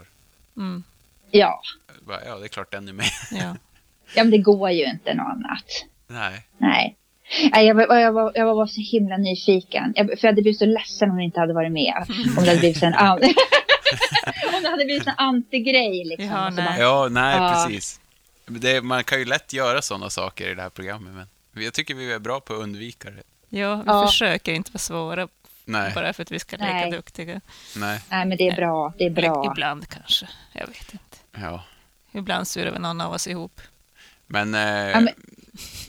mm, 0.57 0.83
Ja. 1.31 1.61
Bara, 2.07 2.25
Ja, 2.25 2.35
det 2.37 2.45
är 2.45 2.47
klart 2.47 2.71
den 2.71 2.87
är 2.87 2.93
med. 2.93 3.05
ja. 3.31 3.55
ja, 4.15 4.23
men 4.23 4.31
det 4.31 4.37
går 4.37 4.69
ju 4.71 4.85
inte 4.85 5.13
något 5.13 5.27
annat. 5.27 5.85
Nej. 6.07 6.45
Nej. 6.57 6.95
Nej, 7.51 7.65
jag, 7.67 7.75
var, 7.75 7.95
jag, 7.97 8.11
var, 8.11 8.31
jag 8.35 8.45
var 8.45 8.55
bara 8.55 8.67
så 8.67 8.81
himla 8.81 9.17
nyfiken. 9.17 9.93
Jag, 9.95 10.05
för 10.07 10.17
jag 10.21 10.31
hade 10.31 10.41
blivit 10.41 10.59
så 10.59 10.65
ledsen 10.65 11.09
om 11.09 11.15
hon 11.15 11.23
inte 11.23 11.39
hade 11.39 11.53
varit 11.53 11.71
med. 11.71 11.93
Om 12.09 12.43
det 12.43 12.49
hade 12.49 12.59
blivit 12.59 12.83
en, 12.83 12.93
an... 12.95 13.19
om 14.55 14.63
det 14.63 14.69
hade 14.69 14.85
blivit 14.85 15.07
en 15.07 15.13
antigrej. 15.17 16.03
Liksom. 16.05 16.25
Ja, 16.27 16.47
Och 16.47 16.53
så 16.53 16.61
nej. 16.61 16.65
bara, 16.65 16.77
Ja, 16.79 17.07
nej, 17.11 17.37
Ja. 17.37 17.65
precis. 17.67 17.99
Det, 18.45 18.81
man 18.81 19.03
kan 19.03 19.19
ju 19.19 19.25
lätt 19.25 19.53
göra 19.53 19.81
sådana 19.81 20.09
saker 20.09 20.51
i 20.51 20.55
det 20.55 20.61
här 20.61 20.69
programmet, 20.69 21.13
men 21.51 21.63
jag 21.63 21.73
tycker 21.73 21.95
vi 21.95 22.11
är 22.13 22.19
bra 22.19 22.39
på 22.39 22.53
att 22.53 22.59
undvika 22.59 23.09
det. 23.09 23.23
ja, 23.59 23.75
vi 23.75 23.83
Ja. 23.85 24.07
försöker 24.07 24.53
inte 24.53 24.71
vara 24.71 24.79
svåra 24.79 25.27
Nej, 25.69 25.91
bara 25.95 26.13
för 26.13 26.23
att 26.23 26.31
vi 26.31 26.39
ska 26.39 26.57
leka 26.57 26.73
Nej. 26.73 26.91
duktiga. 26.91 27.41
nej, 27.77 27.99
Nej, 28.09 28.25
men 28.25 28.37
det 28.37 28.47
är 28.47 28.55
bra. 28.55 28.93
Det 28.97 29.05
är 29.05 29.09
bra. 29.09 29.51
ibland 29.51 29.87
kanske, 29.87 30.27
jag 30.53 30.67
vet 30.67 30.93
inte. 30.93 31.17
ja. 31.41 31.63
Ibland 32.11 32.47
surar 32.47 32.71
väl 32.71 32.81
någon 32.81 33.01
av 33.01 33.13
oss 33.13 33.27
ihop. 33.27 33.61
Men... 34.27 34.55
Eh, 34.55 34.61
Ja, 34.61 34.99
men- 34.99 35.13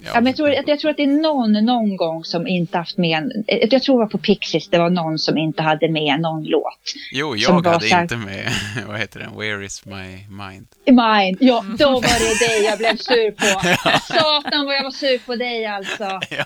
ja. 0.03 0.11
Ja, 0.15 0.15
men 0.15 0.27
jag, 0.27 0.37
tror, 0.37 0.51
att- 0.51 0.69
jag 0.69 0.81
tror 0.81 0.91
att 0.91 0.97
det 0.97 1.03
är 1.03 1.07
någon 1.23 1.53
någon 1.53 1.97
gång 1.97 2.25
som 2.25 2.47
inte 2.47 2.79
haft 2.79 2.97
med 2.99 3.19
en, 3.19 3.33
Jag 3.71 3.83
tror 3.83 3.99
det 3.99 4.05
var 4.05 4.11
på 4.11 4.19
Pixies, 4.19 4.69
det 4.69 4.79
var 4.79 4.91
någon 4.91 5.19
som 5.19 5.39
inte 5.39 5.63
hade 5.63 5.89
med 5.89 6.21
någon 6.21 6.45
låt. 6.45 6.79
Jo, 7.13 7.37
jag 7.37 7.53
hade 7.63 7.87
här- 7.89 8.03
inte 8.03 8.17
med, 8.17 8.53
vad 8.87 8.99
heter 8.99 9.21
den, 9.21 9.37
Where 9.39 9.65
is 9.65 9.85
my 9.87 10.27
mind? 10.29 10.67
Mine. 10.87 11.37
Ja, 11.41 11.65
då 11.79 11.91
var 11.91 12.01
det 12.19 12.47
dig 12.49 12.65
jag 12.65 12.79
blev 12.79 12.97
sur 12.97 13.31
på. 13.31 13.45
Satan 14.15 14.67
vad 14.67 14.77
jag 14.77 14.83
var 14.83 14.91
sur 14.91 15.19
på 15.19 15.37
dig 15.37 15.67
alltså. 15.67 16.21
Ja. 16.31 16.45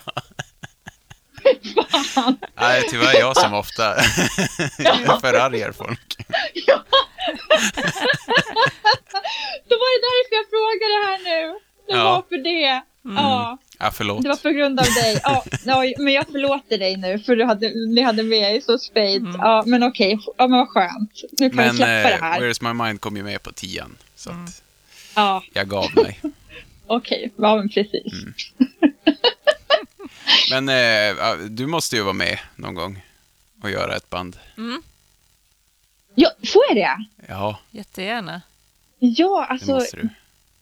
Fan. 2.15 2.37
Nej, 2.61 2.83
tyvärr 2.91 3.19
jag 3.19 3.37
som 3.37 3.55
ofta 3.55 3.95
förargar 5.21 5.73
folk. 5.73 6.17
Då 9.69 9.75
var 9.81 9.91
det 9.95 10.01
därför 10.09 10.35
jag 10.41 10.47
frågade 10.55 10.95
här 11.07 11.19
nu. 11.25 11.59
Det 11.87 11.93
Ja. 11.93 12.05
var 12.05 12.23
för 12.29 12.45
det. 12.45 12.83
Ja, 13.17 13.59
Ja, 13.79 13.91
förlåt. 13.95 14.23
det 14.23 14.29
var 14.29 14.37
på 14.37 14.51
grund 14.51 14.81
av 14.81 14.87
dig. 14.87 15.21
Ja, 15.23 15.45
ja, 15.65 15.85
men 15.99 16.13
jag 16.15 16.27
förlåter 16.33 16.79
dig 16.79 16.97
nu 16.97 17.19
för 17.19 17.37
du 17.37 17.45
hade, 17.45 17.69
ni 17.89 18.03
hade 18.03 18.23
med 18.23 18.55
er 18.57 18.61
så 18.61 18.79
spades. 18.79 19.35
Ja, 19.39 19.63
men 19.67 19.83
okej. 19.83 20.19
Ja, 20.39 20.47
men 20.49 20.59
vad 20.59 20.69
skönt. 20.69 21.13
Nu 21.41 21.51
kan 21.51 21.59
vi 21.59 21.65
Men 21.65 21.77
släppa 21.77 22.09
det 22.09 22.15
eh, 22.15 22.21
här. 22.23 22.41
Where 22.41 22.51
is 22.51 22.61
my 22.61 22.73
mind 22.73 23.01
kom 23.01 23.17
ju 23.17 23.23
med 23.23 23.43
på 23.43 23.53
tian, 23.53 23.97
så 24.17 24.31
Mm. 24.31 24.45
att 24.45 24.63
Ja, 25.17 25.43
jag 25.53 25.69
gav 25.69 25.91
mig. 25.95 26.21
okej. 26.87 27.33
Ja, 27.37 27.57
men 27.57 27.69
precis. 27.69 28.13
Mm. 28.13 28.35
Men 30.51 30.69
eh, 30.69 31.35
du 31.49 31.67
måste 31.67 31.97
ju 31.97 32.03
vara 32.03 32.13
med 32.13 32.39
någon 32.57 32.75
gång 32.75 33.03
och 33.63 33.71
göra 33.71 33.97
ett 33.97 34.11
band. 34.11 34.39
Ja, 36.15 36.31
får 36.53 36.63
jag 36.69 36.77
det? 36.77 37.05
Ja, 37.29 37.59
Jättegärna. 37.71 38.43
Ja, 38.99 39.41
det 39.41 39.53
alltså 39.53 39.75
måste 39.75 39.97
du. 39.97 40.09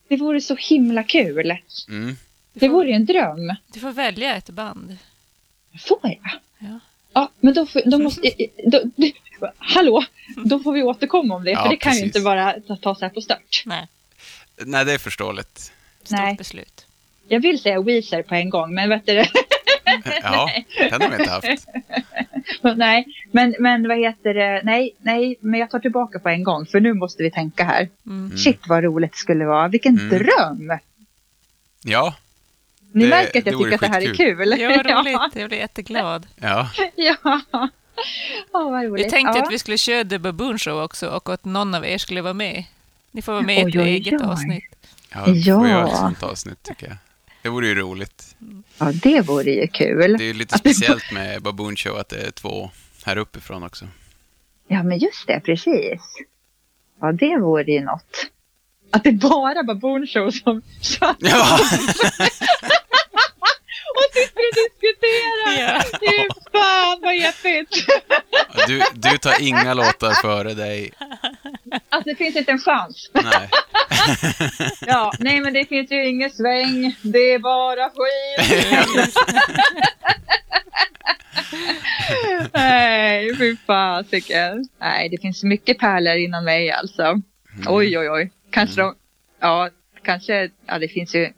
det 0.09 0.17
vore 0.17 0.41
så 0.41 0.57
himla 0.57 1.03
kul. 1.05 1.57
Mm. 1.89 2.17
Det 2.53 2.69
vore 2.69 2.89
ju 2.89 2.95
en 2.95 3.07
dröm. 3.07 3.55
du 3.67 3.81
får 3.81 3.93
välja 3.93 4.37
ett 4.37 4.51
band. 4.51 4.97
Får 5.81 5.99
jag? 6.03 6.31
Ja. 6.59 6.79
Ja, 7.13 7.31
men 7.41 7.55
då, 7.55 7.67
får- 7.67 7.91
då 7.91 7.99
måste... 8.03 8.31
Då, 8.67 8.81
då, 8.97 9.53
hallå, 9.59 10.05
då 10.45 10.59
får 10.59 10.73
vi 10.73 10.83
återkomma 10.83 11.35
om 11.35 11.45
det, 11.45 11.51
Ja, 11.51 11.63
för 11.63 11.69
det 11.71 11.77
kan 11.77 11.97
ju 11.97 12.05
inte 12.05 12.21
bara 12.21 12.61
ta, 12.61 12.77
ta 12.77 12.95
så 12.95 13.01
här 13.01 13.09
på 13.09 13.21
stört. 13.21 13.63
Nej, 13.67 13.89
Nej, 14.57 14.85
det 14.85 14.93
är 14.93 14.99
förståeligt. 14.99 15.59
stort 16.03 16.19
Nej. 16.19 16.35
beslut. 16.37 16.82
Jag 17.33 17.41
vill 17.41 17.59
säga 17.63 17.81
Weezer 17.83 18.23
på 18.23 18.35
en 18.35 18.51
gång, 18.51 18.75
men 18.75 18.89
vet 18.89 19.07
du 19.07 19.15
det? 19.15 19.29
Ja, 20.23 20.51
den 20.91 21.03
har 21.03 21.09
vi 21.09 21.17
inte 21.17 21.31
haft. 21.31 21.67
Nej, 22.77 23.07
men, 23.31 23.55
men 23.59 23.89
vad 23.89 23.99
heter 23.99 24.35
det? 24.35 24.61
Nej, 24.65 24.91
nej, 25.01 25.37
men 25.41 25.61
jag 25.61 25.71
tar 25.71 25.79
tillbaka 25.79 26.19
på 26.19 26.29
en 26.29 26.45
gång, 26.45 26.67
för 26.67 26.81
nu 26.81 26.95
måste 26.95 27.23
vi 27.23 27.31
tänka 27.31 27.65
här. 27.65 27.89
Mm. 28.07 28.37
Shit 28.37 28.61
vad 28.69 28.85
roligt 28.85 29.13
det 29.13 29.19
skulle 29.19 29.45
vara. 29.45 29.69
Vilken 29.69 29.99
Mm. 29.99 30.09
dröm! 30.09 30.79
Ja, 31.85 32.15
Ni 32.93 33.05
Det- 33.05 33.11
märker 33.11 33.39
att 33.39 33.45
det 33.45 33.51
jag 33.51 33.61
tycker 33.61 33.75
att 33.75 33.81
det 33.81 33.87
här 33.89 34.01
är 34.11 34.15
kul. 34.15 34.55
Ja, 34.61 34.69
vad 34.69 34.87
roligt. 34.87 35.37
Jag 35.37 35.49
blir 35.49 35.59
jätteglad. 35.59 36.27
ja. 36.41 36.71
ja. 36.97 37.17
Roligt. 38.55 39.07
Vi 39.07 39.11
tänkte 39.11 39.39
ja. 39.39 39.45
att 39.45 39.53
vi 39.53 39.59
skulle 39.59 39.79
köra 39.79 40.05
The 40.05 40.19
Baboon 40.19 40.59
Show 40.59 40.83
också 40.83 41.09
och 41.09 41.29
att 41.29 41.45
någon 41.45 41.75
av 41.75 41.87
er 41.87 41.99
skulle 41.99 42.21
vara 42.23 42.35
med. 42.35 42.65
Ni 43.11 43.23
får 43.23 43.33
vara 43.33 43.43
med 43.43 43.57
i 43.57 43.61
ett 43.61 43.67
Oj, 43.77 43.79
eget 43.89 44.21
oj. 44.21 44.27
avsnitt. 44.27 44.65
Ja, 45.15 45.25
Ja. 45.29 45.59
får 45.59 45.69
göra 45.69 45.89
ett 45.89 45.97
sånt 45.97 46.23
avsnitt 46.23 46.63
tycker 46.63 46.87
jag. 46.87 46.97
Det 47.43 47.49
vore 47.49 47.67
ju 47.67 47.75
roligt. 47.75 48.37
Ja, 48.79 48.93
det 48.93 49.21
vore 49.21 49.51
ju 49.51 49.67
kul. 49.69 50.17
Det 50.19 50.25
är 50.25 50.27
ju 50.27 50.33
lite 50.35 50.55
det- 50.55 50.59
speciellt 50.59 51.13
med 51.13 51.43
Baboon 51.43 51.77
Show 51.77 51.97
att 51.99 52.09
det 52.09 52.27
är 52.27 52.31
två 52.31 52.71
här 53.05 53.17
uppifrån 53.17 53.63
också. 53.63 53.89
Ja, 54.69 54.83
men 54.83 54.99
just 54.99 55.27
det, 55.27 55.41
precis. 55.41 56.01
Ja, 57.01 57.13
det 57.13 57.37
vore 57.39 57.73
ju 57.73 57.81
något. 57.81 58.27
Att 58.91 59.05
det 59.05 59.13
bara 59.13 59.55
var 59.55 59.63
Baboon 59.65 60.07
Show 60.07 60.31
som 60.31 60.63
kör 60.81 61.15
Ja, 61.19 61.59
och 63.95 64.13
sitter 64.13 64.43
och 64.49 64.55
diskuterar. 64.55 65.61
Ja. 65.61 65.83
Fy 66.01 66.29
fan 66.53 66.99
vad 67.03 67.15
deppigt. 67.15 67.87
du, 68.67 68.83
du 69.11 69.19
tar 69.19 69.43
inga 69.43 69.75
låtar 69.75 70.13
före 70.13 70.55
dig. 70.55 70.91
Alltså 71.89 72.11
det 72.11 72.15
finns 72.15 72.37
inte 72.37 72.53
en 72.53 72.59
chans. 72.59 73.11
Nej. 73.15 73.49
Ja, 74.87 75.13
nej 75.19 75.41
men 75.41 75.53
det 75.53 75.65
finns 75.65 75.91
ju 75.93 76.07
ingen 76.07 76.31
sväng. 76.31 76.97
Det 77.03 77.19
är 77.19 77.39
bara 77.39 77.91
skit. 77.91 78.67
nej, 82.53 83.37
fy 83.37 83.57
fasiken. 83.57 84.65
Nej, 84.81 85.09
det 85.09 85.19
finns 85.23 85.43
mycket 85.43 85.79
pärlor 85.79 86.17
inom 86.17 86.45
mig 86.45 86.71
alltså. 86.71 87.21
Oj, 87.67 87.99
oj, 87.99 88.11
oj. 88.11 88.31
Kanske 88.51 88.81
de, 88.81 88.95
ja, 89.41 89.71
kanske, 90.03 90.51
ja 90.67 90.79
det 90.79 90.89
finns 90.89 91.15
ju 91.15 91.33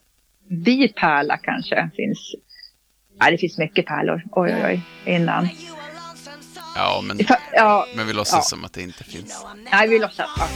bipärla 0.49 1.37
kanske 1.37 1.91
finns. 1.97 2.35
Ja, 3.19 3.31
det 3.31 3.39
finns 3.39 3.59
mycket 3.59 3.87
pärlor. 3.87 4.23
Oj, 4.31 4.55
oj, 4.55 4.65
oj. 4.65 4.81
Innan. 5.15 5.49
Ja, 6.75 7.01
men, 7.05 7.21
Ja, 7.53 7.87
men 7.95 8.07
vi 8.07 8.13
låtsas 8.13 8.37
Ja. 8.39 8.43
som 8.43 8.65
att 8.65 8.73
det 8.73 8.83
inte 8.83 9.05
finns. 9.05 9.45
nej 9.73 9.89
vi 9.89 9.99
låtsas. 9.99 10.29
Ja, 10.37 10.49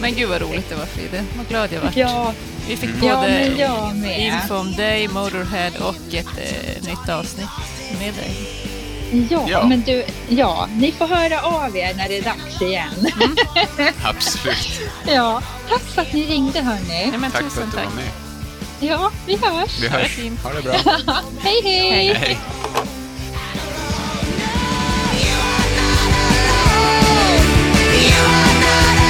Men 0.00 0.14
gud 0.14 0.28
vad 0.28 0.40
roligt 0.42 0.68
det 0.68 0.74
var 0.74 0.86
Fride. 0.86 1.24
Vad 1.36 1.48
glad 1.48 1.72
jag 1.72 1.80
vart. 1.80 1.96
Ja, 1.96 2.32
Vi 2.68 2.76
fick 2.76 2.90
ja 3.02 3.14
både 3.16 3.28
med. 3.94 4.18
info 4.20 4.54
om 4.56 4.72
dig, 4.72 5.08
Motorhead 5.08 5.70
och 5.80 6.14
ett 6.14 6.26
eh, 6.26 6.88
nytt 6.88 7.08
avsnitt 7.08 7.48
med 8.00 8.14
dig. 8.14 8.34
Ja, 9.30 9.46
Ja. 9.48 9.66
men 9.66 9.82
du, 9.86 10.04
ja, 10.28 10.68
ni 10.76 10.92
får 10.92 11.06
höra 11.06 11.40
av 11.42 11.76
er 11.76 11.94
när 11.94 12.08
det 12.08 12.18
är 12.18 12.22
dags 12.22 12.62
igen. 12.62 13.06
Absolut. 14.04 14.80
Ja, 15.06 15.42
tack 15.68 15.82
för 15.82 16.02
att 16.02 16.12
ni 16.12 16.24
ringde 16.26 16.60
hörni. 16.60 16.88
Nej, 16.88 17.18
men 17.18 17.30
Tack 17.30 17.42
för 17.42 17.48
tusen 17.50 17.62
att 17.64 17.70
du 17.70 17.76
tack. 17.76 17.86
var 17.86 17.94
med. 17.94 18.10
Ja, 18.80 19.10
vi 19.26 19.36
hörs. 19.36 19.80
Vi 19.82 19.88
hörs. 19.88 20.18
Ha 20.42 20.52
det 20.52 20.62
bra. 20.62 20.72
Hej, 21.40 21.60
hej. 21.64 22.14
Hej. 22.14 22.38
You 28.04 28.10
are 28.10 28.60
not 28.60 29.03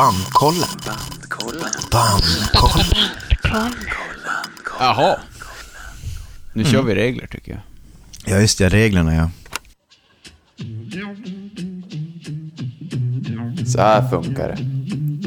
Bandkollen. 0.00 0.68
Bandkollen. 1.92 2.86
Jaha. 4.78 5.18
Nu 6.52 6.64
kör 6.64 6.82
vi 6.82 6.94
regler 6.94 7.26
tycker 7.26 7.52
jag. 7.52 7.60
Ja, 8.24 8.40
just 8.40 8.58
det. 8.58 8.68
Reglerna, 8.68 9.14
ja. 9.14 9.30
Så 13.66 13.80
här 13.80 14.08
funkar 14.08 14.48
det. 14.48 14.58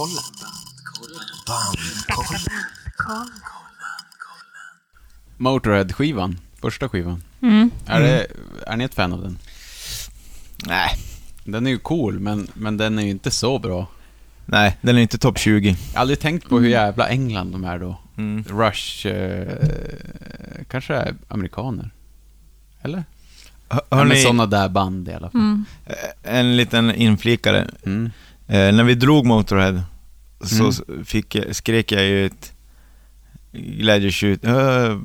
Bandkollen. 0.00 1.24
Bandkollen. 1.46 2.40
Motorhead-skivan, 5.36 6.38
första 6.60 6.88
skivan. 6.88 7.22
Mm. 7.42 7.70
Är, 7.86 8.00
det, 8.00 8.26
är 8.66 8.76
ni 8.76 8.84
ett 8.84 8.94
fan 8.94 9.12
av 9.12 9.22
den? 9.22 9.38
Nej. 10.66 10.90
Den 11.44 11.66
är 11.66 11.70
ju 11.70 11.78
cool, 11.78 12.20
men, 12.20 12.48
men 12.54 12.76
den 12.76 12.98
är 12.98 13.02
ju 13.02 13.10
inte 13.10 13.30
så 13.30 13.58
bra. 13.58 13.86
Nej, 14.46 14.78
den 14.80 14.96
är 14.96 15.02
inte 15.02 15.18
topp 15.18 15.38
20. 15.38 15.68
Jag 15.68 15.76
har 15.94 16.00
aldrig 16.00 16.20
tänkt 16.20 16.48
på 16.48 16.58
hur 16.58 16.68
jävla 16.68 17.08
England 17.08 17.52
de 17.52 17.64
är 17.64 17.78
då. 17.78 17.96
Mm. 18.16 18.44
Rush, 18.48 19.06
eh, 19.06 19.58
kanske 20.70 20.94
är 20.94 21.14
amerikaner? 21.28 21.90
Eller? 22.82 23.04
Hör, 23.68 23.82
Ja, 23.88 23.96
hörni, 23.96 24.08
men 24.08 24.22
sådana 24.22 24.46
där 24.46 24.68
band 24.68 25.08
i 25.08 25.12
alla 25.12 25.30
fall. 25.30 25.40
Mm. 25.40 25.64
en 26.22 26.56
liten 26.56 26.94
inflikare. 26.94 27.70
Mm. 27.86 28.10
Eh, 28.50 28.72
när 28.72 28.84
vi 28.84 28.94
drog 28.94 29.26
Motorhead 29.26 29.82
så 30.44 30.82
Mm. 30.88 31.04
fick, 31.04 31.34
jag- 31.34 31.56
skrek 31.56 31.92
jag 31.92 32.02
ju 32.02 32.26
ett 32.26 32.52
glädjetjut. 33.52 34.44
Uh, 34.44 34.96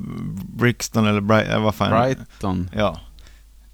Brixton 0.56 1.06
eller 1.06 1.20
Bright, 1.20 1.48
äh, 1.48 1.60
vad 1.62 1.74
fan. 1.74 1.90
Brighton. 1.90 2.70
Ja. 2.74 3.00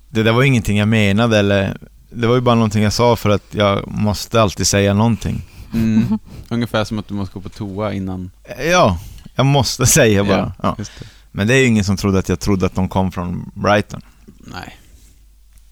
Det 0.09 0.23
där 0.23 0.33
var 0.33 0.43
ingenting 0.43 0.79
jag 0.79 0.89
menade 0.89 1.39
eller 1.39 1.77
det 2.11 2.27
var 2.27 2.35
ju 2.35 2.41
bara 2.41 2.55
någonting 2.55 2.83
jag 2.83 2.93
sa 2.93 3.17
för 3.17 3.31
att 3.31 3.55
jag 3.55 3.89
måste 3.89 4.43
alltid 4.43 4.67
säga 4.67 4.95
någonting. 4.95 5.43
Mm. 5.75 6.19
Ungefär 6.49 6.85
som 6.85 6.99
att 6.99 7.09
du 7.09 7.15
måste 7.15 7.35
gå 7.35 7.41
på 7.41 7.49
toa 7.49 7.93
innan. 7.93 8.31
Eh, 8.45 8.65
Ja, 8.67 8.99
jag 9.35 9.47
måste 9.47 9.87
säga 9.87 10.25
bara. 10.25 10.53
Ja. 10.63 10.75
just 10.79 10.93
det. 10.99 11.07
Men 11.33 11.47
det 11.47 11.55
är 11.55 11.59
ju 11.59 11.67
ingen 11.67 11.85
som 11.85 11.97
trodde 11.97 12.19
att 12.19 12.29
jag 12.29 12.41
trodde 12.41 12.67
att 12.67 12.75
de 12.75 12.89
kom 12.89 13.13
från 13.13 13.51
Brighton. 13.55 14.01
Nej. 14.39 14.77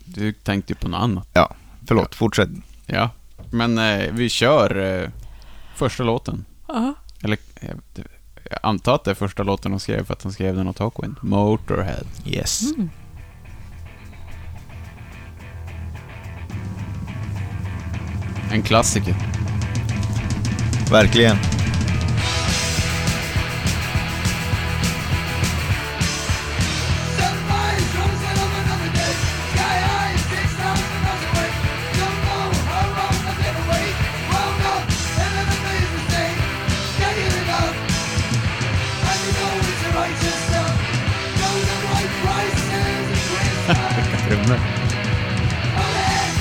Du 0.05 0.33
tänkte 0.33 0.73
ju 0.73 0.77
på 0.77 0.89
något 0.89 1.01
annat. 1.03 1.39
Förlåt, 1.87 2.15
fortsätt. 2.15 2.49
Ja. 2.87 3.11
Men 3.51 3.79
eh, 3.79 4.13
vi 4.13 4.29
kör 4.29 5.01
eh, 5.03 5.09
första 5.81 6.03
låten. 6.03 6.45
Ja. 6.69 6.95
Eller, 7.23 7.39
jag, 7.61 7.81
jag 8.51 8.59
antar 8.63 8.95
att 8.95 9.05
det 9.05 9.11
är 9.11 9.15
första 9.15 9.43
låten 9.43 9.71
de 9.71 9.81
skrev 9.81 10.05
för 10.05 10.13
att 10.13 10.23
han 10.23 10.33
skrev 10.33 10.57
den 10.57 10.69
åt 10.69 10.79
Hawkwind. 10.79 11.17
Motorhead. 11.23 12.05
Yes. 12.27 12.63
En 18.53 18.63
klassiker. 18.63 19.15
Verkligen. 20.91 21.37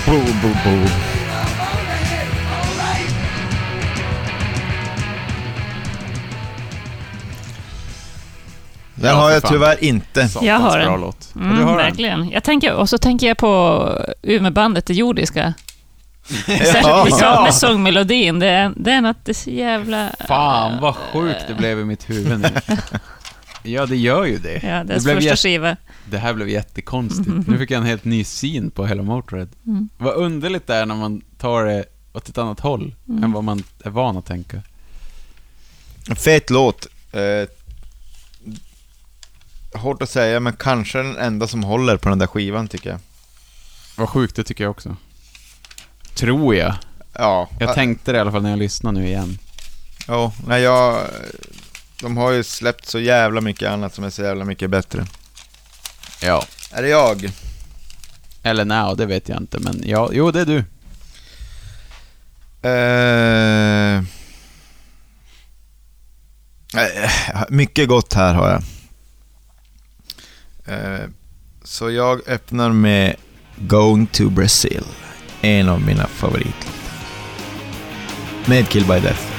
Bo, 0.09 0.17
bo, 0.41 0.49
bo. 0.63 0.75
Den 8.95 9.15
har 9.15 9.31
jag 9.31 9.43
tyvärr 9.43 9.83
inte. 9.83 10.27
Satans 10.27 10.45
Jag 10.47 10.59
har 10.59 10.79
bra 10.79 11.11
den. 11.33 11.43
Mm, 11.43 11.57
du 11.57 11.63
har 11.63 11.77
den? 11.77 11.85
verkligen. 11.85 12.29
Jag 12.29 12.43
tänker, 12.43 12.73
och 12.73 12.89
så 12.89 12.97
tänker 12.97 13.27
jag 13.27 13.37
på 13.37 13.85
Umeåbandet, 14.23 14.85
det 14.85 14.93
jordiska. 14.93 15.53
Särskilt 16.45 17.21
Ja. 17.21 17.41
med 17.43 17.53
sångmelodin. 17.53 18.39
Det 18.39 18.47
är, 18.47 18.71
det 18.75 18.91
är 18.91 19.01
något 19.01 19.17
det 19.25 19.31
är 19.31 19.33
så 19.33 19.49
jävla... 19.49 20.09
Fan 20.27 20.81
vad 20.81 20.95
sjukt 20.95 21.45
det 21.47 21.53
blev 21.53 21.79
i 21.79 21.85
mitt 21.85 22.09
huvud 22.09 22.39
nu. 22.39 22.49
Ja, 23.63 23.85
det 23.85 23.95
gör 23.97 24.25
ju 24.25 24.37
det. 24.37 24.53
Ja, 24.63 24.77
det, 24.77 24.83
deras 24.83 25.03
blev 25.03 25.15
första 25.15 25.25
jätte- 25.29 25.37
skiva. 25.41 25.77
det 26.09 26.17
här 26.17 26.33
blev 26.33 26.49
jättekonstigt. 26.49 27.47
Nu 27.47 27.57
fick 27.57 27.71
jag 27.71 27.77
en 27.77 27.85
helt 27.85 28.05
ny 28.05 28.23
syn 28.23 28.71
på 28.71 28.85
hela 28.87 29.03
Motörhead. 29.03 29.47
Mm. 29.67 29.89
Vad 29.97 30.13
underligt 30.13 30.67
det 30.67 30.75
är 30.75 30.85
när 30.85 30.95
man 30.95 31.21
tar 31.37 31.65
det 31.65 31.85
åt 32.13 32.29
ett 32.29 32.37
annat 32.37 32.59
håll 32.59 32.95
Mm. 33.09 33.23
än 33.23 33.31
vad 33.31 33.43
man 33.43 33.63
är 33.83 33.89
van 33.89 34.17
att 34.17 34.25
tänka. 34.25 34.61
Fet 36.15 36.49
låt. 36.49 36.87
Eh, 37.11 37.47
hårt 39.79 40.01
att 40.01 40.09
säga, 40.09 40.39
men 40.39 40.53
kanske 40.53 40.97
den 40.97 41.17
enda 41.17 41.47
som 41.47 41.63
håller 41.63 41.97
på 41.97 42.09
den 42.09 42.19
där 42.19 42.27
skivan 42.27 42.67
tycker 42.67 42.89
jag. 42.89 42.99
Vad 43.97 44.09
sjukt, 44.09 44.35
det 44.35 44.43
tycker 44.43 44.63
jag 44.63 44.71
också. 44.71 44.95
Tror 46.13 46.55
jag. 46.55 46.75
Ja, 47.13 47.49
Jag 47.59 47.73
tänkte 47.75 48.11
det 48.11 48.17
i 48.17 48.21
alla 48.21 48.31
fall 48.31 48.41
när 48.43 48.49
jag 48.49 48.59
lyssnade 48.59 48.99
nu 48.99 49.07
igen. 49.07 49.39
ja 50.07 50.33
nej, 50.47 50.61
jag... 50.61 51.01
De 52.01 52.17
har 52.17 52.31
ju 52.31 52.43
släppt 52.43 52.85
så 52.85 52.99
jävla 52.99 53.41
mycket 53.41 53.69
annat 53.69 53.93
som 53.93 54.03
är 54.03 54.09
så 54.09 54.21
jävla 54.21 54.45
mycket 54.45 54.69
bättre. 54.69 55.05
Ja. 56.21 56.45
Är 56.71 56.81
det 56.81 56.89
jag? 56.89 57.31
Eller 58.43 58.65
nej, 58.65 58.95
det 58.97 59.05
vet 59.05 59.29
jag 59.29 59.37
inte, 59.37 59.59
men 59.59 59.81
ja, 59.85 60.09
jo, 60.13 60.31
det 60.31 60.41
är 60.41 60.45
du. 60.45 60.63
Eh, 62.61 63.97
eh, 66.75 67.43
mycket 67.49 67.87
gott 67.87 68.13
här 68.13 68.33
har 68.33 68.49
jag. 68.49 68.63
Eh, 70.65 71.05
så 71.63 71.91
jag 71.91 72.27
öppnar 72.27 72.71
med 72.71 73.15
Going 73.55 74.07
to 74.07 74.29
Brazil. 74.29 74.83
En 75.41 75.69
av 75.69 75.81
mina 75.81 76.07
favoritlåtar. 76.07 76.73
Med 78.45 78.69
Kill 78.69 78.85
by 78.85 78.99
Death. 78.99 79.38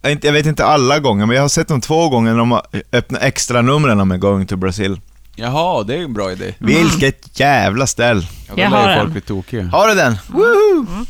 eh, 0.02 0.18
Jag 0.22 0.32
vet 0.32 0.46
inte 0.46 0.64
alla 0.64 0.98
gånger, 0.98 1.26
men 1.26 1.36
jag 1.36 1.42
har 1.42 1.48
sett 1.48 1.68
dem 1.68 1.80
två 1.80 2.08
gånger 2.08 2.30
när 2.32 2.38
de 2.38 2.50
har 2.50 2.62
öppnat 2.92 3.22
extra 3.22 3.62
numren 3.62 4.08
med 4.08 4.20
Going 4.20 4.46
to 4.46 4.56
Brazil. 4.56 5.00
Jaha, 5.36 5.82
det 5.84 5.94
är 5.94 5.98
en 6.04 6.12
bra 6.12 6.32
idé. 6.32 6.54
Vilket 6.58 7.40
jävla 7.40 7.86
ställ. 7.86 8.26
Ja, 8.48 8.54
Jag 8.56 8.70
lär 8.70 8.78
har 8.78 8.88
ju 8.90 8.94
folk 8.96 9.06
en. 9.06 9.12
bli 9.12 9.20
tokiga. 9.20 9.62
Har 9.72 9.88
du 9.88 9.94
den? 9.94 10.16
Woohoo! 10.28 11.06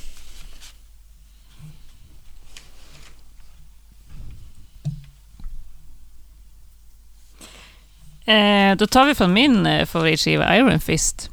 Eh, 8.28 8.76
då 8.76 8.86
tar 8.86 9.04
vi 9.04 9.14
från 9.14 9.32
min 9.32 9.66
eh, 9.66 9.86
favoritskiva 9.86 10.56
Iron 10.56 10.80
Fist. 10.80 11.30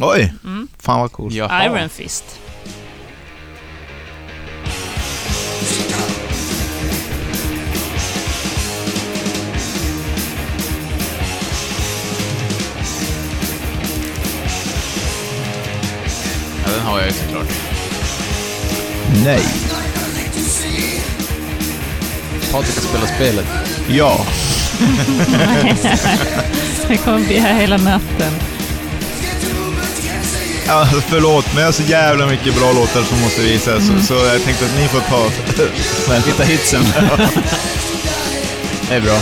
Oj, 0.00 0.32
Mm. 0.44 0.68
fan 0.78 1.00
vad 1.00 1.12
coolt. 1.12 1.34
Jaha. 1.34 1.64
Iron 1.64 1.88
Fist. 1.88 2.24
Ja, 16.64 16.70
den 16.76 16.80
har 16.86 16.98
jag 16.98 17.06
ju 17.08 17.12
såklart. 17.12 17.46
Nej. 19.24 19.40
Patrik 22.52 22.74
har 22.76 22.82
spelat 22.82 23.08
spelet. 23.14 23.46
Ja. 23.88 24.26
Det 26.88 26.96
kommer 26.96 27.26
bli 27.26 27.38
här 27.38 27.60
hela 27.60 27.76
natten. 27.76 28.32
ja. 30.66 30.88
Förlåt, 31.08 31.46
men 31.54 31.58
jag 31.58 31.68
har 31.68 31.72
så 31.72 31.82
jävla 31.82 32.26
mycket 32.26 32.58
bra 32.58 32.72
låtar 32.72 33.02
som 33.02 33.20
måste 33.20 33.42
visas, 33.42 33.86
så, 33.86 34.06
så 34.06 34.14
jag 34.14 34.44
tänkte 34.44 34.64
att 34.64 34.76
ni 34.76 34.88
får 34.88 35.00
ta... 35.00 35.30
Men 36.08 36.22
hitta 36.26 36.42
hitsen. 36.42 36.84
Det 38.88 38.94
är 38.94 39.00
bra. 39.00 39.18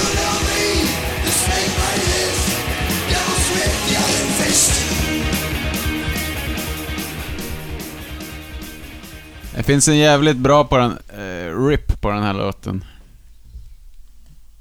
Det 9.57 9.63
finns 9.63 9.89
en 9.89 9.99
jävligt 9.99 10.37
bra 10.37 10.65
på 10.65 10.77
den, 10.77 10.99
eh, 11.19 11.67
rip 11.67 12.01
på 12.01 12.11
den 12.11 12.23
här 12.23 12.35
låten. 12.35 12.85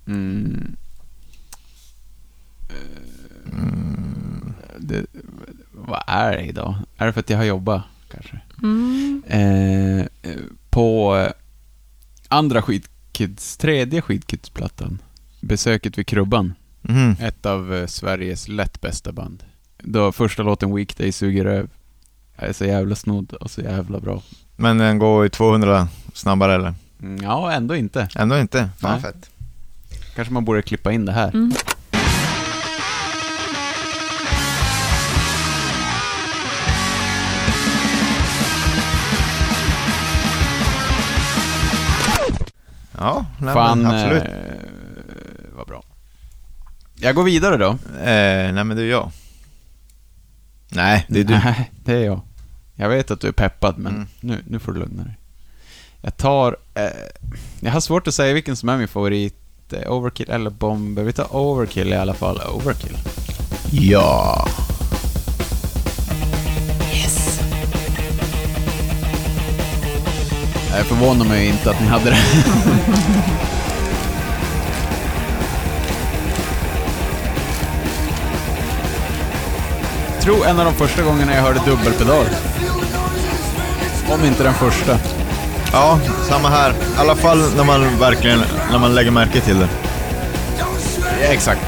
Mm. 0.07 0.76
Eh, 2.69 4.52
det, 4.80 5.06
vad 5.72 6.03
är 6.07 6.32
det 6.38 6.44
idag? 6.45 6.76
Är 6.98 7.06
det 7.06 7.14
för 7.14 7.19
att 7.19 7.30
jag 7.30 7.38
har 7.38 7.44
jobbat, 7.45 7.82
kanske? 8.11 8.40
Mm. 8.64 9.23
Eh, 9.27 9.99
eh, 10.32 10.41
på 10.69 11.18
eh, 11.18 11.32
andra 12.27 12.61
Skidkids, 12.61 13.57
tredje 13.57 14.02
Skidkids-plattan, 14.02 14.99
Besöket 15.41 15.98
vid 15.98 16.07
Krubban, 16.07 16.53
Mhm. 16.82 17.15
ett 17.19 17.45
av 17.45 17.88
Sveriges 17.88 18.48
lätt 18.48 18.82
bästa 18.82 19.11
band. 19.11 19.44
Då 19.77 20.11
första 20.11 20.44
låten 20.44 20.76
Weekday 20.76 21.11
suger 21.11 21.44
röv. 21.44 21.69
är 22.38 22.53
så 22.53 22.65
jävla 22.65 22.95
snodd 22.95 23.34
och 23.34 23.52
så 23.52 23.61
jävla 23.61 23.99
bra. 23.99 24.22
Men 24.56 24.77
den 24.77 24.99
går 24.99 25.26
i 25.26 25.30
200 25.30 25.88
snabbare 26.14 26.56
eller? 26.56 26.73
Mm, 27.02 27.23
ja, 27.23 27.52
ändå 27.52 27.76
inte. 27.76 28.07
Ändå 28.15 28.38
inte? 28.40 28.69
Fan 28.77 28.91
Nej. 28.91 29.02
fett. 29.02 29.30
Kanske 30.16 30.34
man 30.34 30.46
borde 30.46 30.62
klippa 30.62 30.92
in 30.92 31.06
det 31.06 31.12
här. 31.12 31.30
Mm. 31.30 31.52
Ja, 42.98 43.26
nej, 43.40 43.54
Fan, 43.54 43.86
absolut. 43.86 44.24
eh, 44.24 44.30
vad 45.56 45.68
bra. 45.68 45.84
Jag 46.96 47.16
går 47.16 47.24
vidare 47.24 47.58
då. 47.58 47.70
Eh, 48.00 48.54
nej 48.54 48.64
men 48.64 48.78
det 48.78 48.84
är 48.84 48.88
jag. 48.90 49.12
Nej, 50.70 51.06
det 51.10 51.20
är 51.20 51.24
du. 51.24 51.34
Nej, 51.34 51.72
det 51.86 51.94
är 51.94 52.06
jag. 52.06 52.22
Jag 52.76 52.90
vet 52.90 53.12
att 53.12 53.22
du 53.22 53.28
är 53.28 53.32
peppad, 53.32 53.78
men 53.78 53.94
Mm. 53.96 54.08
nu, 54.20 54.44
nu 54.48 54.60
får 54.60 54.72
du 54.74 54.80
lugna 54.80 55.04
dig. 55.04 55.18
Jag 56.02 56.18
tar... 56.18 56.58
Eh, 56.76 56.84
jag 57.60 57.72
har 57.72 57.80
svårt 57.80 58.08
att 58.08 58.14
säga 58.16 58.34
vilken 58.34 58.56
som 58.56 58.70
är 58.70 58.78
min 58.78 58.88
favorit. 58.88 59.36
Eh, 59.72 59.92
Overkill 59.92 60.30
eller 60.30 60.50
Bomber. 60.50 61.04
Vi 61.04 61.14
tar 61.14 61.36
Overkill 61.36 61.94
i 61.94 61.96
alla 61.96 62.14
fall. 62.14 62.42
Overkill. 62.54 62.98
Ja. 63.72 64.48
Jag 70.78 70.86
förvånar 70.86 71.26
mig 71.26 71.48
inte 71.48 71.70
att 71.70 71.82
ni 71.82 71.88
hade 71.88 72.10
det. 72.10 72.18
Jag 80.14 80.22
tror 80.24 80.46
en 80.48 80.60
av 80.60 80.66
de 80.66 80.74
första 80.74 81.04
gångerna 81.04 81.36
jag 81.36 81.42
hörde 81.42 81.60
dubbelpedal. 81.66 82.26
Om 84.10 84.26
inte 84.26 84.44
den 84.44 84.54
första. 84.54 85.15
Ja, 85.76 86.00
samma 86.24 86.50
här. 86.50 86.72
I 86.72 86.76
alla 86.98 87.16
fall 87.16 87.38
när 87.56 87.64
man 87.64 88.00
verkligen, 88.00 88.40
när 88.72 88.80
man 88.80 88.96
lägger 88.96 89.12
märke 89.12 89.42
till 89.42 89.60
det. 89.60 89.70
Ja, 90.60 90.66
exakt. 91.22 91.62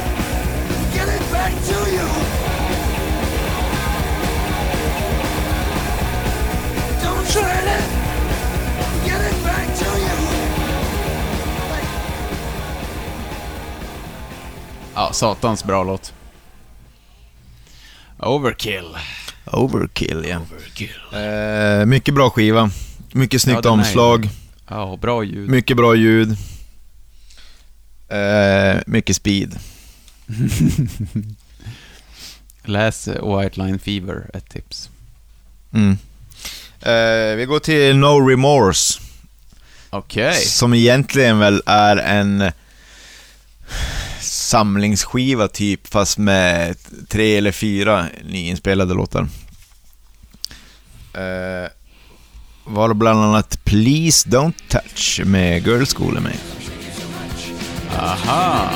Ja, 14.96 15.10
satans 15.14 15.64
bra 15.64 15.84
låt. 15.84 16.14
Overkill. 18.20 18.98
Overkill, 19.46 20.26
ja. 20.30 20.38
Overkill. 20.38 21.00
Eh, 21.80 21.86
mycket 21.86 22.14
bra 22.14 22.30
skiva. 22.30 22.70
Mycket 23.12 23.42
snyggt 23.42 23.66
Ja, 23.66 23.72
omslag. 23.72 24.30
Ja, 24.68 24.98
bra 25.02 25.24
ljud. 25.24 25.50
Mycket 25.50 25.78
bra 25.78 25.96
ljud. 25.96 26.38
Eh, 28.10 28.82
mycket 28.86 29.16
speed. 29.16 29.60
Läs 32.64 33.08
eh, 33.08 33.38
White 33.40 33.62
Line 33.62 33.80
Fever, 33.80 34.30
ett 34.34 34.50
tips. 34.50 34.90
Mm. 35.74 35.98
Eh, 36.82 37.36
vi 37.36 37.46
går 37.48 37.60
till 37.60 37.98
No 37.98 38.28
Remorse. 38.30 39.00
Okej. 39.90 40.34
Som 40.36 40.74
egentligen 40.74 41.40
väl 41.40 41.62
är 41.66 41.98
en 41.98 42.52
samlingsskiva 44.22 45.48
typ, 45.48 45.88
fast 45.88 46.18
med 46.18 46.76
tre 47.10 47.38
eller 47.38 47.52
fyra 47.52 48.06
nyinspelade 48.26 48.94
låtar. 48.94 49.28
Eh, 51.14 51.70
var 52.68 52.94
bland 52.94 53.20
annat 53.20 53.64
Please 53.64 54.30
Don't 54.30 54.54
Touch 54.68 55.22
med 55.26 55.68
Girl 55.68 55.86
School 55.86 56.20
med. 56.20 56.38
Aha. 58.00 58.70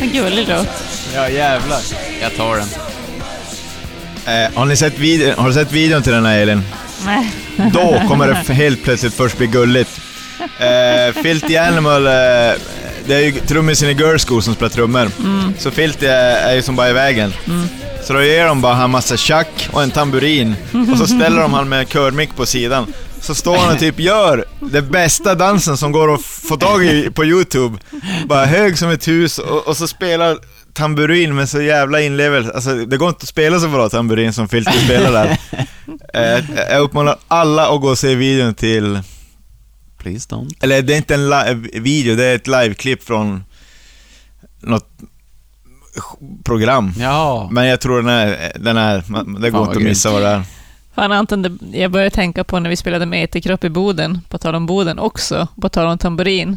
En 0.00 0.12
gullig 0.12 0.48
låt. 0.48 0.68
Ja, 1.14 1.28
jävlar. 1.28 1.80
Jag 2.20 2.36
tar 2.36 2.56
den. 2.56 2.95
Eh, 4.26 4.54
har, 4.54 4.64
ni 4.64 4.76
sett 4.76 4.98
video, 4.98 5.34
har 5.36 5.48
du 5.48 5.54
sett 5.54 5.72
videon 5.72 6.02
till 6.02 6.12
den 6.12 6.26
här 6.26 6.38
Elin? 6.38 6.62
Nej. 7.04 7.32
Då 7.72 8.02
kommer 8.08 8.26
det 8.26 8.54
helt 8.54 8.82
plötsligt 8.82 9.14
först 9.14 9.38
bli 9.38 9.46
gulligt. 9.46 10.00
Eh, 10.58 11.22
Filthy 11.22 11.56
Animal, 11.56 12.06
eh, 12.06 12.12
det 13.06 13.14
är 13.14 13.20
ju 13.20 13.32
trummisen 13.32 13.88
i 13.88 13.92
Girl 13.92 14.18
School 14.18 14.42
som 14.42 14.54
spelar 14.54 14.70
trummor. 14.70 15.10
Så 15.58 15.70
Filthy 15.70 16.06
är, 16.06 16.50
är 16.50 16.54
ju 16.54 16.62
som 16.62 16.76
bara 16.76 16.90
i 16.90 16.92
vägen. 16.92 17.32
Så 18.04 18.12
då 18.12 18.22
ger 18.22 18.46
de 18.46 18.60
bara 18.60 18.74
han 18.74 18.90
massa 18.90 19.16
tjack 19.16 19.68
och 19.72 19.82
en 19.82 19.90
tamburin 19.90 20.54
och 20.92 20.98
så 20.98 21.06
ställer 21.16 21.40
de 21.40 21.52
han 21.52 21.68
med 21.68 21.88
körmick 21.88 22.36
på 22.36 22.46
sidan. 22.46 22.86
Så 23.20 23.34
står 23.34 23.56
han 23.56 23.72
och 23.74 23.78
typ 23.78 24.00
gör 24.00 24.44
den 24.60 24.90
bästa 24.90 25.34
dansen 25.34 25.76
som 25.76 25.92
går 25.92 26.14
att 26.14 26.22
få 26.22 26.56
tag 26.56 26.84
i 26.84 27.10
på 27.10 27.24
YouTube. 27.24 27.78
Bara 28.24 28.44
hög 28.44 28.78
som 28.78 28.90
ett 28.90 29.08
hus 29.08 29.38
och, 29.38 29.68
och 29.68 29.76
så 29.76 29.88
spelar 29.88 30.38
tamburin 30.76 31.34
med 31.34 31.48
så 31.48 31.62
jävla 31.62 32.00
inlevelse. 32.00 32.52
Alltså 32.54 32.74
det 32.74 32.96
går 32.96 33.08
inte 33.08 33.22
att 33.22 33.28
spela 33.28 33.60
så 33.60 33.68
bra 33.68 33.88
tamburin 33.88 34.32
som 34.32 34.48
Filthy 34.48 34.78
spelar 34.78 35.12
där. 35.12 35.38
Eh, 36.14 36.44
jag 36.70 36.80
uppmanar 36.80 37.16
alla 37.28 37.68
att 37.74 37.80
gå 37.80 37.88
och 37.88 37.98
se 37.98 38.14
videon 38.14 38.54
till 38.54 39.00
Please 39.98 40.28
don't. 40.28 40.54
eller 40.60 40.82
det 40.82 40.94
är 40.94 40.96
inte 40.96 41.14
en 41.14 41.24
live 41.30 41.54
video, 41.80 42.16
det 42.16 42.24
är 42.24 42.34
ett 42.36 42.46
liveklipp 42.46 43.02
från 43.02 43.44
något 44.60 44.88
program. 46.44 46.92
Ja. 46.98 47.48
Men 47.52 47.66
jag 47.66 47.80
tror 47.80 47.96
den 47.96 48.08
är, 48.08 48.52
den 48.58 48.76
är 48.76 49.04
man- 49.06 49.40
det 49.40 49.50
går 49.50 49.60
inte 49.66 49.76
att 49.78 49.82
missa 49.82 50.10
vad 50.12 50.22
det 50.22 50.28
är. 50.28 50.42
Fan 50.94 51.12
Anton, 51.12 51.42
det, 51.42 51.78
jag 51.78 51.90
började 51.90 52.10
tänka 52.10 52.44
på 52.44 52.58
när 52.60 52.70
vi 52.70 52.76
spelade 52.76 53.06
med 53.06 53.24
Etikropp 53.24 53.64
i 53.64 53.68
Boden, 53.70 54.20
på 54.28 54.38
tal 54.38 54.54
om 54.54 54.66
Boden 54.66 54.98
också, 54.98 55.48
på 55.60 55.68
tal 55.68 55.86
om 55.86 55.98
tamburin. 55.98 56.56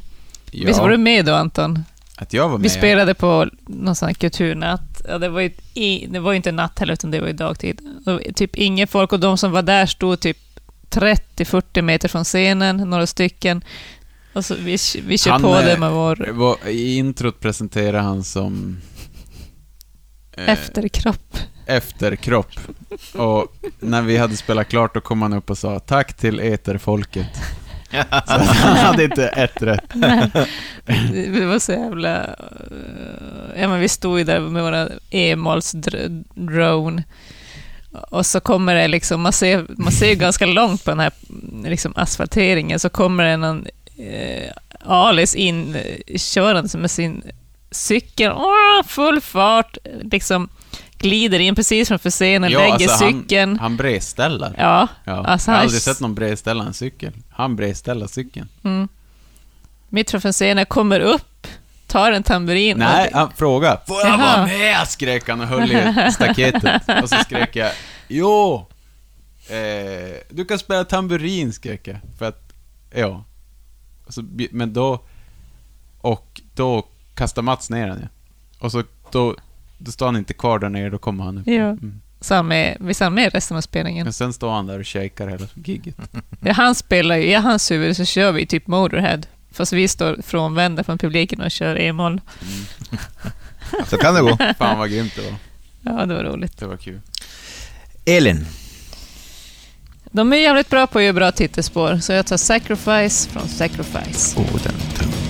ja. 0.52 0.68
Visst 0.68 0.80
var 0.80 0.90
du 0.90 0.98
med 0.98 1.26
då 1.26 1.34
Anton? 1.34 1.84
Att 2.22 2.34
jag 2.34 2.50
var 2.50 2.58
med. 2.58 2.64
Vi 2.64 2.70
spelade 2.70 3.14
på 3.14 3.48
någon 3.68 3.96
sån 3.96 4.08
här 4.08 4.14
kulturnatt. 4.14 5.02
Ja, 5.08 5.18
det, 5.18 5.30
var 5.30 5.42
ju, 5.42 5.52
det 6.10 6.20
var 6.20 6.32
ju 6.32 6.36
inte 6.38 6.52
natt 6.52 6.80
heller, 6.80 6.94
utan 6.94 7.12
det 7.12 7.20
var 7.20 7.28
ju 7.28 7.34
dagtid. 7.34 7.82
Och 8.06 8.36
typ 8.36 8.56
inget 8.56 8.90
folk 8.90 9.14
och 9.14 9.20
de 9.20 9.38
som 9.38 9.52
var 9.52 9.62
där 9.62 9.86
stod 9.86 10.20
typ 10.20 10.38
30-40 10.90 11.82
meter 11.82 12.08
från 12.08 12.24
scenen, 12.24 12.78
några 12.78 13.08
stycken. 13.08 13.64
Och 14.34 14.46
så 14.46 14.56
vi, 14.56 14.78
vi 15.08 15.18
kör 15.18 15.32
Han, 15.32 15.42
på 15.42 15.56
eh, 15.56 15.66
det 15.66 15.78
med 15.80 15.92
vår 15.92 16.30
Var- 16.32 16.68
I 16.68 16.96
introt 16.98 17.40
presenterade 17.40 18.00
han 18.04 18.24
som... 18.24 18.78
eh, 20.38 20.50
efterkropp. 20.50 21.38
efterkropp. 21.66 22.52
Och 23.14 23.56
när 23.80 24.02
vi 24.02 24.18
hade 24.18 24.38
spelat 24.38 24.68
klart 24.70 24.94
då 24.94 25.02
kom 25.02 25.22
han 25.22 25.34
upp 25.34 25.50
och 25.50 25.58
sa 25.58 25.80
tack 25.80 26.14
till 26.18 26.40
eterfolket. 26.40 27.28
Så 27.92 28.34
han 28.34 28.78
hade 28.78 29.04
inte 29.04 29.28
ett 29.28 29.62
rätt. 29.62 29.90
Det 31.12 31.46
var 31.46 31.60
så 31.60 31.72
jävla... 31.72 32.24
Eh, 32.24 33.62
ja, 33.62 33.68
men 33.68 33.80
vi 33.80 33.90
stod 33.90 34.20
ju 34.20 34.24
där 34.24 34.40
med 34.40 34.64
våra 34.64 34.90
e 35.10 35.36
drone. 36.36 37.04
Och 37.92 38.26
så 38.26 38.40
kommer 38.40 38.76
det 38.76 38.88
liksom, 38.88 39.22
man 39.22 39.34
ser, 39.34 39.66
man 39.70 39.92
ser 39.92 40.10
ju 40.10 40.16
ganska 40.16 40.46
långt 40.46 40.86
på 40.86 40.92
den 40.92 41.00
här 41.00 41.12
liksom 41.64 41.94
asfalteringen, 41.96 42.80
så 42.80 42.90
kommer 42.90 43.24
det 43.24 43.38
någon 43.38 43.68
eh, 43.98 44.52
Alice 44.86 45.38
in 45.38 45.76
eh, 45.76 46.18
körande 46.18 46.78
med 46.78 46.92
sin 46.92 47.24
cykel, 47.72 48.32
åh, 48.32 48.84
full 48.88 49.22
fart, 49.22 49.78
liksom 50.02 50.50
glider 51.00 51.40
in 51.40 51.56
precis 51.56 51.88
framför 51.88 52.10
scenen, 52.10 52.52
Ja, 52.52 52.60
lägger 52.60 52.74
alltså, 52.74 52.98
cykeln. 53.08 53.50
Han, 53.50 53.60
han 53.60 53.78
bredställar. 53.78 54.56
Ja, 54.58 54.88
Ja. 55.04 55.26
Alltså, 55.26 55.52
jag 55.52 55.56
har 55.56 55.58
han- 55.58 55.66
aldrig 55.66 55.82
sett 55.82 56.00
någon 56.00 56.16
bredställa 56.16 56.64
en 56.64 56.74
cykel. 56.74 57.14
Han 57.30 57.56
bredställer 57.56 58.08
cykeln. 58.08 58.48
mm. 58.64 58.88
mitt 59.90 60.12
framför 60.12 60.32
scenen, 60.32 60.66
kommer 60.66 61.00
upp, 61.00 61.48
tar 61.88 62.12
en 62.12 62.24
tamburin. 62.24 62.74
och- 62.74 62.80
Nej, 62.90 63.10
han 63.14 63.32
frågade. 63.36 63.82
Får 63.88 63.98
jag 64.00 64.08
Jaha. 64.08 64.18
vara 64.38 64.46
med? 64.48 64.88
skrek 64.88 65.30
han 65.30 65.42
och 65.42 65.48
höll 65.48 65.72
i 65.72 66.12
staketet. 66.12 66.82
Och 67.04 67.10
så 67.10 67.16
skrek 67.16 67.56
jag. 67.56 67.72
Jo! 68.08 68.66
Eh, 69.50 70.16
du 70.30 70.46
kan 70.46 70.60
spela 70.60 70.84
tamburin, 70.84 71.54
skrek 71.54 71.88
jag. 71.88 71.98
För 72.18 72.26
att, 72.26 72.54
ja. 72.96 73.24
Och 74.08 74.14
så, 74.14 74.22
bj- 74.22 74.50
men 74.52 74.74
då... 74.74 75.04
Och 76.02 76.42
då 76.56 76.88
kastar 77.16 77.42
Mats 77.42 77.70
ner 77.70 77.88
den 77.88 78.00
ja. 78.02 78.08
Och 78.60 78.72
så 78.72 78.84
då, 79.12 79.36
då 79.80 79.92
står 79.92 80.06
han 80.06 80.16
inte 80.16 80.34
kvar 80.34 80.60
där 80.60 80.70
nere, 80.70 80.90
då 80.90 80.98
kommer 80.98 81.24
han 81.24 81.38
upp. 81.38 81.48
Ja. 81.48 81.54
Mm. 81.54 82.02
Så 82.22 82.36
han 82.36 82.48
med, 82.48 82.78
visst 82.80 83.02
är 83.02 83.06
han 83.06 83.14
med 83.14 83.34
resten 83.34 83.58
av 83.58 83.62
spelningen? 83.62 84.04
Men 84.04 84.14
sen 84.14 84.34
står 84.34 84.52
han 84.52 84.68
där 84.68 84.80
och 84.80 84.88
shakar 84.88 85.28
hela 85.28 85.48
gigget. 85.54 85.96
Ja, 86.42 86.54
han 86.54 86.76
spelar 86.76 87.18
ju, 87.18 87.24
i 87.24 87.34
hans 87.34 87.72
huvud 87.72 87.98
så 87.98 88.06
kör 88.06 88.32
vi 88.32 88.46
typ 88.46 88.68
Motorhead. 88.68 89.22
Fast 89.52 89.74
vi 89.74 89.88
står 89.88 90.22
frånvända 90.22 90.84
från 90.84 90.98
publiken 90.98 91.42
och 91.42 91.52
kör 91.52 91.80
e-moll. 91.80 92.22
Så 93.88 93.98
kan 93.98 94.16
det 94.16 94.22
gå. 94.22 94.38
Fan 94.58 94.80
vad 94.80 94.90
grymt 94.90 95.16
det 95.16 95.22
var. 95.22 95.36
Ja, 95.82 96.06
det 96.06 96.14
var 96.14 96.24
roligt. 96.24 96.58
Det 96.58 96.68
var 96.68 96.78
kul. 96.78 97.02
Elin. 98.06 98.46
De 100.12 100.34
är 100.34 100.38
jävligt 100.38 100.70
bra 100.70 100.88
på 100.88 100.98
att 100.98 101.04
göra 101.04 101.14
bra 101.14 101.32
titelspår, 101.32 101.98
så 101.98 102.14
jag 102.14 102.26
tar 102.26 102.38
Sacrifice 102.38 103.30
från 103.30 103.48
Sacrifice. 103.48 104.40
Oh, 104.40 104.64
den, 104.64 104.74
den. 105.00 105.29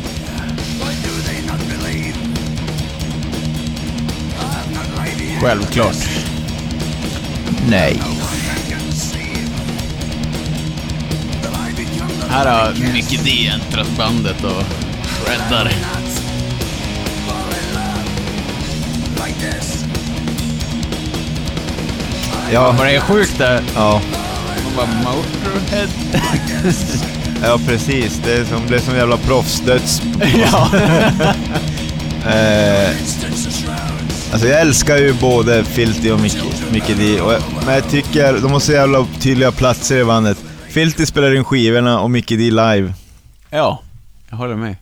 Självklart. 5.41 5.95
Nej. 7.69 8.01
Här 12.29 12.45
har 12.45 12.93
Mickey 12.93 13.17
D 13.17 13.47
äntrat 13.47 13.87
bandet 13.97 14.43
och 14.43 14.63
shreddar. 15.25 15.71
Ja, 22.51 22.71
Vad 22.77 22.87
det 22.87 22.95
är 22.95 22.99
sjukt 22.99 23.37
där. 23.37 23.63
ja, 23.75 24.01
Man 24.75 24.87
bara 25.03 25.13
Motorhead. 25.15 25.87
ja 27.43 27.59
precis. 27.67 28.21
Det 28.25 28.33
är 28.33 28.45
som, 28.45 28.61
det 28.69 28.75
är 28.75 28.79
som 28.79 28.95
jävla 28.95 29.17
proffsdöds... 29.17 30.01
ja. 30.51 30.69
Eh, 32.25 32.89
alltså 34.31 34.47
jag 34.47 34.61
älskar 34.61 34.97
ju 34.97 35.13
både 35.13 35.63
Filthy 35.63 36.11
och 36.11 36.19
Mickey, 36.19 36.51
Mickey 36.71 36.93
D. 36.93 37.21
Och 37.21 37.33
jag, 37.33 37.41
men 37.65 37.73
jag 37.73 37.89
tycker 37.89 38.33
de 38.41 38.51
har 38.51 38.59
så 38.59 38.71
jävla 38.71 39.07
tydliga 39.19 39.51
platser 39.51 39.97
i 39.97 40.05
bandet. 40.05 40.37
Filthy 40.67 41.05
spelar 41.05 41.35
in 41.35 41.43
skivorna 41.43 41.99
och 41.99 42.11
Mickey 42.11 42.37
D 42.37 42.43
live. 42.51 42.93
ja, 43.49 43.83
jag 44.29 44.37
håller 44.37 44.55
med. 44.55 44.75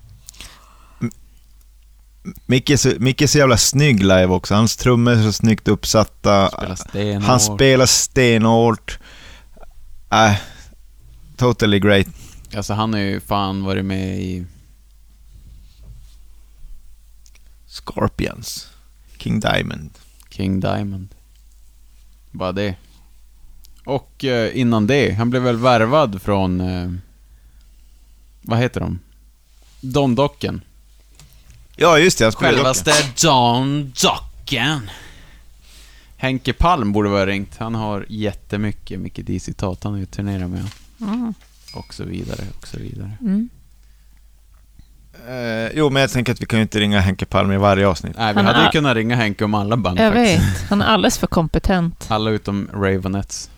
Micke 2.46 2.70
är, 2.70 2.78
så, 2.78 2.94
Micke 3.00 3.22
är 3.22 3.28
så 3.28 3.38
jävla 3.38 3.58
snygg 3.58 4.00
live 4.00 4.26
också. 4.28 4.56
Hans 4.56 4.78
trummor 4.78 5.14
är 5.14 5.24
så 5.24 5.32
snyggt 5.32 5.68
uppsatta. 5.68 6.50
Spelar 6.50 6.76
stenhårt. 6.76 7.24
Han 7.24 7.40
spelar 7.40 7.86
stenhårt. 7.86 9.00
Äh, 10.12 10.34
totally 11.38 11.80
great. 11.80 12.08
Alltså 12.56 12.74
han 12.74 12.94
har 12.94 13.00
ju 13.00 13.20
fan 13.20 13.64
varit 13.64 13.86
med 13.86 14.20
i... 14.20 14.46
Scorpions. 17.68 18.68
King 19.18 19.40
Diamond. 19.40 19.90
King 20.30 20.60
Diamond. 20.60 21.08
Bara 22.32 22.52
det. 22.52 22.76
Och 23.86 24.24
eh, 24.26 24.58
innan 24.58 24.88
det, 24.88 25.14
han 25.14 25.30
blev 25.30 25.42
väl 25.42 25.58
värvad 25.58 26.22
från... 26.22 26.62
Eh, 26.62 26.92
vad 28.42 28.60
heter 28.60 28.80
de? 28.80 29.00
Don 29.82 30.16
Docken. 30.16 30.62
Ja, 31.76 32.00
just 32.00 32.18
det. 32.18 32.26
Han 32.26 32.32
spelade 32.32 32.56
Självaste 32.58 32.94
Don 33.24 33.94
Docken. 34.04 34.90
Henke 36.18 36.54
Palm 36.54 36.92
borde 36.92 37.10
vara 37.10 37.26
ringt. 37.26 37.58
Han 37.58 37.76
har 37.76 38.06
jättemycket 38.10 39.00
Micke 39.00 39.20
D-citat. 39.24 39.84
Han 39.84 39.94
har 39.94 40.00
ju 40.00 40.06
turnerat 40.06 40.50
med 40.50 40.70
Mm. 41.02 41.34
och 41.74 41.94
så 41.94 42.04
vidare, 42.04 42.44
och 42.58 42.68
så 42.68 42.78
vidare. 42.80 43.12
Mm. 43.22 43.50
Eh, 45.28 45.72
jo, 45.74 45.90
men 45.90 46.02
jag 46.02 46.12
tänker 46.12 46.32
att 46.34 46.42
vi 46.42 46.46
kan 46.46 46.60
ju 46.60 46.64
inte 46.64 46.80
ringa 46.80 47.00
Henke 47.00 47.26
Palm 47.26 47.52
i 47.52 47.58
varje 47.58 47.88
avsnitt. 47.88 48.18
Nej, 48.18 48.34
vi 48.34 48.38
Han 48.40 48.46
hade 48.46 48.64
ju 48.66 48.70
kunnat 48.72 48.96
ringa 48.96 49.16
Henke 49.16 49.44
om 49.46 49.54
alla 49.54 49.78
band 49.78 50.00
Jag 50.00 50.14
faktiskt. 50.14 50.44
vet, 50.62 50.70
han 50.70 50.82
är 50.82 50.86
alldeles 50.86 51.18
för 51.18 51.28
kompetent. 51.28 52.06
Alla 52.08 52.30
utom 52.30 52.70
Ravenettes. 52.74 53.50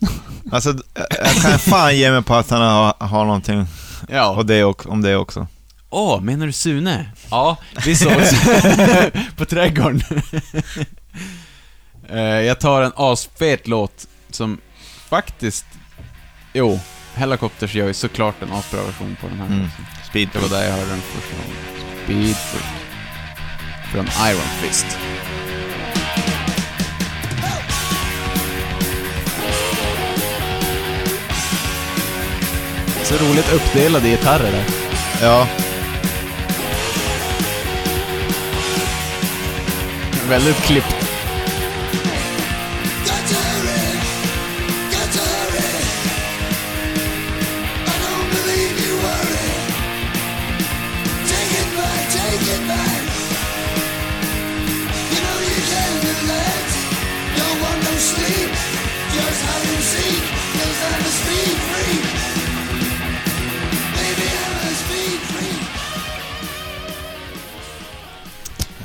Alltså, 0.52 0.68
jag 0.94 1.06
jag 1.24 1.34
kan 1.42 1.58
fan 1.58 1.96
ge 1.96 2.10
mig 2.10 2.22
på 2.22 2.34
att 2.34 2.50
han 2.50 2.60
har, 2.62 2.94
har 2.98 3.24
någonting 3.24 3.66
Ja. 4.08 4.28
och 4.30 4.46
det, 4.46 4.64
och- 4.64 4.86
om 4.86 5.02
det 5.02 5.16
också. 5.16 5.46
Åh, 5.90 6.20
menar 6.20 6.46
du 6.46 6.52
Sune? 6.52 7.06
Ja, 7.30 7.56
vi 7.84 7.96
sågs 7.96 8.32
på 9.36 9.44
Trädgården. 9.44 10.02
Eh, 12.08 12.18
jag 12.20 12.60
tar 12.60 12.82
en 12.82 12.92
asfet 12.96 13.68
låt 13.68 14.06
som 14.30 14.58
faktiskt... 15.08 15.66
Jo, 16.52 16.80
Helicopters 17.14 17.74
gör 17.74 17.86
ju 17.86 17.94
såklart 17.94 18.42
en 18.42 18.52
asbra 18.52 18.82
version 18.82 19.16
på 19.20 19.28
den 19.28 19.38
här. 19.38 19.46
Mm. 19.46 19.64
också. 19.64 19.82
Speed. 20.10 20.28
Det 20.32 20.38
var 20.38 20.48
där 20.48 20.64
jag 20.64 20.72
hörde 20.72 20.90
den 20.90 21.00
första 21.00 21.36
gången. 21.36 21.56
Speed 22.04 22.36
Freak. 22.36 22.64
Från 23.92 24.28
Iron 24.30 24.48
Fist. 24.60 24.86
Så 33.04 33.14
roligt 33.14 33.52
uppdelade 33.52 34.08
gitarrer 34.08 34.52
där. 34.52 34.64
Ja, 35.22 35.46
Väldigt 40.28 40.56
klippt. 40.56 41.09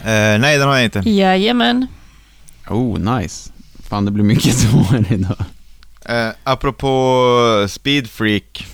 Eh, 0.06 0.40
nej 0.40 0.58
den 0.58 0.68
har 0.68 0.76
jag 0.76 0.86
inte. 0.86 1.00
Jajamän. 1.10 1.88
Oh, 2.70 3.00
nice. 3.18 3.52
Fan, 3.90 4.06
det 4.06 4.12
blir 4.12 4.24
mycket 4.24 4.56
svårare 4.60 5.06
idag. 5.10 5.46
Eh, 6.06 6.30
apropå 6.44 7.66
Speed 7.70 8.10
Freak. 8.10 8.68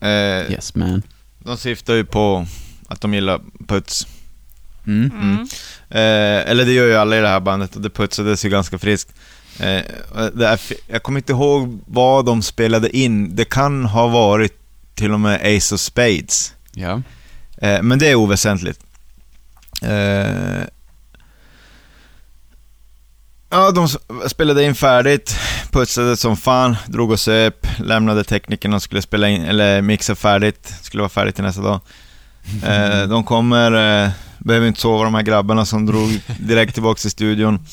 Eh, 0.00 0.08
Yes, 0.52 0.74
man. 0.74 1.02
De 1.38 1.56
syftar 1.56 1.94
ju 1.94 2.04
på 2.04 2.46
att 2.88 3.00
de 3.00 3.14
gillar 3.14 3.40
puts. 3.68 4.06
Mm. 4.86 5.10
Mm. 5.20 5.38
Eh, 5.90 6.50
eller 6.50 6.64
det 6.64 6.72
gör 6.72 6.86
ju 6.86 6.94
alla 6.96 7.16
i 7.18 7.20
det 7.20 7.28
här 7.28 7.40
bandet 7.40 7.76
och 7.76 7.82
det 7.82 7.90
putsades 7.90 8.44
ju 8.44 8.48
ganska 8.48 8.78
friskt. 8.78 9.12
Eh, 9.58 9.82
är, 10.40 10.60
jag 10.86 11.02
kommer 11.02 11.18
inte 11.20 11.32
ihåg 11.32 11.80
vad 11.86 12.24
de 12.26 12.42
spelade 12.42 12.96
in. 12.96 13.36
Det 13.36 13.44
kan 13.44 13.84
ha 13.84 14.06
varit 14.08 14.58
till 14.94 15.12
och 15.12 15.20
med 15.20 15.56
Ace 15.56 15.74
of 15.74 15.80
Spades. 15.80 16.54
Ja. 16.72 17.02
Eh, 17.58 17.82
men 17.82 17.98
det 17.98 18.06
är 18.08 18.14
oväsentligt. 18.14 18.80
Eh, 19.84 20.64
ja, 23.50 23.70
de 23.70 23.88
spelade 24.28 24.64
in 24.64 24.74
färdigt, 24.74 25.36
putsade 25.70 26.16
som 26.16 26.36
fan, 26.36 26.76
drog 26.86 27.10
och 27.10 27.20
söp, 27.20 27.66
lämnade 27.78 28.24
teknikerna 28.24 28.76
och 28.76 28.82
skulle 28.82 29.02
spela 29.02 29.28
in, 29.28 29.44
eller 29.44 29.82
mixa 29.82 30.14
färdigt, 30.14 30.74
skulle 30.82 31.00
vara 31.00 31.10
färdigt 31.10 31.34
till 31.34 31.44
nästa 31.44 31.62
dag. 31.62 31.80
Eh, 32.64 33.02
de 33.08 33.24
kommer, 33.24 33.72
eh, 34.04 34.10
behöver 34.38 34.66
inte 34.66 34.80
sova 34.80 35.04
de 35.04 35.14
här 35.14 35.22
grabbarna 35.22 35.64
som 35.64 35.86
drog 35.86 36.20
direkt 36.38 36.74
tillbaka 36.74 36.98
till 36.98 37.10
studion. 37.10 37.66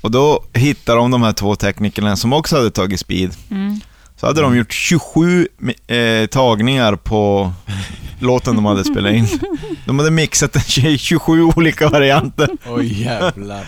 Och 0.00 0.10
då 0.10 0.44
hittar 0.52 0.96
de 0.96 1.10
de 1.10 1.22
här 1.22 1.32
två 1.32 1.56
teknikerna 1.56 2.16
som 2.16 2.32
också 2.32 2.56
hade 2.56 2.70
tagit 2.70 3.00
speed. 3.00 3.34
Mm. 3.50 3.80
Så 4.20 4.26
hade 4.26 4.40
de 4.40 4.56
gjort 4.56 4.72
27 4.72 5.48
mi- 5.58 6.22
eh, 6.22 6.26
tagningar 6.26 6.96
på 6.96 7.52
låten 8.20 8.54
de 8.56 8.64
hade 8.64 8.84
spelat 8.84 9.12
in. 9.12 9.26
De 9.86 9.98
hade 9.98 10.10
mixat 10.10 10.52
den 10.52 10.62
i 10.86 10.98
27 10.98 11.42
olika 11.42 11.88
varianter. 11.88 12.48
Oj, 12.66 13.02
jävlar. 13.02 13.64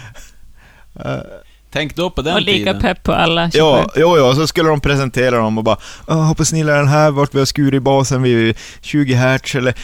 Tänk 1.73 1.97
då 1.97 2.11
på 2.11 2.23
den 2.23 2.35
Och 2.35 2.41
lika 2.41 2.59
tiden. 2.73 2.81
pepp 2.81 3.03
på 3.03 3.13
alla 3.13 3.51
27. 3.51 3.59
Ja, 3.59 3.91
jo, 3.97 4.17
ja, 4.19 4.35
så 4.35 4.47
skulle 4.47 4.69
de 4.69 4.81
presentera 4.81 5.37
dem 5.37 5.59
och 5.59 5.65
bara 5.65 5.77
"Åh, 6.07 6.23
hoppas 6.23 6.53
ni 6.53 6.59
gillar 6.59 6.77
den 6.77 6.89
här, 6.89 7.11
vart 7.11 7.35
vi 7.35 7.39
har 7.39 7.47
skurit 7.47 7.83
basen 7.83 8.23
vid 8.23 8.57
20 8.81 9.15
hertz 9.15 9.55
eller... 9.55 9.75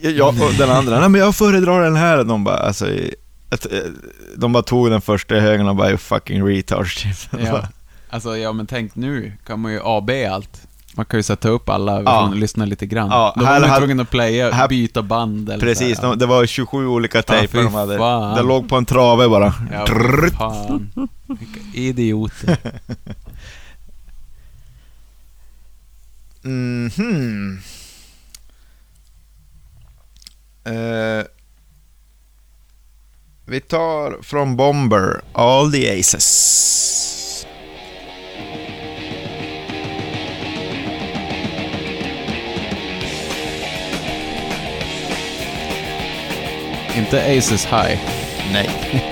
Ja, 0.00 0.26
och 0.28 0.52
den 0.58 0.70
andra, 0.70 1.00
nej 1.00 1.08
men 1.08 1.20
jag 1.20 1.34
föredrar 1.34 1.82
den 1.82 1.96
här. 1.96 2.24
De 2.24 2.44
bara, 2.44 2.56
alltså... 2.56 2.90
Eh, 2.90 3.08
de 4.36 4.52
bara 4.52 4.62
tog 4.62 4.90
den 4.90 5.00
första 5.00 5.36
i 5.36 5.40
högen 5.40 5.68
och 5.68 5.76
bara, 5.76 5.88
you 5.88 5.98
fucking 5.98 6.46
retards. 6.48 7.02
typ. 7.02 7.40
Ja. 7.46 7.68
Alltså, 8.10 8.36
ja 8.36 8.52
men 8.52 8.66
tänk 8.66 8.94
nu 8.94 9.32
kan 9.46 9.60
man 9.60 9.72
ju 9.72 9.80
AB 9.84 10.10
allt. 10.30 10.62
Man 10.94 11.04
kan 11.06 11.18
ju 11.18 11.22
sätta 11.22 11.48
upp 11.48 11.68
alla 11.68 12.02
Ja. 12.02 12.28
och 12.28 12.36
lyssna 12.36 12.64
lite 12.64 12.86
grann. 12.86 13.08
Ja, 13.10 13.32
Då 13.36 13.44
var 13.44 13.60
man 13.60 13.70
ju 13.70 13.76
tvungen 13.78 14.00
att 14.00 14.10
playa, 14.10 14.50
här- 14.52 14.68
byta 14.68 15.02
band 15.02 15.48
eller 15.50 15.60
Precis, 15.66 15.98
de, 16.00 16.18
det 16.18 16.26
var 16.26 16.46
27 16.46 16.86
olika 16.86 17.22
tejper 17.22 17.58
fy 17.58 17.62
de 17.62 17.74
hade. 17.74 17.98
fan. 17.98 18.36
Det 18.36 18.42
låg 18.42 18.68
på 18.68 18.76
en 18.76 18.84
trave 18.84 19.28
bara. 19.28 19.54
Ja, 19.72 19.86
fan. 20.38 20.90
Vilka 21.26 21.60
idioter. 21.78 22.58
Mhm. 26.42 27.58
Eh, 30.64 31.24
vi 33.46 33.60
tar 33.60 34.22
från 34.22 34.56
Bomber, 34.56 35.20
All 35.32 35.72
the 35.72 36.00
Aces. 36.00 37.17
Inte 46.98 47.38
Aces 47.38 47.66
High. 47.66 47.98
Nej. 48.52 48.70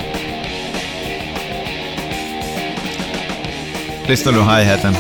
Lyssna 4.09 4.31
nu 4.31 4.39
hi-haten. 4.39 4.95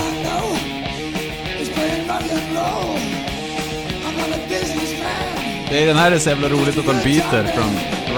Det 5.70 5.82
är 5.82 5.86
den 5.86 5.96
här 5.96 6.12
är 6.12 6.18
så 6.18 6.28
jävla 6.28 6.48
roligt 6.48 6.78
att 6.78 6.86
de 6.86 6.96
byter 7.04 7.44
från 7.44 7.70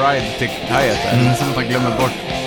ride 0.05 0.31
till 0.39 0.49
hi-hat. 0.49 0.99
Det 1.13 1.29
är 1.31 1.35
som 1.35 1.51
att 1.51 1.57
man 1.57 1.65
glömmer 1.65 1.91
bort. 1.91 2.38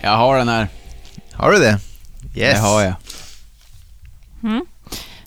Jag 0.00 0.16
har 0.16 0.38
den 0.38 0.48
här. 0.48 0.68
Har 1.32 1.52
du 1.52 1.58
det? 1.58 1.78
Yes. 2.34 2.54
Det 2.54 2.58
har 2.58 2.82
jag. 2.82 2.94
Mm. 4.42 4.66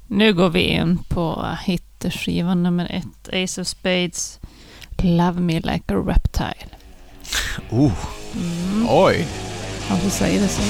Nu 0.07 0.33
går 0.33 0.49
vi 0.49 0.61
in 0.61 1.03
på 1.09 1.47
hitskivan 1.65 2.63
nummer 2.63 2.87
ett, 2.91 3.43
Ace 3.43 3.61
of 3.61 3.67
Spades, 3.67 4.39
Love 4.97 5.39
Me 5.39 5.53
Like 5.53 5.93
a 5.93 5.97
Reptile. 5.97 6.69
Oh. 7.69 7.91
Mm. 8.35 8.87
Oj! 8.89 9.27
Varför 9.89 10.09
säger 10.09 10.41
det 10.41 10.47
så? 10.47 10.61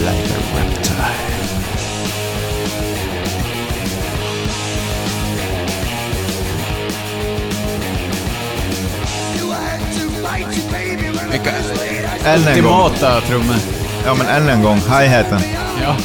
Like 0.00 0.34
a 0.34 0.42
reptile. 0.56 1.41
Vilka 11.32 11.50
ultimata 12.36 13.20
trummor. 13.20 13.56
Ja, 14.06 14.14
men 14.14 14.26
än 14.26 14.48
en 14.48 14.62
gång. 14.62 14.76
Hi-haten. 14.78 15.40
Ja. 15.82 15.96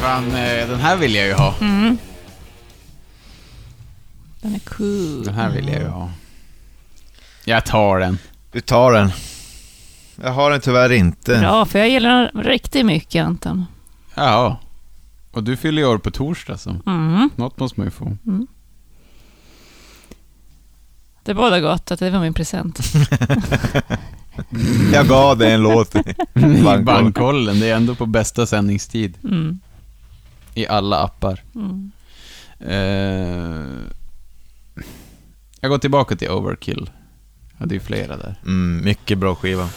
Fan, 0.00 0.24
eh, 0.34 0.68
den 0.68 0.80
här 0.80 0.96
vill 0.96 1.14
jag 1.14 1.26
ju 1.26 1.32
ha. 1.32 1.54
Mm. 1.60 1.98
Den 4.40 4.54
är 4.54 4.58
cool. 4.58 5.24
Den 5.24 5.34
här 5.34 5.50
vill 5.50 5.68
jag 5.68 5.80
ju 5.80 5.88
ha. 5.88 6.10
Jag 7.44 7.64
tar 7.66 7.98
den. 7.98 8.18
Du 8.52 8.60
tar 8.60 8.92
den. 8.92 9.10
Jag 10.22 10.30
har 10.32 10.50
den 10.50 10.60
tyvärr 10.60 10.92
inte. 10.92 11.38
Bra, 11.38 11.64
för 11.66 11.78
jag 11.78 11.88
gillar 11.88 12.30
den 12.34 12.42
riktigt 12.44 12.86
mycket, 12.86 13.24
Anton. 13.24 13.66
Ja. 14.14 14.60
Och 15.30 15.42
du 15.44 15.56
fyller 15.56 15.82
ju 15.82 15.88
år 15.88 15.98
på 15.98 16.10
torsdag, 16.10 16.58
så 16.58 16.76
Mm. 16.86 17.30
något 17.36 17.58
måste 17.58 17.80
man 17.80 17.86
ju 17.86 17.90
få. 17.90 18.16
Det 21.24 21.34
båda 21.34 21.60
gott 21.60 21.90
att 21.90 21.98
det 21.98 22.10
var 22.10 22.20
min 22.20 22.34
present. 22.34 22.80
Jag 24.92 25.08
gav 25.08 25.38
dig 25.38 25.52
en 25.52 25.62
låt. 25.62 25.94
I 25.94 26.00
Bankkollen. 26.34 26.84
bankkollen, 26.84 27.60
det 27.60 27.70
är 27.70 27.76
ändå 27.76 27.94
på 27.94 28.06
bästa 28.06 28.46
sändningstid. 28.46 29.18
Mm. 29.24 29.58
I 30.58 30.66
alla 30.66 30.98
appar. 30.98 31.42
Mm. 31.54 31.92
Eh, 32.60 33.84
jag 35.60 35.70
går 35.70 35.78
tillbaka 35.78 36.16
till 36.16 36.30
Overkill. 36.30 36.90
Jag 37.52 37.58
hade 37.58 37.74
ju 37.74 37.80
flera 37.80 38.16
där. 38.16 38.40
Mm, 38.46 38.84
mycket 38.84 39.18
bra 39.18 39.34
skiva. 39.34 39.68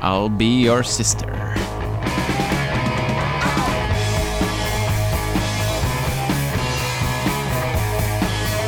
I'll 0.00 0.36
be 0.38 0.44
your 0.44 0.82
sister. 0.82 1.28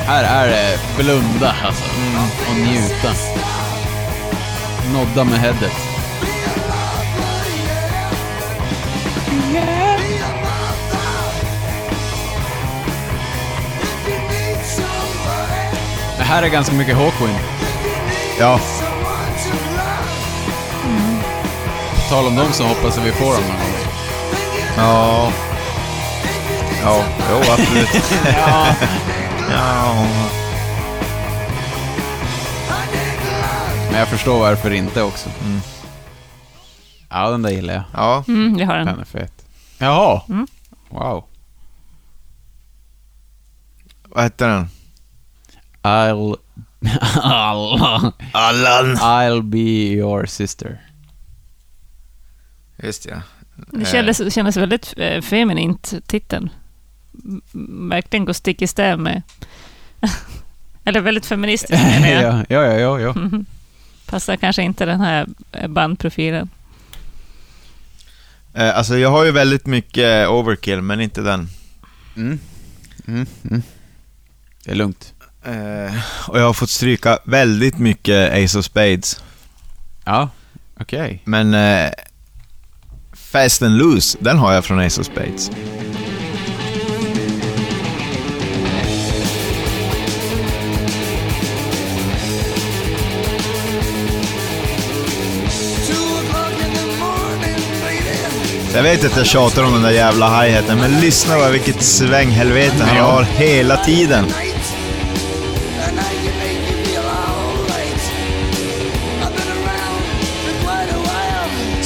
Här 0.07 0.25
är 0.25 0.49
det 0.49 0.79
blunda 1.03 1.55
alltså. 1.65 1.85
Och 2.51 2.57
njuta. 2.57 3.13
Nodda 4.93 5.25
med 5.25 5.41
headet. 5.41 5.91
Här 16.31 16.43
är 16.43 16.49
ganska 16.49 16.75
mycket 16.75 16.97
Hawkwind. 16.97 17.39
Ja, 18.39 18.61
På 21.95 22.15
tal 22.15 22.27
om 22.27 22.37
dem 22.37 22.53
så 22.53 22.65
hoppas 22.67 22.97
jag 22.97 23.05
vi 23.05 23.13
får 23.13 23.33
dem 23.35 23.43
någon 23.43 23.57
gång. 23.57 23.93
ja. 24.77 25.33
Ja, 26.85 27.05
jo 27.31 27.37
absolut. 27.53 27.89
Ja. 28.37 28.75
Ja. 29.51 30.07
Men 33.91 33.99
jag 33.99 34.09
förstår 34.09 34.39
varför 34.41 34.71
inte 34.71 35.03
också. 35.03 35.29
Mm. 35.45 35.61
Ja, 37.11 37.31
den 37.31 37.43
där 37.43 37.51
gillar 37.51 37.75
jag. 37.75 37.83
Ja, 37.95 38.25
Mm, 38.29 38.59
jag 38.59 38.67
har 38.67 38.77
den. 38.77 38.87
Den 38.87 39.01
är 39.01 39.05
fet. 39.05 39.33
Jaha. 39.79 40.23
Mm. 40.29 40.47
Wow. 40.89 41.25
vad 44.09 44.23
hette 44.23 44.47
den? 44.47 44.69
I'll... 45.83 46.37
I'll... 47.15 48.13
Allan. 48.33 48.97
I'll 48.97 49.43
be 49.43 49.93
your 49.95 50.27
sister. 50.27 50.81
Just 52.83 53.07
ja. 53.07 53.23
Det 53.73 53.85
kändes, 53.85 54.19
det 54.19 54.31
kändes 54.31 54.57
väldigt 54.57 54.95
eh, 54.97 55.21
feminint, 55.21 55.95
titeln. 56.07 56.51
Verkligen 57.91 58.25
går 58.25 58.33
stick 58.33 58.63
i 58.63 58.67
stäv 58.67 58.99
med... 58.99 59.23
Eller 60.85 61.01
väldigt 61.01 61.27
feministiskt 61.27 61.85
menar 61.85 62.09
jag. 62.09 62.23
ja, 62.23 62.45
ja, 62.49 62.65
ja, 62.65 62.79
ja, 62.79 63.01
ja. 63.01 63.13
Mhm. 63.15 63.47
Passar 64.07 64.37
kanske 64.37 64.63
inte 64.63 64.85
den 64.85 65.01
här 65.01 65.27
eh, 65.53 65.69
bandprofilen. 65.69 66.51
Eh, 68.55 68.79
alltså 68.79 68.99
jag 68.99 69.11
har 69.11 69.25
ju 69.25 69.31
väldigt 69.31 69.67
mycket 69.67 70.29
overkill, 70.29 70.83
men 70.83 71.01
inte 71.01 71.23
den. 71.23 71.49
Mm. 72.17 72.39
Mm. 73.07 73.27
Mm. 73.51 73.63
Det 74.65 74.71
är 74.71 74.75
lugnt. 74.75 75.15
Eh, 75.45 75.95
och 76.29 76.39
jag 76.41 76.45
har 76.45 76.53
fått 76.53 76.71
stryka 76.71 77.19
väldigt 77.25 77.79
mycket 77.79 78.33
Ace 78.45 78.59
of 78.59 78.65
Spades. 78.65 79.23
Ja, 80.05 80.29
okej. 80.81 81.23
Men 81.25 81.55
eh, 81.55 81.91
Fast 83.13 83.63
and 83.63 83.79
Loose, 83.79 84.19
den 84.21 84.39
har 84.39 84.53
jag 84.53 84.65
från 84.65 84.81
Ace 84.81 85.01
of 85.01 85.07
Spades. 85.07 85.51
Jag 98.75 98.83
vet 98.83 99.05
att 99.05 99.17
jag 99.17 99.27
tjatar 99.27 99.65
om 99.65 99.73
den 99.73 99.83
där 99.83 99.91
jävla 99.91 100.43
hi-haten, 100.43 100.79
men 100.79 101.01
lyssna 101.01 101.37
bara 101.37 101.51
vilket 101.51 101.83
svänghelvete 101.83 102.85
han 102.85 102.97
har 102.97 103.23
hela 103.23 103.77
tiden. 103.77 104.27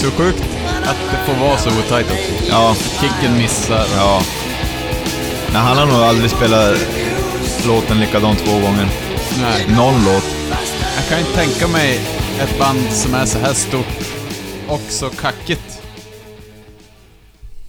Så 0.05 0.11
sjukt 0.11 0.43
att 0.85 0.97
det 1.11 1.17
får 1.27 1.41
vara 1.41 1.59
så 1.59 1.71
otajt 1.79 2.07
också. 2.07 2.49
Ja, 2.49 2.77
Kicken 3.01 3.37
missar. 3.37 3.87
ja. 3.97 4.23
Nej, 5.53 5.63
han 5.63 5.77
har 5.77 5.87
nog 5.87 5.97
aldrig 5.97 6.31
spelat 6.31 6.79
låten 7.67 8.01
likadant 8.01 8.39
två 8.39 8.53
gånger. 8.53 8.89
Nej. 9.41 9.67
Någon 9.77 10.05
låt. 10.05 10.25
Jag 10.97 11.09
kan 11.09 11.19
inte 11.19 11.33
tänka 11.33 11.69
mig 11.69 12.01
ett 12.41 12.59
band 12.59 12.91
som 12.91 13.15
är 13.15 13.27
så 13.27 13.39
här 13.39 13.53
stort 13.55 13.87
och 14.69 14.83
så 14.89 15.11
kackigt. 15.11 15.83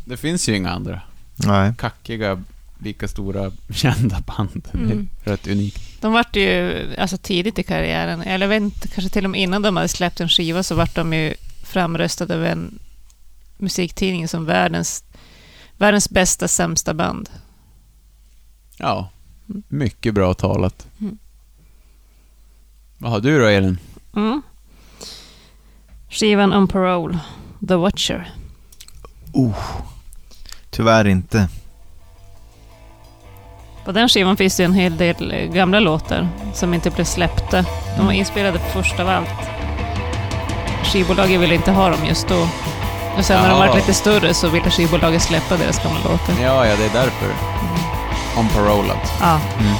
Det 0.06 0.18
finns 0.18 0.50
ju 0.50 0.56
inga 0.56 0.70
andra 0.70 1.02
Nej. 1.36 1.74
kackiga, 1.78 2.44
lika 2.84 3.08
stora, 3.08 3.52
kända 3.74 4.22
band. 4.22 4.68
Mm. 4.74 5.10
Det 5.24 5.30
är 5.30 5.32
rätt 5.32 5.48
unikt. 5.48 5.82
De 6.02 6.14
vart 6.14 6.36
ju 6.36 6.96
alltså, 6.98 7.18
tidigt 7.18 7.60
i 7.60 7.64
karriären, 7.64 8.22
eller 8.22 8.46
jag 8.46 8.50
vet 8.50 8.62
inte, 8.62 8.88
kanske 8.88 9.10
till 9.10 9.26
och 9.26 9.32
med 9.32 9.42
innan 9.42 9.62
de 9.62 9.76
hade 9.76 9.88
släppt 9.90 10.20
en 10.20 10.30
skiva 10.30 10.64
så 10.64 10.76
vart 10.76 10.96
de 10.96 11.14
ju 11.14 11.34
framröstade 11.66 12.36
av 12.36 12.46
en 12.46 12.80
musiktidning 13.58 14.28
som 14.28 14.46
världens, 14.46 15.04
världens 15.78 16.10
bästa 16.10 16.48
sämsta 16.48 16.94
band. 16.94 17.30
Ja, 18.78 19.10
mycket 19.68 20.14
bra 20.14 20.34
talat. 20.34 20.88
Mm. 21.00 21.18
Vad 22.98 23.12
har 23.12 23.20
du 23.20 23.40
då, 23.40 23.46
Elin? 23.46 23.80
Mm. 24.16 24.42
Skivan 26.10 26.54
On 26.54 26.68
Parole, 26.68 27.20
The 27.68 27.76
Watcher. 27.76 28.32
Tyvärr 30.70 31.08
inte. 31.08 31.50
På 33.86 33.92
den 33.92 34.10
skivan 34.10 34.38
finns 34.38 34.58
det 34.58 34.64
ju 34.64 34.66
en 34.66 34.74
hel 34.74 34.98
del 34.98 35.50
gamla 35.54 35.80
låtar 35.80 36.30
som 36.54 36.74
inte 36.74 36.90
blev 36.92 37.06
släppta. 37.06 37.66
De 37.98 38.06
var 38.06 38.14
inspelade 38.14 38.60
först 38.60 39.00
av 39.00 39.10
allt. 39.10 39.65
Skivbolaget 40.86 41.40
ville 41.42 41.56
inte 41.56 41.72
ha 41.72 41.90
dem 41.90 42.06
just 42.06 42.28
då. 42.28 42.48
Och 43.18 43.26
sen 43.26 43.42
när 43.42 43.50
de 43.50 43.58
Jaha. 43.60 43.68
var 43.68 43.76
lite 43.76 43.94
större 43.94 44.34
så 44.34 44.48
ville 44.50 44.72
skivbolaget 44.72 45.22
släppa 45.22 45.58
deras 45.58 45.84
gamla 45.84 46.00
låtar. 46.00 46.34
Ja, 46.42 46.66
ja, 46.66 46.76
det 46.76 46.86
är 46.86 47.04
därför. 47.04 47.30
On 48.38 48.48
parole 48.48 48.94
alltså. 48.94 49.14
Ja. 49.22 49.40
Mm. 49.60 49.76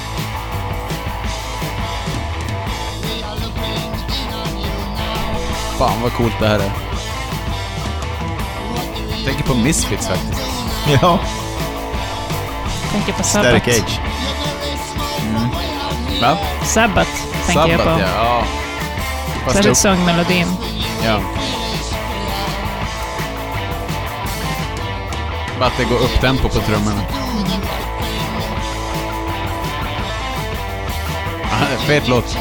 Fan 5.78 6.02
vad 6.02 6.14
coolt 6.14 6.40
det 6.40 6.48
här 6.48 6.60
är. 6.60 6.72
Jag 9.16 9.26
tänker 9.26 9.44
på 9.44 9.56
Misfits 9.56 10.08
faktiskt. 10.08 10.42
Ja. 11.02 11.20
Tänker 12.92 13.14
på 13.14 13.24
Static 13.24 13.64
Sabbath. 13.64 13.84
Age. 13.84 14.00
Va? 16.22 16.38
Sabbath 16.64 17.12
tänker 17.48 17.68
jag 17.68 17.78
på. 17.80 17.84
Sabbath, 17.84 18.02
ja. 18.16 18.24
ja. 18.24 18.65
Fast 19.46 19.56
Särskilt 19.56 19.72
upp, 19.72 19.78
sångmelodin. 19.78 20.48
ja. 21.04 21.22
Bara 25.60 25.66
att 25.70 25.78
det 25.78 25.84
går 25.84 25.96
upp 26.00 26.22
tempo 26.22 26.44
på 26.50 26.60
trummorna. 26.60 27.02
Fet 31.88 32.08
låt. 32.08 32.38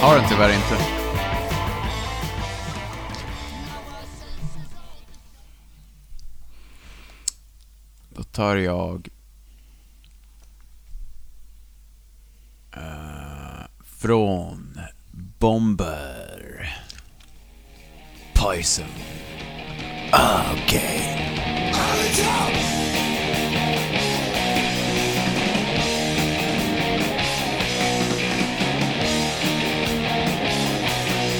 Har 0.00 0.14
den 0.16 0.28
tyvärr 0.28 0.54
inte. 0.54 0.76
Då 8.08 8.22
tar 8.22 8.56
jag... 8.56 9.08
eh, 12.76 13.66
från 13.84 14.67
Bomber. 15.38 16.76
Poison. 18.34 18.86
Okej. 20.12 21.00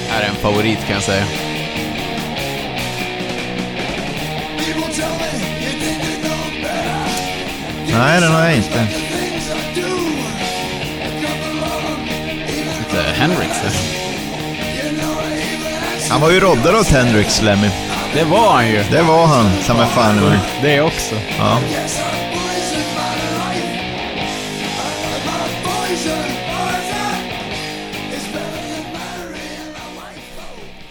Här 0.09 0.21
är 0.21 0.29
en 0.29 0.35
favorit 0.35 0.79
kan 0.79 0.93
jag 0.93 1.03
säga. 1.03 1.25
Nej, 7.91 8.21
den 8.21 8.31
har 8.31 8.43
jag 8.43 8.55
inte. 8.55 9.08
Hendrix 13.03 13.61
där. 13.61 13.71
Han 16.09 16.21
var 16.21 16.31
ju 16.31 16.39
roddare 16.39 16.79
åt 16.79 16.87
Hendrix, 16.87 17.41
Lemmy. 17.41 17.69
Det 18.13 18.23
var 18.23 18.53
han 18.53 18.67
ju. 18.67 18.83
Det 18.91 19.01
var 19.01 19.27
han, 19.27 19.51
ta 19.67 19.73
mig 19.73 19.87
fan 19.87 20.19
ur. 20.19 20.39
Det 20.61 20.81
också. 20.81 21.15
Ja. 21.37 21.59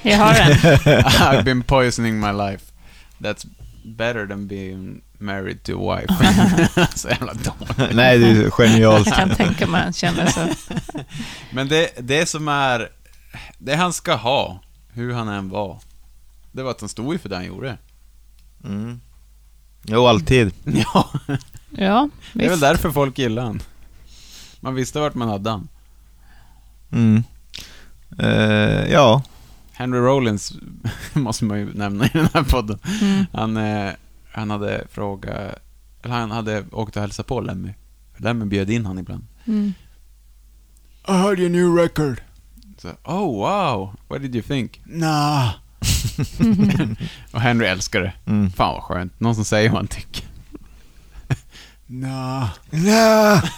Jag 0.02 0.18
har 0.18 0.34
den. 0.34 0.52
I've 1.04 1.44
been 1.44 1.62
poisoning 1.62 2.20
my 2.20 2.32
life. 2.32 2.64
That's 3.18 3.46
better 3.84 4.26
than 4.26 4.46
being 4.46 5.02
married 5.18 5.62
to 5.62 5.92
wife. 5.94 6.14
så 6.94 7.08
jävla 7.08 7.32
dåligt. 7.34 7.94
Nej, 7.94 8.18
det 8.18 8.26
är 8.26 8.50
genialt. 8.50 9.06
Jag 9.06 9.16
kan 9.16 9.30
tänka 9.34 9.66
mig 9.66 9.82
han 9.82 9.92
känner 9.92 10.26
så. 10.26 10.48
Men 11.52 11.68
det, 11.68 11.90
det 11.98 12.26
som 12.28 12.48
är... 12.48 12.88
Det 13.58 13.74
han 13.76 13.92
ska 13.92 14.14
ha, 14.14 14.60
hur 14.88 15.12
han 15.12 15.28
än 15.28 15.48
var, 15.48 15.78
det 16.52 16.62
var 16.62 16.70
att 16.70 16.80
han 16.80 16.88
stod 16.88 17.12
ju 17.12 17.18
för 17.18 17.28
det 17.28 17.36
han 17.36 17.44
gjorde. 17.46 17.78
Mm. 18.64 19.00
Jo, 19.82 20.06
alltid. 20.06 20.52
Ja, 20.64 21.10
Ja, 21.70 22.08
det 22.32 22.44
är 22.44 22.48
väl 22.48 22.50
visst. 22.50 22.60
därför 22.60 22.90
folk 22.90 23.18
gillar 23.18 23.42
han. 23.44 23.62
Man 24.60 24.74
visste 24.74 25.00
vart 25.00 25.14
man 25.14 25.28
hade 25.28 25.50
han. 25.50 25.68
Mm. 26.92 27.24
Eh, 28.18 28.92
ja. 28.92 29.22
Henry 29.72 29.98
Rollins 29.98 30.52
måste 31.12 31.44
man 31.44 31.58
ju 31.58 31.74
nämna 31.74 32.06
i 32.06 32.10
den 32.12 32.28
här 32.34 32.42
podden. 32.42 32.78
Mm. 33.00 33.26
Han, 33.32 33.56
eh, 33.56 33.92
han 34.38 34.50
hade 34.50 34.86
frågat... 34.90 35.54
Eller 36.02 36.14
han 36.14 36.30
hade 36.30 36.64
åkt 36.72 36.96
och 36.96 37.02
hälsat 37.02 37.26
på 37.26 37.40
Lemmy. 37.40 37.74
Lemmy 38.16 38.44
bjöd 38.44 38.70
in 38.70 38.86
han 38.86 38.98
ibland. 38.98 39.26
Mm. 39.46 39.74
I 41.08 41.12
heard 41.12 41.38
your 41.40 41.50
new 41.50 41.76
record. 41.76 42.20
Så, 42.78 42.88
oh 43.04 43.36
wow, 43.36 43.94
what 44.08 44.22
did 44.22 44.34
you 44.34 44.42
think? 44.42 44.80
Nah. 44.84 45.50
och 47.32 47.40
Henry 47.40 47.66
älskar 47.66 48.00
det. 48.00 48.12
Mm. 48.26 48.50
Fan 48.50 48.74
vad 48.74 48.82
skönt. 48.82 49.20
Någon 49.20 49.34
som 49.34 49.44
säger 49.44 49.70
vad 49.70 49.78
han 49.78 49.86
tycker. 49.86 50.24
nah. 51.86 52.48
Ja. 52.70 53.42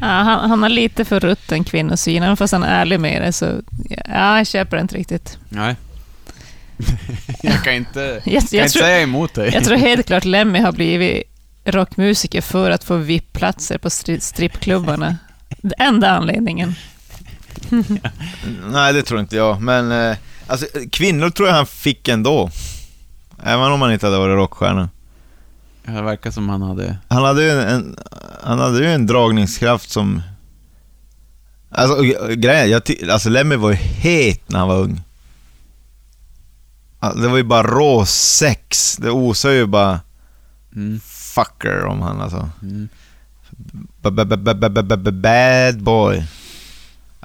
Ja, 0.00 0.06
han, 0.06 0.50
han 0.50 0.62
har 0.62 0.68
lite 0.68 1.04
för 1.04 1.20
rutten 1.20 1.64
kvinnosyn, 1.64 2.22
även 2.22 2.36
fast 2.36 2.52
han 2.52 2.62
är 2.62 2.80
ärlig 2.80 3.00
med 3.00 3.22
det. 3.22 3.32
Så 3.32 3.60
ja, 4.06 4.36
jag 4.38 4.46
köper 4.46 4.76
det 4.76 4.80
inte 4.80 4.96
riktigt. 4.96 5.38
Nej. 5.48 5.76
jag 7.42 7.64
kan 7.64 7.72
inte, 7.74 8.00
Jag, 8.00 8.22
kan 8.24 8.32
jag, 8.50 8.64
inte 8.64 8.72
tror, 8.72 8.82
säga 8.82 9.00
emot 9.00 9.34
dig. 9.34 9.50
jag 9.54 9.64
tror 9.64 9.76
helt 9.76 10.06
klart 10.06 10.24
Lemmy 10.24 10.58
har 10.58 10.72
blivit 10.72 11.22
rockmusiker 11.64 12.40
för 12.40 12.70
att 12.70 12.84
få 12.84 12.96
VIP-platser 12.96 13.78
på 13.78 13.88
stri- 13.88 14.20
strippklubbarna. 14.20 15.16
Det 15.62 15.74
enda 15.78 16.10
anledningen. 16.10 16.74
Nej, 18.70 18.92
det 18.92 19.02
tror 19.02 19.20
inte 19.20 19.36
jag. 19.36 19.60
Men 19.60 19.92
eh, 20.10 20.16
alltså, 20.46 20.66
kvinnor 20.92 21.30
tror 21.30 21.48
jag 21.48 21.54
han 21.54 21.66
fick 21.66 22.08
ändå. 22.08 22.50
Även 23.44 23.72
om 23.72 23.82
han 23.82 23.92
inte 23.92 24.06
hade 24.06 24.18
varit 24.18 24.36
rockstjärna. 24.36 24.88
Det 25.84 26.02
verkar 26.02 26.30
som 26.30 26.48
han 26.48 26.62
hade... 26.62 26.96
Han 27.08 27.24
hade 27.24 27.42
ju 27.42 27.50
en, 27.50 27.68
en, 27.68 27.96
han 28.42 28.58
hade 28.58 28.78
ju 28.78 28.86
en 28.92 29.06
dragningskraft 29.06 29.90
som... 29.90 30.22
Alltså 31.70 32.02
grejen, 32.34 32.70
jag 32.70 32.84
ty, 32.84 32.96
alltså 33.10 33.28
Lemmy 33.28 33.56
var 33.56 33.70
ju 33.70 33.76
het 33.76 34.48
när 34.48 34.58
han 34.58 34.68
var 34.68 34.78
ung. 34.78 35.00
Alltså, 37.02 37.20
Det 37.22 37.28
var 37.28 37.36
ju 37.36 37.42
bara 37.42 37.62
rå 37.62 38.04
sex. 38.06 38.96
Det 38.96 39.10
osar 39.10 39.50
ju 39.50 39.66
bara 39.66 40.00
Mm. 40.76 41.00
fucker 41.34 41.84
om 41.84 42.00
han 42.02 42.20
alltså. 42.20 42.50
Mm. 42.62 42.88
B- 44.00 44.10
b- 44.10 44.24
b- 44.24 44.36
b- 44.36 44.54
b- 44.54 44.82
b- 44.82 44.96
b- 44.96 45.10
Bad 45.10 45.82
boy. 45.82 46.24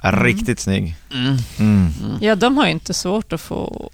Ja, 0.02 0.10
Riktigt 0.10 0.60
snygg. 0.60 0.96
Mm. 1.14 1.36
Mm. 1.58 1.90
Ja, 2.20 2.34
de 2.34 2.56
har 2.56 2.64
ju 2.66 2.70
inte 2.72 2.94
svårt 2.94 3.32
att 3.32 3.40
få 3.40 3.90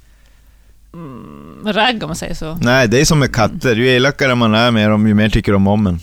mm, 0.93 1.63
ragg 1.73 2.03
om 2.03 2.09
man 2.09 2.17
säger 2.17 2.35
så. 2.35 2.55
Nej, 2.55 2.89
det 2.89 3.01
är 3.01 3.05
som 3.05 3.19
med 3.19 3.35
katter. 3.35 3.77
Ju 3.77 3.87
elakare 3.89 4.35
man 4.35 4.55
är 4.55 4.71
med 4.71 4.91
dem, 4.91 5.07
ju 5.07 5.15
mer 5.15 5.29
tycker 5.29 5.53
de 5.53 5.67
om 5.67 5.87
en. 5.87 6.01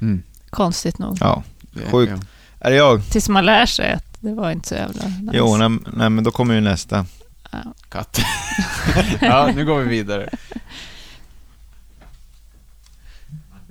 Mm. 0.00 0.22
Konstigt 0.50 0.98
nog. 0.98 1.16
Ja. 1.20 1.42
Sjukt. 1.90 2.12
ja. 2.12 2.18
Är 2.60 2.70
det 2.70 2.76
jag? 2.76 3.04
Tills 3.10 3.28
man 3.28 3.46
lär 3.46 3.66
sig 3.66 3.92
att 3.92 4.04
det 4.20 4.34
var 4.34 4.50
inte 4.50 4.68
så 4.68 4.74
jävla 4.74 5.02
nice. 5.08 5.30
Jo, 5.32 5.56
nej, 5.56 5.78
nej 5.92 6.10
men 6.10 6.24
då 6.24 6.30
kommer 6.30 6.54
ju 6.54 6.60
nästa. 6.60 7.06
Ja. 7.50 7.58
Katt. 7.88 8.20
ja, 9.20 9.50
nu 9.54 9.64
går 9.64 9.78
vi 9.80 9.88
vidare. 9.88 10.28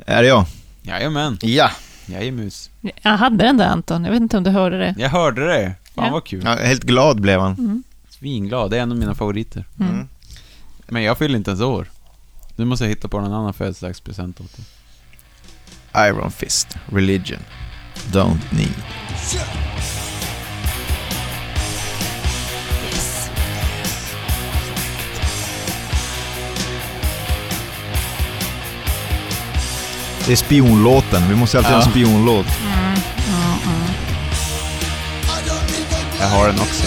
Är 0.05 0.21
det 0.21 0.27
jag? 0.27 0.45
Jajamän. 0.81 1.37
Ja. 1.41 1.71
Jajemus. 2.05 2.69
Jag 3.01 3.17
hade 3.17 3.45
den 3.45 3.57
där 3.57 3.67
Anton, 3.67 4.03
jag 4.05 4.11
vet 4.11 4.21
inte 4.21 4.37
om 4.37 4.43
du 4.43 4.49
hörde 4.49 4.77
det. 4.77 4.95
Jag 4.97 5.09
hörde 5.09 5.47
det. 5.47 5.73
Fan 5.95 6.05
Ja. 6.05 6.11
vad 6.11 6.25
kul. 6.25 6.41
ja 6.45 6.55
helt 6.55 6.83
glad 6.83 7.21
blev 7.21 7.39
han. 7.39 7.53
Mm. 7.53 7.83
Svinglad. 8.09 8.71
Det 8.71 8.77
är 8.77 8.81
en 8.81 8.91
av 8.91 8.97
mina 8.97 9.15
favoriter. 9.15 9.65
Mm. 9.79 9.93
Mm. 9.93 10.07
Men 10.87 11.03
jag 11.03 11.17
fyller 11.17 11.37
inte 11.37 11.51
ens 11.51 11.61
år. 11.61 11.87
Nu 12.55 12.65
måste 12.65 12.85
jag 12.85 12.89
hitta 12.89 13.07
på 13.07 13.19
någon 13.21 13.33
annan 13.33 13.53
födelsedagspresent 13.53 14.41
åt 14.41 14.55
dig. 14.57 14.65
Iron 16.09 16.31
Fist. 16.31 16.77
Religion. 16.85 17.39
Don't 18.11 18.39
need. 18.51 18.73
Det 30.27 30.33
är 30.33 30.37
spionlåten. 30.37 31.29
Vi 31.29 31.35
måste 31.35 31.57
alltid 31.57 31.71
ha 31.73 31.81
en 31.81 31.85
Ja. 31.85 31.91
spionlåt. 31.91 32.45
Jag 36.19 36.27
har 36.27 36.47
den 36.47 36.59
också. 36.59 36.83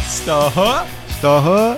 Stahö. 0.08 1.03
Stahö. 1.24 1.76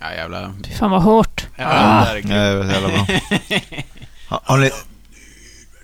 Ja 0.00 0.12
jävlar. 0.14 0.52
Fy 0.64 0.74
fan 0.74 0.90
vad 0.90 1.02
hårt. 1.02 1.46
Ja, 1.56 1.64
det 1.64 1.74
där 1.74 2.14
är 2.14 2.16
Ja, 2.16 2.22
kul. 2.22 2.28
det 2.30 2.64
så 2.66 2.72
jävla 2.72 2.88
bra. 2.88 3.06
Har, 4.28 4.40
har 4.44 4.58
ni, 4.58 4.70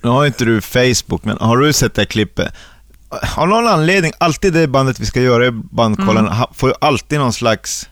nu 0.02 0.08
har 0.10 0.26
inte 0.26 0.44
du 0.44 0.60
Facebook, 0.60 1.24
men 1.24 1.38
har 1.40 1.56
du 1.56 1.72
sett 1.72 1.94
det 1.94 2.00
här 2.00 2.06
klippet? 2.06 2.54
Av 3.36 3.48
någon 3.48 3.66
anledning, 3.68 4.12
alltid 4.18 4.52
det 4.52 4.66
bandet 4.66 5.00
vi 5.00 5.06
ska 5.06 5.20
göra 5.20 5.46
i 5.46 5.50
bandkollen 5.50 6.28
ha- 6.28 6.50
får 6.54 6.68
ju 6.68 6.74
alltid 6.80 7.18
någon 7.18 7.32
slags 7.32 7.88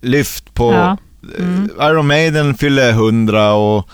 lyft 0.00 0.54
på... 0.54 0.72
Ja. 0.72 0.96
eh, 1.38 1.86
Iron 1.88 2.06
Maiden 2.06 2.54
fyller 2.54 2.90
100 2.90 3.52
och... 3.52 3.88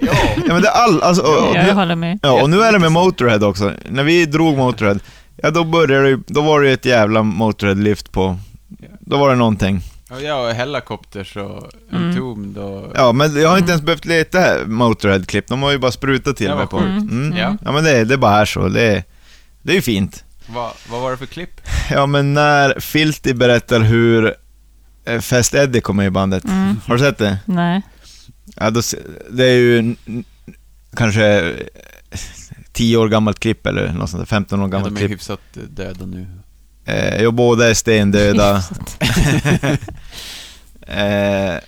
Ja. 0.00 0.12
Ja 0.46 0.52
men 0.54 0.62
det 0.62 0.68
är 0.68 0.72
all... 0.72 1.02
Alltså, 1.02 1.22
och, 1.22 1.48
och, 1.48 1.56
Ja, 1.56 1.58
jag 1.58 1.66
nu, 1.66 1.72
håller 1.72 1.96
med. 1.96 2.18
ja, 2.22 2.42
och 2.42 2.50
nu 2.50 2.62
är 2.62 2.72
det 2.72 2.78
med 2.78 2.92
Motorhead 2.92 3.46
också. 3.46 3.72
När 3.90 4.02
vi 4.02 4.26
drog 4.26 4.56
Motorhead, 4.56 4.98
ja 5.36 5.50
då 5.50 5.64
började 5.64 6.10
det, 6.16 6.22
då 6.26 6.40
var 6.42 6.60
det 6.60 6.68
ju 6.68 6.74
ett 6.74 6.84
jävla 6.84 7.22
Motorhead-lyft 7.22 8.12
på... 8.12 8.38
Då 9.00 9.16
var 9.18 9.30
det 9.30 9.36
någonting. 9.36 9.82
Ja, 10.22 10.34
och 10.48 10.54
Hellacopters 10.54 11.36
och 11.36 11.70
Mm. 11.92 12.08
Entombed 12.10 12.58
och... 12.62 12.92
Ja, 12.94 13.12
men 13.12 13.40
jag 13.40 13.48
har 13.48 13.58
inte 13.58 13.70
ens 13.70 13.82
behövt 13.82 14.04
leta 14.04 14.40
Motorhead-klipp. 14.66 15.46
De 15.48 15.62
har 15.62 15.70
ju 15.70 15.78
bara 15.78 15.92
sprutat 15.92 16.36
till 16.36 16.54
mig 16.54 16.66
på. 16.66 16.78
sjukt. 16.78 17.12
Mm. 17.12 17.36
Ja. 17.38 17.56
Ja, 17.64 17.72
men 17.72 17.84
det, 17.84 17.90
är- 17.90 18.04
det 18.04 18.14
är 18.14 18.18
bara 18.18 18.30
här 18.32 18.44
så. 18.44 18.68
Det 18.68 18.82
är, 18.82 19.04
det 19.62 19.72
är 19.72 19.76
ju 19.76 19.82
fint. 19.82 20.24
Vad, 20.54 20.70
vad 20.90 21.00
var 21.00 21.10
det 21.10 21.16
för 21.16 21.26
klipp? 21.26 21.60
Ja, 21.90 22.06
men 22.06 22.34
när 22.34 22.80
Filty 22.80 23.32
berättar 23.34 23.80
hur 23.80 24.34
eh, 25.04 25.20
Fast 25.20 25.54
Eddie 25.54 25.80
kommer 25.80 26.04
i 26.04 26.10
bandet. 26.10 26.44
Mm. 26.44 26.80
Har 26.86 26.94
du 26.94 27.00
sett 27.00 27.18
det? 27.18 27.38
Nej. 27.44 27.82
Ja, 28.56 28.70
då, 28.70 28.80
det 29.30 29.44
är 29.44 29.56
ju 29.56 29.94
kanske 30.96 31.40
eh, 31.40 31.54
10 32.72 32.96
år 32.96 33.08
gammalt 33.08 33.40
klipp 33.40 33.66
eller 33.66 33.92
något 33.92 34.10
sånt 34.10 34.20
där, 34.20 34.26
15 34.26 34.60
år 34.60 34.64
Ja, 34.64 34.68
gammalt 34.68 34.94
de 34.94 35.00
är 35.02 35.06
klipp. 35.06 35.10
hyfsat 35.18 35.40
eh, 35.56 35.62
döda 35.62 36.06
nu. 36.06 36.26
Eh, 36.84 37.22
jo, 37.22 37.30
båda 37.30 37.70
är 37.70 37.74
stendöda. 37.74 38.56
eh, 40.86 41.60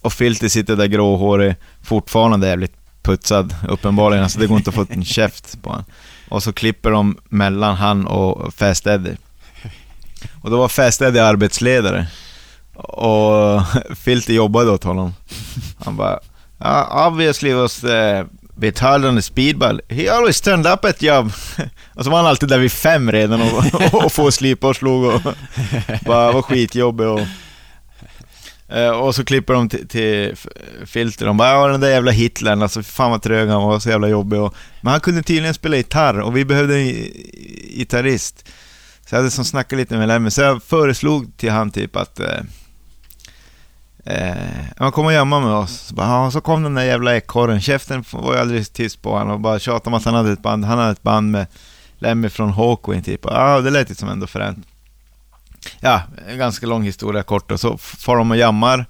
och 0.00 0.12
Filty 0.12 0.48
sitter 0.48 0.76
där 0.76 0.86
gråhårig, 0.86 1.54
fortfarande 1.82 2.48
jävligt 2.48 2.76
putsad 3.02 3.54
uppenbarligen, 3.68 4.24
alltså 4.24 4.38
det 4.38 4.46
går 4.46 4.56
inte 4.56 4.70
att 4.70 4.76
få 4.76 4.86
en 4.90 5.04
käft 5.16 5.62
på 5.62 5.70
honom. 5.70 5.84
Och 6.28 6.42
så 6.42 6.52
klipper 6.52 6.90
de 6.90 7.18
mellan 7.28 7.76
han 7.76 8.06
och 8.06 8.54
Fast 8.54 8.86
Eddie. 8.86 9.16
Och 10.42 10.50
då 10.50 10.56
var 10.58 10.68
Fast 10.68 11.02
Eddie 11.02 11.18
arbetsledare. 11.20 12.06
Och 12.74 13.62
Filty 13.96 14.34
jobbade 14.34 14.70
åt 14.70 14.84
honom. 14.84 15.14
Han 15.84 15.96
bara, 15.96 16.20
obviously 17.08 17.52
was 17.52 17.80
the 17.80 18.24
Bit 18.56 18.78
hard 18.78 19.04
on 19.04 19.16
the 19.16 19.22
speedball. 19.22 19.80
He 19.88 20.08
always 20.08 20.40
turned 20.40 20.66
up 20.66 20.84
at 20.84 21.02
job. 21.02 21.32
och 21.94 22.04
så 22.04 22.10
var 22.10 22.16
han 22.16 22.26
alltid 22.26 22.48
där 22.48 22.58
vid 22.58 22.72
fem 22.72 23.12
redan 23.12 23.42
och, 23.42 23.94
och 24.04 24.12
få 24.12 24.30
slipa 24.30 24.68
och 24.68 24.76
slog 24.76 25.04
och 25.04 25.20
bara 26.06 26.32
var 26.32 26.42
skitjobbig 26.42 27.06
och... 27.06 27.20
Eh, 28.68 28.90
och 28.90 29.14
så 29.14 29.24
klipper 29.24 29.54
de 29.54 29.68
till, 29.68 29.88
till 29.88 30.36
filter. 30.86 31.26
De 31.26 31.36
bara 31.36 31.50
ja 31.50 31.66
den 31.68 31.80
där 31.80 31.88
jävla 31.88 32.10
Hitlern, 32.10 32.62
alltså 32.62 32.82
fan 32.82 33.10
vad 33.10 33.22
trög 33.22 33.48
han 33.48 33.62
var, 33.62 33.78
så 33.78 33.88
jävla 33.88 34.08
jobbig. 34.08 34.40
Och, 34.40 34.54
men 34.80 34.90
han 34.90 35.00
kunde 35.00 35.22
tydligen 35.22 35.54
spela 35.54 35.76
gitarr 35.76 36.20
och 36.20 36.36
vi 36.36 36.44
behövde 36.44 36.76
en 36.76 36.86
gitarrist. 37.76 38.48
Så 39.06 39.14
jag 39.14 39.18
hade 39.18 39.30
som 39.30 39.44
snackat 39.44 39.78
lite 39.78 39.96
med 39.96 40.08
Lemmy, 40.08 40.30
så 40.30 40.40
jag 40.40 40.62
föreslog 40.62 41.36
till 41.36 41.50
han 41.50 41.70
typ 41.70 41.96
att 41.96 42.20
eh, 42.20 42.40
eh, 44.04 44.36
han 44.76 44.92
kom 44.92 45.06
och 45.06 45.12
jamma 45.12 45.40
med 45.40 45.52
oss. 45.52 45.80
Så, 45.80 45.94
bara, 45.94 46.06
ja, 46.06 46.30
så 46.30 46.40
kom 46.40 46.62
den 46.62 46.74
där 46.74 46.84
jävla 46.84 47.16
ekorren, 47.16 47.60
käften 47.60 48.04
var 48.10 48.34
ju 48.34 48.40
aldrig 48.40 48.72
tyst 48.72 49.02
på 49.02 49.12
honom 49.12 49.30
och 49.30 49.40
bara 49.40 49.58
tjatade 49.58 49.88
om 49.88 49.94
att 49.94 50.04
han 50.04 50.14
hade 50.14 50.32
ett 50.32 50.42
band. 50.42 50.64
Han 50.64 50.78
hade 50.78 50.92
ett 50.92 51.02
band 51.02 51.30
med 51.30 51.46
Lemmy 51.98 52.28
från 52.28 52.50
Hawkwind 52.50 53.04
typ. 53.04 53.20
Ja, 53.24 53.60
det 53.60 53.70
lät 53.70 53.90
ju 53.90 53.94
som 53.94 54.08
ändå 54.08 54.26
fränt. 54.26 54.66
Ja, 55.80 56.02
en 56.28 56.38
ganska 56.38 56.66
lång 56.66 56.82
historia 56.82 57.22
kort 57.22 57.50
och 57.50 57.60
så 57.60 57.78
får 57.78 58.16
de 58.16 58.30
och 58.30 58.36
jammar. 58.36 58.86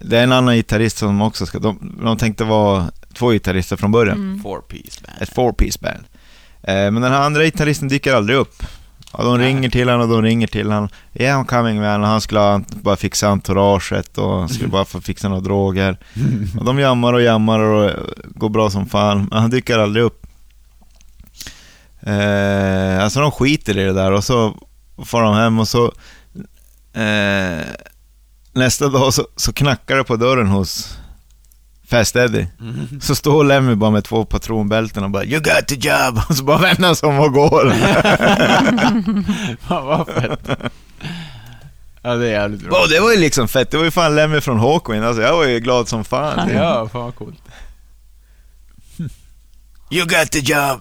Det 0.00 0.18
är 0.18 0.22
en 0.22 0.32
annan 0.32 0.54
gitarrist 0.54 0.98
som 0.98 1.22
också 1.22 1.46
ska, 1.46 1.58
de, 1.58 1.98
de 2.04 2.16
tänkte 2.16 2.44
vara 2.44 2.90
två 3.14 3.30
gitarrister 3.30 3.76
från 3.76 3.92
början. 3.92 4.16
Mm. 4.16 4.42
Four 4.42 4.60
piece 4.60 5.00
band. 5.06 5.22
Ett 5.22 5.34
four-piece 5.34 5.80
band. 5.80 6.04
Eh, 6.62 6.90
men 6.90 6.94
den 6.94 7.12
här 7.12 7.20
andra 7.20 7.44
gitarristen 7.44 7.88
dyker 7.88 8.14
aldrig 8.14 8.38
upp. 8.38 8.62
Ja, 9.12 9.24
de 9.24 9.38
ringer 9.38 9.70
till 9.70 9.88
honom 9.88 10.10
och 10.10 10.16
de 10.16 10.22
ringer 10.22 10.46
till 10.46 10.72
honom. 10.72 10.88
Yeah, 11.14 11.40
I'm 11.40 11.46
coming 11.46 11.80
man. 11.80 12.02
Och 12.02 12.08
han 12.08 12.20
skulle 12.20 12.64
bara 12.68 12.96
fixa 12.96 13.28
entouraget 13.28 14.18
och 14.18 14.50
skulle 14.50 14.68
bara 14.68 14.84
få 14.84 15.00
fixa 15.00 15.28
några 15.28 15.40
droger. 15.40 15.98
Och 16.58 16.64
de 16.64 16.78
jammar 16.78 17.12
och 17.12 17.22
jammar 17.22 17.58
och 17.58 17.90
går 18.24 18.48
bra 18.48 18.70
som 18.70 18.86
fan. 18.86 19.28
Men 19.30 19.38
han 19.38 19.50
dyker 19.50 19.78
aldrig 19.78 20.04
upp. 20.04 20.26
Eh, 22.00 23.02
alltså 23.02 23.20
de 23.20 23.30
skiter 23.30 23.78
i 23.78 23.84
det 23.84 23.92
där 23.92 24.12
och 24.12 24.24
så 24.24 24.54
får 25.04 25.22
de 25.22 25.34
hem 25.34 25.58
och 25.58 25.68
så... 25.68 25.92
Eh, 26.92 27.66
nästa 28.52 28.88
dag 28.88 29.14
så, 29.14 29.26
så 29.36 29.52
knackar 29.52 29.96
det 29.96 30.04
på 30.04 30.16
dörren 30.16 30.46
hos 30.46 30.98
Fast 31.92 32.16
Eddie. 32.16 32.46
Så 33.00 33.14
står 33.14 33.44
Lemmy 33.44 33.74
bara 33.74 33.90
med 33.90 34.04
två 34.04 34.24
patronbälten 34.24 35.04
och 35.04 35.10
bara 35.10 35.24
You 35.24 35.40
got 35.40 35.68
the 35.68 35.74
job! 35.74 36.20
Och 36.28 36.36
så 36.36 36.44
bara 36.44 36.58
vänder 36.58 36.86
han 36.86 36.96
sig 36.96 37.08
om 37.08 37.18
och 37.18 37.32
går. 37.32 37.70
Fan 39.68 39.86
vad 39.86 40.06
fett. 40.06 40.50
Ja, 42.02 42.14
det 42.14 42.26
är 42.26 42.30
jävligt 42.30 42.60
bra. 42.60 42.86
Det 42.90 43.00
var 43.00 43.12
ju 43.12 43.18
liksom 43.18 43.48
fett. 43.48 43.70
Det 43.70 43.76
var 43.76 43.84
ju 43.84 43.90
fan 43.90 44.14
Lemmy 44.14 44.40
från 44.40 44.58
Hawkwind. 44.58 45.04
Alltså 45.04 45.22
jag 45.22 45.36
var 45.36 45.44
ju 45.44 45.60
glad 45.60 45.88
som 45.88 46.04
fan. 46.04 46.50
Ja, 46.54 46.88
fan 46.92 47.02
vad 47.02 47.14
coolt. 47.14 47.42
You 49.90 50.06
got 50.06 50.30
the 50.30 50.38
job! 50.38 50.80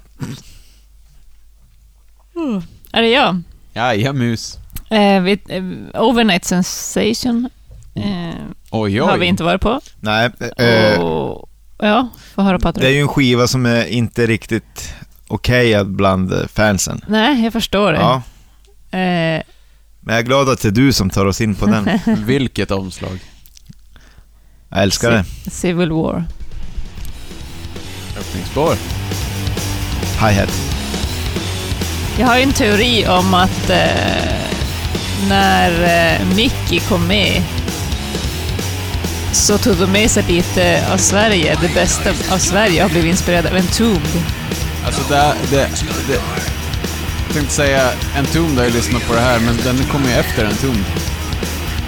Är 2.92 3.02
det 3.02 3.10
jag? 3.10 3.42
Ja, 3.74 3.94
ja 3.94 4.14
mus. 4.14 4.60
Eh, 4.90 5.22
vi, 5.22 5.32
eh, 5.32 6.02
Overnight 6.02 6.46
Sensation 6.46 7.50
eh, 7.96 8.36
Oj, 8.70 9.00
har 9.00 9.14
oj. 9.14 9.20
vi 9.20 9.26
inte 9.26 9.44
varit 9.44 9.62
på. 9.62 9.82
Nej, 10.00 10.30
eh, 10.58 11.00
Och, 11.02 11.50
ja, 11.80 12.08
få 12.36 12.42
höra 12.42 12.60
Patrik. 12.60 12.82
det 12.84 12.88
är 12.90 12.94
ju 12.94 13.02
en 13.02 13.08
skiva 13.08 13.48
som 13.48 13.66
är 13.66 13.86
inte 13.86 14.28
riktigt 14.28 14.94
okejad 15.28 15.92
bland 15.96 16.34
eh, 16.34 16.48
fansen. 16.48 17.02
Nej, 17.08 17.44
jag 17.44 17.54
förstår 17.54 17.92
det. 17.92 18.00
Ja, 18.00 18.22
Eh, 18.94 19.42
men 20.00 20.16
jag 20.16 20.18
är 20.18 20.22
glad 20.24 20.50
att 20.50 20.62
det 20.62 20.68
är 20.68 20.72
du 20.72 20.94
som 20.94 21.10
tar 21.10 21.26
oss 21.26 21.42
in 21.42 21.56
på 21.56 21.66
den. 21.66 21.90
Vilket 22.26 22.72
omslag. 22.72 23.20
Jag 24.70 24.84
älskar 24.84 25.12
det. 25.12 25.24
Civil 25.52 25.92
War. 25.92 26.26
Öppningsspår. 28.20 28.76
Hi-hat. 30.22 30.50
Jag 32.20 32.28
har 32.28 32.38
ju 32.38 32.44
en 32.44 32.52
teori 32.54 33.08
om 33.08 33.34
att 33.34 33.70
eh, 33.70 34.48
när 35.30 35.72
eh, 36.22 36.28
Mickey 36.36 36.80
kom 36.80 37.08
med 37.08 37.42
så 39.32 39.58
tog 39.58 39.78
de 39.78 39.86
med 39.92 40.12
sig 40.12 40.24
lite 40.28 40.84
av 40.94 40.98
Sverige, 40.98 41.58
det 41.62 41.74
bästa 41.74 42.10
av 42.34 42.38
Sverige, 42.38 42.86
och 42.86 42.92
blev 42.92 43.06
inspirerade 43.06 43.50
av 43.50 43.56
Entombed. 43.56 44.22
Alltså 44.86 45.02
det, 45.10 45.34
det, 45.50 45.70
det... 46.08 46.20
Jag 47.28 47.34
tänkte 47.36 47.54
säga 47.54 47.90
Entombed 48.18 48.58
har 48.58 48.66
ju 48.66 48.72
lyssnat 48.72 49.08
på 49.08 49.14
det 49.14 49.22
här, 49.22 49.40
men 49.40 49.58
den 49.64 49.84
kommer 49.92 50.10
ju 50.10 50.16
efter 50.16 50.46
Entombed. 50.46 50.86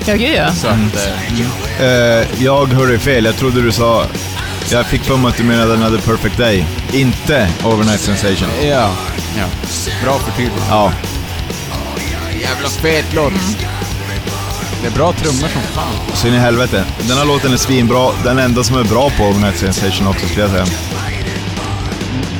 Ja, 0.05 0.15
gud 0.15 0.35
ja. 0.37 0.53
Så 0.53 0.67
att... 0.67 0.95
Eh, 0.95 1.13
Eh, 1.79 2.43
jag 2.43 2.65
hörde 2.65 2.99
fel. 2.99 3.25
Jag 3.25 3.35
trodde 3.37 3.61
du 3.61 3.71
sa... 3.71 4.05
Jag 4.71 4.85
fick 4.85 5.03
för 5.03 5.17
mig 5.17 5.29
att 5.29 5.37
du 5.37 5.43
menade 5.43 5.73
Another 5.73 5.97
Perfect 5.97 6.37
Day. 6.37 6.65
Inte 6.91 7.49
Overnight 7.63 7.99
Sensation. 7.99 8.47
ja, 8.63 8.91
ja. 9.37 9.45
Bra 10.03 10.19
förtydligande. 10.19 10.65
Ja. 10.69 10.91
Jävla 12.41 12.69
fet 12.69 13.05
låt. 13.13 13.33
Det 14.83 14.89
är 14.89 14.93
bra 14.95 15.13
trummor 15.13 15.47
som 15.47 15.61
fan. 15.61 15.93
Så 16.15 16.27
in 16.27 16.33
i 16.33 16.37
helvete. 16.37 16.85
Den 17.07 17.17
här 17.17 17.25
låten 17.25 17.53
är 17.53 17.57
svinbra. 17.57 18.11
Den 18.23 18.39
enda 18.39 18.63
som 18.63 18.77
är 18.77 18.83
bra 18.83 19.09
på 19.09 19.23
Overnight 19.23 19.57
Sensation 19.57 20.07
också 20.07 20.27
skulle 20.27 20.41
jag 20.41 20.51
säga. 20.51 20.65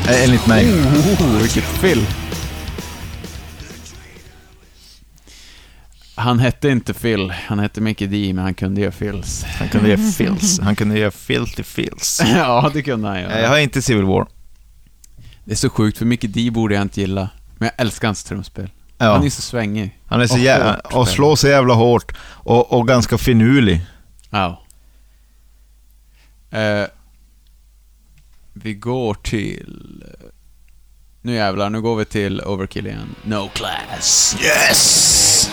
Eh, 0.08 0.24
Enligt 0.24 0.48
mig. 0.48 0.74
Oh, 0.74 1.38
vilket 1.42 1.64
fill. 1.64 2.06
Han 6.16 6.40
hette 6.40 6.70
inte 6.70 6.94
Phil, 6.94 7.34
han 7.48 7.60
hette 7.60 7.82
Mickey 7.82 8.08
D, 8.08 8.32
men 8.34 8.44
han 8.44 8.54
kunde 8.54 8.82
göra 8.82 8.92
fills. 8.92 9.44
Han 9.44 9.70
kunde 9.70 9.90
ge 9.90 9.98
fills. 9.98 10.60
Han 10.60 10.76
kunde 10.76 11.00
ge 11.00 11.12
filthy 11.12 11.64
fills. 11.64 12.22
ja, 12.36 12.72
det 12.74 12.82
kunde 12.82 13.08
han 13.08 13.18
Eh, 13.18 13.24
Jag 13.24 13.32
göra. 13.40 13.48
har 13.48 13.58
inte 13.58 13.82
Civil 13.82 14.04
War. 14.06 14.28
Det 15.46 15.52
är 15.52 15.56
så 15.56 15.70
sjukt, 15.70 15.98
för 15.98 16.06
Mickey 16.06 16.28
D 16.28 16.50
borde 16.52 16.76
jag 16.76 16.82
inte 16.82 17.02
gilla. 17.02 17.30
Men 17.58 17.66
jag 17.76 17.86
älskar 17.86 18.08
hans 18.08 18.24
trumspel. 18.24 18.70
Han 19.12 19.20
Ja. 19.22 19.26
är 19.26 19.30
så 19.30 19.42
svängig. 19.42 20.00
Han 20.08 20.22
är 20.22 20.28
så 20.28 20.34
och 20.34 20.40
jävla... 20.40 20.76
Och 20.76 21.08
spel. 21.08 21.16
slår 21.16 21.36
så 21.36 21.48
jävla 21.48 21.74
hårt. 21.74 22.12
Och, 22.24 22.74
och 22.74 22.88
ganska 22.88 23.18
finurlig. 23.18 23.82
Ja. 24.30 24.62
Eh, 26.52 26.86
vi 28.54 28.74
går 28.74 29.14
till... 29.14 30.04
Nu 31.22 31.34
jävlar, 31.36 31.70
nu 31.70 31.82
går 31.82 31.96
vi 31.96 32.06
till 32.06 32.42
Overkill 32.42 32.88
igen. 32.88 33.16
No 33.24 33.50
class. 33.54 34.38
Yes! 34.44 35.50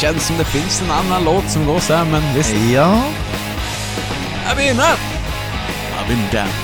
Känns 0.00 0.26
som 0.26 0.36
det 0.38 0.44
finns 0.44 0.82
en 0.82 0.90
annan 0.90 1.24
låt 1.24 1.50
som 1.50 1.66
går 1.66 1.78
så 1.80 1.94
här, 1.94 2.04
men 2.04 2.34
visst. 2.34 2.54
Ja. 2.72 3.02
Been 4.56 4.76
up. 4.76 5.00
I've 5.98 6.08
been 6.08 6.30
down. 6.32 6.63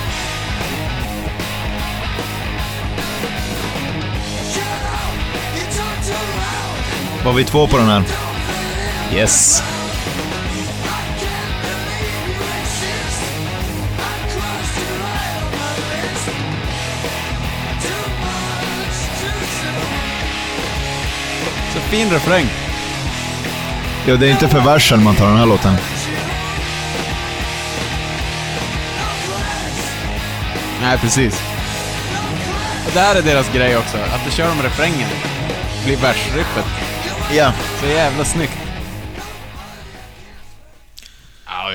Var 7.25 7.33
vi 7.33 7.43
två 7.43 7.67
på 7.67 7.77
den 7.77 7.87
här? 7.87 8.03
Yes. 9.13 9.63
Så 21.73 21.79
fin 21.79 22.09
refräng. 22.09 22.45
Ja, 24.05 24.15
det 24.15 24.27
är 24.27 24.31
inte 24.31 24.47
för 24.47 24.59
versen 24.59 25.03
man 25.03 25.15
tar 25.15 25.27
den 25.27 25.37
här 25.37 25.45
låten. 25.45 25.73
Nej, 30.81 30.97
precis. 30.97 31.41
Och 32.85 32.91
det 32.93 32.99
här 32.99 33.15
är 33.15 33.21
deras 33.21 33.53
grej 33.53 33.77
också, 33.77 33.97
att 33.97 34.25
de 34.25 34.31
kör 34.31 34.51
om 34.51 34.61
refrängen. 34.61 35.09
blir 35.85 35.97
versriffet. 35.97 36.90
Ja. 37.33 37.53
Så 37.79 37.85
jävla 37.85 38.25
snyggt. 38.25 38.57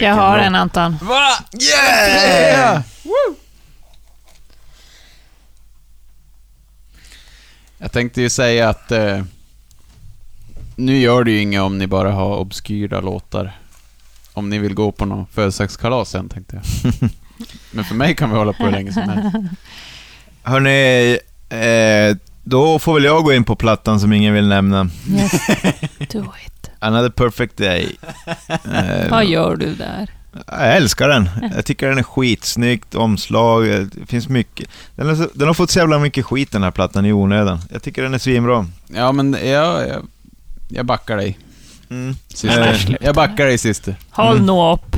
Jag 0.00 0.14
har 0.14 0.38
en 0.38 0.54
Anton. 0.54 0.96
Va? 1.02 1.28
Yeah! 1.72 2.82
Jag 7.78 7.92
tänkte 7.92 8.22
ju 8.22 8.30
säga 8.30 8.68
att 8.68 8.92
eh, 8.92 9.22
nu 10.76 10.98
gör 10.98 11.24
det 11.24 11.30
ju 11.30 11.40
inget 11.40 11.60
om 11.60 11.78
ni 11.78 11.86
bara 11.86 12.12
har 12.12 12.36
obskyra 12.36 13.00
låtar. 13.00 13.52
Om 14.32 14.50
ni 14.50 14.58
vill 14.58 14.74
gå 14.74 14.92
på 14.92 15.06
någon 15.06 15.26
födelsedagskalas 15.26 16.10
sen, 16.10 16.28
tänkte 16.28 16.56
jag. 16.56 16.92
Men 17.70 17.84
för 17.84 17.94
mig 17.94 18.14
kan 18.16 18.30
vi 18.30 18.36
hålla 18.36 18.52
på 18.52 18.64
hur 18.64 18.72
länge 18.72 18.92
som 18.92 19.02
helst. 19.02 19.36
Hörni, 20.42 21.18
eh, 21.48 22.16
då 22.48 22.78
får 22.78 22.94
väl 22.94 23.04
jag 23.04 23.24
gå 23.24 23.32
in 23.32 23.44
på 23.44 23.56
plattan 23.56 24.00
som 24.00 24.12
ingen 24.12 24.34
vill 24.34 24.48
nämna. 24.48 24.90
Yes. 25.10 25.32
Do 26.12 26.24
it. 26.46 26.70
Another 26.78 27.08
perfect 27.10 27.56
day. 27.56 27.96
Eh, 28.48 29.10
Vad 29.10 29.24
gör 29.26 29.56
du 29.56 29.74
där? 29.74 30.10
Jag 30.46 30.76
älskar 30.76 31.08
den. 31.08 31.30
Jag 31.56 31.64
tycker 31.64 31.88
den 31.88 31.98
är 31.98 32.02
skitsnyggt, 32.02 32.94
omslag, 32.94 33.64
det 33.66 34.06
finns 34.06 34.28
mycket. 34.28 34.68
Den, 34.96 35.08
är 35.08 35.28
den 35.34 35.46
har 35.46 35.54
fått 35.54 35.70
så 35.70 35.78
jävla 35.78 35.98
mycket 35.98 36.24
skit 36.26 36.52
den 36.52 36.62
här 36.62 36.70
plattan 36.70 37.06
i 37.06 37.12
onödan. 37.12 37.58
Jag 37.72 37.82
tycker 37.82 38.02
den 38.02 38.14
är 38.14 38.18
svinbra. 38.18 38.66
Ja, 38.86 39.12
men 39.12 39.36
jag, 39.44 39.88
jag, 39.88 40.06
jag 40.68 40.86
backar 40.86 41.16
dig. 41.16 41.38
Mm. 41.90 42.14
Syster. 42.28 42.86
Eh, 42.90 42.96
Jag 43.00 43.14
backar 43.14 43.46
dig, 43.46 43.58
syster. 43.58 43.96
Håll 44.10 44.34
Mm. 44.34 44.46
nå 44.46 44.72
upp. 44.74 44.96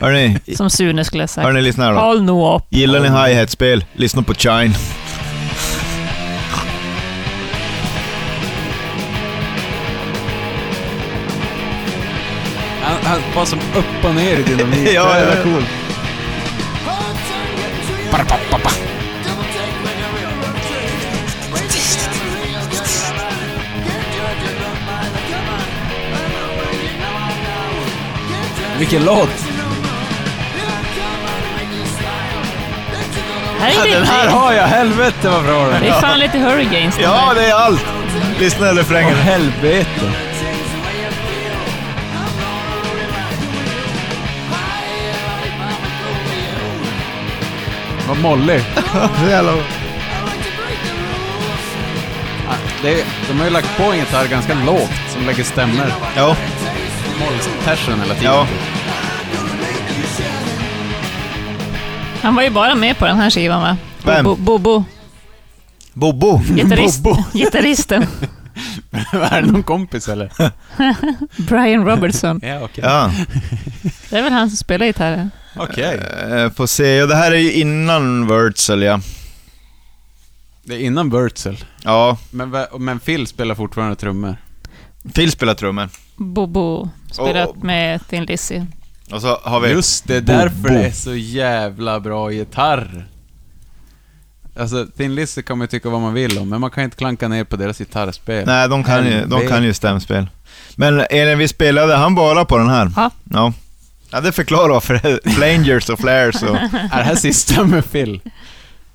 Hörni, 0.00 0.38
Som 0.56 0.70
Sune 0.70 1.04
skulle 1.04 1.22
ha 1.22 1.28
sagt. 1.28 1.44
hörni 1.46 1.62
lyssna 1.62 1.84
här 1.84 1.92
då. 1.92 1.98
Håll 2.00 2.22
nu 2.22 2.32
upp. 2.32 2.62
Gillar 2.68 3.00
ni 3.00 3.08
hi-hat-spel? 3.08 3.84
Lyssna 3.94 4.22
på 4.22 4.34
Chine. 4.34 4.74
Han, 12.84 12.96
han 13.04 13.20
var 13.34 13.44
som 13.44 13.58
upp 13.58 14.04
och 14.04 14.14
ner 14.14 14.36
i 14.38 14.42
dynamik. 14.42 14.88
Ja, 14.94 15.04
det 15.04 15.20
ja, 15.20 15.26
är 15.26 15.36
ja. 15.36 15.42
coolt. 15.42 15.66
Vilken 28.78 29.04
låt! 29.04 29.28
Här 33.58 33.70
är 33.70 33.74
Ja, 33.74 33.84
det, 33.84 33.90
den 33.90 34.06
här 34.06 34.28
har 34.28 34.52
jag! 34.52 34.62
Helvete 34.66 35.28
vad 35.28 35.44
bra 35.44 35.66
den 35.66 35.82
det 35.82 35.88
är! 35.88 35.96
är 35.96 36.00
fan 36.00 36.18
lite 36.18 36.38
Hurricanes. 36.38 36.96
den 36.96 37.04
Ja, 37.04 37.32
det 37.34 37.46
är 37.46 37.54
allt! 37.54 37.84
Lyssna 38.40 38.68
på 38.68 38.74
refrängen. 38.74 39.14
Åh, 39.14 39.20
helvete! 39.20 40.33
Vad 48.08 48.18
mollig. 48.22 48.60
Så 49.22 49.26
jävla... 49.30 49.52
Ah, 52.48 52.54
Det 52.82 53.00
är, 53.00 53.04
de 53.28 53.38
har 53.38 53.44
ju 53.44 53.50
lagt 53.52 53.76
på 53.76 53.82
en 53.82 53.98
gitarr 53.98 54.26
ganska 54.28 54.54
lågt 54.66 54.92
som 55.12 55.26
lägger 55.26 55.44
stämmer. 55.44 55.92
Ja, 56.16 56.36
Molltersen 57.20 58.00
hela 58.00 58.14
tiden. 58.14 58.32
ja. 58.34 58.46
Han 62.22 62.34
var 62.34 62.42
ju 62.42 62.50
bara 62.50 62.74
med 62.74 62.98
på 62.98 63.06
den 63.06 63.16
här 63.16 63.30
skivan 63.30 63.60
va? 63.62 63.76
Vem? 64.04 64.24
Bo- 64.24 64.36
Bobo, 64.36 64.84
Bobo. 65.92 66.38
gitarrist, 66.54 67.02
Bobo. 67.02 67.22
gitarristen. 67.32 68.02
är 69.12 69.42
det 69.42 69.46
någon 69.52 69.62
kompis 69.62 70.08
eller? 70.08 70.30
Brian 71.42 71.84
Robertson. 71.86 72.40
Ja, 72.42 72.60
okej. 72.62 72.84
Ja, 72.84 73.10
Det 74.10 74.18
är 74.18 74.22
väl 74.22 74.32
han 74.32 74.48
som 74.50 74.56
spelar 74.56 74.86
gitarr? 74.86 75.30
Okej. 75.56 76.00
eh, 76.30 76.50
får 76.50 76.66
se. 76.66 77.02
Och 77.02 77.08
det 77.08 77.14
här 77.16 77.32
är 77.32 77.36
ju 77.36 77.52
innan 77.52 78.26
Wurzel, 78.26 78.82
ja. 78.82 79.00
Det 80.64 80.74
är 80.74 80.78
innan 80.78 81.10
Wurzel. 81.10 81.64
Ja, 81.84 82.18
Men, 82.30 82.56
men 82.78 83.00
Phil 83.00 83.26
spelar 83.26 83.54
fortfarande 83.54 83.96
trummor. 83.96 84.36
Phil 85.14 85.30
spelar 85.30 85.54
trummor. 85.54 85.88
Bobo, 86.16 86.88
spelat 87.12 87.48
Och- 87.48 87.64
med 87.64 88.08
Thin 88.08 88.24
Lizzy. 88.24 88.62
Och 89.12 89.20
så 89.20 89.38
har 89.42 89.60
vi... 89.60 89.70
Just 89.70 90.06
det, 90.08 90.20
därför 90.20 90.56
Bo. 90.62 90.68
det 90.68 90.84
är 90.86 90.90
så 90.90 91.14
jävla 91.14 92.00
bra 92.00 92.30
gitarr. 92.32 93.06
Alltså, 94.58 94.86
Thin 94.96 95.14
Lizzy 95.14 95.42
kan 95.42 95.58
man 95.58 95.64
ju 95.64 95.68
tycka 95.68 95.88
vad 95.88 96.00
man 96.00 96.14
vill 96.14 96.38
om, 96.38 96.48
men 96.48 96.60
man 96.60 96.70
kan 96.70 96.84
inte 96.84 96.96
klanka 96.96 97.28
ner 97.28 97.44
på 97.44 97.56
deras 97.56 97.78
gitarrspel. 97.78 98.46
Nej, 98.46 98.68
de 98.68 98.84
kan, 98.84 99.06
ju, 99.06 99.24
de 99.26 99.46
kan 99.48 99.64
ju 99.64 99.74
stämspel. 99.74 100.26
Men 100.76 101.00
Elin, 101.10 101.38
vi 101.38 101.48
spelade 101.48 101.96
han 101.96 102.14
bara 102.14 102.44
på 102.44 102.58
den 102.58 102.68
här? 102.68 102.90
Ja. 102.96 103.10
Ja. 103.30 103.52
Ja, 104.14 104.20
det 104.20 104.32
förklarar 104.32 104.68
varför 104.68 105.30
Flangers 105.30 105.90
och 105.90 105.98
Flares 105.98 106.42
och... 106.42 106.56
Är 106.56 106.96
det 106.96 107.04
här 107.04 107.14
sista 107.14 107.64
med 107.64 107.90
Phil? 107.92 108.20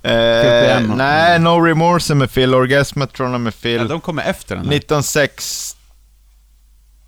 Eh, 0.02 0.80
nej, 0.96 1.38
No 1.38 1.48
Remorse 1.48 2.14
med 2.14 2.32
Phil, 2.32 2.54
Orgasmatron 2.54 3.42
med 3.42 3.52
Ja, 3.52 3.60
Phil. 3.62 3.88
de 3.88 4.00
kommer 4.00 4.22
efter 4.22 4.56
den 4.56 4.64
här. 4.64 4.72
1906... 4.76 5.76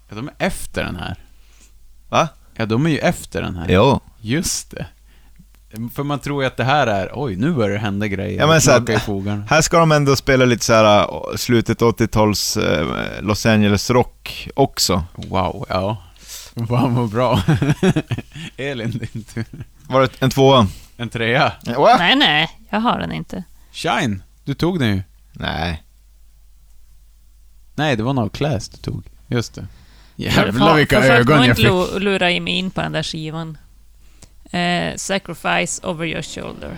Ja, 0.09 0.17
de 0.17 0.29
är 0.29 0.35
efter 0.47 0.85
den 0.85 0.97
här. 0.97 1.17
Va? 2.09 2.29
Ja, 2.57 2.67
de 2.67 2.87
är 2.87 2.91
ju 2.91 2.99
efter 2.99 3.43
den 3.43 3.57
här. 3.57 3.67
Jo. 3.69 4.01
Just 4.21 4.71
det. 4.71 4.87
För 5.95 6.03
man 6.03 6.19
tror 6.19 6.43
ju 6.43 6.47
att 6.47 6.57
det 6.57 6.65
här 6.65 6.87
är, 6.87 7.11
oj, 7.15 7.37
nu 7.37 7.53
börjar 7.53 7.71
det 7.71 7.79
hända 7.79 8.07
grejer. 8.07 8.39
Ja, 8.41 8.47
men 8.47 8.61
så 8.61 8.71
här-. 8.71 9.49
Här 9.49 9.61
ska 9.61 9.79
de 9.79 9.93
ändå 9.93 10.17
spela 10.17 10.45
lite 10.45 10.65
så 10.65 10.73
här 10.73 10.99
äh, 11.01 11.37
slutet 11.37 11.81
80-tals 11.81 12.57
eh, 12.57 12.87
Los 13.21 13.47
Angeles 13.47 13.91
rock 13.91 14.49
också. 14.55 15.05
Wow, 15.15 15.67
ja. 15.69 15.97
Fan 16.69 16.95
vad 16.95 17.09
bra. 17.11 17.43
Elin, 18.57 18.91
din 18.91 19.25
tur. 19.25 19.45
Var 19.89 20.01
det 20.01 20.23
en 20.23 20.31
tvåa? 20.31 20.67
En 20.97 21.09
trea. 21.09 21.53
Va? 21.67 21.97
Nej, 21.99 22.17
nej, 22.17 22.49
jag 22.71 22.81
har 22.81 22.99
den 22.99 23.13
inte. 23.13 23.45
Shine, 23.73 24.23
du 24.45 24.55
tog 24.55 24.79
den 24.79 24.89
ju. 24.97 25.03
Nej. 25.33 25.83
Nej, 27.75 27.97
det 27.97 28.03
var 28.03 28.13
No 28.13 28.29
Class 28.29 28.69
du 28.69 28.77
tog. 28.77 29.05
Just 29.27 29.55
det. 29.55 29.67
Jävlar 30.17 30.75
vilka 30.77 31.01
för 31.01 31.09
folk 31.09 31.21
ögon 31.21 31.37
jag 31.37 31.45
inte 31.47 31.57
fick. 31.63 31.67
lu- 31.71 31.99
lura 31.99 32.31
i 32.31 32.41
mig 32.41 32.53
in 32.55 32.71
på 32.71 32.81
den 32.81 32.93
där 32.93 33.03
skivan. 33.03 33.59
Eh, 34.51 34.97
sacrifice 34.97 35.87
over 35.87 36.07
your 36.07 36.23
shoulder. 36.23 36.77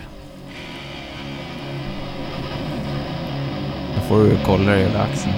Då 3.95 4.01
får 4.07 4.23
du 4.23 4.37
kolla 4.45 4.71
dig 4.71 4.83
över 4.83 4.99
axeln. 4.99 5.33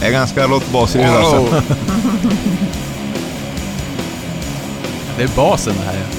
Jag 0.00 0.08
är 0.08 0.12
ganska 0.12 0.46
lågt 0.46 0.72
basljud 0.72 1.06
alltså. 1.06 1.62
Det 5.16 5.22
är 5.22 5.28
basen 5.36 5.74
det 5.78 5.84
här 5.84 5.94
ja. 5.94 6.16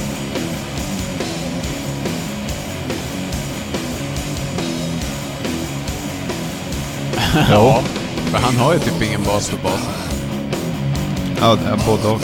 ja. 7.50 7.82
För 8.32 8.38
han 8.38 8.58
har 8.58 8.74
ju 8.74 8.80
typ 8.80 9.02
ingen 9.02 9.24
bas 9.24 9.50
för 9.50 9.58
basen. 9.58 9.94
Ja, 11.42 11.56
det 11.64 11.70
är 11.70 11.78
både 11.86 12.08
och. 12.08 12.22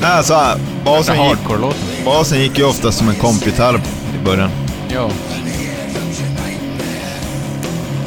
Nej, 0.00 0.10
alltså 0.10 0.34
Det 0.34 0.84
basen 0.84 1.20
är 1.20 1.28
gick, 1.28 2.04
basen 2.04 2.40
gick 2.40 2.58
ju 2.58 2.64
ofta 2.64 2.92
som 2.92 3.08
en 3.08 3.14
kompgitarr 3.14 3.80
i 4.20 4.24
början. 4.24 4.50
Ja. 4.88 5.10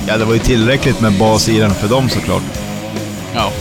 Ja, 0.07 0.17
det 0.17 0.25
var 0.25 0.33
ju 0.33 0.39
tillräckligt 0.39 1.01
med 1.01 1.19
bas 1.19 1.49
i 1.49 1.59
den 1.59 1.71
för 1.73 1.87
dem 1.87 2.09
såklart. 2.09 2.43
Ja. 3.33 3.51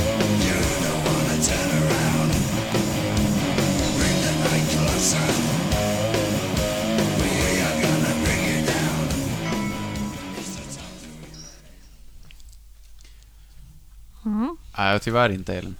Mm. 14.25 14.57
Nej, 14.79 15.01
tyvärr 15.01 15.29
inte 15.31 15.55
Elin. 15.55 15.75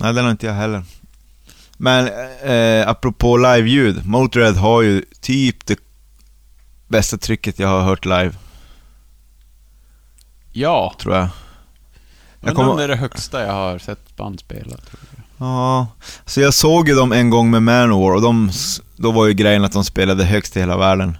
Nej, 0.00 0.14
den 0.14 0.24
har 0.24 0.30
inte 0.30 0.46
jag 0.46 0.54
heller. 0.54 0.82
Men 1.76 2.08
eh, 2.42 2.88
apropå 2.88 3.36
live-ljud, 3.36 4.06
Motörhead 4.06 4.52
har 4.52 4.82
ju 4.82 5.04
typ 5.20 5.66
det 5.66 5.78
bästa 6.88 7.18
trycket 7.18 7.58
jag 7.58 7.68
har 7.68 7.80
hört 7.80 8.04
live, 8.04 8.32
Ja. 10.52 10.94
tror 10.98 11.14
jag. 11.14 11.22
Jag 11.24 11.30
kommer... 12.40 12.54
kommer- 12.54 12.70
om 12.70 12.76
det 12.76 12.84
är 12.84 12.88
det 12.88 12.96
högsta 12.96 13.46
jag 13.46 13.52
har 13.52 13.78
sett 13.78 14.16
band 14.16 14.40
spela. 14.40 14.76
Ja, 15.38 15.86
så 16.26 16.40
jag 16.40 16.54
såg 16.54 16.88
ju 16.88 16.94
dem 16.94 17.12
en 17.12 17.30
gång 17.30 17.50
med 17.50 17.62
Manowar 17.62 18.14
och 18.14 18.22
de, 18.22 18.50
då 18.96 19.10
var 19.12 19.26
ju 19.26 19.32
grejen 19.32 19.64
att 19.64 19.72
de 19.72 19.84
spelade 19.84 20.24
högst 20.24 20.56
i 20.56 20.60
hela 20.60 20.76
världen. 20.76 21.16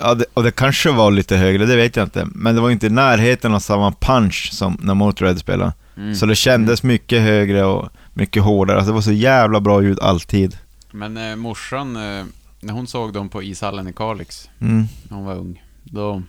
Ja, 0.00 0.14
det, 0.14 0.24
och 0.34 0.42
det 0.42 0.50
kanske 0.50 0.90
var 0.92 1.10
lite 1.10 1.36
högre, 1.36 1.66
det 1.66 1.76
vet 1.76 1.96
jag 1.96 2.06
inte. 2.06 2.28
Men 2.34 2.54
det 2.54 2.60
var 2.60 2.70
inte 2.70 2.86
i 2.86 2.90
närheten 2.90 3.54
av 3.54 3.60
samma 3.60 3.92
punch 3.92 4.48
som 4.52 4.78
när 4.80 4.94
Motörhead 4.94 5.36
spelade. 5.36 5.72
Mm. 5.96 6.14
Så 6.14 6.26
det 6.26 6.34
kändes 6.34 6.82
mycket 6.82 7.22
högre 7.22 7.64
och 7.64 7.88
mycket 8.14 8.42
hårdare. 8.42 8.76
Alltså 8.76 8.90
det 8.90 8.94
var 8.94 9.00
så 9.02 9.12
jävla 9.12 9.60
bra 9.60 9.82
ljud 9.82 10.00
alltid. 10.00 10.58
Men 10.90 11.16
eh, 11.16 11.36
morsan, 11.36 11.96
eh, 11.96 12.24
när 12.60 12.72
hon 12.72 12.86
såg 12.86 13.12
dem 13.12 13.28
på 13.28 13.42
ishallen 13.42 13.88
i 13.88 13.92
Kalix, 13.92 14.50
Mm. 14.60 14.84
när 15.08 15.16
hon 15.16 15.26
var 15.26 15.34
ung, 15.34 15.62
då... 15.84 16.22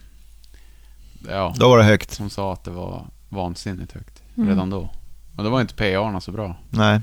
Ja, 1.29 1.53
Då 1.57 1.69
var 1.69 1.77
det 1.77 1.83
högt. 1.83 2.17
hon 2.17 2.29
sa 2.29 2.53
att 2.53 2.63
det 2.63 2.71
var 2.71 3.05
vansinnigt 3.29 3.91
högt 3.91 4.21
Mm. 4.37 4.49
redan 4.49 4.69
då. 4.69 4.89
Och 5.35 5.43
då 5.43 5.49
var 5.49 5.61
inte 5.61 5.73
PA-arna 5.73 6.21
så 6.21 6.31
bra. 6.31 6.55
Nej. 6.69 7.01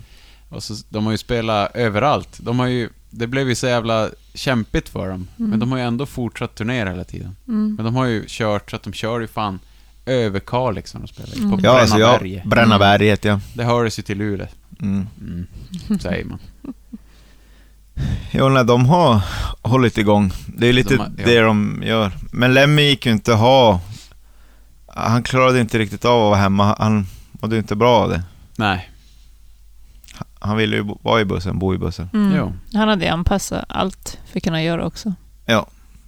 Och 0.48 0.62
så, 0.62 0.74
de 0.88 1.04
har 1.04 1.12
ju 1.12 1.18
spelat 1.18 1.70
överallt. 1.76 2.38
De 2.42 2.58
har 2.58 2.66
ju, 2.66 2.88
det 3.10 3.26
blev 3.26 3.48
ju 3.48 3.54
så 3.54 3.66
jävla 3.66 4.08
kämpigt 4.34 4.88
för 4.88 5.08
dem. 5.08 5.28
Mm. 5.38 5.50
Men 5.50 5.58
de 5.60 5.72
har 5.72 5.78
ju 5.78 5.84
ändå 5.84 6.06
fortsatt 6.06 6.54
turnera 6.54 6.90
hela 6.90 7.04
tiden. 7.04 7.36
Mm. 7.48 7.74
Men 7.74 7.84
de 7.84 7.96
har 7.96 8.04
ju 8.06 8.24
kört 8.28 8.70
så 8.70 8.76
att 8.76 8.82
de 8.82 8.92
kör 8.92 9.20
ju 9.20 9.26
fan 9.26 9.58
över 10.06 10.40
Kalix 10.40 10.94
när 10.94 11.00
de 11.00 11.06
spelar. 11.08 11.36
Mm. 11.36 11.50
På 11.50 11.58
Ja, 11.62 11.80
alltså 11.80 11.96
Bränna 11.96 12.10
jag, 12.12 12.20
berg. 12.20 12.42
Bränna 12.46 12.78
berget, 12.78 13.24
ja. 13.24 13.40
Det 13.54 13.64
hördes 13.64 13.98
ju 13.98 14.02
till 14.02 14.18
Luleå, 14.18 14.46
Mm. 14.82 15.06
mm, 15.20 15.46
säger 16.00 16.24
man. 16.24 16.38
Jo, 18.30 18.48
nej, 18.48 18.64
de 18.64 18.86
har 18.86 19.20
hållit 19.62 19.98
igång. 19.98 20.32
Det 20.46 20.66
är 20.68 20.72
lite 20.72 20.94
De 20.94 20.98
har- 20.98 21.10
ja. 21.18 21.24
det 21.26 21.40
de 21.40 21.82
gör. 21.86 22.12
Men 22.32 22.54
Lemmy 22.54 22.82
gick 22.82 23.06
ju 23.06 23.12
inte 23.12 23.32
ha... 23.34 23.80
Han 24.94 25.22
klarade 25.22 25.60
inte 25.60 25.78
riktigt 25.78 26.04
av 26.04 26.12
att 26.12 26.30
vara 26.30 26.40
hemma. 26.40 26.76
Han 26.78 27.06
mådde 27.32 27.58
inte 27.58 27.76
bra 27.76 27.96
av 27.96 28.08
det. 28.08 28.22
Nej, 28.56 28.90
Han 30.40 30.56
ville 30.56 30.76
ju 30.76 30.94
vara 31.02 31.20
i 31.20 31.24
bussen, 31.24 31.58
bo 31.58 31.74
i 31.74 31.78
bussen. 31.78 32.08
Mm. 32.12 32.36
jo. 32.36 32.52
Han 32.78 32.88
hade 32.88 33.12
anpassat 33.12 33.64
allt 33.68 34.18
för 34.26 34.38
att 34.38 34.44
kunna 34.44 34.62
göra 34.62 34.86
också. 34.86 35.14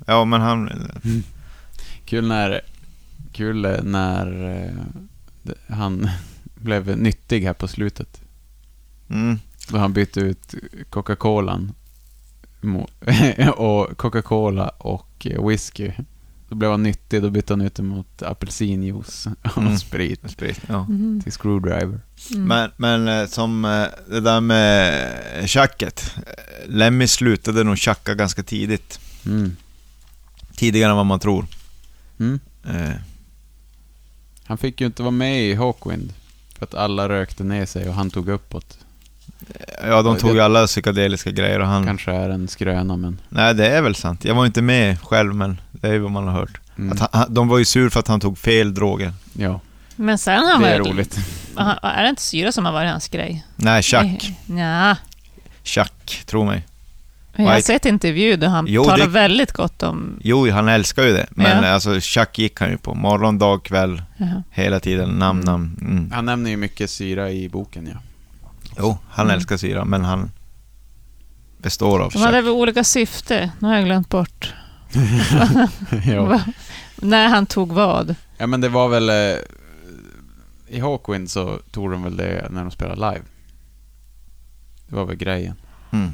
Ja, 0.07 0.25
men 0.25 0.41
han... 0.41 0.71
Kul 2.05 2.29
när, 2.29 2.61
kul 3.33 3.81
när 3.83 4.57
eh, 4.67 4.73
han 5.77 6.11
blev 6.55 6.99
nyttig 6.99 7.45
här 7.45 7.53
på 7.53 7.69
slutet. 7.69 8.21
Mm. 9.11 9.39
Då 9.69 9.79
han 9.79 9.93
bytte 9.93 10.21
ut 10.21 10.55
Coca-Colan 10.91 11.73
och 13.57 13.99
Coca-Cola 13.99 14.69
och 14.69 15.27
eh, 15.31 15.47
whisky. 15.49 15.93
Då 16.53 16.57
blev 16.57 16.71
han 16.71 16.83
nyttig, 16.83 17.23
då 17.23 17.31
bytte 17.31 17.53
han 17.53 17.61
ut 17.61 17.75
det 17.75 17.83
mot 17.83 18.23
apelsinjuice 18.23 19.27
och 19.43 19.59
Mm. 19.63 19.79
sprit 19.79 20.31
Sprit, 20.31 20.61
ja. 20.69 20.83
Mhm. 20.85 21.21
till 21.23 21.33
screwdriver. 21.33 22.01
Mm. 22.35 22.45
Men, 22.49 22.71
men 22.77 23.09
eh, 23.09 23.27
som 23.29 23.65
eh, 23.65 23.85
det 24.09 24.21
där 24.21 24.41
med 24.41 25.49
tjacket. 25.51 26.15
eh, 26.17 26.69
Lemmy 26.69 27.07
slutade 27.07 27.65
nog 27.65 27.79
tjacka 27.79 28.15
ganska 28.15 28.43
tidigt. 28.43 29.01
Mm. 29.27 29.57
Tidigare 30.57 30.91
än 30.91 30.97
vad 30.97 31.07
man 31.07 31.21
tror. 31.21 31.47
Mm. 32.19 32.41
Eh, 32.65 32.91
Han 34.45 34.59
fick 34.59 34.81
ju 34.81 34.87
inte 34.87 35.03
vara 35.03 35.11
med 35.11 35.43
i 35.43 35.55
Hawkwind. 35.55 36.13
För 36.59 36.65
att 36.65 36.75
alla 36.75 37.09
rökte 37.09 37.45
ner 37.45 37.67
sig 37.67 37.89
och 37.89 37.95
han 37.95 38.11
tog 38.11 38.29
uppåt. 38.29 38.79
Ja, 39.85 40.03
de 40.03 40.17
tog 40.17 40.35
ju 40.35 40.41
alla 40.41 40.67
psykedeliska 40.67 41.31
grejer 41.31 41.61
och 41.61 41.67
han... 41.67 41.85
Kanske 41.87 42.13
är 42.13 42.31
en 42.31 42.49
skröna 42.49 42.97
men... 42.97 43.19
Nej, 43.29 43.55
det 43.55 43.67
är 43.69 43.83
väl 43.83 43.95
sant. 43.95 44.25
Jag 44.25 44.35
var 44.35 44.47
inte 44.47 44.63
med 44.63 45.01
själv, 45.01 45.35
men 45.35 45.61
det 45.71 45.89
är 45.89 45.93
ju 45.93 45.99
vad 45.99 46.11
man 46.11 46.25
har 46.29 46.33
hört. 46.33 46.61
Mm. 46.79 46.93
Att 46.93 47.01
han, 47.01 47.09
han- 47.13 47.35
de 47.35 47.49
var 47.49 47.59
ju 47.59 47.65
sur 47.65 47.89
för 47.89 48.01
att 48.01 48.09
han 48.09 48.21
tog 48.21 48.39
fel 48.39 48.75
droger. 48.75 49.13
Ja, 49.33 49.61
Men 49.97 50.19
sen 50.19 50.39
har 50.43 50.61
det 50.61 50.69
är 50.75 50.79
man 50.81 50.89
roligt. 50.93 51.19
Han- 51.55 51.79
Är 51.83 52.03
det 52.03 52.09
inte 52.09 52.23
syra 52.23 52.53
som 52.53 52.65
har 52.65 52.73
varit 52.73 52.91
hans 52.91 53.09
grej? 53.09 53.45
Nej, 53.57 53.83
tjack. 53.83 54.31
Ja. 54.47 54.97
Tjack, 55.63 56.23
tro 56.27 56.45
mig. 56.45 56.67
Jag 57.37 57.45
har 57.45 57.61
sett 57.61 57.87
intervju 57.87 58.37
där 58.37 58.49
han 58.49 58.67
Jo, 58.69 58.85
talar 58.85 58.99
det- 59.05 59.11
väldigt 59.11 59.53
gott 59.53 59.83
om... 59.83 60.19
Jo, 60.23 60.51
han 60.51 60.69
älskar 60.69 61.03
ju 61.03 61.13
det. 61.13 61.27
Men 61.31 61.65
Ja. 61.65 61.69
alltså, 61.71 62.01
tjack 62.01 62.39
gick 62.39 62.61
han 62.61 62.71
ju 62.71 62.77
på. 62.79 62.95
Morgon, 62.95 63.39
dag, 63.39 63.63
kväll, 63.65 64.03
Jaha. 64.17 64.43
hela 64.51 64.81
tiden. 64.81 65.09
Namn, 65.11 65.41
namn. 65.41 65.77
Mm. 65.81 66.11
Han 66.13 66.25
nämner 66.27 66.51
ju 66.51 66.57
mycket 66.57 66.91
syra 66.91 67.31
i 67.31 67.49
boken 67.49 67.89
ja. 67.93 67.99
Jo, 68.79 68.99
han 69.11 69.27
Mm. 69.27 69.37
älskar 69.37 69.57
syra, 69.57 69.85
men 69.85 70.05
han 70.05 70.31
består 71.59 72.01
av 72.01 72.11
De 72.13 72.19
hade 72.23 72.41
väl 72.43 72.51
olika 72.53 72.85
syfte. 72.85 73.53
Nu 73.59 73.69
har 73.69 73.75
jag 73.75 73.85
glömt 73.85 74.09
bort. 74.09 74.55
När 76.97 77.29
han 77.29 77.47
tog 77.47 77.73
vad. 77.73 78.15
ja 78.39 78.47
men 78.47 78.61
det 78.61 78.69
var 78.69 78.89
väl... 78.89 79.09
Eh, 79.11 79.37
I 80.69 80.81
Hawkwind 80.81 81.31
så 81.31 81.59
tog 81.71 81.91
de 81.91 82.03
väl 82.03 82.17
det 82.17 82.47
när 82.51 82.61
de 82.63 82.71
spelade 82.71 83.01
live. 83.13 83.25
Det 84.87 84.97
var 84.97 85.05
väl 85.05 85.17
grejen. 85.17 85.55
Mm. 85.91 86.11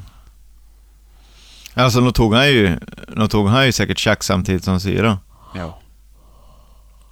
Alltså, 1.74 2.00
nu 2.00 2.10
tog 2.12 2.34
han 2.34 2.48
ju, 2.48 2.78
nu 3.16 3.28
tog 3.28 3.48
han 3.48 3.66
ju 3.66 3.72
säkert 3.72 3.98
tjack 3.98 4.22
samtidigt 4.24 4.64
som 4.64 4.80
syra. 4.80 5.18
Ja. 5.54 5.78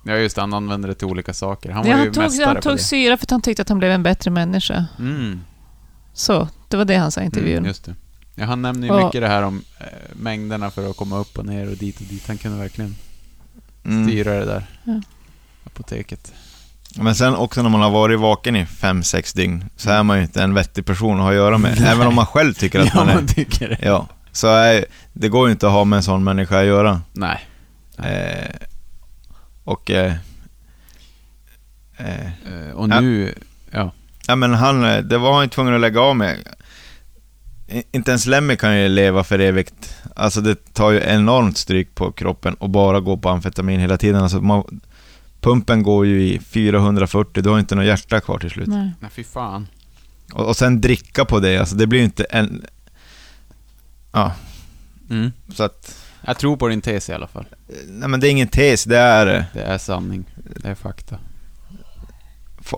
Ja 0.07 0.17
just 0.17 0.35
det, 0.37 0.43
han 0.43 0.55
använde 0.55 0.89
det 0.89 0.95
till 0.95 1.07
olika 1.07 1.35
saker. 1.35 1.71
Han 1.71 1.83
var 1.83 1.91
Ja, 1.91 1.97
ju 1.99 2.05
han 2.05 2.13
tog, 2.13 2.23
mästare 2.25 2.47
han 2.47 2.57
på 2.57 2.63
tog 2.63 2.73
det. 2.77 2.79
syra 2.83 3.17
för 3.17 3.25
att 3.27 3.31
han 3.31 3.43
tyckte 3.43 3.63
att 3.63 3.69
han 3.69 3.79
blev 3.79 3.91
en 3.91 4.03
bättre 4.03 4.31
människa. 4.31 4.85
Mm. 4.99 5.41
Så, 6.13 6.49
det 6.69 6.77
var 6.77 6.85
det 6.85 6.97
han 6.97 7.11
sa 7.13 7.21
i 7.21 7.25
intervjun. 7.25 7.57
Mm, 7.57 7.67
just 7.67 7.85
det. 7.85 7.95
Ja, 8.35 8.45
han 8.45 8.63
nämner 8.63 8.87
ju 8.89 8.93
Och- 8.95 9.05
mycket 9.07 9.21
det 9.21 9.29
här 9.29 9.43
om 9.43 9.63
eh, 9.79 9.87
mängderna 10.13 10.71
för 10.71 10.91
att 10.91 10.97
komma 10.97 11.19
upp 11.19 11.39
och 11.39 11.47
ner 11.47 11.71
och 11.71 11.77
dit 11.77 12.01
och 12.01 12.07
dit. 12.07 12.29
Han 12.29 12.39
kunde 12.39 12.59
verkligen 12.59 12.97
Mm. 13.85 14.09
styra 14.09 14.33
det 14.33 14.45
där. 14.45 14.67
Ja. 14.85 15.01
Apoteket. 15.65 16.33
Men 16.97 17.15
sen 17.15 17.35
också 17.35 17.63
när 17.63 17.71
man 17.71 17.81
har 17.81 17.91
varit 17.91 18.21
vaken 18.21 18.57
i 18.57 18.67
fem 18.67 19.03
sex 19.03 19.33
dygn 19.33 19.65
så 19.77 19.91
är 19.91 20.03
man 20.03 20.17
ju 20.17 20.23
inte 20.23 20.43
en 20.43 20.55
vettig 20.55 20.87
person 20.87 21.17
att 21.17 21.23
ha 21.23 21.31
att 21.31 21.35
göra 21.37 21.59
med. 21.59 21.81
Även 21.87 22.07
om 22.07 22.15
man 22.15 22.27
själv 22.27 22.55
tycker 22.55 22.81
att 22.81 22.87
ja, 22.87 22.93
man 22.95 23.09
är... 23.09 23.15
man 23.15 23.27
tycker 23.27 23.69
det. 23.69 23.79
Ja. 23.83 24.07
Så 24.33 24.47
är, 24.49 24.85
det 25.13 25.29
går 25.29 25.47
ju 25.49 25.53
inte 25.53 25.67
att 25.67 25.73
ha 25.73 25.85
med 25.85 25.97
en 25.97 26.03
sån 26.03 26.25
människa 26.25 26.61
att 26.61 26.67
göra. 26.67 27.01
Nej. 27.13 27.47
Eh, 27.99 28.55
och... 29.67 29.91
Eh, 29.91 30.13
eh, 31.97 32.27
Eh, 32.27 32.71
och 32.75 32.89
Ja. 32.89 33.01
nu... 33.01 33.35
Ja. 33.71 33.93
ja 34.27 34.37
men 34.37 34.55
han, 34.55 34.85
eh, 34.85 34.99
det 34.99 35.19
var 35.19 35.33
han 35.35 35.43
ju 35.45 35.49
tvungen 35.49 35.75
att 35.75 35.81
lägga 35.81 36.01
av 36.01 36.17
med. 36.17 36.39
Inte 37.93 38.11
ens 38.11 38.27
Lemmy 38.27 38.57
kan 38.57 38.79
ju 38.79 38.89
leva 38.89 39.25
för 39.25 39.39
evigt. 39.39 39.97
Alltså 40.17 40.41
det 40.41 40.75
tar 40.75 40.91
ju 40.91 41.01
enormt 41.01 41.59
stryk 41.59 41.95
på 41.95 42.13
kroppen 42.13 42.55
och 42.55 42.71
bara 42.71 43.01
gå 43.01 43.17
på 43.17 43.29
amfetamin 43.29 43.81
hela 43.81 43.97
tiden. 43.99 44.23
Alltså 44.23 44.41
man, 44.41 44.81
pumpen 45.41 45.83
går 45.83 46.07
ju 46.07 46.23
i 46.23 46.39
440, 46.39 47.43
du 47.43 47.49
har 47.51 47.59
inte 47.59 47.75
något 47.75 47.85
hjärta 47.87 48.21
kvar 48.21 48.39
till 48.39 48.51
slut. 48.51 48.69
Nej. 48.69 48.91
Nej, 49.01 49.11
fy 49.11 49.25
fan. 49.25 49.67
Och, 50.33 50.47
och 50.49 50.57
sen 50.57 50.81
dricka 50.81 51.25
på 51.25 51.41
det, 51.41 51.59
alltså 51.59 51.77
det 51.77 51.87
blir 51.87 51.99
ju 51.99 52.05
inte 52.05 52.25
en... 52.25 52.65
Ja, 54.13 54.33
Mm. 55.11 55.33
så 55.55 55.63
att... 55.65 56.06
Jag 56.27 56.39
tror 56.39 56.57
på 56.57 56.69
din 56.69 56.81
tes 56.81 57.09
i 57.09 57.13
alla 57.13 57.27
fall. 57.27 57.47
Nej 57.89 58.09
men 58.09 58.21
det 58.21 58.29
är 58.29 58.31
ingen 58.31 58.49
tes, 58.49 58.85
det 58.85 58.99
är... 58.99 59.27
eh, 59.37 59.45
Det 59.55 59.61
är 59.63 59.79
sanning. 59.79 60.25
Det 60.63 60.69
är 60.69 60.75
fakta. 60.75 61.19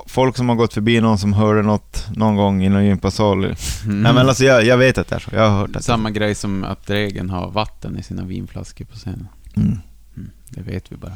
Folk 0.06 0.36
som 0.36 0.48
har 0.48 0.56
gått 0.56 0.74
förbi 0.74 1.00
någon 1.00 1.18
som 1.18 1.32
hörde 1.32 1.62
något 1.62 2.06
någon 2.16 2.36
gång 2.36 2.64
i 2.64 2.68
någon 2.68 2.84
gympasal. 2.84 3.44
Mm. 3.84 4.02
Nej 4.02 4.12
men 4.12 4.28
alltså 4.28 4.44
jag, 4.44 4.64
jag 4.64 4.76
vet 4.76 4.98
att 4.98 5.08
det 5.08 5.14
är 5.14 5.18
så, 5.20 5.30
jag 5.32 5.48
har 5.50 5.58
hört 5.58 5.76
att 5.76 5.84
Samma 5.84 6.10
grej 6.10 6.34
som 6.34 6.64
att 6.64 6.90
Regen 6.90 7.30
har 7.30 7.50
vatten 7.50 7.98
i 7.98 8.02
sina 8.02 8.22
vinflaskor 8.24 8.84
på 8.84 8.96
scenen. 8.96 9.28
Mm. 9.56 9.78
Mm. 10.16 10.30
Det 10.50 10.60
vet 10.62 10.92
vi 10.92 10.96
bara. 10.96 11.12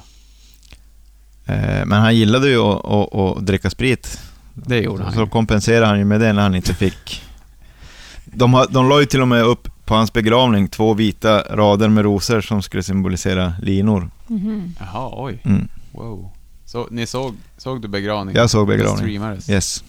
Eh, 1.46 1.86
Men 1.86 1.92
han 2.00 2.16
gillade 2.16 2.48
ju 2.48 2.58
att, 2.58 2.84
att, 2.84 3.14
att 3.14 3.46
dricka 3.46 3.70
sprit. 3.70 4.20
Det 4.54 4.76
gjorde 4.78 5.04
han 5.04 5.12
Så 5.12 5.26
kompenserade 5.26 5.86
han 5.86 5.98
ju 5.98 6.04
med 6.04 6.20
det 6.20 6.32
när 6.32 6.42
han 6.42 6.54
inte 6.54 6.74
fick. 6.74 7.22
De, 8.24 8.54
har, 8.54 8.66
de 8.70 8.88
la 8.88 9.00
ju 9.00 9.06
till 9.06 9.20
och 9.22 9.28
med 9.28 9.42
upp 9.44 9.68
på 9.92 9.96
hans 9.96 10.12
begravning 10.12 10.68
två 10.68 10.94
vita 10.94 11.40
rader 11.56 11.88
med 11.88 12.04
rosor 12.04 12.40
som 12.40 12.62
skulle 12.62 12.82
symbolisera 12.82 13.54
linor. 13.62 14.10
Mhm. 14.26 14.74
Jaha, 14.80 15.10
oj. 15.12 15.40
Mm. 15.44 15.68
Wow. 15.92 16.30
Så 16.64 16.88
ni 16.90 17.06
såg, 17.06 17.34
såg 17.56 17.82
du 17.82 17.88
begravningen? 17.88 18.40
Jag 18.40 18.50
såg 18.50 18.66
begravningen. 18.66 19.42
Yes. 19.48 19.84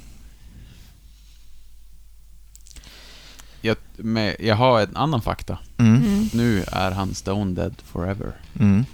Jag, 3.62 3.78
med, 3.96 4.36
jag 4.40 4.56
har 4.56 4.82
en 4.82 4.96
annan 4.96 5.22
fakta. 5.22 5.58
Mm. 5.78 5.96
Mm. 5.96 6.30
Nu 6.34 6.64
är 6.68 6.92
han 6.92 7.16
stone 7.16 7.54
dead 7.56 7.76
forever. 7.86 8.32
Mm. 8.60 8.86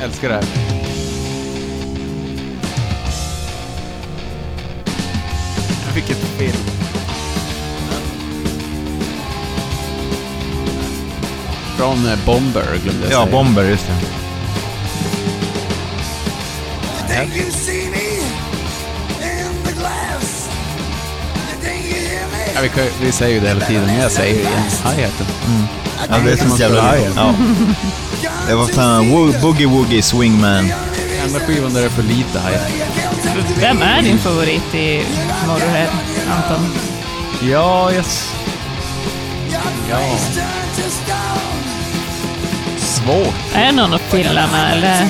Älskar 0.00 0.28
det 0.28 0.34
här. 0.34 0.83
Vilket 5.94 6.16
film. 6.16 6.56
Från 11.76 12.06
eh, 12.06 12.18
Bomber 12.26 12.66
glömde 12.84 13.02
jag 13.04 13.12
Ja, 13.12 13.24
säga. 13.24 13.32
Bomber, 13.32 13.64
just 13.64 13.86
det. 13.86 13.94
Ja, 22.54 22.60
vi, 22.62 22.68
kan, 22.68 22.84
vi 23.00 23.12
säger 23.12 23.34
ju 23.34 23.40
det 23.40 23.48
hela 23.48 23.66
tiden, 23.66 23.86
men 23.86 24.00
jag 24.00 24.12
säger 24.12 24.34
det 24.34 24.40
igen. 24.40 24.62
Hi-haten. 24.84 25.26
Ja, 26.10 26.16
det 26.24 26.32
är 26.32 26.36
som 26.36 26.52
ett 26.52 26.60
jävla... 26.60 26.96
Ja. 27.16 27.34
Det 28.48 28.54
var 28.54 28.66
fan 28.66 29.04
wo- 29.04 29.40
Boogie 29.42 29.66
Woogie 29.66 30.02
Swingman. 30.02 30.72
Enda 31.24 31.40
skivan 31.40 31.74
där 31.74 31.80
det 31.80 31.86
är 31.86 31.90
för 31.90 32.02
lite 32.02 32.38
hi-hat. 32.38 33.48
Vem 33.60 33.82
är 33.82 34.02
din 34.02 34.18
favorit 34.18 34.74
i 34.74 35.02
Motorhead, 35.46 35.88
Anton? 36.36 36.66
Ja, 37.50 37.92
yes. 37.92 38.32
Ja. 39.90 39.98
Svårt. 42.78 43.34
Är 43.54 43.66
det 43.66 43.72
någon 43.72 43.98
pilla 44.10 44.46
med 44.52 44.72
eller? 44.76 45.06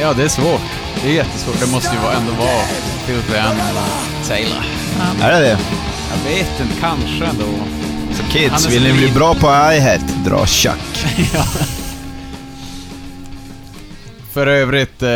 Ja, 0.00 0.12
det 0.12 0.22
är 0.24 0.28
svårt. 0.28 0.60
Det 1.02 1.08
är 1.08 1.12
jättesvårt. 1.14 1.60
Det 1.60 1.66
måste 1.66 1.94
ju 1.94 2.00
vara- 2.00 2.14
ändå 2.14 2.32
vara 2.32 2.60
Phil 3.06 3.36
Ann 3.38 3.56
och 3.60 4.28
Taylor. 4.28 4.64
Är 5.22 5.32
det 5.32 5.38
det? 5.40 5.58
Jag 6.10 6.30
vet 6.30 6.60
inte, 6.60 6.74
kanske 6.80 7.24
ändå. 7.24 7.44
Så 8.16 8.22
Han 8.22 8.30
kids, 8.32 8.66
vill 8.68 8.82
ni 8.82 8.92
bli 8.92 9.00
liten. 9.00 9.14
bra 9.18 9.34
på 9.34 9.46
hi-hat? 9.50 10.00
Dra 10.24 10.46
tjack. 10.46 11.06
För 14.36 14.46
övrigt, 14.46 15.02
eh, 15.02 15.08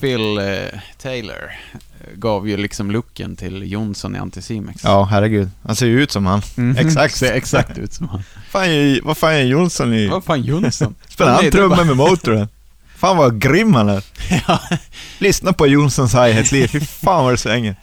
Phil 0.00 0.38
eh, 0.38 0.80
Taylor 1.02 1.50
eh, 1.72 1.78
gav 2.14 2.48
ju 2.48 2.56
liksom 2.56 2.90
looken 2.90 3.36
till 3.36 3.72
Jonsson 3.72 4.16
i 4.16 4.18
Anticimex. 4.18 4.84
Ja, 4.84 5.04
herregud. 5.04 5.50
Han 5.62 5.76
ser 5.76 5.86
ju 5.86 6.02
ut 6.02 6.10
som 6.10 6.26
han. 6.26 6.42
Mhm. 6.56 6.76
Exakt. 6.86 7.16
Ser 7.16 7.32
exakt 7.32 7.78
ut 7.78 7.92
som 7.92 8.08
han. 8.08 8.22
Fan, 8.50 8.64
är- 8.64 9.00
vad 9.02 9.16
fan 9.18 9.32
är 9.32 9.42
Jonsson 9.42 9.94
i? 9.94 10.08
Vad 10.08 10.24
fan 10.24 10.42
Jonsson? 10.42 10.94
Spelar 11.08 11.32
han 11.32 11.44
det 11.44 11.50
trummor 11.50 11.84
med 11.84 11.96
Motörhead? 11.96 12.48
Fan 12.96 13.16
vad 13.16 13.40
grym 13.40 13.74
han 13.74 13.88
är. 13.88 14.02
ja. 14.48 14.60
Lyssna 15.18 15.52
på 15.52 15.66
Jonssons 15.66 16.14
hi-hat-liv, 16.14 16.66
fy 16.68 16.80
fan 16.80 17.24
vad 17.24 17.32
det 17.32 17.38
svänger. 17.38 17.76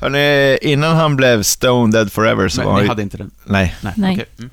Hörrni, 0.00 0.58
innan 0.62 0.96
han 0.96 1.16
blev 1.16 1.42
Stone 1.42 1.92
Dead 1.92 2.12
Forever 2.12 2.48
så 2.48 2.60
Men 2.60 2.66
var 2.66 2.72
han 2.72 2.80
ni 2.80 2.84
ju... 2.84 2.88
hade 2.88 3.02
inte 3.02 3.16
den? 3.16 3.30
Nej, 3.44 3.74
Nej. 3.80 3.92
Nej. 3.96 4.12
okej. 4.12 4.26
Mm. 4.38 4.50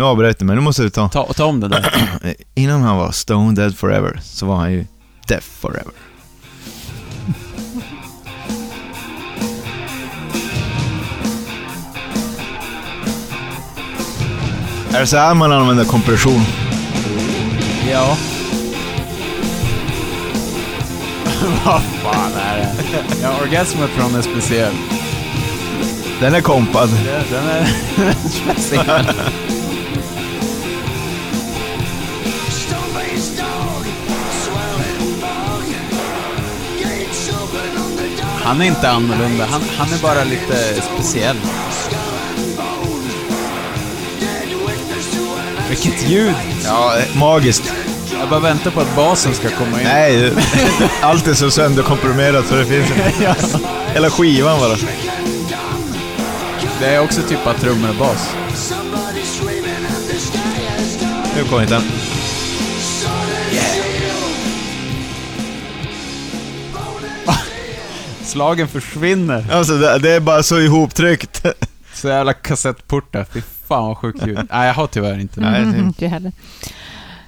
Nu 0.00 0.06
avbröt 0.06 0.38
du 0.38 0.44
mig, 0.44 0.56
nu 0.56 0.62
måste 0.62 0.82
du 0.82 0.90
ta. 0.90 1.08
Ta, 1.08 1.32
ta 1.32 1.44
om 1.44 1.60
det 1.60 1.68
där. 1.68 2.10
Innan 2.54 2.82
han 2.82 2.96
var 2.96 3.12
Stone 3.12 3.54
Dead 3.54 3.76
Forever 3.76 4.20
så 4.22 4.46
var 4.46 4.56
han 4.56 4.72
ju 4.72 4.86
Deaf 5.28 5.44
Forever. 5.44 5.92
Är 14.92 15.00
det 15.00 15.06
så 15.06 15.16
här 15.16 15.34
man 15.34 15.52
använder 15.52 15.84
kompression? 15.84 16.40
Ja. 17.90 18.16
Vad 21.64 21.82
fan 21.82 22.32
är 22.32 22.56
det? 22.56 22.72
Ja, 23.22 23.40
Orgasmatron 23.42 24.14
är 24.14 24.22
speciell. 24.22 24.74
Den 26.20 26.34
är 26.34 26.40
kompad. 26.40 26.88
Den 27.30 27.44
är 27.48 27.66
speciell. 28.28 29.06
Han 38.50 38.60
är 38.60 38.64
inte 38.66 38.90
annorlunda, 38.90 39.46
han, 39.46 39.62
han 39.78 39.92
är 39.92 40.02
bara 40.02 40.24
lite 40.24 40.82
speciell. 40.82 41.36
Vilket 45.68 46.08
ljud! 46.08 46.34
Ja, 46.64 46.94
magiskt. 47.14 47.72
Jag 48.20 48.28
bara 48.28 48.40
väntar 48.40 48.70
på 48.70 48.80
att 48.80 48.96
basen 48.96 49.34
ska 49.34 49.50
komma 49.50 49.80
in. 49.80 49.86
Nej, 49.86 50.32
allt 51.00 51.26
är 51.28 51.34
så 51.34 51.50
sönderkomprimerat 51.50 52.46
så 52.46 52.54
det 52.54 52.66
finns 52.66 52.90
inte. 52.90 53.36
Hela 53.92 54.10
skivan 54.10 54.60
bara. 54.60 54.76
Det 56.80 56.86
är 56.86 57.00
också 57.00 57.22
typ 57.22 57.46
att 57.46 57.60
trummor 57.60 57.88
och 57.88 57.96
bas. 57.96 58.34
Nu 61.36 61.44
kommer 61.44 61.62
inte 61.62 61.74
den. 61.74 61.99
Slagen 68.30 68.68
försvinner. 68.68 69.52
Alltså 69.52 69.78
det, 69.78 69.98
det 69.98 70.10
är 70.10 70.20
bara 70.20 70.42
så 70.42 70.60
ihoptryckt. 70.60 71.44
Så 71.94 72.08
jävla 72.08 72.32
kassettportar. 72.32 73.26
Fy 73.32 73.42
fan 73.68 73.86
vad 73.86 73.96
sjukt 73.98 74.26
ljud. 74.26 74.38
Nej, 74.50 74.66
jag 74.66 74.74
har 74.74 74.86
tyvärr 74.86 75.18
inte 75.18 75.40
det. 75.40 75.46
Mm, 75.46 75.80
inte 75.80 76.06
heller. 76.06 76.32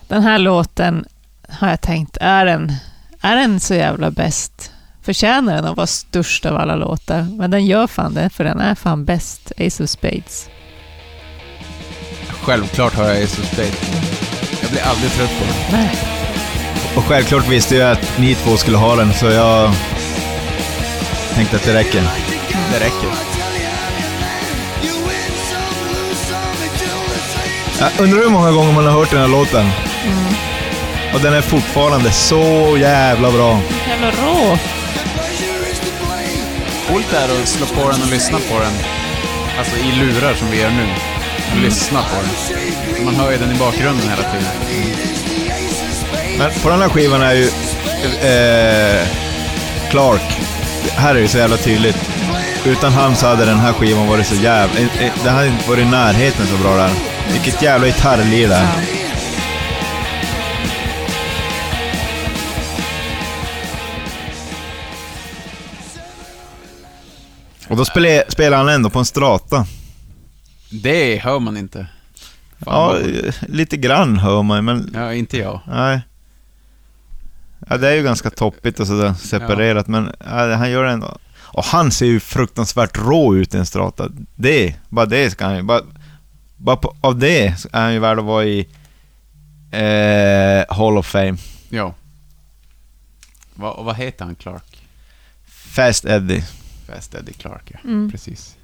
Den 0.08 0.22
här 0.22 0.38
låten 0.38 1.04
har 1.48 1.68
jag 1.68 1.80
tänkt, 1.80 2.16
är 2.20 2.46
den, 2.46 2.72
är 3.20 3.36
den 3.36 3.60
så 3.60 3.74
jävla 3.74 4.10
bäst? 4.10 4.70
Förtjänar 5.02 5.54
den 5.54 5.64
att 5.64 5.76
vara 5.76 5.86
störst 5.86 6.46
av 6.46 6.56
alla 6.56 6.76
låtar? 6.76 7.26
Men 7.38 7.50
den 7.50 7.66
gör 7.66 7.86
fan 7.86 8.14
det, 8.14 8.30
för 8.30 8.44
den 8.44 8.60
är 8.60 8.74
fan 8.74 9.04
bäst. 9.04 9.52
Ace 9.58 9.84
of 9.84 9.90
Spades. 9.90 10.48
Självklart 12.42 12.94
har 12.94 13.04
jag 13.04 13.22
Ace 13.22 13.40
of 13.40 13.52
Spades. 13.52 13.90
Jag 14.62 14.70
blir 14.70 14.82
aldrig 14.82 15.10
trött 15.12 15.38
på 15.38 15.44
den. 15.44 15.80
Nej. 15.80 15.98
Och 16.96 17.04
självklart 17.04 17.48
visste 17.48 17.76
jag 17.76 17.92
att 17.92 18.18
ni 18.18 18.34
två 18.34 18.56
skulle 18.56 18.76
ha 18.76 18.96
den, 18.96 19.12
så 19.12 19.26
jag 19.26 19.72
tänkte 21.34 21.56
att 21.56 21.64
det 21.64 21.74
räcker. 21.74 22.02
Det 22.72 22.78
räcker. 22.84 23.08
Jag 27.80 27.90
undrar 27.98 28.18
hur 28.18 28.28
många 28.28 28.50
gånger 28.50 28.72
man 28.72 28.86
har 28.86 28.92
hört 28.92 29.10
den 29.10 29.20
här 29.20 29.28
låten. 29.28 29.66
Och 31.14 31.20
den 31.20 31.34
är 31.34 31.40
fortfarande 31.40 32.10
så 32.10 32.76
jävla 32.78 33.30
bra. 33.30 33.60
Jävla 33.88 34.10
rå. 34.10 34.58
Coolt 36.88 37.12
är 37.12 37.42
att 37.42 37.48
slå 37.48 37.66
på 37.66 37.90
den 37.90 38.02
och 38.02 38.10
lyssna 38.10 38.38
på 38.38 38.58
den. 38.58 38.72
Alltså 39.58 39.76
i 39.76 39.92
lurar 39.92 40.34
som 40.34 40.50
vi 40.50 40.60
gör 40.60 40.70
nu. 40.70 40.86
Och 41.52 41.62
lyssna 41.62 42.02
på 42.02 42.16
den. 42.16 43.04
Man 43.04 43.14
hör 43.14 43.32
ju 43.32 43.38
den 43.38 43.52
i 43.52 43.58
bakgrunden 43.58 44.08
hela 44.08 44.22
tiden. 44.22 44.48
Men 46.38 46.50
på 46.62 46.68
den 46.68 46.80
här 46.82 46.88
skivan 46.88 47.22
är 47.22 47.34
ju 47.34 47.44
eh, 48.28 49.08
Clark. 49.90 50.40
Här 50.90 51.14
är 51.14 51.20
det 51.20 51.28
så 51.28 51.38
jävla 51.38 51.56
tydligt. 51.56 51.96
Utan 52.66 52.92
han 52.92 53.16
så 53.16 53.26
hade 53.26 53.44
den 53.44 53.58
här 53.58 53.72
skivan 53.72 54.06
varit 54.08 54.26
så 54.26 54.34
jävla... 54.34 54.80
eh, 54.80 55.02
eh, 55.06 55.12
Den 55.24 55.34
hade 55.34 55.46
inte 55.46 55.68
varit 55.68 55.82
i 55.86 55.90
närheten 55.90 56.46
så 56.46 56.56
bra 56.62 56.76
där. 56.76 56.90
Vilket 57.32 57.62
jävla 57.62 57.86
gitarrlir 57.86 58.48
där. 58.48 58.66
Och 67.68 67.76
då 67.76 67.84
spelar, 67.84 68.30
spelar 68.30 68.56
han 68.58 68.68
ändå 68.68 68.90
på 68.90 68.98
en 68.98 69.04
strata. 69.04 69.66
Det 70.70 71.16
hör 71.16 71.38
man 71.38 71.56
inte. 71.56 71.86
Fan, 72.64 72.74
Ja, 72.74 72.86
vad- 72.92 73.34
lite 73.50 73.76
grann 73.76 74.18
hör 74.18 74.42
man 74.42 74.64
men 74.64 74.90
ja, 74.94 75.14
inte 75.14 75.38
jag. 75.38 75.60
nej. 75.68 76.00
Ja, 77.68 77.76
det 77.76 77.88
är 77.88 77.94
ju 77.94 78.02
ganska 78.02 78.30
toppigt 78.30 78.80
och 78.80 78.86
sådär 78.86 79.14
separerat, 79.14 79.86
men 79.86 80.12
ja, 80.24 80.54
han 80.54 80.70
gör 80.70 80.84
det 80.84 80.90
ändå. 80.90 81.18
Och 81.40 81.64
han 81.64 81.90
ser 81.90 82.06
ju 82.06 82.20
fruktansvärt 82.20 82.98
rå 82.98 83.36
ut 83.36 83.54
i 83.54 83.58
en 83.58 83.66
strata. 83.66 84.08
Det, 84.34 84.74
bara 84.88 85.06
det 85.06 85.30
ska 85.30 85.44
han 85.44 85.56
ju... 85.56 85.62
Bara, 85.62 85.82
bara 86.56 86.76
på, 86.76 86.96
av 87.00 87.18
det 87.18 87.46
är 87.46 87.78
han 87.80 87.92
ju 87.92 87.98
värd 87.98 88.18
att 88.18 88.24
vara 88.24 88.44
i 88.44 88.68
eh, 89.72 90.76
Hall 90.76 90.98
of 90.98 91.06
Fame. 91.06 91.36
Ja. 91.68 91.94
Va, 93.54 93.70
och 93.70 93.84
vad 93.84 93.96
heter 93.96 94.24
han, 94.24 94.34
Clark? 94.34 94.86
Fast 95.46 96.04
Eddie. 96.04 96.44
Fast 96.86 97.14
Eddie 97.14 97.32
Clark, 97.32 97.62
ja. 97.72 97.78
Mm. 97.84 98.10
Precis. 98.10 98.56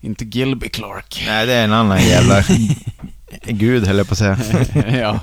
Inte 0.00 0.24
Gilby 0.24 0.68
Clark. 0.68 1.22
Nej, 1.26 1.46
det 1.46 1.52
är 1.52 1.64
en 1.64 1.72
annan 1.72 2.02
jävla... 2.02 2.44
Gud, 3.44 3.86
höll 3.86 3.98
jag 3.98 4.08
på 4.08 4.12
att 4.12 4.18
säga. 4.18 4.38
ja. 5.00 5.20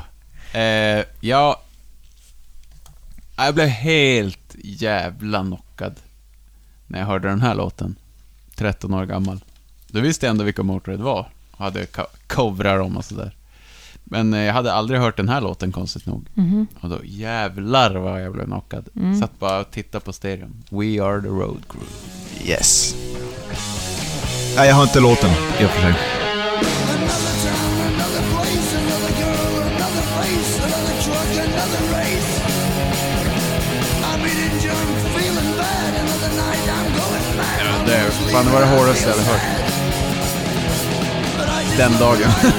Eh, 0.60 1.06
ja. 1.20 1.62
Jag 3.38 3.56
blev 3.56 3.68
helt 3.68 4.56
jävla 4.64 5.42
knockad 5.44 5.96
när 6.88 7.00
jag 7.00 7.06
hörde 7.06 7.28
den 7.28 7.42
här 7.42 7.56
låten. 7.56 7.96
13 8.56 8.94
år 8.94 9.06
gammal. 9.06 9.40
Då 9.88 10.00
visste 10.00 10.26
jag 10.26 10.32
ändå 10.32 10.44
vilka 10.44 10.64
Motörhead 10.64 11.04
var. 11.04 11.30
Och 11.52 11.58
hade 11.58 11.86
co- 11.86 12.08
covrar 12.28 12.80
om 12.80 12.98
och 12.98 13.06
sådär. 13.06 13.36
Men 14.04 14.34
eh, 14.34 14.40
jag 14.42 14.54
hade 14.54 14.74
aldrig 14.74 15.00
hört 15.00 15.18
den 15.18 15.30
här 15.30 15.42
låten 15.42 15.72
konstigt 15.72 16.06
nog. 16.06 16.28
Mhm. 16.34 16.68
Och 16.82 16.90
då 16.90 17.00
jävlar 17.04 17.96
vad 17.96 18.24
jag 18.24 18.34
blev 18.34 18.46
knockad. 18.46 18.90
Mm. 18.96 19.20
Satt 19.20 19.40
bara 19.40 19.60
och 19.60 19.72
tittade 19.72 20.06
på 20.06 20.14
stereon. 20.14 20.64
We 20.70 21.04
are 21.04 21.22
the 21.22 21.28
road 21.28 21.62
crew. 21.70 21.88
Yes. 22.52 22.96
Nej, 24.56 24.68
jag 24.68 24.76
har 24.76 24.84
inte 24.84 25.00
låten 25.00 25.30
i 25.62 25.66
och 25.66 25.70
för 25.70 25.82
sig. 25.82 25.94
Ja, 31.48 32.17
det, 37.88 38.12
fan, 38.32 38.46
det 38.46 38.52
var 38.52 38.60
det 38.62 38.68
hårdaste 38.68 39.10
jag 39.10 39.16
hade 39.18 39.30
hört. 39.30 39.42
Den 41.78 41.92
dagen. 42.00 42.32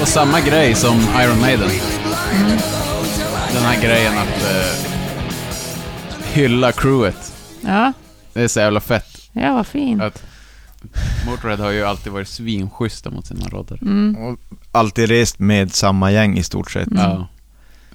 Och 0.00 0.08
samma 0.08 0.40
grej 0.40 0.74
som 0.74 1.00
Iron 1.20 1.40
Maiden. 1.40 1.70
Den 3.52 3.62
här 3.62 3.82
grejen 3.82 4.12
att 4.18 4.42
eh, 4.50 4.72
hylla 6.32 6.72
crewet. 6.72 7.32
Ja, 7.60 7.92
Det 8.32 8.42
är 8.42 8.48
så 8.48 8.60
jävla 8.60 8.80
fett. 8.80 9.18
ja 9.32 9.52
vad 9.54 9.66
fin. 9.66 10.00
Att 10.00 10.22
Motörhead 11.26 11.56
har 11.60 11.70
ju 11.70 11.84
alltid 11.84 12.12
varit 12.12 12.28
svinschyssta 12.28 13.10
mot 13.10 13.26
sina 13.26 13.48
roddar. 13.48 13.78
Mm. 13.82 14.16
Och 14.16 14.38
alltid 14.72 15.08
rest 15.08 15.38
med 15.38 15.72
samma 15.74 16.12
gäng 16.12 16.38
i 16.38 16.42
stort 16.42 16.70
sett. 16.70 16.88
Ja. 16.90 17.28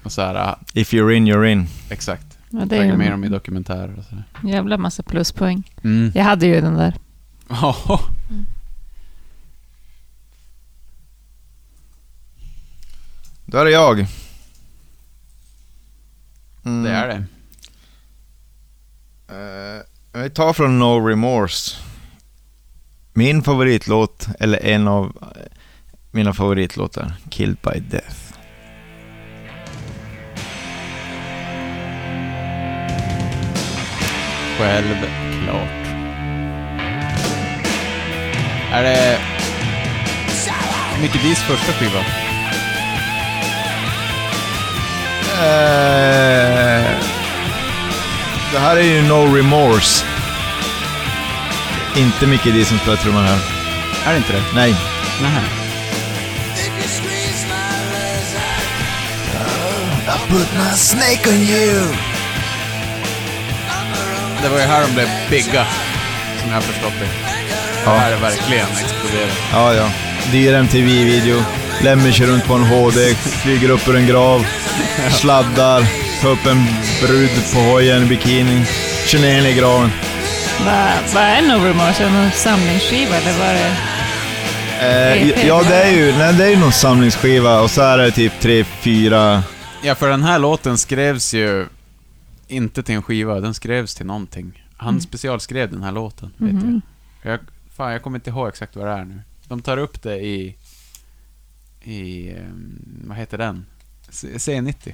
Och 0.02 0.12
så 0.12 0.22
här, 0.22 0.34
ja, 0.34 0.58
If 0.72 0.92
you're 0.92 1.12
in, 1.12 1.26
you're 1.28 1.46
in. 1.46 1.66
exakt. 1.90 2.26
Ja, 2.50 2.64
det 2.64 2.76
är 2.76 2.84
ju 2.84 2.96
med 2.96 3.10
dem 3.10 3.24
i 3.24 3.28
dokumentärer 3.28 3.98
och 3.98 4.04
sådär. 4.04 4.24
en 4.42 4.48
jävla 4.48 4.78
massa 4.78 5.02
pluspoäng. 5.02 5.70
Mm. 5.84 6.12
Jag 6.14 6.24
hade 6.24 6.46
ju 6.46 6.60
den 6.60 6.74
där. 6.74 6.94
Ja. 7.48 7.76
Då 13.46 13.58
är 13.58 13.64
det 13.64 13.70
jag. 13.70 14.06
Mm. 16.64 16.82
Det 16.82 16.90
är 16.90 17.08
det. 17.08 17.24
Eh, 20.14 20.22
vi 20.22 20.30
tar 20.30 20.52
från 20.52 20.78
No 20.78 21.06
Remorse. 21.08 21.76
Min 23.12 23.42
favoritlåt, 23.42 24.26
eller 24.40 24.66
en 24.66 24.88
av 24.88 25.04
eh, 25.04 25.28
mina 26.10 26.32
favoritlåtar, 26.34 27.12
Killed 27.30 27.56
by 27.62 27.80
Death. 27.80 28.16
Självklart. 34.58 35.68
Är 38.72 38.82
det 38.82 39.18
Mickey 41.00 41.18
D's 41.18 41.34
första 41.34 41.72
skiva? 41.72 41.98
Eh, 45.40 46.90
det 48.52 48.58
här 48.58 48.76
är 48.76 48.82
ju 48.82 49.02
No 49.02 49.36
Remorse. 49.36 50.19
Inte 51.96 52.26
Mickey 52.26 52.50
D 52.50 52.64
som 52.64 52.78
spelar 52.78 52.96
trumman 52.96 53.24
här. 53.24 53.38
Är 54.06 54.10
det 54.10 54.16
inte 54.16 54.32
det? 54.32 54.42
Nej. 54.54 54.74
Nähä. 55.22 55.60
put 60.30 60.52
my 60.54 60.76
snake 60.76 61.28
on 61.28 61.40
you. 61.42 61.84
Det 64.42 64.48
var 64.48 64.58
ju 64.58 64.64
här 64.64 64.86
de 64.86 64.94
blev 64.94 65.08
bigga, 65.30 65.66
som 66.40 66.48
jag 66.48 66.56
har 66.56 66.60
förstått 66.60 66.92
det. 67.00 67.08
Ja. 67.84 67.92
Det 67.92 67.98
här 67.98 68.12
är 68.12 68.20
verkligen 68.20 68.66
exploderat. 68.66 69.38
Ja, 69.52 69.74
ja. 69.74 69.90
Dyr 70.32 70.54
MTV-video. 70.54 71.42
Lemmy 71.82 72.12
kör 72.12 72.26
runt 72.26 72.46
på 72.46 72.54
en 72.54 72.62
HD, 72.62 73.14
flyger 73.14 73.70
upp 73.70 73.88
ur 73.88 73.96
en 73.96 74.06
grav, 74.06 74.46
sladdar, 75.10 75.86
tar 76.22 76.28
upp 76.30 76.46
en 76.46 76.66
brud 77.02 77.30
på 77.54 77.58
hojen 77.60 78.02
i 78.02 78.06
bikini, 78.06 78.64
kör 79.06 79.18
ner 79.18 79.34
henne 79.34 79.50
i 79.50 79.54
graven. 79.54 79.90
Vad 80.64 81.14
vad 81.14 81.22
är 81.22 81.42
No 81.42 81.64
Remorse? 81.64 82.04
Är 82.04 82.10
det 82.10 82.22
någon 82.22 82.30
samlingsskiva 82.30 83.16
eller 83.16 83.38
var 83.38 83.54
det... 83.54 83.76
Eh, 84.82 85.46
ja, 85.46 85.56
vad 85.56 85.66
det 85.66 85.74
är 85.82 85.86
är 85.92 85.96
ju 85.96 86.12
nej, 86.18 86.34
det 86.34 86.44
är 86.44 86.50
ju 86.50 86.56
någon 86.56 86.72
samlingsskiva 86.72 87.60
och 87.60 87.70
så 87.70 87.82
är 87.82 87.98
det 87.98 88.10
typ 88.10 88.32
tre, 88.40 88.64
fyra... 88.64 89.42
Ja, 89.82 89.94
för 89.94 90.10
den 90.10 90.22
här 90.22 90.38
låten 90.38 90.78
skrevs 90.78 91.34
ju 91.34 91.66
inte 92.48 92.82
till 92.82 92.94
en 92.94 93.02
skiva, 93.02 93.40
den 93.40 93.54
skrevs 93.54 93.94
till 93.94 94.06
någonting. 94.06 94.64
Han 94.76 94.88
Mm. 94.88 95.00
specialskrev 95.00 95.70
den 95.70 95.82
här 95.82 95.92
låten, 95.92 96.30
vet 96.36 96.52
Mhm. 96.52 96.80
jag. 97.22 97.32
jag. 97.32 97.40
Fan, 97.76 97.92
jag 97.92 98.02
kommer 98.02 98.18
inte 98.18 98.30
ihåg 98.30 98.48
exakt 98.48 98.76
vad 98.76 98.86
det 98.86 98.92
är 98.92 99.04
nu. 99.04 99.20
De 99.48 99.62
tar 99.62 99.76
upp 99.76 100.02
det 100.02 100.16
i... 100.16 100.56
I... 101.82 102.30
ehm, 102.30 103.04
vad 103.06 103.16
heter 103.16 103.38
den? 103.38 103.66
C- 104.10 104.28
C90 104.36 104.92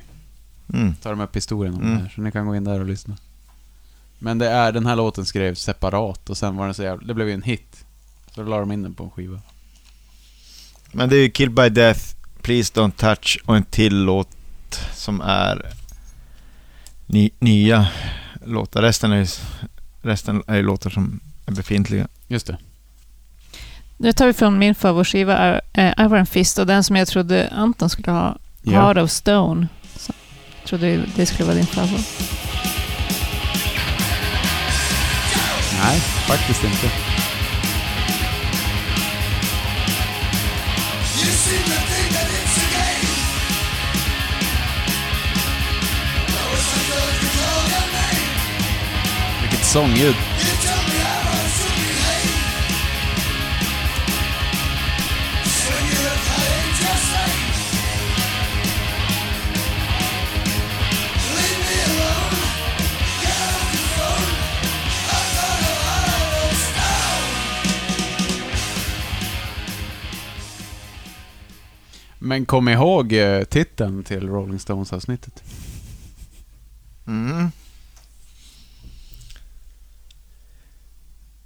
Mm. 0.74 0.94
tar 0.94 1.10
de 1.10 1.20
upp 1.20 1.36
historien 1.36 1.74
om 1.74 1.80
Mm. 1.82 1.94
det 1.94 2.00
här, 2.02 2.08
så 2.14 2.20
ni 2.20 2.32
kan 2.32 2.46
gå 2.46 2.56
in 2.56 2.64
där 2.64 2.80
och 2.80 2.86
lyssna. 2.86 3.16
Men 4.18 4.38
det 4.38 4.48
är, 4.48 4.72
den 4.72 4.86
här 4.86 4.96
låten 4.96 5.26
skrevs 5.26 5.60
separat 5.62 6.30
och 6.30 6.36
sen 6.36 6.56
var 6.56 6.64
den 6.64 6.74
så 6.74 6.82
jävla, 6.82 7.06
det 7.06 7.14
blev 7.14 7.28
ju 7.28 7.34
en 7.34 7.42
hit. 7.42 7.84
Så 8.34 8.42
då 8.42 8.48
la 8.50 8.58
de 8.60 8.72
in 8.72 8.82
den 8.82 8.94
på 8.94 9.04
en 9.04 9.10
skiva. 9.10 9.40
Men 10.92 11.08
det 11.08 11.16
är 11.16 11.20
ju 11.22 11.30
Killed 11.30 11.54
by 11.54 11.68
Death, 11.68 12.00
Please 12.42 12.72
Don't 12.74 12.90
Touch 12.90 13.38
och 13.46 13.56
en 13.56 13.64
till 13.64 13.96
låt 14.04 14.28
som 14.94 15.20
är 15.20 15.72
ny, 17.06 17.30
nya 17.38 17.88
låtar. 18.44 18.82
Resten 18.82 19.12
är, 19.12 19.16
ju- 19.16 19.26
resten 20.02 20.42
är 20.46 20.56
ju 20.56 20.62
låtar 20.62 20.90
som 20.90 21.20
är 21.46 21.52
befintliga. 21.52 22.08
Just 22.28 22.46
det. 22.46 22.56
Nu 23.96 24.12
tar 24.12 24.26
vi 24.26 24.32
från 24.32 24.58
min 24.58 24.74
favoritskiva 24.74 25.60
äh, 25.72 25.92
Iron 25.98 26.26
Fist 26.26 26.58
och 26.58 26.66
den 26.66 26.84
som 26.84 26.96
jag 26.96 27.08
trodde 27.08 27.48
Anton 27.48 27.90
skulle 27.90 28.10
ha, 28.12 28.38
Ja. 28.62 28.72
Heart 28.72 28.96
of 28.96 29.10
Stone. 29.10 29.68
Så, 29.96 30.12
jag 30.60 30.68
trodde 30.68 31.04
det 31.16 31.26
skulle 31.26 31.44
vara 31.44 31.56
din 31.56 31.66
favorit. 31.66 32.06
Call 35.86 36.36
your 36.36 36.70
name. 36.70 37.16
Vilket 49.40 49.64
sångljud. 49.66 50.14
Men 72.26 72.46
kom 72.46 72.68
ihåg 72.68 73.12
eh, 73.12 73.44
titeln 73.44 74.04
till 74.04 74.28
Rolling 74.28 74.58
Stones-avsnittet. 74.58 75.42
Mm. 77.06 77.50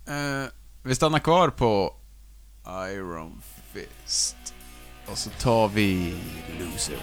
Eh, 0.07 0.49
vi 0.83 0.95
stannar 0.95 1.19
kvar 1.19 1.49
på 1.49 1.95
Iron 2.95 3.43
Fist. 3.73 4.37
Och 5.07 5.19
så 5.19 5.31
tar 5.31 5.69
vi 5.69 6.15
Loser. 6.61 6.99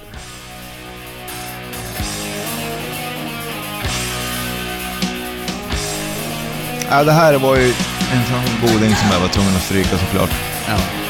Ja, 6.90 7.04
det 7.04 7.12
här 7.12 7.40
var 7.40 7.56
ju 7.56 7.74
en 8.12 8.26
sån 8.26 8.62
goding 8.62 8.96
som 8.96 9.10
jag 9.12 9.20
var 9.20 9.28
tvungen 9.28 9.56
att 9.56 9.64
stryka 9.64 9.98
såklart. 9.98 10.32
Ja. 10.68 11.07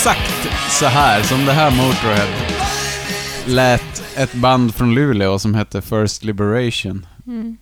Exakt 0.00 0.48
så 0.70 0.86
här 0.86 1.22
som 1.22 1.44
det 1.44 1.52
här 1.52 1.70
Motorhead 1.70 2.28
lät 3.46 4.16
ett 4.16 4.34
band 4.34 4.74
från 4.74 4.94
Luleå 4.94 5.38
som 5.38 5.54
hette 5.54 5.82
First 5.82 6.24
Liberation. 6.24 7.06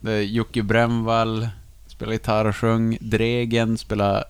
Det 0.00 0.12
är 0.12 0.22
Jocke 0.22 0.62
Brännvall 0.62 1.48
spelar 1.86 2.12
gitarr 2.12 2.44
och 2.44 2.56
sjöng. 2.56 2.98
Dregen 3.00 3.78
spelar 3.78 4.24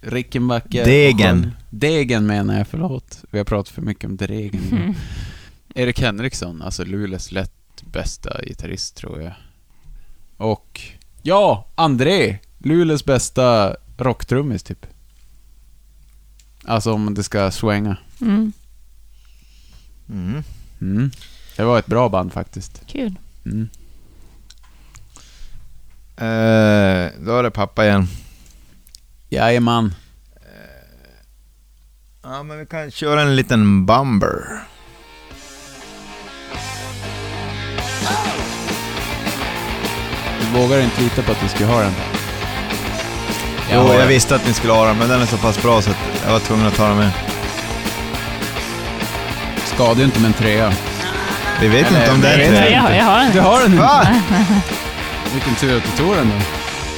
Rickenbacker. 0.00 0.84
Degen. 0.84 1.52
Degen 1.70 2.26
menar 2.26 2.58
jag, 2.58 2.68
förlåt. 2.68 3.24
Vi 3.30 3.38
har 3.38 3.44
pratat 3.44 3.74
för 3.74 3.82
mycket 3.82 4.04
om 4.04 4.16
Dregen. 4.16 4.94
Erik 5.74 6.00
Henriksson, 6.00 6.62
alltså 6.62 6.84
Luleås 6.84 7.32
lätt 7.32 7.82
bästa 7.92 8.44
gitarrist 8.44 8.96
tror 8.96 9.22
jag. 9.22 9.34
Och, 10.36 10.80
ja, 11.22 11.68
André! 11.74 12.38
Luleås 12.58 13.04
bästa 13.04 13.76
rocktrummis 13.98 14.62
typ. 14.62 14.86
Alltså 16.64 16.92
om 16.92 17.14
det 17.14 17.22
ska 17.22 17.50
swänga. 17.50 17.96
Mm, 18.20 18.52
Mm. 20.08 20.42
Mm. 20.80 21.10
Det 21.56 21.62
var 21.64 21.78
ett 21.78 21.86
bra 21.86 22.08
band 22.08 22.32
faktiskt. 22.32 22.82
kul. 22.86 23.14
Mm. 23.46 23.68
Eh, 26.16 27.12
då 27.24 27.36
är 27.38 27.42
det 27.42 27.50
pappa 27.50 27.84
igen. 27.86 28.08
Jajamän. 29.28 29.94
Ja, 32.22 32.42
men 32.42 32.58
vi 32.58 32.66
kan 32.66 32.90
köra 32.90 33.22
en 33.22 33.36
liten 33.36 33.86
bumber. 33.86 34.44
Du 40.40 40.60
vågar 40.60 40.80
inte 40.80 41.00
lita 41.02 41.22
på 41.22 41.32
att 41.32 41.42
vi 41.44 41.48
ska 41.48 41.66
ha 41.66 41.80
den. 41.80 41.92
Jo, 43.72 43.88
jag 43.88 43.98
den. 43.98 44.08
visste 44.08 44.34
att 44.34 44.46
ni 44.46 44.52
skulle 44.52 44.72
ha 44.72 44.86
den, 44.86 44.98
men 44.98 45.08
den 45.08 45.22
är 45.22 45.26
så 45.26 45.36
pass 45.36 45.62
bra 45.62 45.82
så 45.82 45.90
att 45.90 45.96
jag 46.24 46.32
var 46.32 46.38
tvungen 46.40 46.66
att 46.66 46.76
ta 46.76 46.88
den 46.88 46.96
med. 46.96 47.10
Skadar 49.64 49.94
ju 49.94 50.04
inte 50.04 50.20
med 50.20 50.26
en 50.28 50.32
trea. 50.32 50.72
Vi 51.60 51.68
vet 51.68 51.86
Eller, 51.86 52.00
inte 52.00 52.12
om 52.12 52.20
det 52.20 52.28
är 52.28 52.36
vet 52.38 52.48
tre. 52.48 52.60
Nej, 52.60 52.72
jag, 52.72 52.80
har- 52.80 52.90
jag 52.90 53.04
har 53.04 53.30
Du 53.32 53.38
en. 53.38 53.44
har 53.44 53.60
den 53.60 53.70
inte? 53.72 53.82
Va? 53.82 54.06
Vilken 55.34 55.54
tur 55.54 55.76
att 55.76 55.82
du 55.82 56.02
tog 56.04 56.16
den 56.16 56.30
då. 56.38 56.44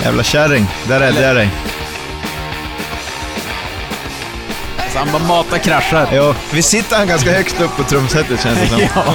Jävla 0.04 0.22
kärring, 0.22 0.66
där 0.88 1.00
räddade 1.00 1.26
jag 1.26 1.36
dig. 1.36 1.48
Så 4.92 4.98
han 4.98 5.08
bara 5.12 5.22
matar 5.22 5.58
kraschar. 5.58 6.08
Jo, 6.12 6.34
vi 6.52 6.62
sitter 6.62 6.96
han 6.96 7.06
ganska 7.08 7.32
högst 7.32 7.60
upp 7.60 7.76
på 7.76 7.82
trumsetet 7.82 8.42
känns 8.42 8.58
det 8.60 8.68
som. 8.68 8.80
ja. 8.94 9.14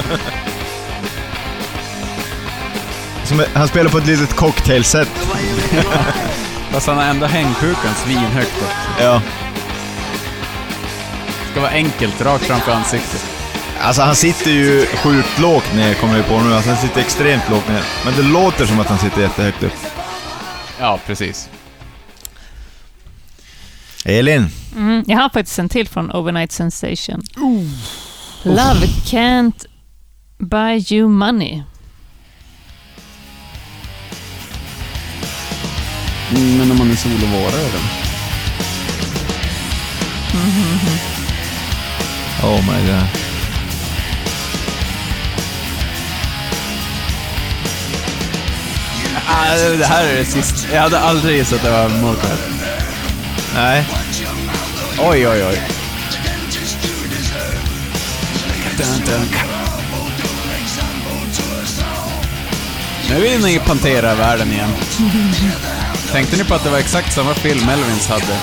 som 3.24 3.44
han 3.54 3.68
spelar 3.68 3.90
på 3.90 3.98
ett 3.98 4.06
litet 4.06 4.36
cocktailset. 4.36 5.08
Fast 6.72 6.86
han 6.86 6.96
har 6.96 7.04
ändå 7.04 7.26
hängpukan 7.26 7.94
svinhögt 7.94 8.62
upp. 8.62 9.00
Ja. 9.00 9.22
Ska 11.50 11.60
vara 11.60 11.70
enkelt, 11.70 12.20
rakt 12.20 12.44
framför 12.44 12.72
ansiktet. 12.72 13.26
Alltså 13.80 14.02
han 14.02 14.16
sitter 14.16 14.50
ju 14.50 14.86
sjukt 14.86 15.38
lågt 15.40 15.74
ner 15.74 15.94
kommer 15.94 16.16
jag 16.16 16.26
på 16.26 16.40
nu. 16.40 16.54
Alltså 16.54 16.70
han 16.70 16.78
sitter 16.78 17.00
extremt 17.00 17.50
lågt 17.50 17.68
ner. 17.68 17.82
Men 18.04 18.14
det 18.16 18.22
låter 18.22 18.66
som 18.66 18.80
att 18.80 18.86
han 18.86 18.98
sitter 18.98 19.20
jättehögt 19.20 19.62
upp. 19.62 19.72
Ja, 20.80 20.98
precis. 21.06 21.48
Elin. 24.04 24.46
Mm, 24.76 25.04
jag 25.06 25.18
har 25.18 25.28
faktiskt 25.28 25.58
en 25.58 25.68
till 25.68 25.88
från 25.88 26.12
Overnight 26.12 26.52
Sensation. 26.52 27.22
Love 28.42 28.86
can't 29.06 29.66
buy 30.38 30.84
you 30.96 31.08
money. 31.08 31.62
Men 36.40 36.70
om 36.70 36.78
man 36.78 36.90
är 36.90 36.96
solovårare 36.96 37.68
då? 37.72 37.78
Oh 42.42 42.56
my 42.56 42.86
god. 42.86 43.06
Ah, 49.28 49.54
det 49.78 49.86
här 49.86 50.06
är 50.06 50.14
det 50.14 50.24
sista. 50.24 50.74
Jag 50.74 50.82
hade 50.82 50.98
aldrig 50.98 51.36
gissat 51.36 51.58
att 51.58 51.64
det 51.64 51.70
var 51.70 51.88
Motörhead. 51.88 52.38
Nej. 53.54 53.84
Oj, 54.98 55.28
oj, 55.28 55.44
oj. 55.44 55.62
Dun, 58.78 59.06
dun. 59.06 59.28
Nu 63.08 63.16
är 63.16 63.20
vi 63.20 63.34
inne 63.34 63.52
i 63.52 63.58
Pantera-världen 63.58 64.52
igen. 64.52 64.70
Tänkte 66.12 66.36
ni 66.36 66.44
på 66.44 66.54
att 66.54 66.64
det 66.64 66.70
var 66.70 66.78
exakt 66.78 67.12
samma 67.12 67.34
film 67.34 67.66
Melvins 67.66 68.06
hade? 68.06 68.38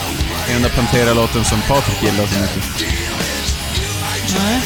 I 0.49 0.53
den 0.53 0.61
där 0.61 0.69
Pantera-låten 0.69 1.45
som 1.45 1.61
Patrik 1.61 2.03
gillar 2.03 2.25
så 2.27 2.39
mycket. 2.39 2.63
Nej. 4.37 4.61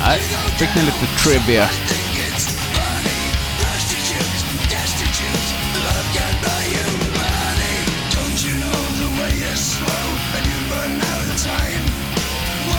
Nej, 0.00 0.20
fick 0.58 0.68
ni 0.76 0.82
lite 0.82 1.06
trivia. 1.24 1.68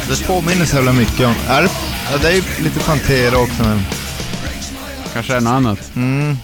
Det 0.07 0.27
påminner 0.27 0.65
så 0.65 0.75
jävla 0.75 0.93
mycket 0.93 1.27
om... 1.27 1.35
Är 1.47 1.61
det, 1.61 1.69
ja, 2.11 2.17
det 2.17 2.27
är 2.27 2.33
ju 2.33 2.43
lite 2.59 2.79
Pantera 2.79 3.37
också, 3.37 3.63
men... 3.63 3.85
Kanske 5.13 5.35
är 5.35 5.41
något 5.41 5.51
annat. 5.51 5.91
Mm. 5.95 6.35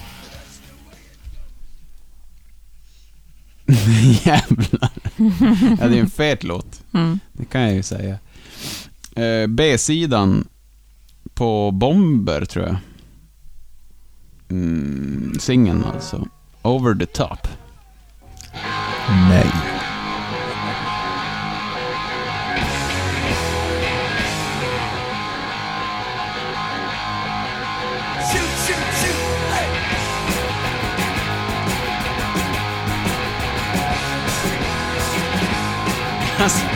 Jävlar. 4.24 4.90
ja, 5.80 5.88
det 5.88 5.96
är 5.96 6.00
en 6.00 6.10
fet 6.10 6.44
låt. 6.44 6.82
Mm. 6.92 7.18
Det 7.32 7.44
kan 7.44 7.60
jag 7.60 7.74
ju 7.74 7.82
säga. 7.82 8.18
Eh, 9.16 9.46
B-sidan 9.46 10.48
på 11.34 11.70
Bomber, 11.70 12.44
tror 12.44 12.66
jag. 12.66 12.76
Mm, 14.50 15.36
singeln 15.40 15.84
alltså. 15.84 16.28
Over 16.62 16.94
the 16.94 17.06
top. 17.06 17.48
Nej. 19.28 19.75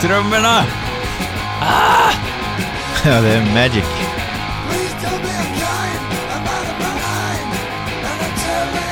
Trummorna! 0.00 0.64
Ja, 3.04 3.20
det 3.20 3.32
är 3.34 3.54
Magic. 3.54 3.84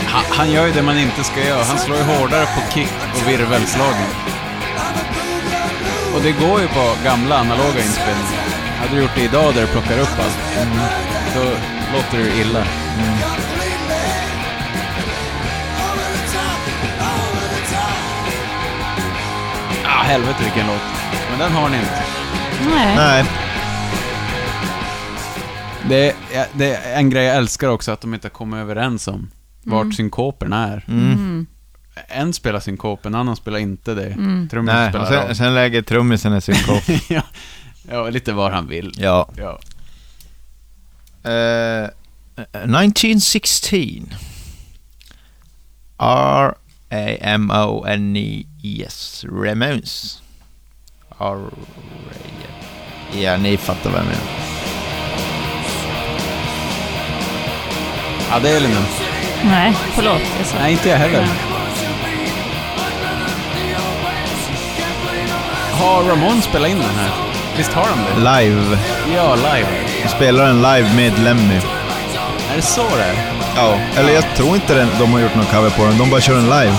Han, 0.06 0.24
han 0.30 0.50
gör 0.50 0.66
ju 0.66 0.72
det 0.72 0.82
man 0.82 0.98
inte 0.98 1.24
ska 1.24 1.44
göra. 1.44 1.64
Han 1.64 1.78
slår 1.78 1.96
ju 1.96 2.02
hårdare 2.02 2.46
på 2.46 2.72
kick 2.74 2.92
och 3.14 3.28
virvelslagen. 3.28 4.06
Och 6.14 6.20
det 6.22 6.32
går 6.32 6.60
ju 6.60 6.68
på 6.68 6.94
gamla 7.04 7.38
analoga 7.38 7.82
inspelningar. 7.82 8.44
Hade 8.80 8.94
du 8.94 9.02
gjort 9.02 9.14
det 9.14 9.22
idag 9.22 9.54
där 9.54 9.60
du 9.60 9.66
plockar 9.66 9.98
upp 9.98 10.18
allt, 10.18 10.68
då 11.34 11.42
låter 11.92 12.18
det 12.18 12.40
illa. 12.40 12.60
Ah, 12.60 13.47
helvete 20.08 20.42
vilken 20.44 20.66
låt. 20.66 20.82
Men 21.30 21.38
den 21.38 21.52
har 21.52 21.68
ni 21.68 21.76
inte. 21.76 22.02
Nej. 22.70 22.96
Nej. 22.96 23.24
Det 25.88 26.10
är, 26.34 26.46
det 26.52 26.74
är 26.74 26.98
en 26.98 27.10
grej 27.10 27.24
jag 27.24 27.36
älskar 27.36 27.68
också, 27.68 27.92
att 27.92 28.00
de 28.00 28.14
inte 28.14 28.28
kommit 28.28 28.58
överens 28.58 29.08
om 29.08 29.30
vart 29.62 29.94
synkopen 29.94 30.52
är. 30.52 30.84
Mm. 30.88 31.46
En 32.08 32.32
spelar 32.32 32.60
synkop, 32.60 33.06
en 33.06 33.14
annan 33.14 33.36
spelar 33.36 33.58
inte 33.58 33.94
det. 33.94 34.06
Mm. 34.06 34.48
Trummisen 34.48 34.80
Nej. 34.80 34.88
spelar 34.88 35.06
sen, 35.26 35.36
sen 35.36 35.54
lägger 35.54 35.82
trummisen 35.82 36.32
en 36.32 36.40
synkop. 36.40 36.82
ja. 37.08 37.22
ja, 37.90 38.10
lite 38.10 38.32
var 38.32 38.50
han 38.50 38.68
vill. 38.68 38.92
ja. 38.96 39.28
Ja. 39.36 39.58
Eh, 41.30 41.88
1916. 42.36 44.14
R-A-M-O-N-E-S. 46.90 48.44
Ramones. 49.32 50.22
R... 51.20 51.50
Ja, 53.12 53.36
ni 53.36 53.56
fattar 53.56 53.90
vem 53.90 54.04
jag 54.04 54.14
är. 54.14 54.20
Adelinen. 58.36 58.82
Nej, 59.44 59.74
förlåt. 59.94 60.22
Jag 60.38 60.46
sa. 60.46 60.58
Nej, 60.58 60.72
inte 60.72 60.88
jag 60.88 60.96
heller. 60.98 61.26
Har 65.72 66.02
Ramon 66.02 66.42
spelat 66.42 66.70
in 66.70 66.76
den 66.78 66.94
här? 66.96 67.10
Visst 67.56 67.72
har 67.72 67.86
de 67.88 67.98
det? 67.98 68.16
Live. 68.40 68.78
Ja, 69.14 69.34
live. 69.34 69.68
De 70.02 70.08
spelar 70.08 70.44
en 70.50 70.56
live 70.56 70.94
med 70.96 71.18
Lemmy. 71.18 71.60
Är 72.52 72.56
det 72.56 72.62
så 72.62 72.82
det? 72.96 73.14
Ja. 73.56 73.78
Eller 73.96 74.12
jag 74.12 74.24
tror 74.36 74.54
inte 74.54 74.74
den, 74.74 74.88
de 74.98 75.12
har 75.12 75.20
gjort 75.20 75.34
någon 75.34 75.44
cover 75.46 75.70
på 75.70 75.84
den. 75.84 75.98
De 75.98 76.10
bara 76.10 76.20
kör 76.20 76.34
en 76.38 76.44
live. 76.44 76.74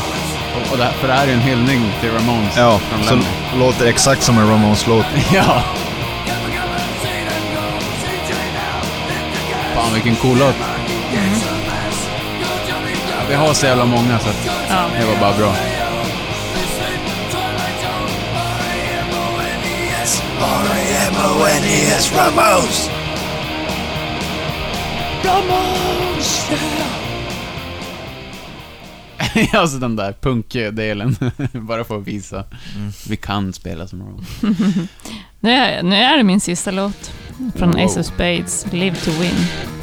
Och, 0.55 0.71
och 0.71 0.77
det 0.77 0.83
här, 0.83 0.91
för 0.91 1.07
det 1.07 1.13
här 1.13 1.23
är 1.23 1.27
ju 1.27 1.33
en 1.33 1.39
hyllning 1.41 1.91
till 2.01 2.11
Ramones. 2.11 2.57
Ja, 2.57 2.79
från 2.79 3.03
så 3.03 3.09
Lemmy. 3.09 3.25
låter 3.57 3.85
exakt 3.85 4.23
som 4.23 4.37
en 4.37 4.49
Ramones-låt. 4.49 5.05
Ja. 5.33 5.63
Fan 9.75 9.93
vilken 9.93 10.15
cool 10.15 10.37
låt. 10.37 10.55
Ja, 13.09 13.21
vi 13.29 13.35
har 13.35 13.53
så 13.53 13.65
jävla 13.65 13.85
många 13.85 14.19
så 14.19 14.29
att 14.29 14.45
Ja. 14.69 14.85
det 14.99 15.05
var 15.05 15.15
bara 15.15 15.37
bra. 15.37 15.53
R-A-M-O-N-E-S 20.91 22.11
Ramones! 25.23 26.51
alltså 29.53 29.77
den 29.77 29.95
där 29.95 30.13
punkdelen. 30.21 31.15
bara 31.53 31.83
för 31.83 31.97
att 31.97 32.07
visa. 32.07 32.43
Vi 33.09 33.15
kan 33.17 33.53
spela 33.53 33.87
som 33.87 33.99
Ramones. 33.99 34.27
Nu, 35.41 35.51
är, 35.51 35.83
nu 35.83 35.95
är 35.95 36.17
det 36.17 36.23
min 36.23 36.39
sista 36.39 36.71
låt. 36.71 37.13
Från 37.55 37.71
Wow. 37.71 37.85
Ace 37.85 37.99
of 37.99 38.05
Spades, 38.05 38.65
Live 38.71 38.95
to 38.95 39.11
Win. 39.11 39.78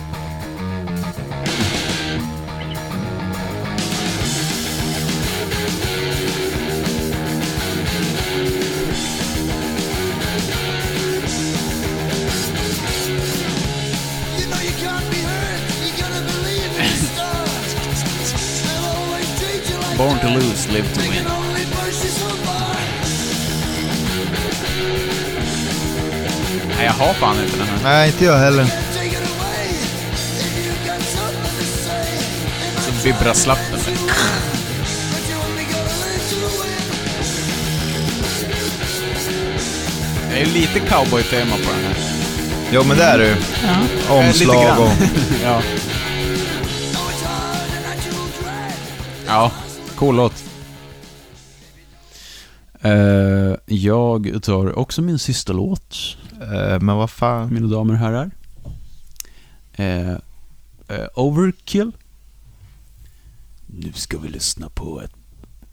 Nej, 27.86 28.08
inte 28.08 28.24
jag 28.24 28.38
heller. 28.38 28.64
Så 32.78 32.92
vibrar 33.04 33.34
slappen. 33.34 33.80
Det 40.30 40.40
är 40.42 40.46
lite 40.46 40.80
cowboy-tema 40.80 41.56
på 41.56 41.72
den 41.72 41.84
här. 41.84 41.94
Jo, 42.72 42.82
men 42.88 42.96
det 42.96 43.04
är 43.04 43.18
det 43.18 43.28
ju. 43.28 43.36
Ja. 43.64 44.14
Eh, 44.14 44.26
Omslag 44.28 44.64
grann. 44.64 44.78
och... 44.78 44.92
ja. 45.44 45.62
Ja, 49.26 49.52
cool 49.96 50.16
låt. 50.16 50.44
Eh, 52.82 53.54
jag 53.66 54.38
tar 54.42 54.78
också 54.78 55.02
min 55.02 55.18
sista 55.18 55.52
låt, 55.52 55.96
Eh, 56.22 56.25
men 56.80 56.96
vad 56.96 57.10
fan. 57.10 57.54
mina 57.54 57.66
damer 57.66 57.92
och 57.94 57.98
herrar. 57.98 58.30
Eh, 59.72 60.10
eh, 60.88 61.08
Overkill. 61.14 61.92
Nu 63.66 63.92
ska 63.92 64.18
vi 64.18 64.28
lyssna 64.28 64.70
på 64.70 65.00
ett 65.00 65.12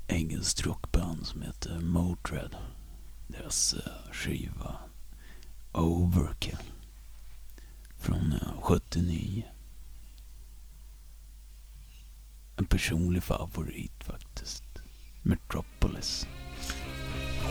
engelskt 0.08 0.66
rockband 0.66 1.25
som 1.25 1.42
heter 1.42 1.80
Motörhead. 1.80 2.50
Deras 3.27 3.74
eh, 3.74 4.14
skiva 4.14 4.75
Overkill. 5.72 6.58
Från 7.98 8.33
eh, 8.33 8.61
79. 8.61 9.43
En 12.58 12.66
personlig 12.66 13.24
favorit 13.24 14.03
faktiskt. 14.03 14.64
Metropolis. 15.22 16.27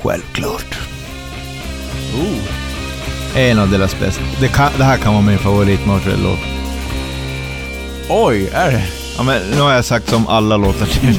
Självklart. 0.02 0.78
En 3.36 3.58
av 3.58 3.70
deras 3.70 4.00
bästa. 4.00 4.22
Det, 4.40 4.48
kan, 4.48 4.70
det 4.78 4.84
här 4.84 4.96
kan 4.96 5.12
vara 5.12 5.22
min 5.24 5.38
favorit 5.38 5.86
Motörhead-låt. 5.86 6.38
Oj, 8.08 8.50
är 8.52 8.70
det? 8.70 8.84
Ja, 9.16 9.22
men 9.22 9.42
nu 9.54 9.60
har 9.60 9.72
jag 9.72 9.84
sagt 9.84 10.08
som 10.08 10.26
alla 10.26 10.56
låtar 10.56 10.86
till 10.86 11.18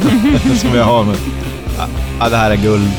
som 0.60 0.76
jag 0.76 0.84
har. 0.84 1.03
Men, 1.03 1.16
ja, 2.20 2.30
det 2.30 2.38
här 2.38 2.52
är 2.52 2.56
guld. 2.56 2.92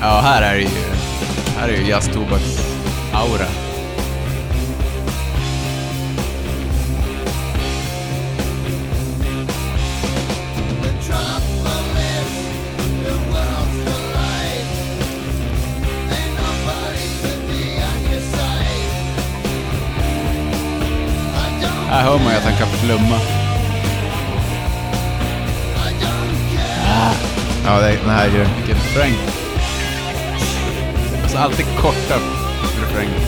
Ja, 0.00 0.20
här 0.20 0.42
är 0.42 0.54
det 0.54 0.60
ju... 0.60 0.68
Här 1.58 1.68
är 1.68 1.72
ju 1.72 1.84
jazz-tobaks-aura. 1.84 3.69
Här 21.90 22.02
hör 22.04 22.18
man 22.18 22.32
ju 22.32 22.36
att 22.36 22.44
han 22.44 22.56
kan 22.56 22.68
flumma. 22.68 23.18
Ja, 27.64 27.80
det, 27.80 27.96
den 27.96 28.10
här 28.10 28.26
är 28.26 28.30
grym. 28.30 28.48
Vilken 28.56 28.74
refräng. 28.74 29.14
Alltså 31.22 31.38
alltid 31.38 31.66
korta 31.66 32.18
refränger. 32.80 33.20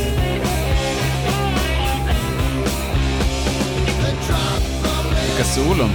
Vilka 5.27 5.45
solon. 5.45 5.91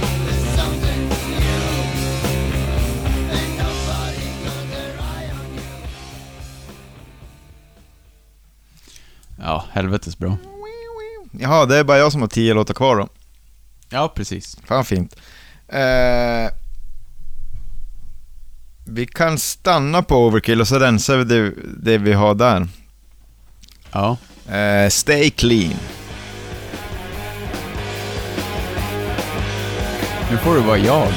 Ja, 9.40 9.64
helvetes 9.72 10.18
bra. 10.18 10.36
Jaha, 11.32 11.66
det 11.66 11.76
är 11.76 11.84
bara 11.84 11.98
jag 11.98 12.12
som 12.12 12.20
har 12.20 12.28
tio 12.28 12.54
låtar 12.54 12.74
kvar 12.74 12.96
då. 12.96 13.08
Ja, 13.88 14.12
precis. 14.14 14.56
Fan 14.64 14.84
fint. 14.84 15.16
Eh, 15.68 16.50
vi 18.84 19.06
kan 19.06 19.38
stanna 19.38 20.02
på 20.02 20.26
Overkill 20.26 20.60
och 20.60 20.68
så 20.68 20.78
rensar 20.78 21.16
vi 21.16 21.24
det, 21.24 21.52
det 21.82 21.98
vi 21.98 22.12
har 22.12 22.34
där. 22.34 22.68
Ja. 23.92 24.16
Eh, 24.54 24.88
stay 24.88 25.30
clean. 25.30 25.74
Nu 30.30 30.36
får 30.36 30.54
du 30.54 30.60
vara 30.60 30.78
jag. 30.78 31.12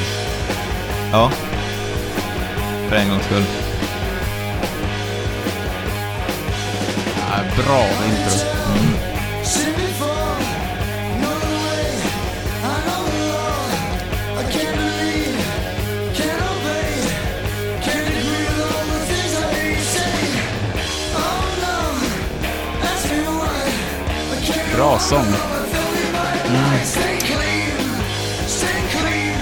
Ja. 1.12 1.32
För 2.90 2.96
en 2.96 3.10
gångs 3.10 3.26
skull. 3.26 3.44
Ja, 7.18 7.64
bra 7.64 7.84
intro. 7.84 8.62
Seen 8.72 9.11
Bra 24.76 25.00
sång. 25.00 25.26
stay 26.84 27.18
clean, 27.20 27.72
stay 28.48 28.82
clean, 28.92 29.40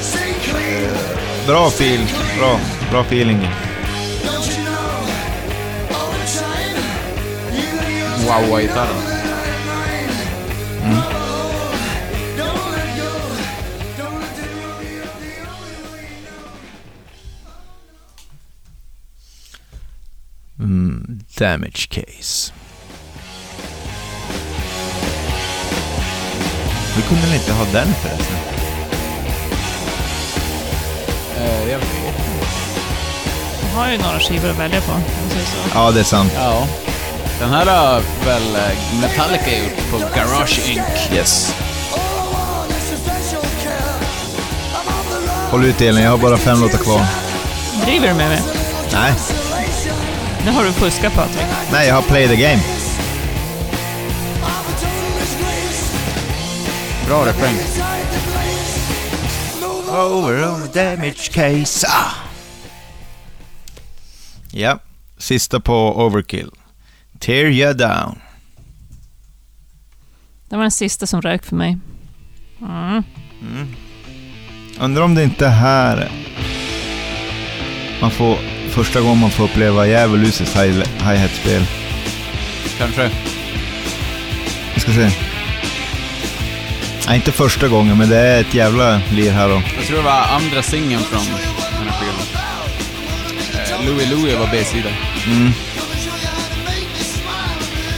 stay 0.00 0.32
clean. 0.32 0.90
Bra 1.46 1.70
feel. 1.70 2.00
Bra, 2.38 2.60
bra 2.90 3.04
feeling. 3.04 3.40
Don't 3.40 4.46
you 4.46 4.64
know? 4.64 5.06
All 5.94 6.12
the 6.12 6.26
time, 6.40 6.76
you 7.52 7.76
Vi 26.96 27.02
kunde 27.02 27.22
väl 27.26 27.34
inte 27.34 27.52
ha 27.52 27.64
den 27.64 27.94
förresten? 28.02 28.36
Eh, 31.38 31.70
jag 31.70 31.78
vet. 31.78 31.88
Du 33.60 33.76
har 33.76 33.90
ju 33.90 33.98
några 33.98 34.20
skivor 34.20 34.50
att 34.50 34.58
välja 34.58 34.80
på, 34.80 34.92
om 34.92 35.00
man 35.20 35.30
säger 35.30 35.46
så. 35.46 35.56
Ja, 35.74 35.90
det 35.90 36.00
är 36.00 36.04
sant. 36.04 36.32
Ja. 36.36 36.66
Den 37.40 37.50
här 37.50 37.66
har 37.66 38.02
väl 38.26 38.56
eh, 38.56 39.00
Metallica 39.00 39.58
gjort 39.58 39.90
på 39.90 39.98
Garage 40.18 40.60
Inc. 40.68 41.12
Yes. 41.14 41.54
Håll 45.50 45.64
ut 45.64 45.80
Elin, 45.80 46.02
jag 46.04 46.10
har 46.10 46.18
bara 46.18 46.36
fem 46.36 46.60
låtar 46.60 46.78
kvar. 46.78 47.06
Driver 47.84 48.08
du 48.08 48.14
med 48.14 48.28
mig? 48.28 48.40
Nej, 48.92 49.12
Nu 50.44 50.50
har 50.50 50.64
du 50.64 50.72
fuskat 50.72 51.14
Patrik. 51.14 51.46
nej, 51.72 51.88
jag 51.88 51.94
har 51.94 52.02
play 52.02 52.28
the 52.28 52.36
game. 52.36 52.62
Bra 57.06 57.26
refräng. 57.26 57.54
Inside 57.54 58.06
the 58.12 58.30
place. 58.30 59.60
Move 59.60 59.98
Over 59.98 60.48
on 60.48 60.68
the 60.68 60.80
damage 60.84 61.32
case. 61.32 61.86
Ah. 61.88 62.10
Ja, 64.50 64.78
sista 65.18 65.60
på 65.60 65.96
Overkill. 66.06 66.50
Tear 67.18 67.44
you 67.44 67.72
down. 67.74 68.18
Det 70.48 70.56
var 70.56 70.62
den 70.62 70.70
sista 70.70 71.06
som 71.06 71.22
rök 71.22 71.44
för 71.44 71.56
mig. 71.56 71.78
Mm. 72.60 73.02
Undrar 74.80 75.02
om 75.02 75.14
det 75.14 75.22
inte 75.24 75.46
är 75.46 75.50
här 75.50 76.10
man 78.00 78.10
får, 78.10 78.38
första 78.70 79.00
gången 79.00 79.18
man 79.18 79.30
får 79.30 79.44
uppleva 79.44 79.86
djävuluses 79.86 80.56
hi- 80.56 80.86
hi-hat-spel. 80.98 81.66
Kanske. 82.78 83.10
Vi 84.74 84.80
ska 84.80 84.92
se. 84.92 85.10
Nej, 87.06 87.16
inte 87.16 87.32
första 87.32 87.68
gången, 87.68 87.98
men 87.98 88.08
det 88.08 88.16
är 88.18 88.40
ett 88.40 88.54
jävla 88.54 89.00
lir 89.12 89.30
här 89.30 89.48
då. 89.48 89.62
Jag 89.76 89.84
tror 89.86 89.96
det 89.96 90.02
var 90.02 90.20
andra 90.20 90.62
singeln 90.62 91.02
från 91.02 91.24
den 91.24 91.88
här 91.88 92.00
skivan. 92.00 92.42
Eh, 93.80 93.86
Louie 93.86 94.10
Louie 94.10 94.38
var 94.38 94.48
B-sida. 94.52 94.88
Mm. 95.26 95.52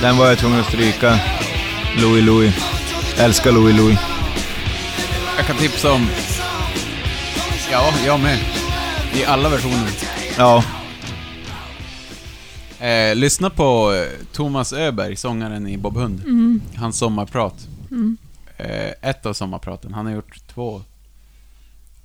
Den 0.00 0.16
var 0.16 0.26
jag 0.26 0.38
tvungen 0.38 0.60
att 0.60 0.66
stryka. 0.66 1.18
Louie 1.96 2.22
Louie. 2.22 2.52
Älskar 3.18 3.52
Louie 3.52 3.76
Louie. 3.76 3.98
Jag 5.36 5.46
kan 5.46 5.56
tipsa 5.56 5.92
om... 5.92 6.06
Ja, 7.72 7.92
jag 8.06 8.20
med. 8.20 8.38
I 9.14 9.24
alla 9.24 9.48
versioner. 9.48 9.90
Ja, 10.38 10.64
Eh, 12.80 13.14
lyssna 13.16 13.50
på 13.50 13.92
eh, 13.94 14.26
Thomas 14.32 14.72
Öberg, 14.72 15.16
sångaren 15.16 15.66
i 15.68 15.76
Bob 15.78 15.96
Hund. 15.96 16.22
Hans 16.76 16.98
sommarprat. 16.98 17.54
Eh, 17.90 17.96
ett 19.00 19.26
av 19.26 19.32
sommarpraten. 19.32 19.94
Han 19.94 20.06
har 20.06 20.12
gjort 20.12 20.40
två. 20.46 20.82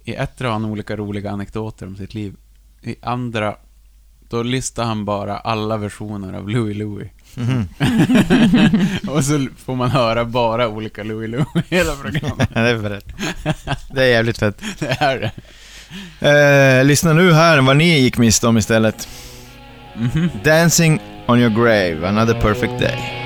I 0.04 0.16
ett 0.16 0.40
har 0.40 0.50
han 0.50 0.66
olika 0.66 0.96
roliga 0.96 1.32
anekdoter 1.32 1.88
om 1.88 1.96
sitt 1.96 2.14
liv. 2.14 2.36
I 2.82 2.96
andra, 3.02 3.56
då 4.30 4.44
listar 4.44 4.84
han 4.84 5.06
bara 5.06 5.38
alla 5.38 5.78
versioner 5.78 6.34
av 6.34 6.50
Louie 6.50 6.74
Louie. 6.76 7.10
Och 9.08 9.26
så 9.26 9.48
får 9.58 9.76
man 9.76 9.92
höra 9.92 10.26
bara 10.26 10.68
olika 10.68 11.04
Louie 11.04 11.28
Louie 11.28 11.64
hela 11.70 11.96
programmet. 11.96 12.50
det 12.54 12.60
är 12.60 12.90
fett. 12.90 13.06
Det 13.92 14.04
är 14.04 14.08
jävligt 14.08 14.38
fett. 14.38 14.62
Det 14.80 14.98
är 15.00 15.20
det. 15.20 15.32
Eh, 16.80 16.86
lyssna 16.86 17.14
nu 17.14 17.34
här 17.34 17.62
vad 17.62 17.78
ni 17.78 18.00
gick 18.00 18.18
miste 18.18 18.48
om 18.48 18.58
istället. 18.58 19.08
Mhm. 19.96 20.30
Dancing 20.44 21.02
on 21.28 21.40
your 21.40 21.50
grave, 21.50 22.08
another 22.08 22.42
perfect 22.42 22.80
day. 22.80 23.23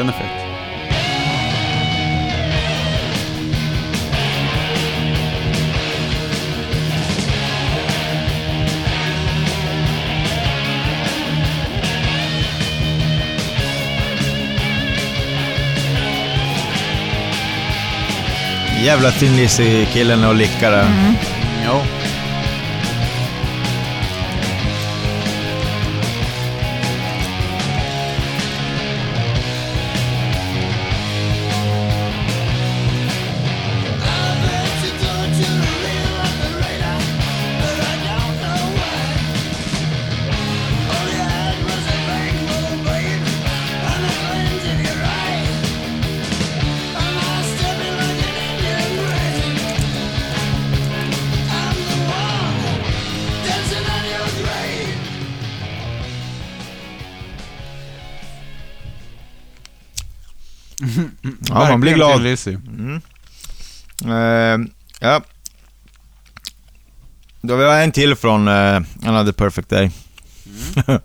Är 0.00 0.12
fett. 0.12 0.50
Jävla 18.84 19.10
Thin 19.10 19.38
killen 19.86 20.24
och 20.24 20.34
lickar 20.34 20.70
där. 20.70 20.86
Ja. 21.64 21.99
Ja, 61.64 61.70
man 61.70 61.80
blir 61.80 61.94
glad. 61.94 62.26
Mm. 62.46 63.02
Eh, 64.04 64.58
ja. 65.00 65.22
Då 67.40 67.56
har 67.56 67.76
vi 67.76 67.84
en 67.84 67.92
till 67.92 68.16
från 68.16 68.48
uh, 68.48 68.82
Another 69.04 69.32
Perfect 69.32 69.68
Day. 69.68 69.90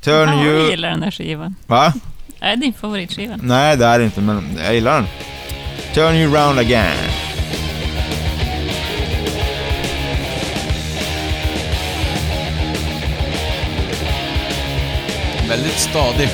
Turn 0.00 0.28
Ja, 0.28 0.34
jag 0.34 0.44
you... 0.44 0.70
gillar 0.70 0.90
den 0.90 1.02
här 1.02 1.10
skivan. 1.10 1.54
Va? 1.66 1.92
Det 2.40 2.44
är 2.46 2.56
din 2.56 2.72
favoritskiva. 2.72 3.36
Nej, 3.42 3.76
det 3.76 3.86
är 3.86 3.98
det 3.98 4.04
inte, 4.04 4.20
men 4.20 4.58
jag 4.58 4.74
gillar 4.74 4.94
den. 4.94 5.06
Turn 5.94 6.14
you 6.14 6.34
round 6.34 6.58
again. 6.58 7.10
Väldigt 15.48 15.78
stadig 15.78 16.28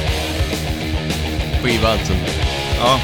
skiva 1.63 1.89
alltså. 1.89 2.13
Ja. 2.81 3.01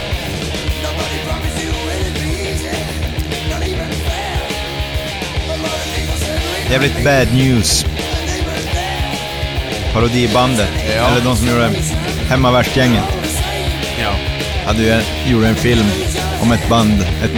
Jävligt 6.70 7.05
bad 7.05 7.34
news. 7.34 7.86
Parodibandet. 9.92 10.68
Ja. 10.96 11.06
Eller 11.08 11.20
de 11.24 11.36
som 11.36 11.48
gjorde 11.48 11.70
Hemmavärtsgänget. 12.28 13.05
Ja. 14.00 14.10
Hade 14.66 14.82
ju 14.82 14.90
en, 14.90 15.02
gjorde 15.26 15.48
en 15.48 15.55
film 15.55 15.86
om 16.42 16.52
ett 16.52 16.68
band. 16.68 17.00
Ett, 17.00 17.30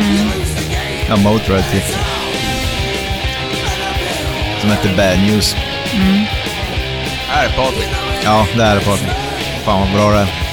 Ja, 1.08 1.16
Motörhead 1.16 1.62
typ. 1.72 1.84
Som 4.60 4.70
hette 4.70 4.88
Bad 4.88 5.18
News. 5.18 5.56
Här 7.28 7.44
är 7.44 7.48
Patrik. 7.48 7.88
Ja, 8.24 8.46
det 8.56 8.62
är 8.62 8.74
det 8.74 8.80
Patrik. 8.84 9.10
Fan 9.64 9.80
vad 9.80 9.90
bra 9.90 10.10
det 10.10 10.18
är. 10.18 10.47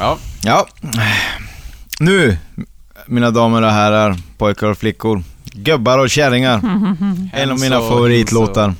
Ja. 0.00 0.18
Ja. 0.42 0.66
Nu, 1.98 2.36
mina 3.06 3.30
damer 3.30 3.62
och 3.62 3.70
herrar, 3.70 4.16
pojkar 4.38 4.66
och 4.66 4.78
flickor, 4.78 5.22
gubbar 5.52 5.98
och 5.98 6.10
kärringar. 6.10 6.56
En 7.32 7.50
av 7.50 7.60
mina 7.60 7.78
favoritlåtar. 7.80 8.74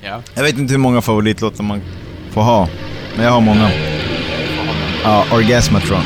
Ja. 0.00 0.20
Jag 0.34 0.42
vet 0.42 0.58
inte 0.58 0.72
hur 0.72 0.78
många 0.78 1.02
favoritlåtar 1.02 1.64
man 1.64 1.80
får 2.32 2.42
ha, 2.42 2.68
men 3.16 3.24
jag 3.24 3.32
har 3.32 3.40
många. 3.40 3.70
Ja, 5.04 5.24
Orgasmatron. 5.32 6.02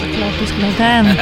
Såklart 0.00 0.32
du 0.40 0.46
skulle 0.46 0.66
ha 0.66 0.72
den. 0.78 1.06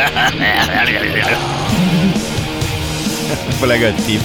Jag 3.46 3.54
får 3.54 3.66
lägga 3.66 3.88
ett 3.88 4.06
pip. 4.06 4.22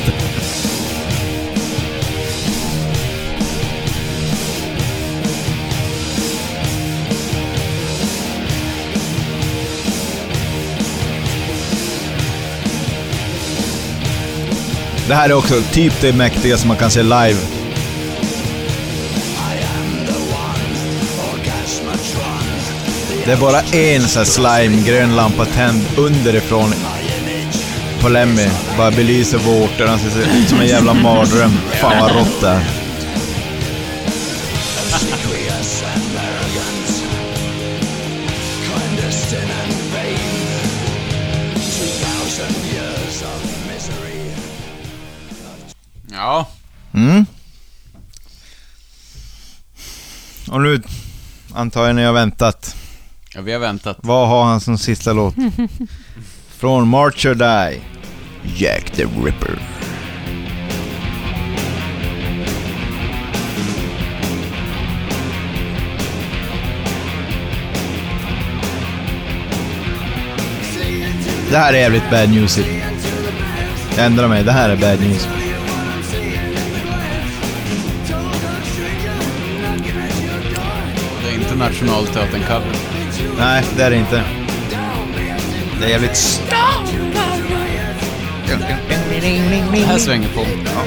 Det 15.11 15.15
här 15.15 15.29
är 15.29 15.33
också 15.33 15.61
typ 15.71 16.01
det 16.01 16.13
mäktigaste 16.13 16.67
man 16.67 16.77
kan 16.77 16.91
se 16.91 17.03
live. 17.03 17.37
Det 23.25 23.31
är 23.31 23.37
bara 23.37 23.59
en 23.59 24.01
sån 24.01 24.19
här 24.19 24.25
slime, 24.25 24.83
grön 24.87 25.15
lampa 25.15 25.45
tänd 25.45 25.85
underifrån 25.97 26.73
på 28.01 28.09
Lemmy. 28.09 28.47
Bara 28.77 28.91
belyser 28.91 29.37
vårtorna, 29.37 29.89
han 29.89 29.99
ser 29.99 30.37
ut 30.41 30.49
som 30.49 30.59
en 30.59 30.67
jävla 30.67 30.93
mardröm. 30.93 31.51
Fan 31.71 31.99
vad 31.99 32.11
rått 32.15 32.41
det 32.41 32.47
är. 32.47 32.80
Ja. 46.21 46.47
Mm. 46.93 47.25
Och 50.51 50.61
nu 50.61 50.81
antar 51.53 51.85
jag 51.87 51.95
ni 51.95 52.03
har 52.03 52.13
väntat. 52.13 52.75
ja, 53.33 53.41
vi 53.41 53.53
har 53.53 53.59
väntat. 53.59 53.97
Vad 54.01 54.27
har 54.27 54.43
han 54.43 54.61
som 54.61 54.77
sista 54.77 55.13
låt? 55.13 55.35
Från 56.57 56.87
March 56.87 57.25
or 57.25 57.35
Die. 57.35 57.81
Jack 58.57 58.91
the 58.91 59.03
Ripper. 59.03 59.59
Det 71.51 71.57
här 71.57 71.73
är 71.73 71.77
jävligt 71.77 72.09
bad 72.11 72.29
news. 72.29 72.59
Jag 73.97 74.05
ändrar 74.05 74.27
mig, 74.27 74.43
det 74.43 74.51
här 74.51 74.69
är 74.69 74.75
bad 74.75 74.99
news. 74.99 75.27
Är 81.31 81.35
inte 81.35 81.55
Nationalteatern-cover. 81.55 82.75
Nej, 83.37 83.63
det 83.77 83.83
är 83.83 83.89
det 83.89 83.97
inte. 83.97 84.23
Det 85.79 85.85
är 85.85 85.89
jävligt... 85.89 86.41
Det 89.71 89.85
här 89.85 89.97
svänger 89.97 90.29
på. 90.29 90.45
Ja. 90.65 90.85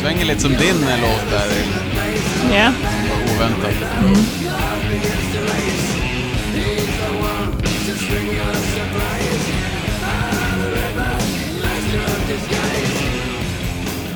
Svänger 0.00 0.24
lite 0.24 0.40
som 0.40 0.50
din 0.50 0.88
eh, 0.88 1.00
låt 1.00 1.30
där. 1.30 1.48
Ja. 2.52 2.72
Oväntat. 3.36 3.74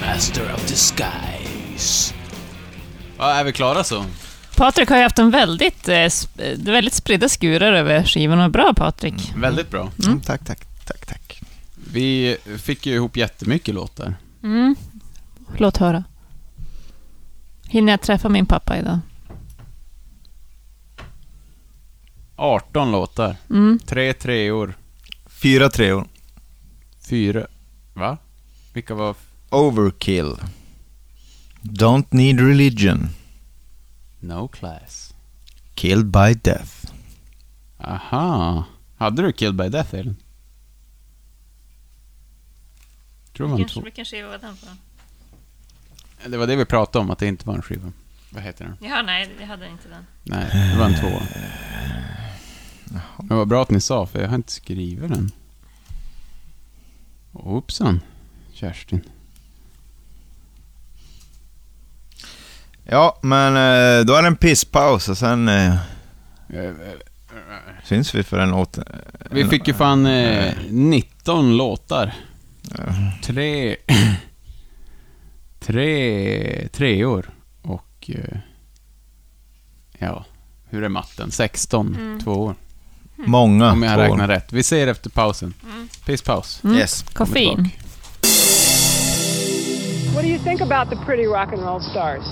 Master 0.00 0.55
of 0.55 0.66
disguise. 0.66 2.14
Ja, 3.18 3.31
är 3.31 3.44
vi 3.44 3.52
klara 3.52 3.84
så? 3.84 4.05
Patrik 4.57 4.89
har 4.91 4.97
ju 4.97 5.02
haft 5.02 5.18
en 5.18 5.31
väldigt, 5.31 5.89
eh, 5.89 5.92
sp- 5.94 6.65
väldigt 6.73 6.94
spridda 6.94 7.28
skurar 7.28 7.73
över 7.73 8.05
skivorna. 8.05 8.49
Bra 8.49 8.73
Patrik. 8.76 9.33
Väldigt 9.36 9.70
bra. 9.70 9.91
Mm, 10.07 10.20
tack, 10.20 10.44
tack, 10.44 10.66
tack, 10.86 11.07
tack. 11.07 11.41
Vi 11.92 12.36
fick 12.62 12.86
ju 12.86 12.94
ihop 12.94 13.16
jättemycket 13.16 13.74
låtar. 13.74 14.15
Mm. 14.42 14.76
Låt 15.57 15.76
höra. 15.76 16.05
Hinner 17.68 17.92
jag 17.92 18.00
träffa 18.00 18.28
min 18.28 18.47
pappa 18.47 18.78
idag? 18.78 18.99
18 22.36 22.92
låtar. 22.92 23.36
Mm. 23.50 23.78
Tre 23.86 24.12
treor. 24.12 24.74
Fyra 25.26 25.68
treor. 25.70 26.07
Fyra... 27.08 27.47
Va? 27.94 28.18
Vilka 28.73 28.94
var... 28.94 29.15
Overkill. 29.50 30.34
Don't 31.62 32.07
need 32.10 32.41
religion. 32.41 33.08
No 34.24 34.48
class. 34.48 35.14
Killed 35.74 36.06
by 36.06 36.34
death. 36.34 36.92
Aha. 37.78 38.64
Hade 38.96 39.22
du 39.22 39.32
Killed 39.32 39.56
by 39.56 39.68
Death, 39.68 39.94
Elin? 39.94 40.16
Tror 43.36 43.48
man 43.48 43.66
två. 43.66 43.80
vilken 43.80 44.04
skiva 44.04 44.28
var 44.28 44.38
den 44.38 44.56
för? 44.56 44.68
Det 46.30 46.36
var 46.36 46.46
det 46.46 46.56
vi 46.56 46.64
pratade 46.64 47.02
om, 47.04 47.10
att 47.10 47.18
det 47.18 47.26
inte 47.26 47.46
var 47.46 47.54
en 47.54 47.62
skiva. 47.62 47.92
Vad 48.30 48.42
heter 48.42 48.64
den? 48.64 48.90
Ja, 48.90 49.02
nej, 49.02 49.30
jag 49.40 49.46
hade 49.46 49.68
inte 49.68 49.88
den. 49.88 50.06
Nej, 50.22 50.70
det 50.72 50.78
var 50.78 50.86
en 50.86 51.00
tvåa. 51.00 51.22
Men 53.22 53.38
vad 53.38 53.48
bra 53.48 53.62
att 53.62 53.70
ni 53.70 53.80
sa, 53.80 54.06
för 54.06 54.20
jag 54.20 54.28
har 54.28 54.34
inte 54.34 54.52
skrivit 54.52 55.10
den. 55.10 55.30
Hoppsan, 57.32 58.00
Kerstin. 58.52 59.00
Ja, 62.84 63.18
men 63.22 63.48
eh, 63.56 64.04
då 64.06 64.14
är 64.14 64.22
det 64.22 64.28
en 64.28 64.36
pisspaus 64.36 65.08
och 65.08 65.18
sen 65.18 65.48
eh, 65.48 65.74
syns 67.84 68.14
vi 68.14 68.22
för 68.22 68.38
en 68.38 68.50
låt. 68.50 68.78
Vi 69.30 69.44
fick 69.44 69.68
ju 69.68 69.74
fan 69.74 70.06
eh, 70.06 70.54
19 70.70 71.56
låtar. 71.56 72.14
Tre... 73.22 73.76
tre... 75.60 76.68
Treor. 76.68 77.30
Och... 77.62 78.10
Eh, 78.14 78.38
ja, 79.98 80.24
hur 80.70 80.82
är 80.84 80.88
matten? 80.88 81.30
16 81.30 81.96
Mm. 82.00 82.20
två 82.20 82.32
år. 82.32 82.54
Många. 83.16 83.72
Om 83.72 83.82
jag 83.82 83.94
två. 83.94 84.00
räknar 84.02 84.28
rätt. 84.28 84.52
Vi 84.52 84.62
ser 84.62 84.86
efter 84.86 85.10
pausen. 85.10 85.54
Pisspaus. 86.06 86.60
Mm. 86.64 86.76
Yes. 86.76 87.02
Koffein. 87.12 87.70
What 90.14 90.22
do 90.22 90.28
you 90.28 90.38
think 90.38 90.60
about 90.60 90.90
the 90.90 90.96
pretty 91.06 91.26
rock 91.26 91.52
and 91.52 91.62
roll 91.62 91.80
stars? 91.82 92.24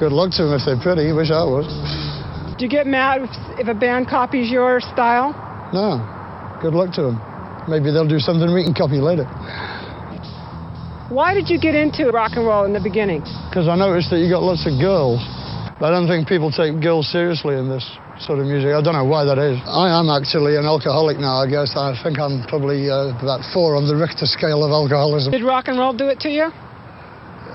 Good 0.00 0.16
luck 0.16 0.32
to 0.40 0.48
them 0.48 0.56
if 0.56 0.64
they're 0.64 0.80
pretty. 0.80 1.12
Wish 1.12 1.28
I 1.28 1.44
was. 1.44 1.68
Do 2.56 2.64
you 2.64 2.72
get 2.72 2.88
mad 2.88 3.20
if, 3.20 3.60
if 3.60 3.68
a 3.68 3.76
band 3.76 4.08
copies 4.08 4.50
your 4.50 4.80
style? 4.80 5.36
No. 5.76 6.00
Good 6.64 6.72
luck 6.72 6.96
to 6.96 7.12
them. 7.12 7.20
Maybe 7.68 7.92
they'll 7.92 8.08
do 8.08 8.18
something 8.18 8.48
we 8.48 8.64
can 8.64 8.72
copy 8.72 8.96
later. 8.96 9.28
Why 11.12 11.36
did 11.36 11.52
you 11.52 11.60
get 11.60 11.76
into 11.76 12.08
rock 12.16 12.32
and 12.40 12.48
roll 12.48 12.64
in 12.64 12.72
the 12.72 12.80
beginning? 12.80 13.20
Because 13.52 13.68
I 13.68 13.76
noticed 13.76 14.08
that 14.08 14.24
you 14.24 14.32
got 14.32 14.40
lots 14.40 14.64
of 14.64 14.80
girls. 14.80 15.20
I 15.80 15.92
don't 15.92 16.08
think 16.08 16.24
people 16.24 16.48
take 16.48 16.80
girls 16.80 17.04
seriously 17.12 17.60
in 17.60 17.68
this 17.68 17.84
sort 18.24 18.40
of 18.40 18.48
music. 18.48 18.72
I 18.72 18.80
don't 18.80 18.96
know 18.96 19.04
why 19.04 19.28
that 19.28 19.36
is. 19.36 19.60
I 19.68 19.92
am 20.00 20.08
actually 20.08 20.56
an 20.56 20.64
alcoholic 20.64 21.20
now, 21.20 21.44
I 21.44 21.46
guess. 21.48 21.76
I 21.76 21.92
think 22.00 22.16
I'm 22.16 22.48
probably 22.48 22.88
uh, 22.88 23.12
about 23.20 23.44
four 23.52 23.76
on 23.76 23.84
the 23.84 23.96
Richter 23.96 24.24
scale 24.24 24.64
of 24.64 24.72
alcoholism. 24.72 25.32
Did 25.32 25.44
rock 25.44 25.68
and 25.68 25.76
roll 25.76 25.92
do 25.92 26.08
it 26.08 26.20
to 26.20 26.30
you? 26.32 26.48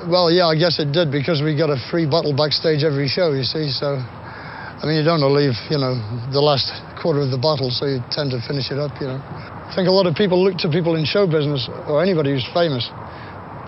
Well, 0.06 0.30
yeah, 0.30 0.46
I 0.46 0.54
guess 0.54 0.78
it 0.78 0.94
did 0.94 1.10
because 1.10 1.42
we 1.42 1.58
got 1.58 1.74
a 1.74 1.82
free 1.90 2.06
bottle 2.06 2.30
backstage 2.30 2.86
every 2.86 3.10
show, 3.10 3.34
you 3.34 3.42
see. 3.42 3.74
So, 3.74 3.98
I 3.98 4.86
mean, 4.86 5.02
you 5.02 5.04
don't 5.04 5.18
want 5.18 5.34
to 5.34 5.34
leave, 5.34 5.58
you 5.74 5.82
know, 5.82 5.98
the 6.30 6.46
last 6.46 6.70
quarter 7.02 7.26
of 7.26 7.34
the 7.34 7.42
bottle, 7.42 7.74
so 7.74 7.90
you 7.90 8.06
tend 8.14 8.30
to 8.30 8.40
finish 8.46 8.70
it 8.70 8.78
up, 8.78 8.94
you 9.02 9.10
know. 9.10 9.18
I 9.18 9.74
think 9.74 9.90
a 9.90 9.96
lot 9.96 10.06
of 10.06 10.14
people 10.14 10.38
look 10.38 10.62
to 10.62 10.70
people 10.70 10.94
in 10.94 11.10
show 11.10 11.26
business 11.26 11.66
or 11.90 12.06
anybody 12.06 12.38
who's 12.38 12.46
famous 12.54 12.86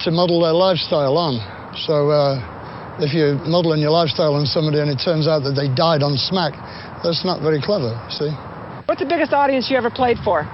to 0.06 0.14
model 0.14 0.46
their 0.46 0.54
lifestyle 0.54 1.18
on. 1.18 1.42
So, 1.90 2.14
uh, 2.14 3.02
if 3.02 3.18
you're 3.18 3.34
modeling 3.50 3.82
your 3.82 3.98
lifestyle 3.98 4.38
on 4.38 4.46
somebody 4.46 4.78
and 4.78 4.94
it 4.94 5.02
turns 5.02 5.26
out 5.26 5.42
that 5.42 5.58
they 5.58 5.74
died 5.74 6.06
on 6.06 6.22
smack, 6.22 6.54
that's 7.02 7.26
not 7.26 7.42
very 7.42 7.58
clever, 7.58 7.98
you 7.98 8.14
see. 8.14 8.32
What's 8.86 9.02
the 9.02 9.10
biggest 9.10 9.34
audience 9.34 9.74
you 9.74 9.78
ever 9.78 9.90
played 9.90 10.22
for? 10.22 10.46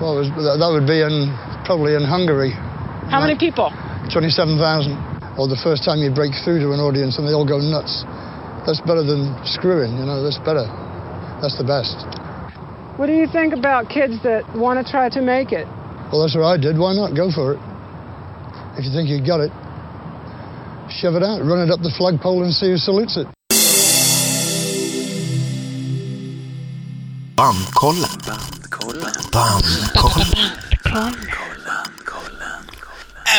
Well, 0.00 0.16
it 0.16 0.24
was, 0.24 0.32
that 0.40 0.56
that 0.56 0.72
would 0.72 0.88
be 0.88 1.04
in 1.04 1.36
probably 1.68 1.92
in 1.92 2.04
Hungary, 2.04 2.56
How 3.12 3.20
many 3.20 3.36
people? 3.36 3.68
27,000. 4.10 5.14
Or 5.36 5.48
the 5.48 5.60
first 5.60 5.84
time 5.84 6.00
you 6.00 6.08
break 6.08 6.32
through 6.44 6.60
to 6.64 6.72
an 6.72 6.80
audience 6.80 7.18
and 7.18 7.28
they 7.28 7.34
all 7.36 7.44
go 7.44 7.60
nuts. 7.60 8.04
That's 8.64 8.80
better 8.80 9.04
than 9.04 9.36
screwing, 9.44 9.92
you 10.00 10.06
know, 10.08 10.24
that's 10.24 10.38
better. 10.40 10.64
That's 11.44 11.58
the 11.60 11.64
best. 11.64 11.92
What 12.96 13.06
do 13.06 13.12
you 13.12 13.26
think 13.28 13.52
about 13.52 13.90
kids 13.92 14.22
that 14.24 14.48
want 14.56 14.80
to 14.80 14.84
try 14.90 15.10
to 15.10 15.20
make 15.20 15.52
it? 15.52 15.68
Well, 16.10 16.22
that's 16.24 16.34
what 16.34 16.48
I 16.48 16.56
did. 16.56 16.78
Why 16.78 16.94
not? 16.96 17.14
Go 17.14 17.30
for 17.30 17.52
it. 17.54 17.60
If 18.80 18.86
you 18.88 18.92
think 18.92 19.10
you 19.12 19.20
got 19.20 19.40
it, 19.44 19.52
shove 20.88 21.14
it 21.14 21.22
out, 21.22 21.44
run 21.44 21.60
it 21.60 21.70
up 21.70 21.80
the 21.84 21.92
flagpole 21.92 22.42
and 22.42 22.52
see 22.52 22.70
who 22.72 22.76
salutes 22.76 23.16
it. 23.16 23.28
Bandkollen. 27.36 28.08
Bandkollen. 29.30 31.45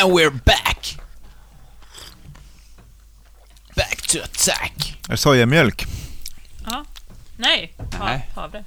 And 0.00 0.12
we're 0.12 0.30
back! 0.30 0.96
Back 3.76 4.02
to 4.08 4.18
attack! 4.22 4.98
Är 5.08 5.10
det 5.10 5.16
sojamjölk? 5.16 5.86
Ja. 6.66 6.84
Nej, 7.36 7.72
ha- 7.92 8.04
Nej. 8.04 8.28
havre. 8.34 8.64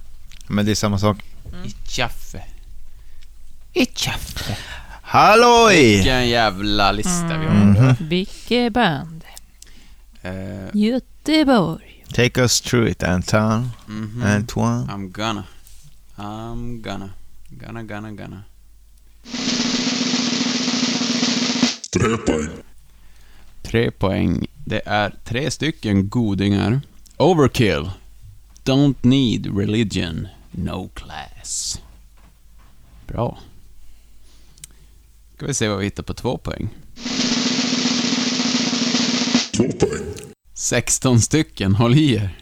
Men 0.48 0.66
det 0.66 0.72
är 0.72 0.76
samma 0.76 1.00
sak. 1.00 1.18
I 1.66 1.72
kaffe. 1.95 2.43
I 3.74 3.85
kaffe. 3.85 4.58
Halloj! 5.01 5.76
Vilken 5.95 6.30
jävla 6.30 6.92
lista 6.92 7.38
vi 7.38 7.45
har. 7.45 7.53
Mhm. 7.53 7.95
Vilket 8.00 8.74
band. 8.74 9.24
Eh, 10.22 10.32
Göteborg. 10.74 12.06
Take 12.14 12.42
us 12.42 12.61
through 12.61 12.88
it, 12.90 13.03
Anton. 13.03 13.72
mhm. 13.88 14.24
Antoine. 14.24 14.88
I'm 14.92 15.11
gonna. 15.11 15.43
I'm 16.18 16.82
gonna. 16.82 17.10
Gonna, 17.50 17.84
gonna, 17.84 18.11
gonna. 18.11 18.43
Tre 22.00 22.18
poäng. 22.18 22.50
Tre 23.61 23.92
poäng. 23.92 24.48
Det 24.66 24.82
är 24.86 25.16
tre 25.24 25.52
stycken 25.52 26.10
godingar. 26.10 26.82
Overkill. 27.18 27.92
Don't 28.64 28.95
need 29.02 29.58
religion. 29.58 30.28
No 30.52 30.90
class. 30.94 31.82
Bra. 33.08 33.40
Ska 35.36 35.45
vi 35.45 35.53
se 35.53 35.68
vad 35.68 35.78
vi 35.78 35.84
hittar 35.84 36.03
på 36.03 36.14
två 36.14 36.38
poäng. 36.38 36.70
Två 39.56 39.64
poäng. 39.64 40.06
16 40.53 41.22
stycken, 41.22 41.76
håll 41.76 41.95
i 41.95 42.14
er. 42.16 42.38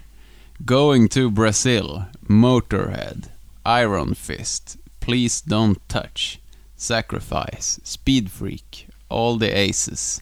Going 0.57 1.09
to 1.09 1.29
Brazil, 1.29 2.03
Motorhead, 2.19 3.21
Iron 3.65 4.15
Fist, 4.15 4.77
Please 4.99 5.45
Don't 5.49 5.79
Touch, 5.87 6.39
Sacrifice, 6.75 7.79
Speed 7.83 8.31
Freak, 8.31 8.88
All 9.09 9.37
the 9.37 9.49
Aces, 9.57 10.21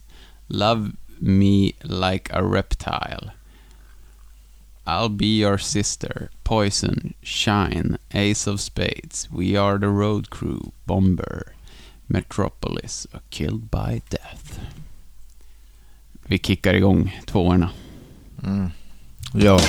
Love 0.49 0.93
Me 1.19 1.73
Like 1.83 2.29
a 2.33 2.43
Reptile, 2.43 3.31
I'll 4.85 5.09
Be 5.09 5.39
Your 5.39 5.57
Sister, 5.57 6.29
Poison, 6.43 7.13
Shine, 7.21 7.97
Ace 8.13 8.47
of 8.47 8.61
Spades, 8.61 9.27
We 9.31 9.57
Are 9.57 9.77
the 9.77 9.89
Road 9.89 10.29
Crew, 10.29 10.71
Bomber, 10.85 11.53
Metropolis 12.07 13.07
Killed 13.29 13.69
by 13.69 14.01
Death. 14.09 14.59
Vi 16.29 16.37
kickar 16.37 16.73
igång 16.73 17.19
tvåorna. 17.25 17.69
Mm. 18.43 18.71
Ja. 19.33 19.59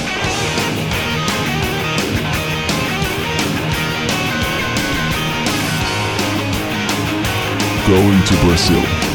Going 7.89 8.23
to 8.27 8.47
Brazil. 8.47 9.08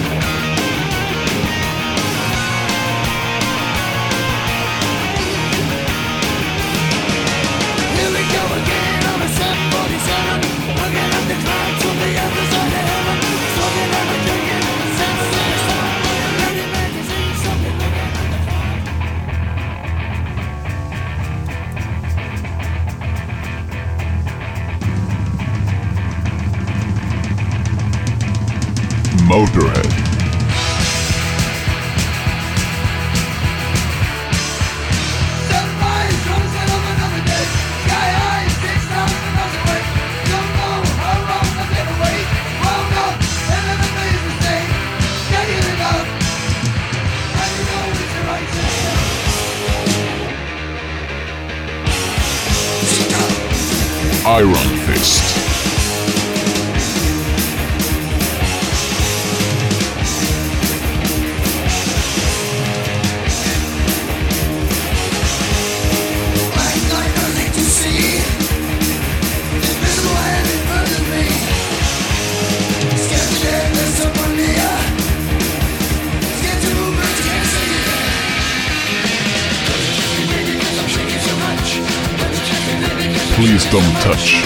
Don't 83.74 83.95
touch. 84.06 84.38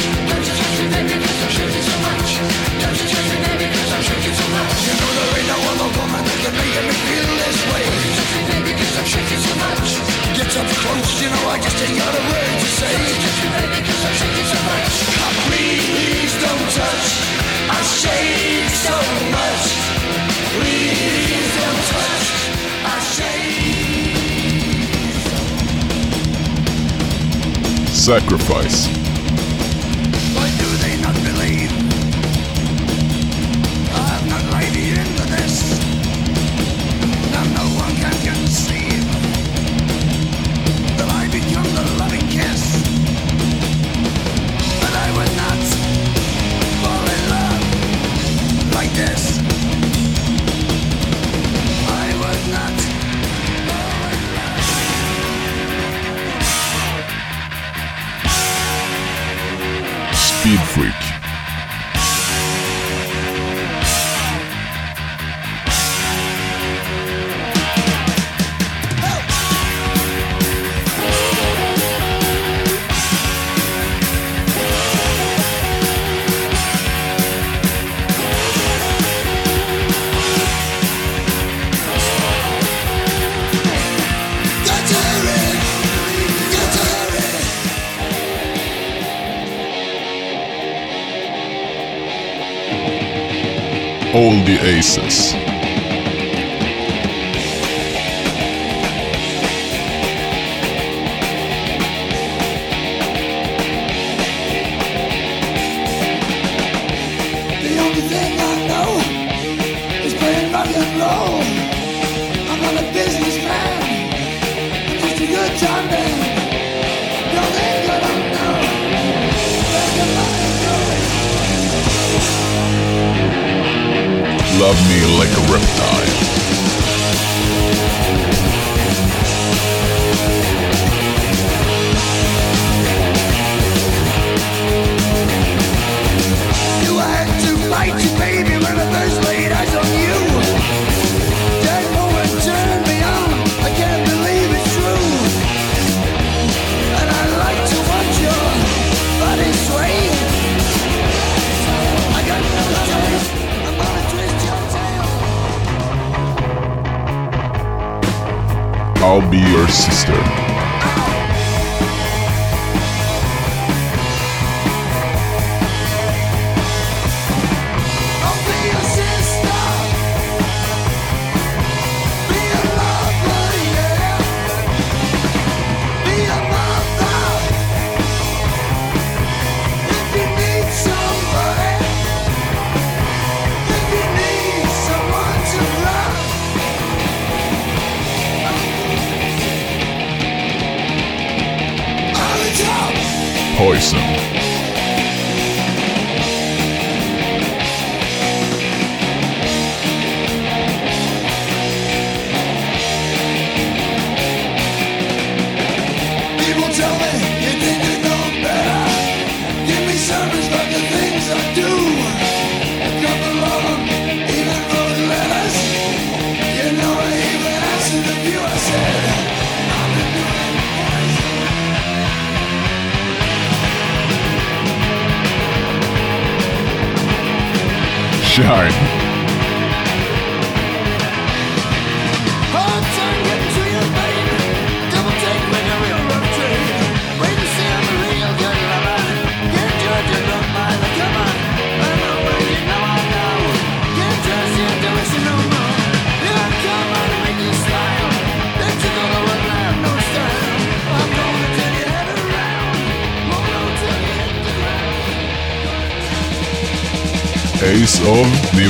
Get 10.33 10.47
close, 10.79 11.11
you 11.21 11.27
know 11.27 11.43
I 11.49 11.59
just 11.59 11.77
a. 11.83 12.15
Please 15.43 16.33
don't 16.39 16.67
touch. 16.77 17.07
I 17.67 17.79
shake 17.99 18.71
so 18.87 18.95
much. 19.35 19.65
Please 20.55 21.49
don't 21.59 21.81
touch. 21.91 22.27
I 22.85 22.95
shake. 23.11 23.67
Sacrifice. 27.93 28.96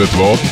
Of, 0.02 0.44
ni 0.44 0.47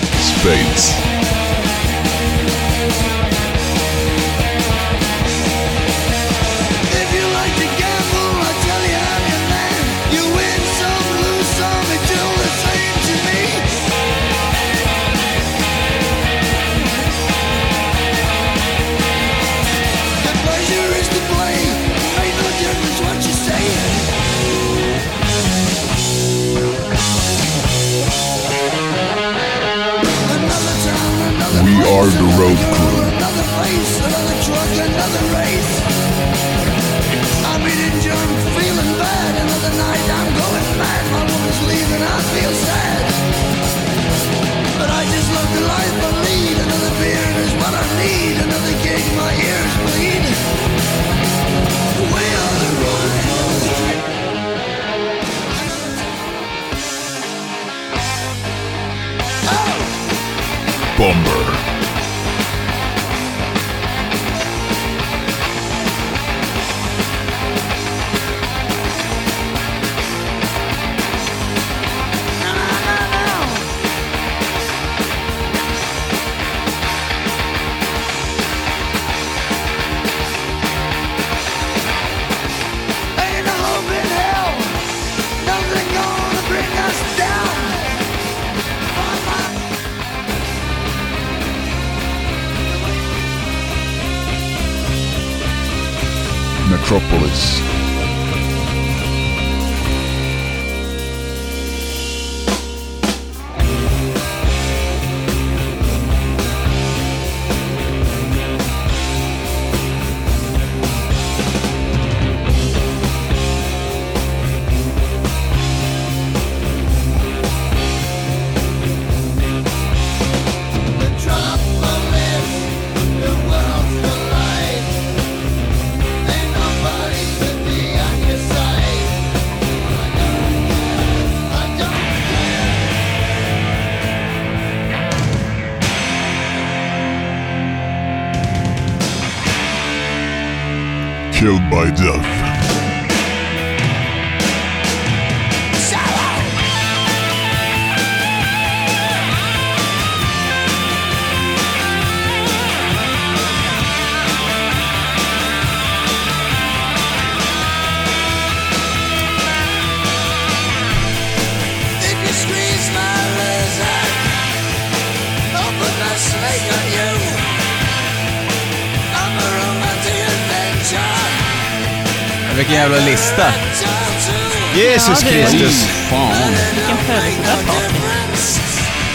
by 141.76 141.92
Death. 141.92 142.35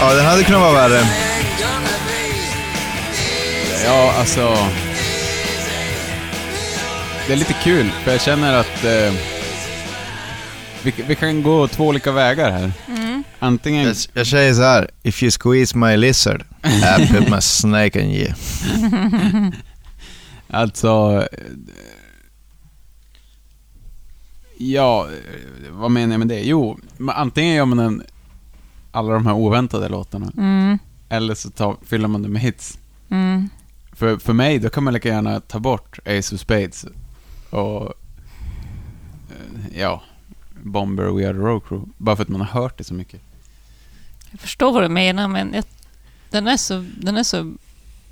Ja, 0.00 0.14
den 0.14 0.26
hade 0.26 0.44
kunnat 0.44 0.60
vara 0.60 0.72
värre. 0.88 1.00
Ja, 3.84 4.12
alltså... 4.18 4.56
Det 7.26 7.32
är 7.32 7.36
lite 7.36 7.52
kul, 7.52 7.90
för 8.04 8.10
jag 8.12 8.20
känner 8.20 8.54
att 8.54 8.84
eh, 8.84 9.12
vi, 10.82 10.94
vi 11.08 11.14
kan 11.14 11.42
gå 11.42 11.68
två 11.68 11.86
olika 11.86 12.12
vägar 12.12 12.50
här. 12.50 12.72
Antingen... 13.38 13.86
Jag, 13.86 13.96
jag 14.14 14.26
säger 14.26 14.54
så 14.54 14.62
här. 14.62 14.90
If 15.02 15.22
you 15.22 15.30
squeeze 15.30 15.76
my 15.78 15.96
lizard, 15.96 16.44
I 16.98 17.06
put 17.12 17.28
my 17.28 17.40
snake 17.40 18.00
on 18.02 18.10
you. 18.10 18.32
Alltså... 20.52 21.22
eh, 21.32 21.38
Ja, 24.62 25.08
vad 25.70 25.90
menar 25.90 26.12
jag 26.12 26.18
med 26.18 26.28
det? 26.28 26.40
Jo, 26.40 26.78
antingen 27.08 27.54
gör 27.54 27.64
man 27.64 27.78
en, 27.78 28.02
alla 28.92 29.12
de 29.12 29.26
här 29.26 29.34
oväntade 29.34 29.88
låtarna, 29.88 30.32
Mm, 30.36 30.78
eller 31.08 31.34
så 31.34 31.50
tar, 31.50 31.76
fyller 31.82 32.08
man 32.08 32.22
det 32.22 32.28
med 32.28 32.42
hits. 32.42 32.78
mm. 33.08 33.48
För, 33.92 34.16
för 34.18 34.32
mig, 34.32 34.58
då 34.58 34.70
kan 34.70 34.84
man 34.84 34.94
lika 34.94 35.08
gärna 35.08 35.40
ta 35.40 35.58
bort 35.58 35.98
Ace 36.06 36.34
of 36.34 36.40
Spades 36.40 36.86
och... 37.50 37.82
eh, 39.30 39.78
Ja, 39.80 40.02
Bomber 40.62 41.04
We 41.04 41.28
Are 41.28 41.32
The 41.32 41.38
Road 41.38 41.62
Crew. 41.68 41.90
Bara 41.98 42.16
för 42.16 42.22
att 42.22 42.28
man 42.28 42.40
har 42.40 42.60
hört 42.62 42.78
det 42.78 42.84
så 42.84 42.94
mycket. 42.94 43.20
Jag 44.30 44.40
förstår 44.40 44.72
vad 44.72 44.82
du 44.82 44.88
menar, 44.88 45.28
men 45.28 45.54
jag, 45.54 45.64
den 46.30 46.48
är 46.48 46.56
så, 46.56 46.84
den 47.00 47.16
är 47.16 47.22
så 47.22 47.36
Men 47.42 47.56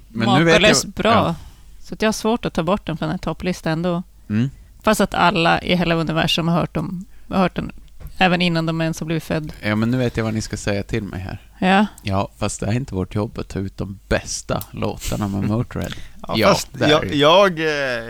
vet 0.09 0.27
jag- 0.29 0.45
makalöst 0.45 0.85
bra. 0.87 1.13
ja. 1.13 1.35
Så 1.81 1.95
att 1.95 2.03
jag 2.03 2.09
har 2.09 2.13
svårt 2.13 2.45
att 2.45 2.55
ta 2.55 2.63
bort 2.63 2.87
den 2.87 2.97
från 2.97 3.07
den 3.09 3.13
här 3.15 3.19
topplistan 3.19 3.73
ändå. 3.73 4.03
Mm. 4.29 4.51
Fast 4.83 5.01
att 5.01 5.15
alla 5.15 5.63
i 5.63 5.77
hela 5.77 5.95
universum 5.95 6.49
har 6.49 6.55
hört, 6.61 6.75
dem, 6.75 7.05
har 7.29 7.37
hört 7.39 7.55
den, 7.57 7.73
även 8.19 8.43
innan 8.43 8.67
de 8.67 8.81
ens 8.81 9.01
har 9.01 9.07
blivit 9.07 9.25
född. 9.25 9.53
Ja, 9.63 9.77
men 9.77 9.91
nu 9.91 9.97
vet 9.99 10.17
jag 10.17 10.25
vad 10.25 10.35
ni 10.35 10.41
ska 10.41 10.57
säga 10.57 10.83
till 10.83 11.03
mig 11.03 11.21
här. 11.21 11.39
Ja, 11.59 11.87
Ja, 12.03 12.31
fast 12.39 12.61
det 12.61 12.67
är 12.67 12.73
inte 12.73 12.95
vårt 12.95 13.15
jobb 13.15 13.39
att 13.39 13.49
ta 13.49 13.59
ut 13.59 13.77
de 13.77 13.99
bästa 14.09 14.63
låtarna 14.71 15.29
med 15.29 15.49
Motörhead. 15.51 15.91
Ja, 16.29 16.35
Ja, 16.37 16.49
fast 16.49 16.69
jag, 16.79 17.15
jag, 17.15 17.59
eh, 17.59 17.67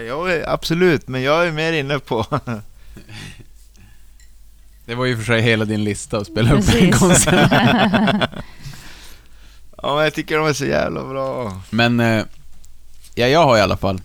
jag 0.06 0.42
absolut, 0.46 1.08
men 1.08 1.22
jag 1.22 1.46
är 1.46 1.52
mer 1.52 1.72
inne 1.72 1.98
på... 1.98 2.26
Det 4.86 4.94
var 4.94 5.06
ju 5.06 5.16
för 5.16 5.24
sig 5.24 5.42
hela 5.42 5.64
din 5.64 5.84
lista 5.84 6.18
att 6.18 6.26
spela 6.26 6.52
upp 6.52 6.74
en 6.74 6.92
konsert. 6.92 7.50
ja, 9.82 9.94
men 9.94 10.04
jag 10.04 10.14
tycker 10.14 10.38
de 10.38 10.46
är 10.46 10.52
så 10.52 10.64
jävla 10.64 11.04
bra. 11.04 11.60
Men, 11.70 12.00
eh, 12.00 12.24
ja, 13.14 13.26
jag 13.26 13.44
har 13.44 13.58
i 13.58 13.60
alla 13.60 13.76
fall 13.76 14.00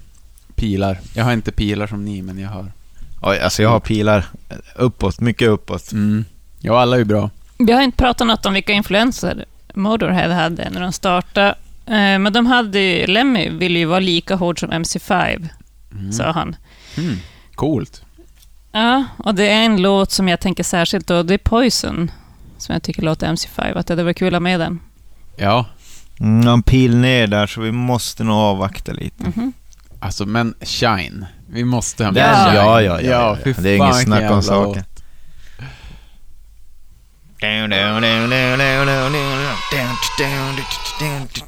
pilar. 0.55 0.99
Jag 1.13 1.23
har 1.23 1.33
inte 1.33 1.51
pilar 1.51 1.87
som 1.87 2.05
ni, 2.05 2.21
men 2.21 2.39
jag 2.39 2.49
har. 2.49 2.71
Oj, 3.23 3.39
alltså 3.39 3.61
jag 3.63 3.69
har 3.69 3.79
pilar 3.79 4.25
uppåt, 4.75 5.19
mycket 5.19 5.47
uppåt. 5.49 5.91
Mm. 5.91 6.25
Ja, 6.59 6.81
alla 6.81 6.95
är 6.95 6.99
ju 6.99 7.05
bra. 7.05 7.29
Vi 7.57 7.71
har 7.71 7.81
inte 7.81 7.97
pratat 7.97 8.27
något 8.27 8.45
om 8.45 8.53
vilka 8.53 8.71
influenser 8.73 9.45
Motorhead 9.73 10.33
hade 10.33 10.69
när 10.69 10.81
de 10.81 10.91
startade. 10.93 11.49
Eh, 11.85 12.19
Men 12.19 12.33
de 12.33 12.45
hade 12.45 12.79
ju, 12.79 13.07
Lemmy 13.07 13.49
ville 13.49 13.79
ju 13.79 13.85
vara 13.85 13.99
lika 13.99 14.35
hård 14.35 14.59
som 14.59 14.71
MC5, 14.71 15.49
Mm. 15.91 16.11
sa 16.11 16.31
han. 16.31 16.55
Mm. 16.97 17.15
Coolt. 17.55 18.01
Ja, 18.71 19.05
och 19.17 19.35
det 19.35 19.49
är 19.49 19.65
en 19.65 19.81
låt 19.81 20.11
som 20.11 20.27
jag 20.27 20.39
tänker 20.39 20.63
särskilt 20.63 21.09
och 21.09 21.25
det 21.25 21.33
är 21.33 21.37
Poison, 21.37 22.11
som 22.57 22.73
jag 22.73 22.83
tycker 22.83 23.01
låter 23.01 23.27
MC5, 23.27 23.77
att 23.77 23.87
det 23.87 23.93
hade 23.93 24.03
varit 24.03 24.17
kul 24.17 24.27
att 24.27 24.33
ha 24.33 24.39
med 24.39 24.59
den. 24.59 24.79
Ja, 25.37 25.65
Mm, 26.19 26.47
en 26.47 26.63
pil 26.63 26.97
ner 26.97 27.27
där, 27.27 27.47
så 27.47 27.61
vi 27.61 27.71
måste 27.71 28.23
nog 28.23 28.35
avvakta 28.35 28.91
lite. 28.93 29.23
Mhm. 29.23 29.53
alltså 29.99 30.25
men 30.25 30.53
Shine. 30.61 31.25
Vi 31.53 31.63
måste 31.65 32.03
ha 32.05 32.11
med 32.11 32.21
Ja. 32.23 32.53
Ja, 32.53 32.81
ja, 32.81 33.01
ja, 33.01 33.37
ja. 33.45 33.53
Det 33.57 33.69
är 33.69 33.75
inget 33.75 34.01
snack 34.01 34.31
om 34.31 34.43
saken. 34.43 34.83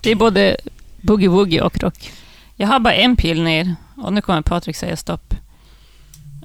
Det 0.01 0.11
är 0.11 0.15
både 0.15 0.57
boogie-woogie 1.01 1.59
och 1.61 1.79
rock. 1.79 2.11
Jag 2.55 2.67
har 2.67 2.79
bara 2.79 2.93
en 2.93 3.15
pil 3.15 3.43
ner 3.43 3.75
och 3.97 4.13
nu 4.13 4.21
kommer 4.21 4.41
Patrik 4.41 4.75
säga 4.75 4.97
stopp. 4.97 5.33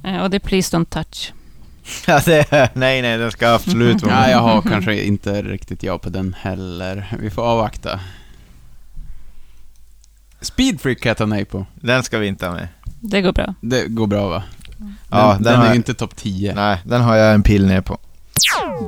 Eh, 0.05 0.23
Och 0.23 0.31
det 0.31 0.37
är 0.37 0.39
Please 0.41 0.77
Don't 0.77 0.85
Touch. 0.85 1.33
Ja, 2.07 2.21
det 2.27 2.71
nej, 2.75 3.03
nej, 3.03 3.19
den 3.19 3.31
ska 3.33 3.49
absolut 3.55 4.03
vara 4.03 4.15
Nej, 4.21 4.31
jag 4.31 4.39
har 4.39 4.63
kanske 4.63 5.03
inte 5.03 5.43
riktigt 5.43 5.83
ja 5.83 5.99
på 5.99 6.11
den 6.11 6.37
heller. 6.41 7.17
Vi 7.21 7.31
får 7.31 7.43
avvakta. 7.43 8.01
Speedfreak 10.41 11.01
kan 11.01 11.11
jag 11.11 11.17
ta 11.17 11.27
nej 11.27 11.45
på. 11.45 11.67
Den 11.75 12.03
ska 12.03 12.19
vi 12.19 12.27
inte 12.27 12.47
ha 12.47 12.55
med. 12.55 12.69
Det 13.01 13.21
går 13.23 13.33
bra. 13.33 13.55
Det 13.61 13.87
går 13.89 14.07
bra 14.07 14.29
va? 14.29 14.43
Den, 14.79 14.97
Ja, 15.11 15.33
den, 15.33 15.43
den 15.43 15.53
är 15.53 15.57
har 15.59 15.69
ju 15.69 15.75
inte 15.75 15.95
topp 15.95 16.17
10. 16.17 16.55
Nej, 16.55 16.79
den 16.85 17.01
har 17.01 17.17
jag 17.17 17.35
en 17.35 17.43
pil 17.43 17.67
ner 17.67 17.81
på. 17.81 17.99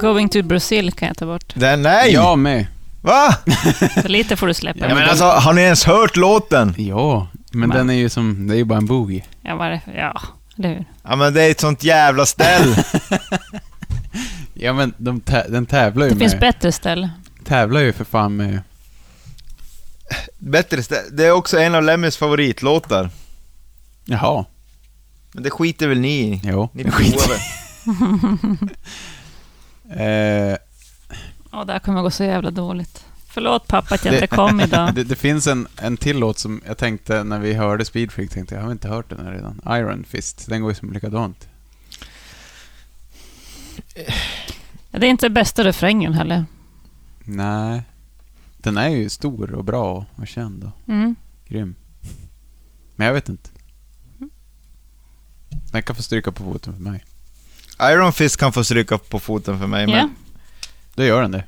Going 0.01 0.29
to 0.29 0.43
Brazil 0.43 0.93
kan 0.93 1.09
jag 1.09 1.17
ta 1.17 1.27
bort. 1.27 1.53
Den, 1.55 1.83
nej! 1.83 2.13
Jag 2.13 2.39
med. 2.39 2.67
Va? 3.03 3.35
Så 4.03 4.09
lite 4.09 4.37
får 4.37 4.47
du 4.47 4.55
släppa. 4.55 4.89
Ja, 4.89 4.95
men 4.95 5.09
alltså, 5.09 5.25
har 5.25 5.53
ni 5.53 5.63
ens 5.63 5.85
hört 5.85 6.17
låten? 6.17 6.75
Ja, 6.79 7.27
men 7.53 7.69
Men- 7.69 7.79
den 7.79 7.91
är 7.91 7.95
ju 7.95 8.09
som, 8.09 8.47
det 8.47 8.55
är 8.55 8.59
ju 8.59 8.65
bara 8.65 8.79
en 8.79 8.87
boogie. 8.87 9.25
Ja, 9.43 9.65
är 9.67 9.71
det? 9.71 9.81
Ja, 9.97 10.21
eller 10.59 10.69
hur? 10.69 10.85
Ja, 11.03 11.17
men 11.17 11.35
det 11.35 11.43
är 11.43 11.51
ett 11.51 11.61
sånt 11.61 11.85
jävla 11.85 12.27
ställ. 12.27 12.77
Ja 14.55 14.73
men 14.73 14.95
de 14.97 15.21
tä- 15.21 15.49
den 15.51 15.67
tävlar 15.67 16.07
ju 16.07 16.13
Det 16.13 16.19
finns 16.19 16.33
med, 16.33 16.41
bättre 16.41 16.73
ställ. 16.73 17.09
tävlar 17.45 17.81
ju 17.81 17.93
för 17.93 18.05
fan 18.05 18.37
med, 18.37 18.61
Bättre 20.39 20.83
ställ. 20.83 21.05
Det 21.13 21.25
är 21.27 21.33
också 21.33 21.59
en 21.59 21.75
av 21.75 21.83
Lemmys 21.83 22.17
favoritlåtar. 22.17 23.11
Jaha, 24.05 24.45
Men 25.33 25.43
det 25.43 25.51
skiter 25.51 25.89
väl 25.89 26.01
ni 26.01 26.21
i? 26.21 26.41
jo. 26.45 26.69
Ni 26.73 26.91
Skit. 26.91 27.13
provar 27.13 27.29
väl? 27.29 28.69
Eh, 29.91 30.57
Ja, 31.55 31.65
det 31.65 31.73
här 31.73 31.79
kommer 31.79 32.03
gå 32.03 32.11
så 32.11 32.25
jävla 32.25 32.51
dåligt. 32.51 33.05
Förlåt 33.27 33.67
pappa 33.69 33.95
att 33.95 34.05
jag 34.05 34.15
Det- 34.15 34.17
inte 34.23 34.37
kom 34.37 34.61
idag. 34.61 34.95
det, 34.95 35.05
det 35.05 35.17
finns 35.17 35.47
en, 35.47 35.67
en 35.77 35.97
till 35.97 36.19
låt 36.19 36.39
som 36.39 36.61
jag 36.67 36.79
tänkte 36.79 37.25
när 37.25 37.39
vi 37.39 37.55
hörde 37.55 37.85
Speedfreak, 37.85 38.31
tänkte 38.31 38.55
jag 38.55 38.63
har 38.63 38.69
vi 38.69 38.73
inte 38.73 38.89
hört 38.89 39.09
den 39.11 39.27
här 39.27 39.33
redan? 39.33 39.61
Iron 39.67 40.05
Fist, 40.05 40.47
den 40.49 40.61
går 40.63 40.71
ju 40.71 40.75
som 40.75 40.93
likadant. 40.93 41.49
Det 44.91 45.07
är 45.07 45.11
inte 45.11 45.31
bästa 45.31 45.65
refrängen 45.65 46.13
heller. 46.13 46.45
Nej. 47.25 47.83
Den 48.59 48.77
är 48.77 48.89
ju 48.89 49.09
stor 49.09 49.53
och 49.55 49.65
bra 49.65 50.05
och 50.15 50.27
känd 50.29 50.65
och 50.65 50.89
Mm. 50.89 51.15
grym. 51.49 51.75
Men 52.97 53.07
jag 53.07 53.15
vet 53.15 53.29
inte. 53.29 53.51
Den 55.73 55.83
kan 55.83 55.97
få 55.97 56.02
stryka 56.02 56.33
på 56.33 56.44
foten 56.44 56.73
för 56.75 56.81
mig. 56.83 57.05
Iron 57.83 58.12
Fist 58.12 58.36
kan 58.36 58.52
få 58.52 58.65
stryka 58.65 58.99
på 58.99 59.20
foten 59.20 59.59
för 59.59 59.67
mig, 59.67 59.83
Ja. 59.91 59.97
men 59.97 60.15
Då 60.94 61.05
gör 61.05 61.23
den 61.23 61.31
det. 61.31 61.44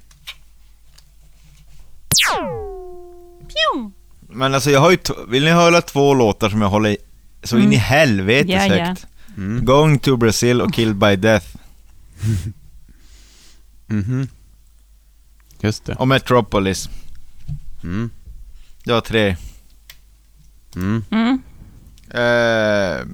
Men 4.21 4.55
alltså 4.55 4.71
jag 4.71 4.81
har 4.81 4.91
ju, 4.91 4.97
t- 4.97 5.13
vill 5.29 5.45
ni 5.45 5.51
höra 5.51 5.81
två 5.83 6.15
låtar 6.15 6.51
som 6.51 6.63
jag 6.63 6.69
håller 6.69 6.91
i- 6.91 6.97
så 7.43 7.57
in 7.57 7.63
i 7.63 7.67
Mm. 7.67 7.79
helvete 7.81 8.53
Ja, 8.53 8.67
ja. 8.67 8.85
högt? 8.87 9.07
Mm. 9.37 9.65
Going 9.65 9.99
to 9.99 10.17
Brazil 10.17 10.61
och 10.61 10.75
Killed 10.75 10.97
by 10.97 11.17
Death. 11.17 11.47
Mhm. 13.87 14.29
Just 15.61 15.85
det. 15.85 15.95
Och 15.95 16.09
Metropolis. 16.09 16.89
Mm. 17.83 18.11
Det 18.85 18.93
var 18.93 19.01
tre. 19.01 19.37
Mm. 20.77 21.05
Mm. 21.11 21.43
Eh, 22.11 23.07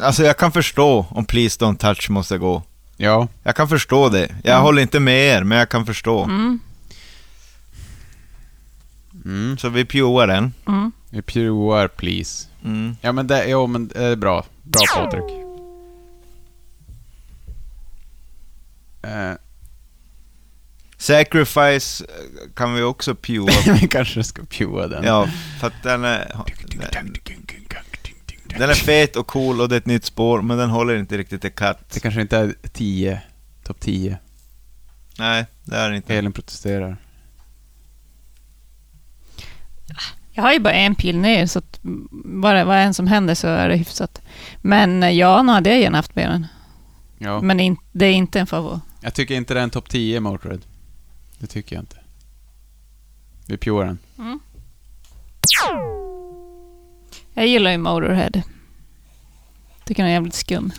alltså 0.00 0.22
jag 0.24 0.36
kan 0.38 0.52
förstå 0.52 1.06
om 1.10 1.24
Please 1.24 1.60
Don't 1.64 1.76
Touch 1.76 2.10
måste 2.10 2.38
gå. 2.38 2.62
Ja. 2.96 3.28
Jag 3.42 3.56
kan 3.56 3.68
förstå 3.68 4.08
det. 4.08 4.28
Jag 4.42 4.52
Mm. 4.54 4.62
håller 4.62 4.82
inte 4.82 5.00
med 5.00 5.18
er, 5.36 5.44
men 5.44 5.58
jag 5.58 5.68
kan 5.68 5.86
förstå. 5.86 6.24
Mm. 6.24 6.60
Mm. 9.24 9.58
Så 9.58 9.68
vi 9.68 9.84
pjoar 9.84 10.26
den. 10.26 10.54
Mm. 10.68 10.92
Vi 11.10 11.22
provar 11.22 11.88
please. 11.88 12.48
Mm. 12.64 12.96
Ja 13.00 13.12
men 13.12 13.26
det, 13.26 13.46
jo, 13.48 13.66
men 13.66 13.88
det 13.88 14.04
är 14.04 14.16
bra. 14.16 14.44
Bra 14.62 14.82
Patrik. 14.94 15.24
Eh, 19.02 19.32
Sacrifice 20.98 22.04
eh, 22.04 22.54
kan 22.54 22.74
vi 22.74 22.82
också 22.82 23.14
pjoa. 23.14 23.50
vi 23.80 23.88
kanske 23.88 24.24
ska 24.24 24.42
pjoa 24.44 24.86
den. 24.86 25.04
ja, 25.04 25.28
för 25.60 25.66
att 25.66 25.82
den 25.82 26.04
är... 26.04 26.34
Den 26.92 27.14
är 28.62 28.74
fet 28.74 29.16
och 29.16 29.26
cool 29.26 29.60
och 29.60 29.68
det 29.68 29.74
är 29.74 29.78
ett 29.78 29.86
nytt 29.86 30.04
spår, 30.04 30.42
men 30.42 30.58
den 30.58 30.70
håller 30.70 30.96
inte 30.96 31.18
riktigt 31.18 31.44
i 31.44 31.50
katt. 31.50 31.90
Det 31.94 32.00
kanske 32.00 32.20
inte 32.20 32.36
är 32.38 32.54
10, 32.72 33.22
topp 33.64 33.80
10. 33.80 34.18
Nej, 35.18 35.46
det 35.64 35.76
är 35.76 35.90
det 35.90 35.96
inte. 35.96 36.14
Elin 36.14 36.32
protesterar. 36.32 36.96
Jag 40.32 40.42
har 40.42 40.52
ju 40.52 40.58
bara 40.58 40.74
en 40.74 40.94
pil 40.94 41.18
ner, 41.18 41.46
så 41.46 41.58
att 41.58 41.78
bara 42.24 42.64
vad 42.64 42.76
än 42.76 42.94
som 42.94 43.06
händer 43.06 43.34
så 43.34 43.46
är 43.46 43.68
det 43.68 43.76
hyfsat. 43.76 44.22
Men 44.56 45.02
eh, 45.02 45.10
ja, 45.10 45.42
nu 45.42 45.52
hade 45.52 45.70
jag 45.70 45.80
gärna 45.80 45.98
haft 45.98 46.14
med 46.14 46.30
den. 46.30 46.46
Ja. 47.18 47.40
Men 47.40 47.60
in, 47.60 47.76
det 47.92 48.06
är 48.06 48.12
inte 48.12 48.40
en 48.40 48.46
favorit. 48.46 48.82
Jag 49.00 49.14
tycker 49.14 49.34
inte 49.34 49.54
det 49.54 49.60
är 49.60 49.64
en 49.64 49.70
topp 49.70 49.88
10 49.88 50.20
Motörhead. 50.20 50.60
Det 51.38 51.46
tycker 51.46 51.76
jag 51.76 51.82
inte. 51.82 51.96
Vi 53.46 53.56
pure 53.56 53.84
den. 53.86 53.98
Jag 57.34 57.46
gillar 57.46 57.70
ju 57.70 57.78
Motorhead. 57.78 58.42
Tycker 59.84 60.02
den 60.02 60.10
är 60.10 60.14
jävligt 60.14 60.34
skum. 60.34 60.72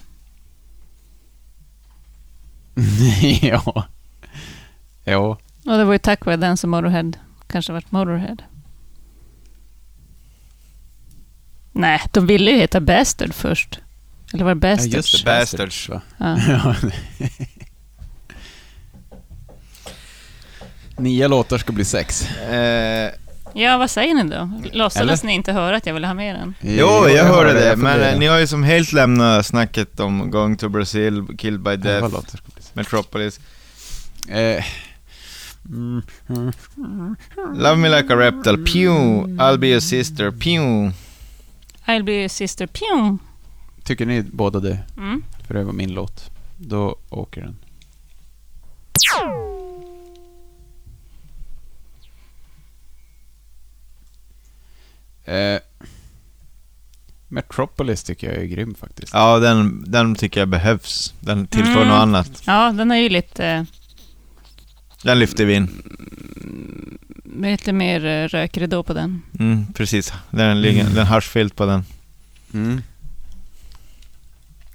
ja. 3.42 3.88
Ja. 5.03 5.38
Och 5.66 5.77
det 5.77 5.84
var 5.84 5.93
ju 5.93 6.00
tack 6.00 6.25
vare 6.25 6.35
den 6.35 6.58
som 6.58 6.69
Motorhead 6.69 7.11
kanske 7.48 7.74
varit 7.74 7.92
Motorhead. 7.92 8.38
Nej, 11.72 12.01
de 12.11 12.27
ville 12.27 12.51
ju 12.51 12.58
heta 12.58 12.82
Bastard 12.82 13.34
först. 13.34 13.80
Eller 14.34 14.43
var 14.43 14.56
det 14.56 14.61
Bastard? 14.61 14.93
Ja, 14.93 14.95
just 14.98 15.25
det. 15.25 15.32
Bastards. 15.40 15.90
va? 15.90 16.01
Ja. 16.17 16.75
Nio 20.98 21.27
låtar 21.27 21.58
ska 21.58 21.74
bli 21.74 21.85
sex. 21.85 22.32
Eh, 22.32 23.11
Ja, 23.58 23.77
vad 23.77 23.90
säger 23.90 24.14
ni 24.14 24.24
då? 24.24 24.50
Låtsades 24.74 25.19
Eller? 25.19 25.27
ni 25.27 25.34
inte 25.34 25.53
höra 25.53 25.77
att 25.77 25.85
jag 25.85 25.93
ville 25.93 26.08
ha 26.08 26.14
med 26.14 26.35
den? 26.35 26.56
jo, 26.61 27.09
jag 27.09 27.25
hörde 27.25 27.53
det, 27.53 27.75
men 27.75 28.01
eh, 28.01 28.19
ni 28.19 28.25
har 28.25 28.40
ju 28.40 28.48
som 28.48 28.64
helt 28.64 28.93
lämnat 28.93 29.45
snacket 29.45 30.00
om 30.00 30.32
Going 30.32 30.58
to 30.58 30.69
Brazil, 30.69 31.25
Killed 31.38 31.61
by 31.61 31.72
Elva 31.72 32.09
Death, 32.09 32.27
sex. 32.32 32.72
Metropolis. 32.74 33.40
Eh. 34.30 34.64
Mm. 35.69 36.01
mm. 36.30 37.16
Love 37.53 37.75
Me 37.75 37.90
Like 37.90 38.14
a 38.14 38.17
Reptile, 38.17 38.58
pew! 38.58 38.92
I'll 39.40 39.58
be 39.58 39.67
your 39.67 39.80
sister, 39.80 40.32
pew! 40.32 40.92
I'll 41.88 42.03
be 42.03 42.14
your 42.14 42.30
sister. 42.30 42.67
Pew! 42.67 43.17
Tycker 43.84 44.06
ni 44.06 44.22
båda 44.22 44.59
det? 44.59 44.80
Mm. 44.98 45.24
För 45.48 45.53
det 45.53 45.64
var 45.64 45.74
min 45.74 45.93
låt. 45.93 46.30
Då 46.58 46.95
åker 47.09 47.42
den. 47.42 47.56
Eh, 55.26 55.60
Metropolis 57.28 58.04
tycker 58.04 58.28
jag 58.34 58.42
är 58.42 58.45
grym 58.45 58.76
faktiskt. 58.76 59.14
Ja, 59.14 59.40
den, 59.40 59.84
den 59.92 60.16
tycker 60.16 60.42
jag 60.42 60.48
behövs. 60.50 61.14
Den 61.20 61.48
tillför 61.48 61.72
Mm. 61.72 61.88
något 61.88 61.98
annat. 62.02 62.42
Ja, 62.45 62.72
den 62.72 62.92
är 62.92 62.95
ju 62.95 63.10
lite, 63.10 63.48
eh, 63.48 63.64
Den 65.04 65.20
lyfter 65.20 65.45
vi 65.45 65.54
in. 65.54 65.70
lite 67.42 67.74
mer 67.74 68.06
eh, 68.06 68.28
rökridå 68.28 68.84
på 68.84 68.94
den. 68.94 69.22
Mm, 69.40 69.74
precis. 69.74 70.14
Den 70.30 70.62
ligger, 70.62 70.82
Mm. 70.82 70.94
den 70.94 71.06
haschfilt 71.06 71.56
på 71.56 71.66
den. 71.66 71.86
Mm. 72.54 72.82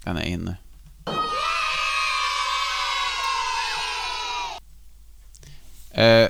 Den 0.05 0.17
är 0.17 0.25
inne. 0.25 0.57
Eh, 5.91 6.29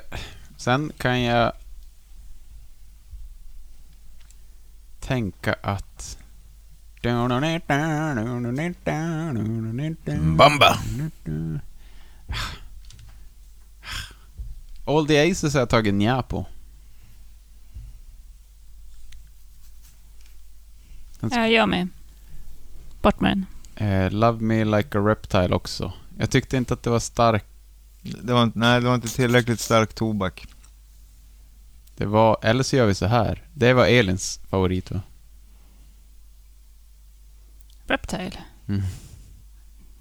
sen 0.56 0.92
kan 0.98 1.22
jag 1.22 1.52
tänka 5.14 5.56
att... 5.62 6.18
Bamba! 10.36 10.78
All 14.84 15.06
the 15.06 15.30
Aces 15.30 15.52
har 15.54 15.60
jag 15.60 15.68
tagit 15.68 15.94
nja 15.94 16.22
på. 16.22 16.46
Ja, 21.20 21.46
jag 21.46 21.68
med. 21.68 21.88
Bort 23.02 23.20
med 23.20 23.44
den. 23.76 23.88
Eh, 23.88 24.10
Love 24.10 24.40
Me 24.40 24.64
Like 24.64 24.98
a 24.98 25.00
Reptile 25.00 25.54
också. 25.54 25.92
Jag 26.18 26.30
tyckte 26.30 26.56
inte 26.56 26.74
att 26.74 26.82
det 26.82 26.90
var 26.90 26.98
stark. 27.00 27.44
Det 28.02 28.32
var, 28.32 28.42
inte- 28.42 28.58
nej, 28.58 28.80
det 28.80 28.86
var 28.86 28.94
inte 28.94 29.08
tillräckligt 29.08 29.60
stark 29.60 29.92
tobak. 29.94 30.46
Det 32.00 32.06
var, 32.06 32.36
eller 32.42 32.62
så 32.62 32.76
gör 32.76 32.86
vi 32.86 32.94
så 32.94 33.06
här. 33.06 33.42
Det 33.54 33.72
var 33.72 33.86
Elins 33.86 34.40
favorit 34.48 34.90
va? 34.90 35.00
Reptile. 37.86 38.38
Mm. 38.68 38.82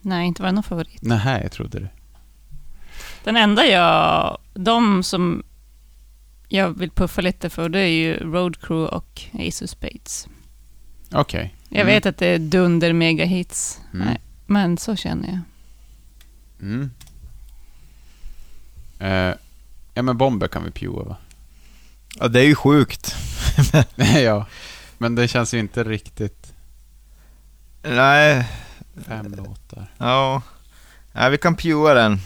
Nej, 0.02 0.28
inte 0.28 0.42
var 0.42 0.48
det 0.50 0.56
någon 0.56 0.64
favorit. 0.64 1.02
Nej, 1.02 1.42
jag 1.44 1.52
trodde 1.52 1.80
det. 1.80 1.90
Den 3.24 3.36
enda 3.38 3.66
jag... 3.66 4.38
De 4.54 5.04
som 5.04 5.44
jag 6.48 6.70
vill 6.80 6.92
puffa 6.92 7.22
lite 7.22 7.50
för, 7.50 7.70
det 7.70 7.80
är 7.80 7.88
ju 7.88 8.14
Road 8.18 8.62
Crew 8.62 8.96
och 8.96 9.22
Ace 9.34 9.66
of 9.66 9.70
Spades. 9.70 10.28
Okej. 11.12 11.56
Jag 11.70 11.82
Mm. 11.82 11.88
vet 11.94 12.06
att 12.06 12.18
det 12.18 12.28
är 12.28 12.40
dunder 12.40 12.94
mega 12.94 13.26
hits. 13.26 13.82
Mm. 13.94 14.08
Nej, 14.08 14.20
men 14.46 14.78
så 14.78 14.96
känner 14.96 15.28
jag. 15.28 15.40
Mm. 16.62 16.92
Eh, 19.00 19.36
ja 19.94 20.02
men 20.02 20.18
Bomber 20.18 20.48
kan 20.48 20.64
vi 20.64 20.72
pua 20.72 21.04
va? 21.04 21.18
Ja, 22.16 22.28
det 22.28 22.40
är 22.40 22.46
ju 22.46 22.56
sjukt. 22.56 23.16
ja. 24.16 24.46
Men 24.98 25.16
det 25.16 25.28
känns 25.28 25.54
ju 25.54 25.60
inte 25.60 25.84
riktigt 25.84 26.54
Nej, 27.84 28.48
fem 29.08 29.34
låtar. 29.36 29.92
ja. 29.98 30.42
Nej, 31.12 31.30
vi 31.32 31.38
kan 31.38 31.56
pua 31.56 31.94
den. 31.94 32.20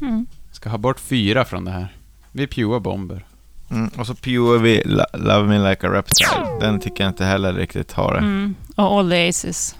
Mm. 0.00 0.26
Ska 0.52 0.70
ha 0.70 0.78
bort 0.78 1.00
fyra 1.00 1.44
från 1.44 1.64
det 1.64 1.70
här. 1.70 1.96
Vi 2.32 2.46
puar 2.46 2.80
Bomber. 2.80 3.24
Mm, 3.70 3.88
och 3.88 4.06
så 4.06 4.14
puar 4.14 4.58
vi 4.58 4.82
Lo- 4.84 5.04
Love 5.18 5.48
Me 5.48 5.70
Like 5.70 5.86
a 5.86 5.90
Reptile. 5.92 6.58
Den 6.60 6.80
tycker 6.80 7.04
jag 7.04 7.10
inte 7.10 7.24
heller 7.24 7.52
riktigt 7.52 7.92
har 7.92 8.12
det. 8.12 8.18
Mm. 8.18 8.54
Och 8.76 8.84
All 8.98 9.10
the 9.10 9.28
Aces. 9.28 9.76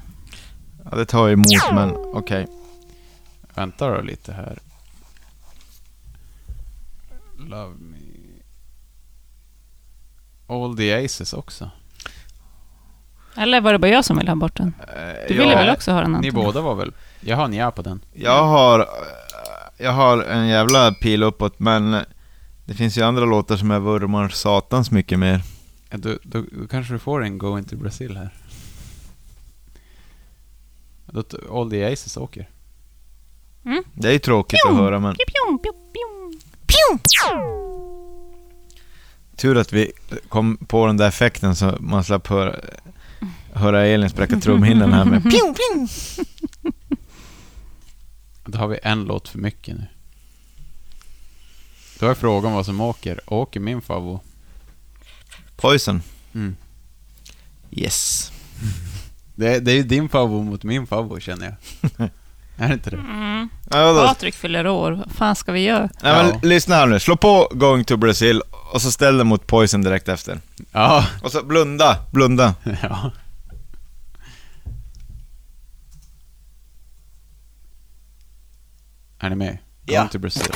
Ja, 0.90 0.96
det 0.96 1.04
tar 1.06 1.28
emot, 1.30 1.72
men 1.72 1.90
okej. 1.96 2.46
Vänta 3.54 3.88
då 3.88 4.00
lite 4.00 4.32
här. 4.32 4.58
Love. 7.38 7.74
All 10.52 10.76
the 10.76 11.04
Aces 11.04 11.32
också. 11.32 11.70
Eller 13.36 13.60
var 13.60 13.72
det 13.72 13.78
bara 13.78 13.90
jag 13.90 14.04
som 14.04 14.18
ville 14.18 14.30
ha 14.30 14.36
bort 14.36 14.56
den? 14.56 14.74
Eh, 14.80 15.28
Du 15.28 15.34
ville 15.34 15.52
ja, 15.52 15.58
väl 15.58 15.70
också 15.70 15.92
ha 15.92 16.00
den 16.00 16.12
Ni 16.12 16.28
Anton? 16.28 16.44
båda 16.44 16.60
var 16.60 16.74
väl... 16.74 16.92
Jag 17.20 17.36
har 17.36 17.48
nja 17.48 17.70
på 17.70 17.82
den. 17.82 18.00
Jag 18.12 18.44
har, 18.44 18.86
jag 19.78 19.92
har 19.92 20.22
en 20.22 20.48
jävla 20.48 20.92
pil 20.94 21.22
uppåt, 21.22 21.58
men 21.58 21.96
det 22.64 22.74
finns 22.74 22.98
ju 22.98 23.02
andra 23.02 23.24
låtar 23.24 23.56
som 23.56 23.70
jag 23.70 23.80
vurmar 23.80 24.28
satans 24.28 24.90
mycket 24.90 25.18
mer. 25.18 25.40
Ja, 25.90 25.96
Då, 25.98 26.16
då, 26.22 26.44
då 26.52 26.66
kanske 26.68 26.92
du 26.92 26.98
får 26.98 27.24
en 27.24 27.38
Go 27.38 27.58
Into 27.58 27.76
Brazil 27.76 28.16
här. 28.16 28.30
Då 31.06 31.22
All 31.60 31.70
the 31.70 31.92
Aces 31.92 32.16
åker. 32.16 32.48
Det 33.94 34.08
är 34.08 34.12
ju 34.12 34.18
tråkigt 34.18 34.60
att 34.68 34.76
höra, 34.76 34.98
men 34.98 35.14
Pjum, 35.14 35.58
pjum, 35.58 35.74
pjum. 36.66 36.98
Tur 39.36 39.56
att 39.56 39.72
vi 39.72 39.92
kom 40.28 40.56
på 40.56 40.86
den 40.86 40.96
där 40.96 41.08
effekten 41.08 41.56
så 41.56 41.76
man 41.80 42.04
slapp 42.04 42.26
höra, 42.26 42.56
höra 43.52 43.86
Elin 43.86 44.10
spräcka 44.10 44.40
trumhinnan 44.40 44.92
här 44.92 45.04
med 45.04 45.22
pjum, 45.30 45.54
pjum. 45.54 45.88
Då 48.44 48.58
har 48.58 48.68
vi 48.68 48.78
en 48.82 49.04
låt 49.04 49.28
för 49.28 49.38
mycket 49.38 49.76
nu. 49.76 49.86
Då 51.98 52.06
är 52.08 52.14
frågan 52.14 52.52
vad 52.52 52.66
som 52.66 52.80
åker. 52.80 53.20
Åker 53.26 53.60
min 53.60 53.80
favvo? 53.80 54.20
Poison. 55.56 56.02
Mm. 56.34 56.56
Yes. 57.70 58.32
Det, 59.34 59.60
det 59.60 59.72
är 59.72 59.76
ju 59.76 59.82
din 59.82 60.08
favvo 60.08 60.42
mot 60.42 60.64
min 60.64 60.86
favvo 60.86 61.20
känner 61.20 61.56
jag. 61.98 62.10
är 62.62 62.68
det 62.68 62.74
inte 62.74 62.90
det? 62.90 62.96
Mm. 62.96 63.48
Ja, 63.70 63.92
då, 63.92 64.06
Patrik 64.06 64.34
fyller 64.34 64.66
år. 64.66 64.92
Vad 64.92 65.10
fan 65.12 65.36
ska 65.36 65.52
vi 65.52 65.60
göra? 65.60 65.88
nej, 66.02 66.16
men 66.16 66.26
Ja. 66.28 66.38
lyssna 66.42 66.74
här 66.74 66.86
nu. 66.86 67.00
Slå 67.00 67.16
på 67.16 67.48
Going 67.54 67.84
to 67.84 67.96
Brazil 67.96 68.42
och 68.72 68.82
så 68.82 68.92
ställ 68.92 69.18
den 69.18 69.26
mot 69.26 69.46
Poison 69.46 69.82
direkt 69.82 70.08
efter. 70.08 70.40
Ja. 70.72 71.06
Och 71.22 71.32
så 71.32 71.42
blunda, 71.44 71.96
blunda. 72.12 72.54
ja. 72.82 73.10
Är 79.20 79.30
ni 79.30 79.36
med? 79.36 79.58
Go 79.86 79.92
Ja. 79.94 80.08
to 80.08 80.18
Brazil. 80.18 80.42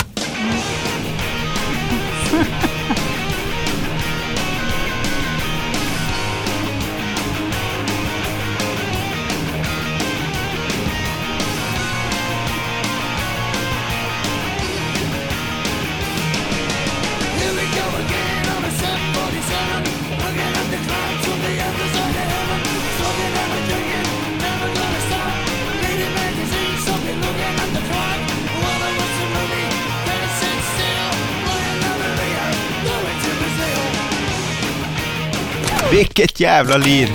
Vilket 35.97 36.41
jävla 36.41 36.77
lir! 36.77 37.09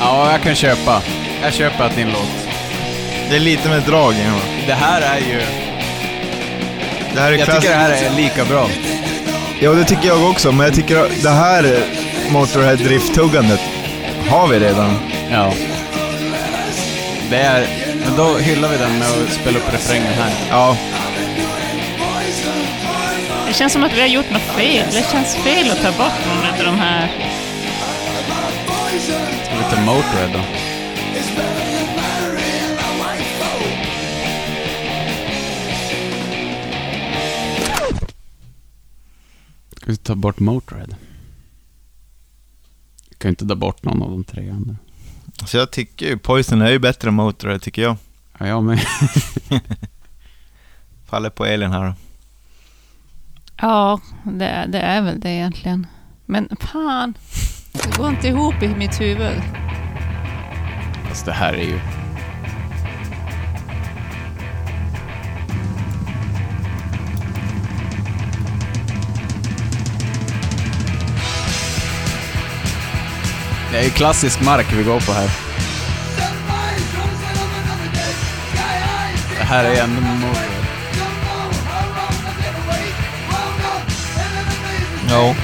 Ja, 0.00 0.32
jag 0.32 0.42
kan 0.42 0.54
köpa. 0.54 1.02
Jag 1.42 1.52
köper 1.52 1.84
att 1.84 1.96
din 1.96 2.08
låt. 2.08 2.48
Det 3.30 3.36
är 3.36 3.40
lite 3.40 3.68
med 3.68 3.82
drag 3.82 4.12
i 4.14 4.16
den? 4.16 4.34
Det 4.66 4.72
här 4.74 5.00
är 5.00 5.18
ju... 5.18 5.40
Det 7.14 7.20
här 7.20 7.32
är 7.32 7.38
Jag 7.38 7.48
klass- 7.48 7.60
tycker 7.60 7.70
det 7.74 7.80
här 7.80 8.04
är 8.04 8.10
lika 8.16 8.44
bra. 8.44 8.68
Ja, 9.60 9.70
det 9.72 9.84
tycker 9.84 10.08
jag 10.08 10.30
också, 10.30 10.52
men 10.52 10.66
jag 10.66 10.74
tycker 10.74 10.96
att 11.04 11.22
det 11.22 11.30
här 11.30 11.78
Motorhead 12.30 12.76
drifttuggandet 12.76 13.60
har 14.28 14.48
vi 14.48 14.58
redan. 14.58 14.98
Ja. 15.32 15.52
Det 17.30 17.36
är... 17.36 17.66
Men 18.04 18.16
då 18.16 18.38
hyllar 18.38 18.68
vi 18.68 18.76
den 18.78 18.98
med 18.98 19.08
att 19.08 19.32
spela 19.32 19.58
upp 19.58 19.72
refrängen 19.72 20.12
här. 20.12 20.32
Ja, 20.50 20.76
Det 23.46 23.54
känns 23.58 23.72
som 23.72 23.84
att 23.84 23.92
vi 23.92 24.00
har 24.00 24.08
gjort 24.08 24.30
något 24.30 24.42
fel. 24.42 24.86
Det 24.92 25.10
känns 25.12 25.34
fel 25.36 25.70
att 25.70 25.82
ta 25.82 25.90
bort 25.92 26.26
någon 26.26 26.58
av 26.58 26.64
de 26.64 26.80
här. 26.80 27.08
Ska 29.44 29.56
vi 29.56 29.76
ta 29.76 29.80
Motörhead 29.80 30.32
då? 30.32 30.40
Ska 39.76 39.86
vi 39.90 39.96
ta 39.96 40.14
bort 40.14 40.40
Motörhead? 40.40 40.96
Jag 43.08 43.18
kan 43.18 43.28
ju 43.28 43.30
inte 43.30 43.46
ta 43.46 43.54
bort 43.54 43.84
någon 43.84 44.02
av 44.02 44.10
de 44.10 44.24
tre 44.24 44.50
andra. 44.50 44.76
Så 45.44 45.56
jag 45.56 45.70
tycker 45.70 46.06
ju 46.06 46.18
Poison 46.18 46.62
är 46.62 46.70
ju 46.70 46.78
bättre 46.78 47.08
än 47.08 47.14
Motorhead, 47.14 47.58
tycker 47.58 47.82
jag. 47.82 47.96
Ja, 48.38 48.46
jag 48.46 48.64
med. 48.64 48.80
Faller 51.06 51.30
på 51.30 51.44
Elin 51.46 51.72
här 51.72 51.84
då. 51.86 51.94
Ja, 53.56 54.00
det, 54.24 54.46
är- 54.46 54.66
det 54.66 54.78
är 54.78 55.02
väl 55.02 55.20
det 55.20 55.30
egentligen. 55.30 55.86
Men 56.26 56.48
fan, 56.60 57.14
det 57.72 57.96
går 57.96 58.08
inte 58.08 58.28
ihop 58.28 58.62
i 58.62 58.68
mitt 58.68 59.00
huvud. 59.00 59.42
Fast 61.08 61.26
det 61.26 61.32
här 61.32 61.52
är 61.52 61.62
ju... 61.64 61.80
Det 73.74 73.86
är 73.86 73.90
klassisk 73.90 74.40
mark 74.40 74.66
vi 74.72 74.82
går 74.82 75.00
på 75.00 75.12
här. 75.12 75.30
Det 79.38 79.44
här 79.44 79.64
är 79.64 79.82
ändå 79.82 80.00
Motörhead. 80.00 80.64
Ja. 85.10 85.34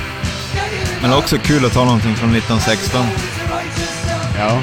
Men 1.02 1.12
också 1.12 1.39
kul 1.39 1.65
att 1.65 1.73
ta 1.73 1.84
någonting 1.84 2.15
från 2.15 2.31
1916. 2.31 3.07
Ja. 4.39 4.62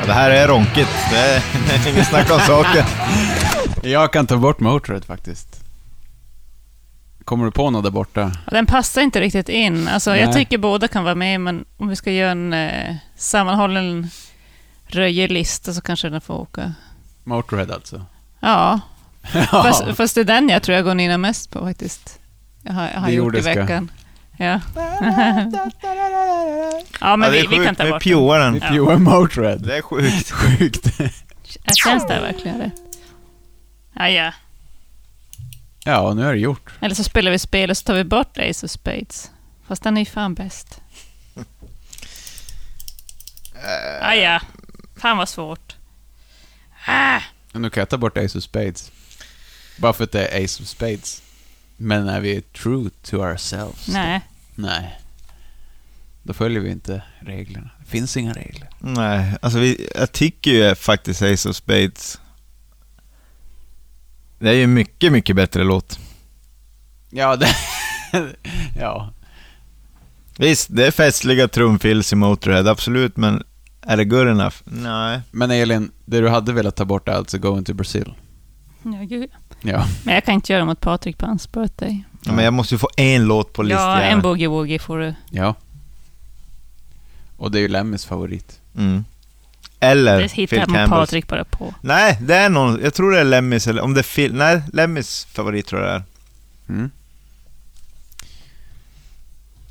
Ja, 0.00 0.06
det 0.06 0.12
här 0.12 0.30
är 0.30 0.48
ronkigt. 0.48 0.90
Det 1.10 1.18
är, 1.18 1.42
det 1.68 1.88
är 1.88 1.92
inget 1.92 2.06
snack 2.08 2.30
om 2.30 2.40
saken. 2.40 2.84
Jag 3.82 4.12
kan 4.12 4.26
ta 4.26 4.36
bort 4.36 4.60
Motörhead 4.60 5.00
faktiskt. 5.00 5.63
Kommer 7.24 7.44
du 7.44 7.50
på 7.50 7.70
något 7.70 7.84
där 7.84 7.90
borta? 7.90 8.32
Den 8.50 8.66
passar 8.66 9.02
inte 9.02 9.20
riktigt 9.20 9.48
in. 9.48 9.88
Alltså, 9.88 10.16
jag 10.16 10.32
tycker 10.32 10.58
båda 10.58 10.88
kan 10.88 11.04
vara 11.04 11.14
med, 11.14 11.40
men 11.40 11.64
om 11.76 11.88
vi 11.88 11.96
ska 11.96 12.12
göra 12.12 12.30
en 12.30 12.52
eh, 12.52 12.96
sammanhållen 13.16 14.08
röjerlista 14.86 15.72
så 15.72 15.80
kanske 15.80 16.08
den 16.08 16.20
får 16.20 16.34
åka. 16.34 16.74
Motörhead 17.24 17.74
alltså? 17.74 18.04
Ja, 18.40 18.80
ja. 19.32 19.40
fast, 19.46 19.96
fast 19.96 20.14
det 20.14 20.20
är 20.20 20.24
den 20.24 20.48
jag 20.48 20.62
tror 20.62 20.76
jag 20.76 20.84
går 20.84 20.94
ner 20.94 21.18
mest 21.18 21.50
på 21.50 21.60
faktiskt. 21.60 22.18
Jag 22.62 22.72
har, 22.72 22.88
jag 22.94 23.00
har 23.00 23.06
Det 23.06 23.14
gjort 23.14 23.36
i 23.36 23.40
veckan. 23.40 23.90
Ja. 24.36 24.46
ja, 27.00 27.16
men 27.16 27.22
ja, 27.22 27.30
det 27.30 27.30
vi, 27.30 27.46
vi 27.58 27.64
kan 27.64 27.74
ta 27.74 27.84
Vi 27.84 27.90
bort 27.90 28.38
den. 28.38 28.54
Vi 28.54 28.60
pjoar 28.60 28.96
Motörhead. 28.96 29.56
Det 29.56 29.76
är 29.76 29.82
sjukt. 29.82 30.30
Sjukt. 30.32 31.00
Ja, 31.64 31.72
Känns 31.84 32.06
det 32.06 32.20
verkligen 32.20 32.58
rätt? 32.58 32.72
Ja, 33.92 34.08
ja. 34.08 34.32
Ja, 35.84 36.14
nu 36.14 36.26
är 36.28 36.32
det 36.32 36.38
gjort. 36.38 36.70
Eller 36.80 36.94
så 36.94 37.04
spelar 37.04 37.30
vi 37.30 37.38
spel 37.38 37.70
och 37.70 37.76
så 37.76 37.84
tar 37.84 37.94
vi 37.94 38.04
bort 38.04 38.38
Ace 38.38 38.66
of 38.66 38.70
Spades. 38.70 39.30
Fast 39.66 39.82
den 39.82 39.96
är 39.96 40.00
ju 40.00 40.06
fan 40.06 40.34
bäst. 40.34 40.80
Ja, 44.00 44.14
ja. 44.14 44.40
Fan 44.96 45.16
vad 45.16 45.28
svårt. 45.28 45.76
Ah. 46.86 47.20
Nu 47.52 47.70
kan 47.70 47.80
jag 47.80 47.88
ta 47.88 47.98
bort 47.98 48.18
Ace 48.18 48.38
of 48.38 48.44
Spades. 48.44 48.92
Bara 49.78 49.92
för 49.92 50.04
att 50.04 50.12
det 50.12 50.26
är 50.26 50.44
Ace 50.44 50.62
of 50.62 50.68
Spades. 50.68 51.22
Men 51.76 52.08
är 52.08 52.20
vi 52.20 52.40
true 52.40 52.90
to 53.02 53.16
ourselves? 53.16 53.88
Nej. 53.88 54.20
Nej. 54.54 55.00
Då 56.22 56.32
följer 56.32 56.60
vi 56.60 56.70
inte 56.70 57.02
reglerna. 57.20 57.70
Det 57.78 57.90
finns 57.90 58.16
inga 58.16 58.32
regler. 58.32 58.68
Nej, 58.78 59.36
alltså 59.42 59.58
vi, 59.58 59.88
jag 59.94 60.12
tycker 60.12 60.50
ju 60.50 60.74
faktiskt 60.74 61.22
Ace 61.22 61.48
of 61.48 61.56
Spades. 61.56 62.20
Det 64.44 64.50
är 64.50 64.54
ju 64.54 64.66
mycket, 64.66 65.12
mycket 65.12 65.36
bättre 65.36 65.64
låt. 65.64 65.98
Ja, 67.10 67.36
det... 67.36 67.48
ja. 68.80 69.12
Visst, 70.38 70.68
det 70.70 70.86
är 70.86 70.90
festliga 70.90 71.48
trumfills 71.48 72.12
i 72.12 72.16
Motorhead, 72.16 72.70
absolut, 72.70 73.16
men 73.16 73.42
är 73.82 73.96
det 73.96 74.04
good 74.04 74.28
enough? 74.28 74.56
Nej. 74.64 75.20
Men 75.30 75.50
Elin, 75.50 75.90
det 76.04 76.20
du 76.20 76.28
hade 76.28 76.52
velat 76.52 76.76
ta 76.76 76.84
bort 76.84 77.08
är 77.08 77.12
alltså 77.12 77.38
Going 77.38 77.64
to 77.64 77.74
Brazil. 77.74 78.14
Ja, 78.82 79.02
gud. 79.02 79.30
Ja. 79.62 79.86
Men 80.04 80.14
jag 80.14 80.24
kan 80.24 80.34
inte 80.34 80.52
göra 80.52 80.60
det 80.60 80.66
mot 80.66 80.80
Patrik 80.80 81.18
på 81.18 81.26
hans 81.26 81.52
birthday. 81.52 82.04
Ja, 82.24 82.32
men 82.32 82.44
jag 82.44 82.54
måste 82.54 82.74
ju 82.74 82.78
få 82.78 82.88
en 82.96 83.24
låt 83.24 83.52
på 83.52 83.62
listan. 83.62 83.90
Ja, 83.90 84.00
en 84.00 84.22
boogie 84.22 84.48
woogie 84.48 84.78
får 84.78 84.98
du. 84.98 85.14
Ja. 85.30 85.54
Och 87.36 87.50
det 87.50 87.58
är 87.58 87.62
ju 87.62 87.68
Lemmys 87.68 88.04
favorit. 88.04 88.60
mm. 88.76 89.04
Eller 89.84 90.20
Det 90.20 90.32
hittar 90.32 90.56
Phil 90.56 90.64
Campbell. 90.64 90.88
Patrik 90.88 91.28
bara 91.28 91.44
på. 91.44 91.74
Nej, 91.80 92.18
det 92.20 92.34
är 92.34 92.48
någon, 92.48 92.80
jag 92.82 92.94
tror 92.94 93.12
det 93.12 93.20
är 93.20 93.24
Lemmys 93.24 93.66
eller 93.66 93.82
om 93.82 93.94
det 93.94 94.00
är 94.00 94.14
Phil, 94.14 94.34
nej, 94.34 94.62
Lemmys 94.72 95.26
favorit 95.32 95.66
tror 95.66 95.82
jag 95.82 95.90
det 95.90 95.94
är. 95.94 96.02
Mm. 96.68 96.90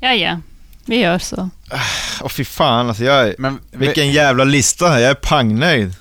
Ja, 0.00 0.14
ja. 0.14 0.40
Vi 0.86 0.96
gör 0.96 1.18
så. 1.18 1.50
Åh 2.20 2.28
fy 2.28 2.44
fan 2.44 2.88
alltså, 2.88 3.04
jag 3.04 3.28
är, 3.28 3.34
Men 3.38 3.60
vilken 3.70 4.12
jävla 4.12 4.44
lista, 4.44 5.00
jag 5.00 5.10
är 5.10 5.14
pangnöjd. 5.14 5.94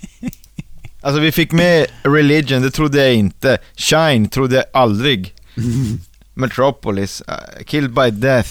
alltså 1.00 1.20
vi 1.20 1.32
fick 1.32 1.52
med 1.52 1.86
Religion, 2.02 2.62
det 2.62 2.70
trodde 2.70 3.04
jag 3.04 3.14
inte. 3.14 3.58
Shine 3.76 4.28
trodde 4.28 4.56
jag 4.56 4.64
aldrig. 4.72 5.34
Metropolis, 6.34 7.22
uh, 7.28 7.64
Killed 7.64 7.92
by 7.92 8.10
Death. 8.10 8.50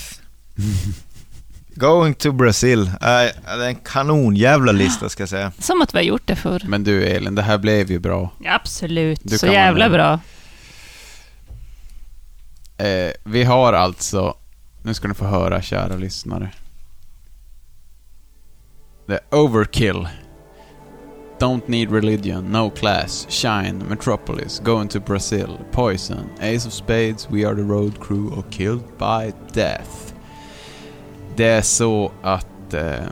Going 1.76 2.14
to 2.14 2.32
Brazil. 2.32 2.82
Uh, 2.82 2.90
det 3.00 3.64
är 3.64 3.68
en 3.68 3.76
kanonjävla 3.76 4.72
lista 4.72 5.10
ska 5.10 5.22
jag 5.22 5.30
säga. 5.30 5.52
Som 5.60 5.82
att 5.82 5.94
vi 5.94 5.98
har 5.98 6.04
gjort 6.04 6.28
det 6.28 6.36
förr. 6.36 6.62
Men 6.68 6.84
du 6.84 7.04
Elin, 7.04 7.36
det 7.36 7.42
här 7.42 7.58
blev 7.58 7.92
ju 7.92 8.00
bra. 8.00 8.32
Ja, 8.40 8.54
absolut. 8.54 9.20
Du 9.24 9.38
så 9.38 9.48
jävla 9.48 9.90
bra. 9.90 10.20
Eh, 12.78 13.12
vi 13.24 13.44
har 13.44 13.74
alltså, 13.74 14.38
nu 14.84 14.94
ska 14.94 15.08
ni 15.08 15.14
få 15.14 15.26
höra 15.26 15.62
kära 15.62 15.96
lyssnare. 15.96 16.50
The 19.08 19.20
Overkill. 19.32 20.08
Don't 21.40 21.68
Need 21.68 21.92
Religion, 21.92 22.52
No 22.52 22.70
Class, 22.70 23.28
Shine, 23.30 23.84
Metropolis, 23.90 24.60
Going 24.60 24.88
to 24.88 25.00
Brazil, 25.00 25.60
Poison, 25.72 26.30
Ace 26.40 26.66
of 26.68 26.74
Spades, 26.74 27.28
We 27.30 27.48
Are 27.48 27.56
the 27.56 27.62
Road 27.62 28.00
Crew 28.02 28.40
och 28.40 28.52
Killed 28.52 28.84
by 28.98 29.34
Death. 29.54 30.15
Det 31.38 31.46
är 31.46 31.62
så 31.62 32.12
att 32.24 32.74
eh, 32.74 33.06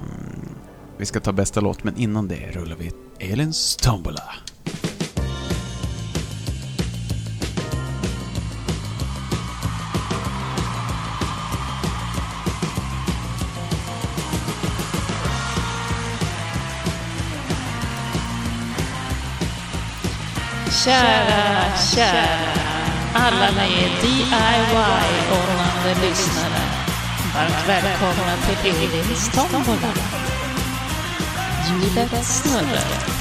vi 0.97 1.05
ska 1.05 1.19
ta 1.19 1.31
bästa 1.31 1.61
låt, 1.61 1.83
men 1.83 1.97
innan 1.97 2.27
det 2.27 2.51
rullar 2.51 2.75
vi 2.75 2.91
Elins 3.19 3.75
Tombola. 3.75 4.23
Kära, 20.85 21.77
kära, 21.95 22.37
alla 23.13 23.51
ni 23.51 23.91
DIY-ordnande 24.01 25.95
lyssnare. 26.01 26.72
Varmt 27.35 27.67
välkomna 27.67 28.37
till 28.61 28.75
Elins 28.75 29.29
tombola. 29.29 29.93
Hjulet 31.67 32.25
snurrar. 32.25 33.13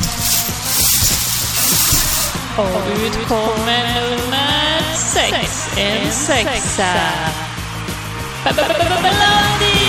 Och 2.56 2.90
ut 2.90 3.28
kommer 3.28 4.00
nummer 4.10 4.82
sex, 4.94 5.68
en 5.76 6.12
sexa. 6.12 6.94
Blondie! 8.44 9.81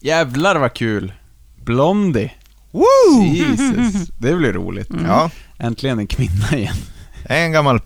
Jävlar 0.00 0.56
vad 0.56 0.74
kul! 0.74 1.12
Blondie. 1.64 2.32
Woo! 2.70 3.22
Jesus, 3.24 4.08
det 4.18 4.34
blir 4.34 4.52
roligt. 4.52 4.88
Ja, 5.06 5.30
Äntligen 5.58 5.98
en 5.98 6.06
kvinna 6.06 6.48
igen. 6.56 6.76
en 7.24 7.52
gammal 7.52 7.80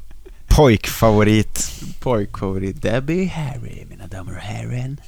pojkfavorit. 0.49 1.83
Pojkfavorit. 2.01 2.83
Debbie 2.83 3.27
Harry, 3.27 3.85
mina 3.91 4.07
damer 4.07 4.33
och 4.37 4.43
herren. 4.43 5.01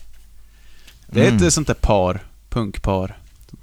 Det 1.07 1.21
är 1.27 1.31
Mm. 1.33 1.47
ett 1.47 1.53
sånt 1.55 1.67
där 1.67 1.75
par, 1.75 2.21
punkpar. 2.49 3.19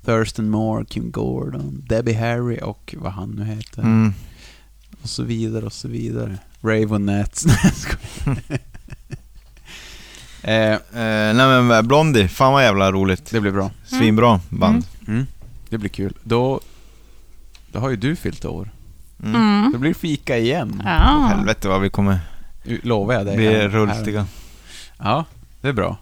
Thurston 0.05 0.49
Moore, 0.49 0.85
Kim 0.85 1.11
Gordon, 1.11 1.83
Debbie 1.89 2.13
Harry 2.13 2.59
och 2.63 2.95
vad 2.97 3.11
han 3.11 3.29
nu 3.31 3.45
heter. 3.45 3.81
Mm. 3.81 4.13
Och 5.03 5.09
så 5.09 5.23
vidare 5.23 5.65
och 5.65 5.73
så 5.73 5.87
vidare. 5.87 6.37
Jag 7.63 7.73
skojar. 7.75 8.59
eh, 10.43 10.53
Eh, 10.53 10.79
nej 11.35 11.61
men 11.63 11.87
Blondie, 11.87 12.27
fan 12.27 12.53
vad 12.53 12.63
jävla 12.63 12.91
roligt. 12.91 13.31
det 13.31 13.41
blir 13.41 13.51
bra. 13.51 13.71
Svinbra 13.85 14.41
band. 14.49 14.85
Mm. 15.07 15.25
Det 15.69 15.77
blir 15.77 15.89
kul. 15.89 16.17
Då, 16.23 16.59
då 17.71 17.79
har 17.79 17.89
ju 17.89 17.95
du 17.95 18.15
fyllt 18.15 18.45
år. 18.45 18.69
Mm. 19.23 19.35
Mm. 19.35 19.71
Då 19.71 19.77
blir 19.79 19.89
det 19.93 19.99
fika 19.99 20.37
igen. 20.37 20.81
Ja. 20.85 21.25
Helvete 21.35 21.67
vad 21.67 21.81
vi 21.81 21.89
kommer 21.89 22.19
Lovar 22.63 23.13
jag 23.13 23.25
dig. 23.25 23.35
bli 23.37 23.47
här- 23.47 23.67
rullstiga. 23.69 24.25
Ja, 24.97 25.25
det 25.61 25.67
är 25.67 25.73
bra. 25.73 25.97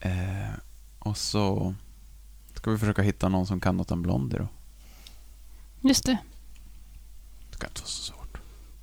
Eh, 0.00 0.10
och 0.98 1.16
så 1.16 1.74
ska 2.54 2.70
vi 2.70 2.78
försöka 2.78 3.02
hitta 3.02 3.28
någon 3.28 3.46
som 3.46 3.60
kan 3.60 3.76
något 3.76 3.90
om 3.90 4.02
Blondie 4.02 4.38
då. 4.38 4.48
Just 5.88 6.06
det. 6.06 6.18
Det 7.50 7.56
ska 7.56 7.66
inte 7.66 7.80
vara 7.80 7.88
så 7.88 8.02
svårt. 8.12 8.38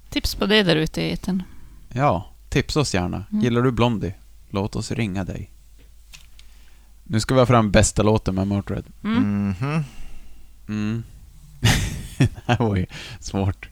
Tips 0.10 0.36
på 0.36 0.46
det 0.46 0.64
där 0.64 0.76
ute 0.76 1.02
i 1.02 1.12
etern. 1.12 1.44
Ja, 1.90 2.30
tipsa 2.50 2.80
oss 2.80 2.94
gärna. 2.94 3.24
Mm. 3.32 3.44
Gillar 3.44 3.62
du 3.62 3.72
Blondie? 3.72 4.14
Låt 4.50 4.76
oss 4.76 4.92
ringa 4.92 5.24
dig. 5.24 5.50
Nu 7.04 7.20
ska 7.20 7.34
vi 7.34 7.40
ha 7.42 7.46
fram 7.46 7.72
bästa 7.72 8.04
låten 8.04 8.36
med 8.36 8.48
Motörhead. 8.48 8.84
Mm. 9.04 9.56
Mhm. 9.60 9.84
Mm. 10.70 11.04
det 12.18 12.30
här 12.46 12.58
var 12.58 12.76
ju 12.76 12.86
svårt. 13.20 13.70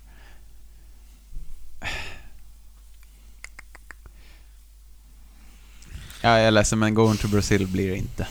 Ja, 6.21 6.29
jag 6.37 6.47
är 6.47 6.51
ledsen, 6.51 6.79
men 6.79 6.93
Going 6.93 7.17
to 7.17 7.27
Brazil 7.27 7.67
blir 7.67 7.89
det 7.89 7.97
inte. 7.97 8.27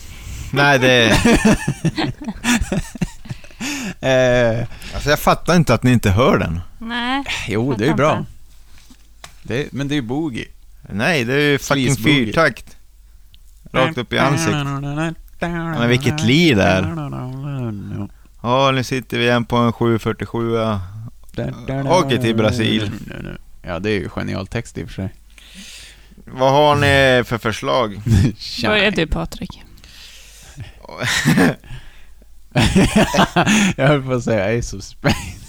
Nej 0.52 0.78
det... 0.78 1.16
Eh, 4.00 4.66
Alltså 4.94 5.10
jag 5.10 5.18
fattar 5.18 5.56
inte 5.56 5.74
att 5.74 5.82
ni 5.82 5.92
inte 5.92 6.10
hör 6.10 6.38
den. 6.38 6.60
Nej. 6.78 7.24
jo, 7.48 7.74
det 7.74 7.84
är 7.84 7.88
ju 7.88 7.94
bra. 7.94 8.24
Det 9.42 9.62
är, 9.62 9.68
men 9.72 9.88
det 9.88 9.94
är 9.94 9.96
ju 9.96 10.02
boogie. 10.02 10.46
Nej, 10.88 11.24
det 11.24 11.34
är 11.34 11.50
ju 11.50 11.58
fucking 11.58 11.96
fyrtakt. 11.96 12.76
Rakt 13.72 13.98
upp 13.98 14.12
i 14.12 14.18
ansiktet. 14.18 14.66
Men 15.40 15.88
vilket 15.88 16.24
liv 16.24 16.56
det 16.56 16.62
är. 16.62 16.82
Ja, 18.42 18.70
nu 18.70 18.84
sitter 18.84 19.18
vi 19.18 19.24
igen 19.24 19.44
på 19.44 19.56
en 19.56 19.72
747. 19.72 20.54
ja. 20.54 20.80
Åker 21.86 22.18
till 22.18 22.36
Brasil. 22.36 22.90
Ja, 23.62 23.78
det 23.78 23.90
är 23.90 24.00
ju 24.00 24.08
genial 24.08 24.46
text 24.46 24.78
i 24.78 24.84
och 24.84 24.88
för 24.88 24.94
sig. 24.94 25.14
Vad 26.24 26.52
har 26.52 26.76
ni 26.76 27.24
för 27.24 27.38
förslag? 27.38 28.00
Börjar 28.62 28.90
du 28.90 29.06
Patrik. 29.06 29.62
jag 33.76 33.88
höll 33.88 34.02
på 34.02 34.12
att 34.12 34.24
säga 34.24 34.58
Ace 34.58 34.76
of 34.76 34.82
Space. 34.82 35.43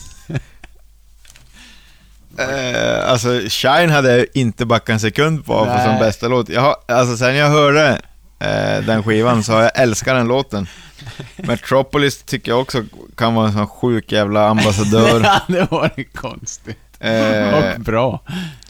Eh, 2.37 3.09
alltså, 3.11 3.41
Shine 3.49 3.89
hade 3.89 4.17
jag 4.17 4.25
inte 4.33 4.65
backat 4.65 4.89
en 4.89 4.99
sekund 4.99 5.45
på 5.45 5.65
för 5.65 5.83
som 5.85 5.99
bästa 5.99 6.27
låt. 6.27 6.49
Jag 6.49 6.61
har, 6.61 6.75
alltså 6.87 7.17
sen 7.17 7.35
jag 7.35 7.49
hörde 7.49 8.01
eh, 8.39 8.85
den 8.85 9.03
skivan 9.03 9.43
så 9.43 9.53
har 9.53 9.61
jag 9.61 9.71
älskat 9.79 10.15
den 10.15 10.27
låten. 10.27 10.67
Metropolis 11.35 12.23
tycker 12.23 12.51
jag 12.51 12.61
också 12.61 12.83
kan 13.17 13.33
vara 13.35 13.47
en 13.47 13.53
sån 13.53 13.67
sjuk 13.67 14.11
jävla 14.11 14.47
ambassadör. 14.47 15.21
ja, 15.23 15.41
det 15.47 15.71
var 15.71 15.91
ju 15.97 16.03
konstigt. 16.03 16.77
Eh, 16.99 17.53
Och 17.53 17.81
bra. 17.81 18.23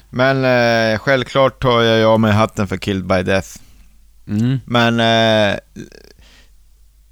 men 0.09 0.45
eh, 0.45 0.99
självklart 0.99 1.61
tar 1.61 1.81
jag 1.81 1.99
jag 1.99 2.19
med 2.19 2.35
hatten 2.35 2.67
för 2.67 2.77
Killed 2.77 3.05
by 3.07 3.23
Death. 3.23 3.47
Mm. 4.27 4.59
Men 4.65 4.99
eh, 4.99 5.57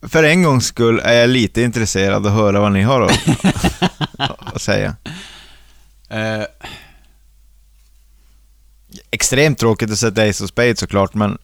för 0.07 0.23
en 0.23 0.43
gångs 0.43 0.65
skull 0.65 1.01
är 1.03 1.14
jag 1.14 1.30
lite 1.30 1.61
intresserad 1.61 2.27
att 2.27 2.33
höra 2.33 2.59
vad 2.59 2.72
ni 2.72 2.82
har 2.82 3.01
att, 3.01 3.19
att 4.56 4.61
säga. 4.61 4.95
Eh, 6.14 6.45
Extremt 9.11 9.58
tråkigt 9.59 9.92
att 9.92 9.98
sätta 9.98 10.24
Ace 10.24 10.43
of 10.43 10.50
Spades 10.50 10.80
såklart, 10.80 11.14
men 11.14 11.38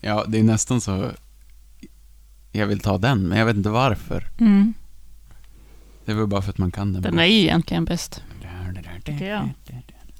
ja, 0.00 0.24
det 0.28 0.38
är 0.38 0.42
nästan 0.42 0.80
så... 0.80 1.10
Jag 2.52 2.66
vill 2.66 2.80
ta 2.80 2.98
den, 2.98 3.28
men 3.28 3.38
jag 3.38 3.46
vet 3.46 3.56
inte 3.56 3.68
varför. 3.68 4.28
Mm. 4.40 4.74
Det 6.04 6.12
är 6.12 6.16
väl 6.16 6.26
bara 6.26 6.42
för 6.42 6.50
att 6.50 6.58
man 6.58 6.70
kan 6.70 6.92
den. 6.92 7.02
Den 7.02 7.18
är 7.18 7.24
ju 7.24 7.38
egentligen 7.40 7.84
bäst. 7.84 8.22
tycker 9.04 9.30
jag. 9.30 9.50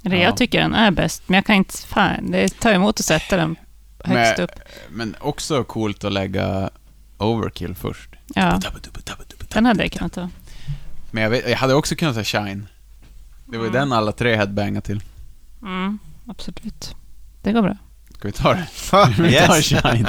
Eller 0.05 0.17
Ja. 0.17 0.23
jag 0.23 0.37
tycker 0.37 0.61
den 0.61 0.75
är 0.75 0.91
bäst, 0.91 1.23
men 1.27 1.35
jag 1.35 1.47
kan 1.47 1.57
inte... 1.57 1.77
Fan, 1.79 2.31
det 2.31 2.49
tar 2.61 2.73
emot 2.73 3.01
att 3.01 3.07
sätta 3.07 3.37
den 3.37 3.57
högst 4.05 4.39
Men- 4.39 4.45
upp. 4.45 4.51
Men 4.91 5.17
också 5.21 5.65
coolt 5.65 6.05
att 6.05 6.13
lägga 6.13 6.71
Overkill 7.19 7.75
först. 7.75 8.11
Ja, 8.35 8.61
den 9.49 9.67
hade 9.67 9.83
jag 9.83 9.93
kunnat 9.93 10.13
ta. 10.13 10.29
Men 11.11 11.23
jag, 11.23 11.31
vet, 11.31 11.49
jag 11.51 11.57
hade 11.57 11.75
också 11.75 11.97
kunnat 11.97 12.15
ta 12.15 12.25
Shine. 12.25 12.67
Det 13.47 13.57
var 13.59 13.65
ju 13.65 13.71
Mm. 13.71 13.81
den 13.81 13.93
alla 13.93 14.13
tre 14.13 14.37
headbangade 14.37 14.87
till. 14.87 15.03
Mm, 15.63 15.99
absolut. 16.29 16.95
Det 17.43 17.53
går 17.53 17.63
bra. 17.63 17.77
Ska 18.15 18.29
vi 18.29 18.33
ta 18.33 18.55
det? 18.55 18.67
Vi 19.23 19.33
tar. 19.39 19.61
Shine. 19.63 20.07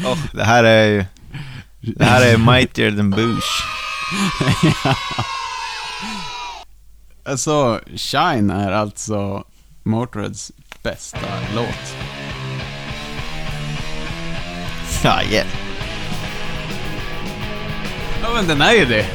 oh, 0.06 0.18
det 0.32 0.44
här 0.44 0.64
är 0.64 0.86
ju... 0.86 1.04
Det 1.80 2.04
här 2.04 2.26
är 2.26 2.36
mightier 2.38 2.90
than 2.96 3.10
Bush. 3.10 3.46
Alltså, 7.24 7.80
Shine 7.96 8.50
är 8.50 8.72
alltså 8.72 9.44
Motörheads 9.82 10.52
bästa 10.82 11.18
låt. 11.54 11.96
Ja, 15.04 15.22
yeah. 15.22 15.46
Ja 18.22 18.28
men 18.34 18.46
den 18.48 18.60
är 18.60 18.72
ju 18.72 18.84
det. 18.84 19.06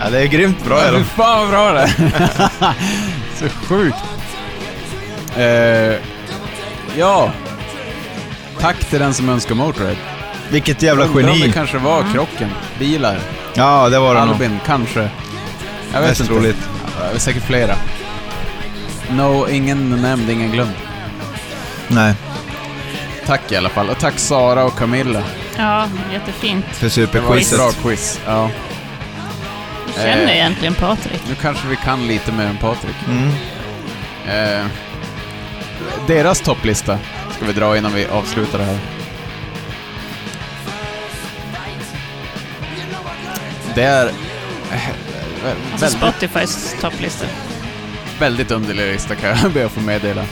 Ja, 0.00 0.10
det 0.10 0.18
är 0.22 0.26
grymt 0.26 0.64
bra. 0.64 0.78
Ja, 0.78 0.84
är 0.84 0.92
fy 0.92 0.98
det. 0.98 1.04
fan 1.04 1.40
vad 1.40 1.48
bra 1.50 1.72
det 1.72 1.80
är. 1.80 1.88
Så 3.38 3.48
sjukt. 3.48 3.96
Eh, 5.36 5.98
ja. 6.98 7.32
Tack 8.60 8.84
till 8.84 8.98
den 8.98 9.14
som 9.14 9.28
önskar 9.28 9.54
Motörhead. 9.54 9.96
Vilket 10.50 10.82
jävla 10.82 11.04
Undrar 11.04 11.22
om 11.22 11.28
geni. 11.36 11.46
det 11.46 11.52
kanske 11.52 11.78
var 11.78 12.04
krocken. 12.12 12.50
Bilar. 12.78 13.18
Ja, 13.54 13.88
det 13.88 13.98
var 13.98 14.14
det 14.14 14.20
nog. 14.20 14.28
Albin, 14.34 14.58
kanske. 14.66 15.08
Jag 15.92 16.00
vet 16.00 16.08
Mest 16.08 16.20
inte. 16.20 16.32
troligt. 16.32 16.68
Ja, 17.00 17.06
det 17.10 17.14
är 17.16 17.18
säkert 17.18 17.42
flera. 17.42 17.74
No, 19.10 19.48
ingen 19.48 20.02
nämnd, 20.02 20.30
ingen 20.30 20.50
glömd. 20.52 20.72
Nej, 21.88 22.14
Tack 23.26 23.52
i 23.52 23.56
alla 23.56 23.68
fall. 23.68 23.88
Och 23.90 23.98
tack 23.98 24.18
Sara 24.18 24.64
och 24.64 24.76
Camilla. 24.78 25.22
Ja, 25.56 25.86
jättefint. 26.12 26.64
för 26.72 26.80
Det 26.80 26.82
var 26.86 26.86
ett 26.86 26.92
superquizet. 26.92 27.58
bra 27.58 27.70
quiz. 27.82 28.20
Ja. 28.26 28.50
Vi 29.96 30.02
känner 30.02 30.24
Eh. 30.24 30.36
egentligen 30.36 30.74
Patrik. 30.74 31.22
Nu 31.28 31.34
kanske 31.34 31.68
vi 31.68 31.76
kan 31.76 32.06
lite 32.06 32.32
mer 32.32 32.44
än 32.46 32.56
Patrik. 32.56 32.96
Mm. 33.08 33.28
Eh, 34.28 34.66
deras 36.06 36.40
topplista 36.40 36.98
ska 37.36 37.44
vi 37.44 37.52
dra 37.52 37.76
innan 37.78 37.92
vi 37.94 38.06
avslutar 38.06 38.58
det 38.58 38.64
här. 38.64 38.78
Det 43.74 43.82
är 43.82 44.06
eh, 44.06 44.12
Alltså 45.72 45.86
väldigt, 45.98 45.98
Spotifys 46.20 46.76
topplista. 46.80 47.26
väldigt 48.18 48.50
underlig 48.50 48.92
lista 48.92 49.14
kan 49.14 49.28
jag 49.42 49.50
be 49.52 49.66
att 49.66 49.72
få 49.72 49.80
meddela. 49.80 50.24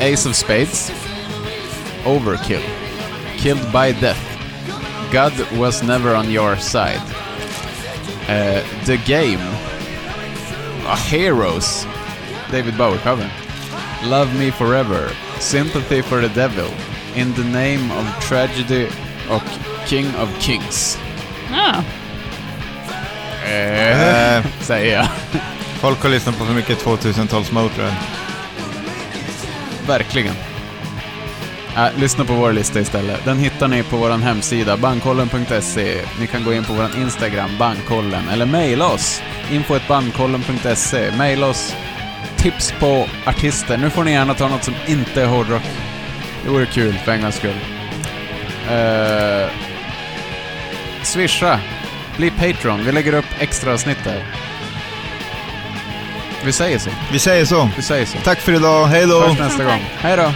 Ace 0.00 0.28
of 0.28 0.34
Spades. 0.36 0.92
Overkill. 2.04 2.62
Killed 3.38 3.64
by 3.72 3.92
Death. 4.00 4.20
God 5.12 5.58
was 5.58 5.82
never 5.82 6.16
on 6.16 6.30
your 6.30 6.56
side. 6.56 7.00
Eh, 8.28 8.62
The 8.84 8.96
Game. 8.96 9.38
Ah, 10.88 10.96
Heroes. 10.96 11.86
David 12.50 12.74
Bowie-covern. 12.76 13.30
Love 14.04 14.34
Me 14.34 14.50
Forever. 14.50 15.10
Sympathy 15.38 16.02
for 16.02 16.20
the 16.20 16.28
Devil. 16.40 16.68
In 17.14 17.34
the 17.34 17.42
Name 17.44 17.90
of 17.98 18.28
Tragedy 18.28 18.86
och 19.30 19.42
King 19.86 20.06
of 20.22 20.28
Kings. 20.42 20.98
Ja, 21.52 21.74
Eh, 23.48 24.36
Eh, 24.36 24.44
säger 24.60 24.96
jag. 24.96 25.06
folk 25.80 26.02
har 26.02 26.10
lyssnat 26.10 26.38
på 26.38 26.44
för 26.44 26.54
mycket 26.54 26.84
2000-tals 26.84 27.52
Motörhead. 27.52 27.94
Verkligen. 29.86 30.34
Äh, 31.76 31.98
lyssna 31.98 32.24
på 32.24 32.32
vår 32.32 32.52
lista 32.52 32.80
istället. 32.80 33.24
Den 33.24 33.38
hittar 33.38 33.68
ni 33.68 33.82
på 33.82 33.96
vår 33.96 34.10
hemsida, 34.10 34.76
bandkollen.se. 34.76 36.00
Ni 36.20 36.26
kan 36.26 36.44
gå 36.44 36.52
in 36.52 36.64
på 36.64 36.72
vår 36.72 36.88
Instagram, 36.96 37.50
bandkollen, 37.58 38.28
eller 38.28 38.46
mejla 38.46 38.86
oss, 38.86 39.22
info.bandkollen.se. 39.50 41.10
Mejla 41.18 41.46
oss 41.46 41.76
tips 42.36 42.72
på 42.80 43.08
artister. 43.26 43.78
Nu 43.78 43.90
får 43.90 44.04
ni 44.04 44.12
gärna 44.12 44.34
ta 44.34 44.48
något 44.48 44.64
som 44.64 44.74
inte 44.86 45.22
är 45.22 45.26
hårdrock. 45.26 45.62
Det 46.44 46.50
vore 46.50 46.66
kul, 46.66 46.94
för 47.04 47.12
en 47.12 47.22
gångs 47.22 47.36
skull. 47.36 47.56
Uh, 48.70 49.50
swisha. 51.02 51.60
Bli 52.16 52.30
Patreon. 52.30 52.84
Vi 52.84 52.92
lägger 52.92 53.14
upp 53.14 53.26
extra 53.38 53.72
avsnitt 53.72 54.04
där. 54.04 54.24
Vi 56.44 56.52
säger 56.52 56.78
så. 56.78 56.90
Vi 57.12 57.18
säger 57.18 57.44
så. 57.44 57.70
Vi 57.76 57.82
säger 57.82 58.06
så. 58.06 58.18
Tack 58.18 58.38
för 58.38 58.52
idag. 58.52 58.86
Hej 58.86 59.06
då. 59.06 59.34
Nästa 59.38 59.64
gång. 59.64 59.84
Hej 59.98 60.16
då. 60.16 60.32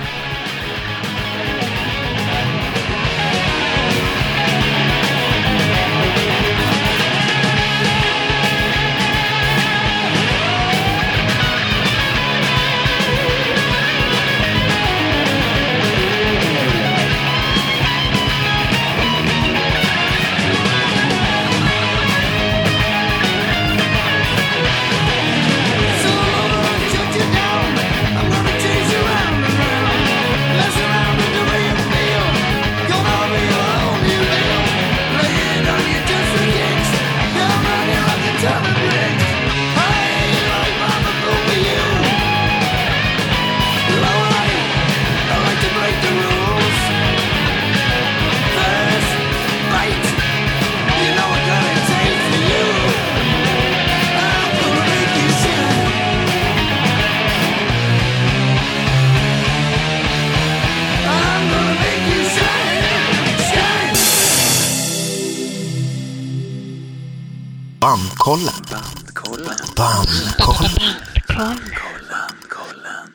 Bandkollen. 68.31 69.55
Bandkollen. 69.77 70.87
Bandkollen. 71.29 73.13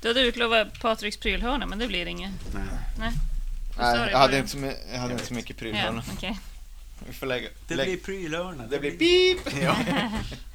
Du 0.00 0.08
hade 0.08 0.20
utlovat 0.20 0.80
Patriks 0.80 1.16
prylhörna, 1.16 1.66
men 1.66 1.78
det 1.78 1.86
blir 1.86 2.06
inget. 2.06 2.32
Nej. 2.54 2.62
Nej. 2.98 3.12
Nej 3.78 4.10
jag, 4.10 4.18
hade 4.18 4.38
inte 4.38 4.50
så, 4.50 4.72
jag 4.92 4.98
hade 5.00 5.12
inte 5.12 5.26
så 5.26 5.34
mycket 5.34 5.56
prylhörna. 5.56 6.02
Ja, 6.06 6.12
okay. 6.12 6.34
Vi 7.06 7.12
får 7.12 7.26
lägga. 7.26 7.48
Det 7.68 7.74
blir 7.74 7.96
prylhörna. 7.96 8.66
Det 8.66 8.78
blir 8.78 8.90
pip! 8.90 9.62
Ja. 9.62 9.76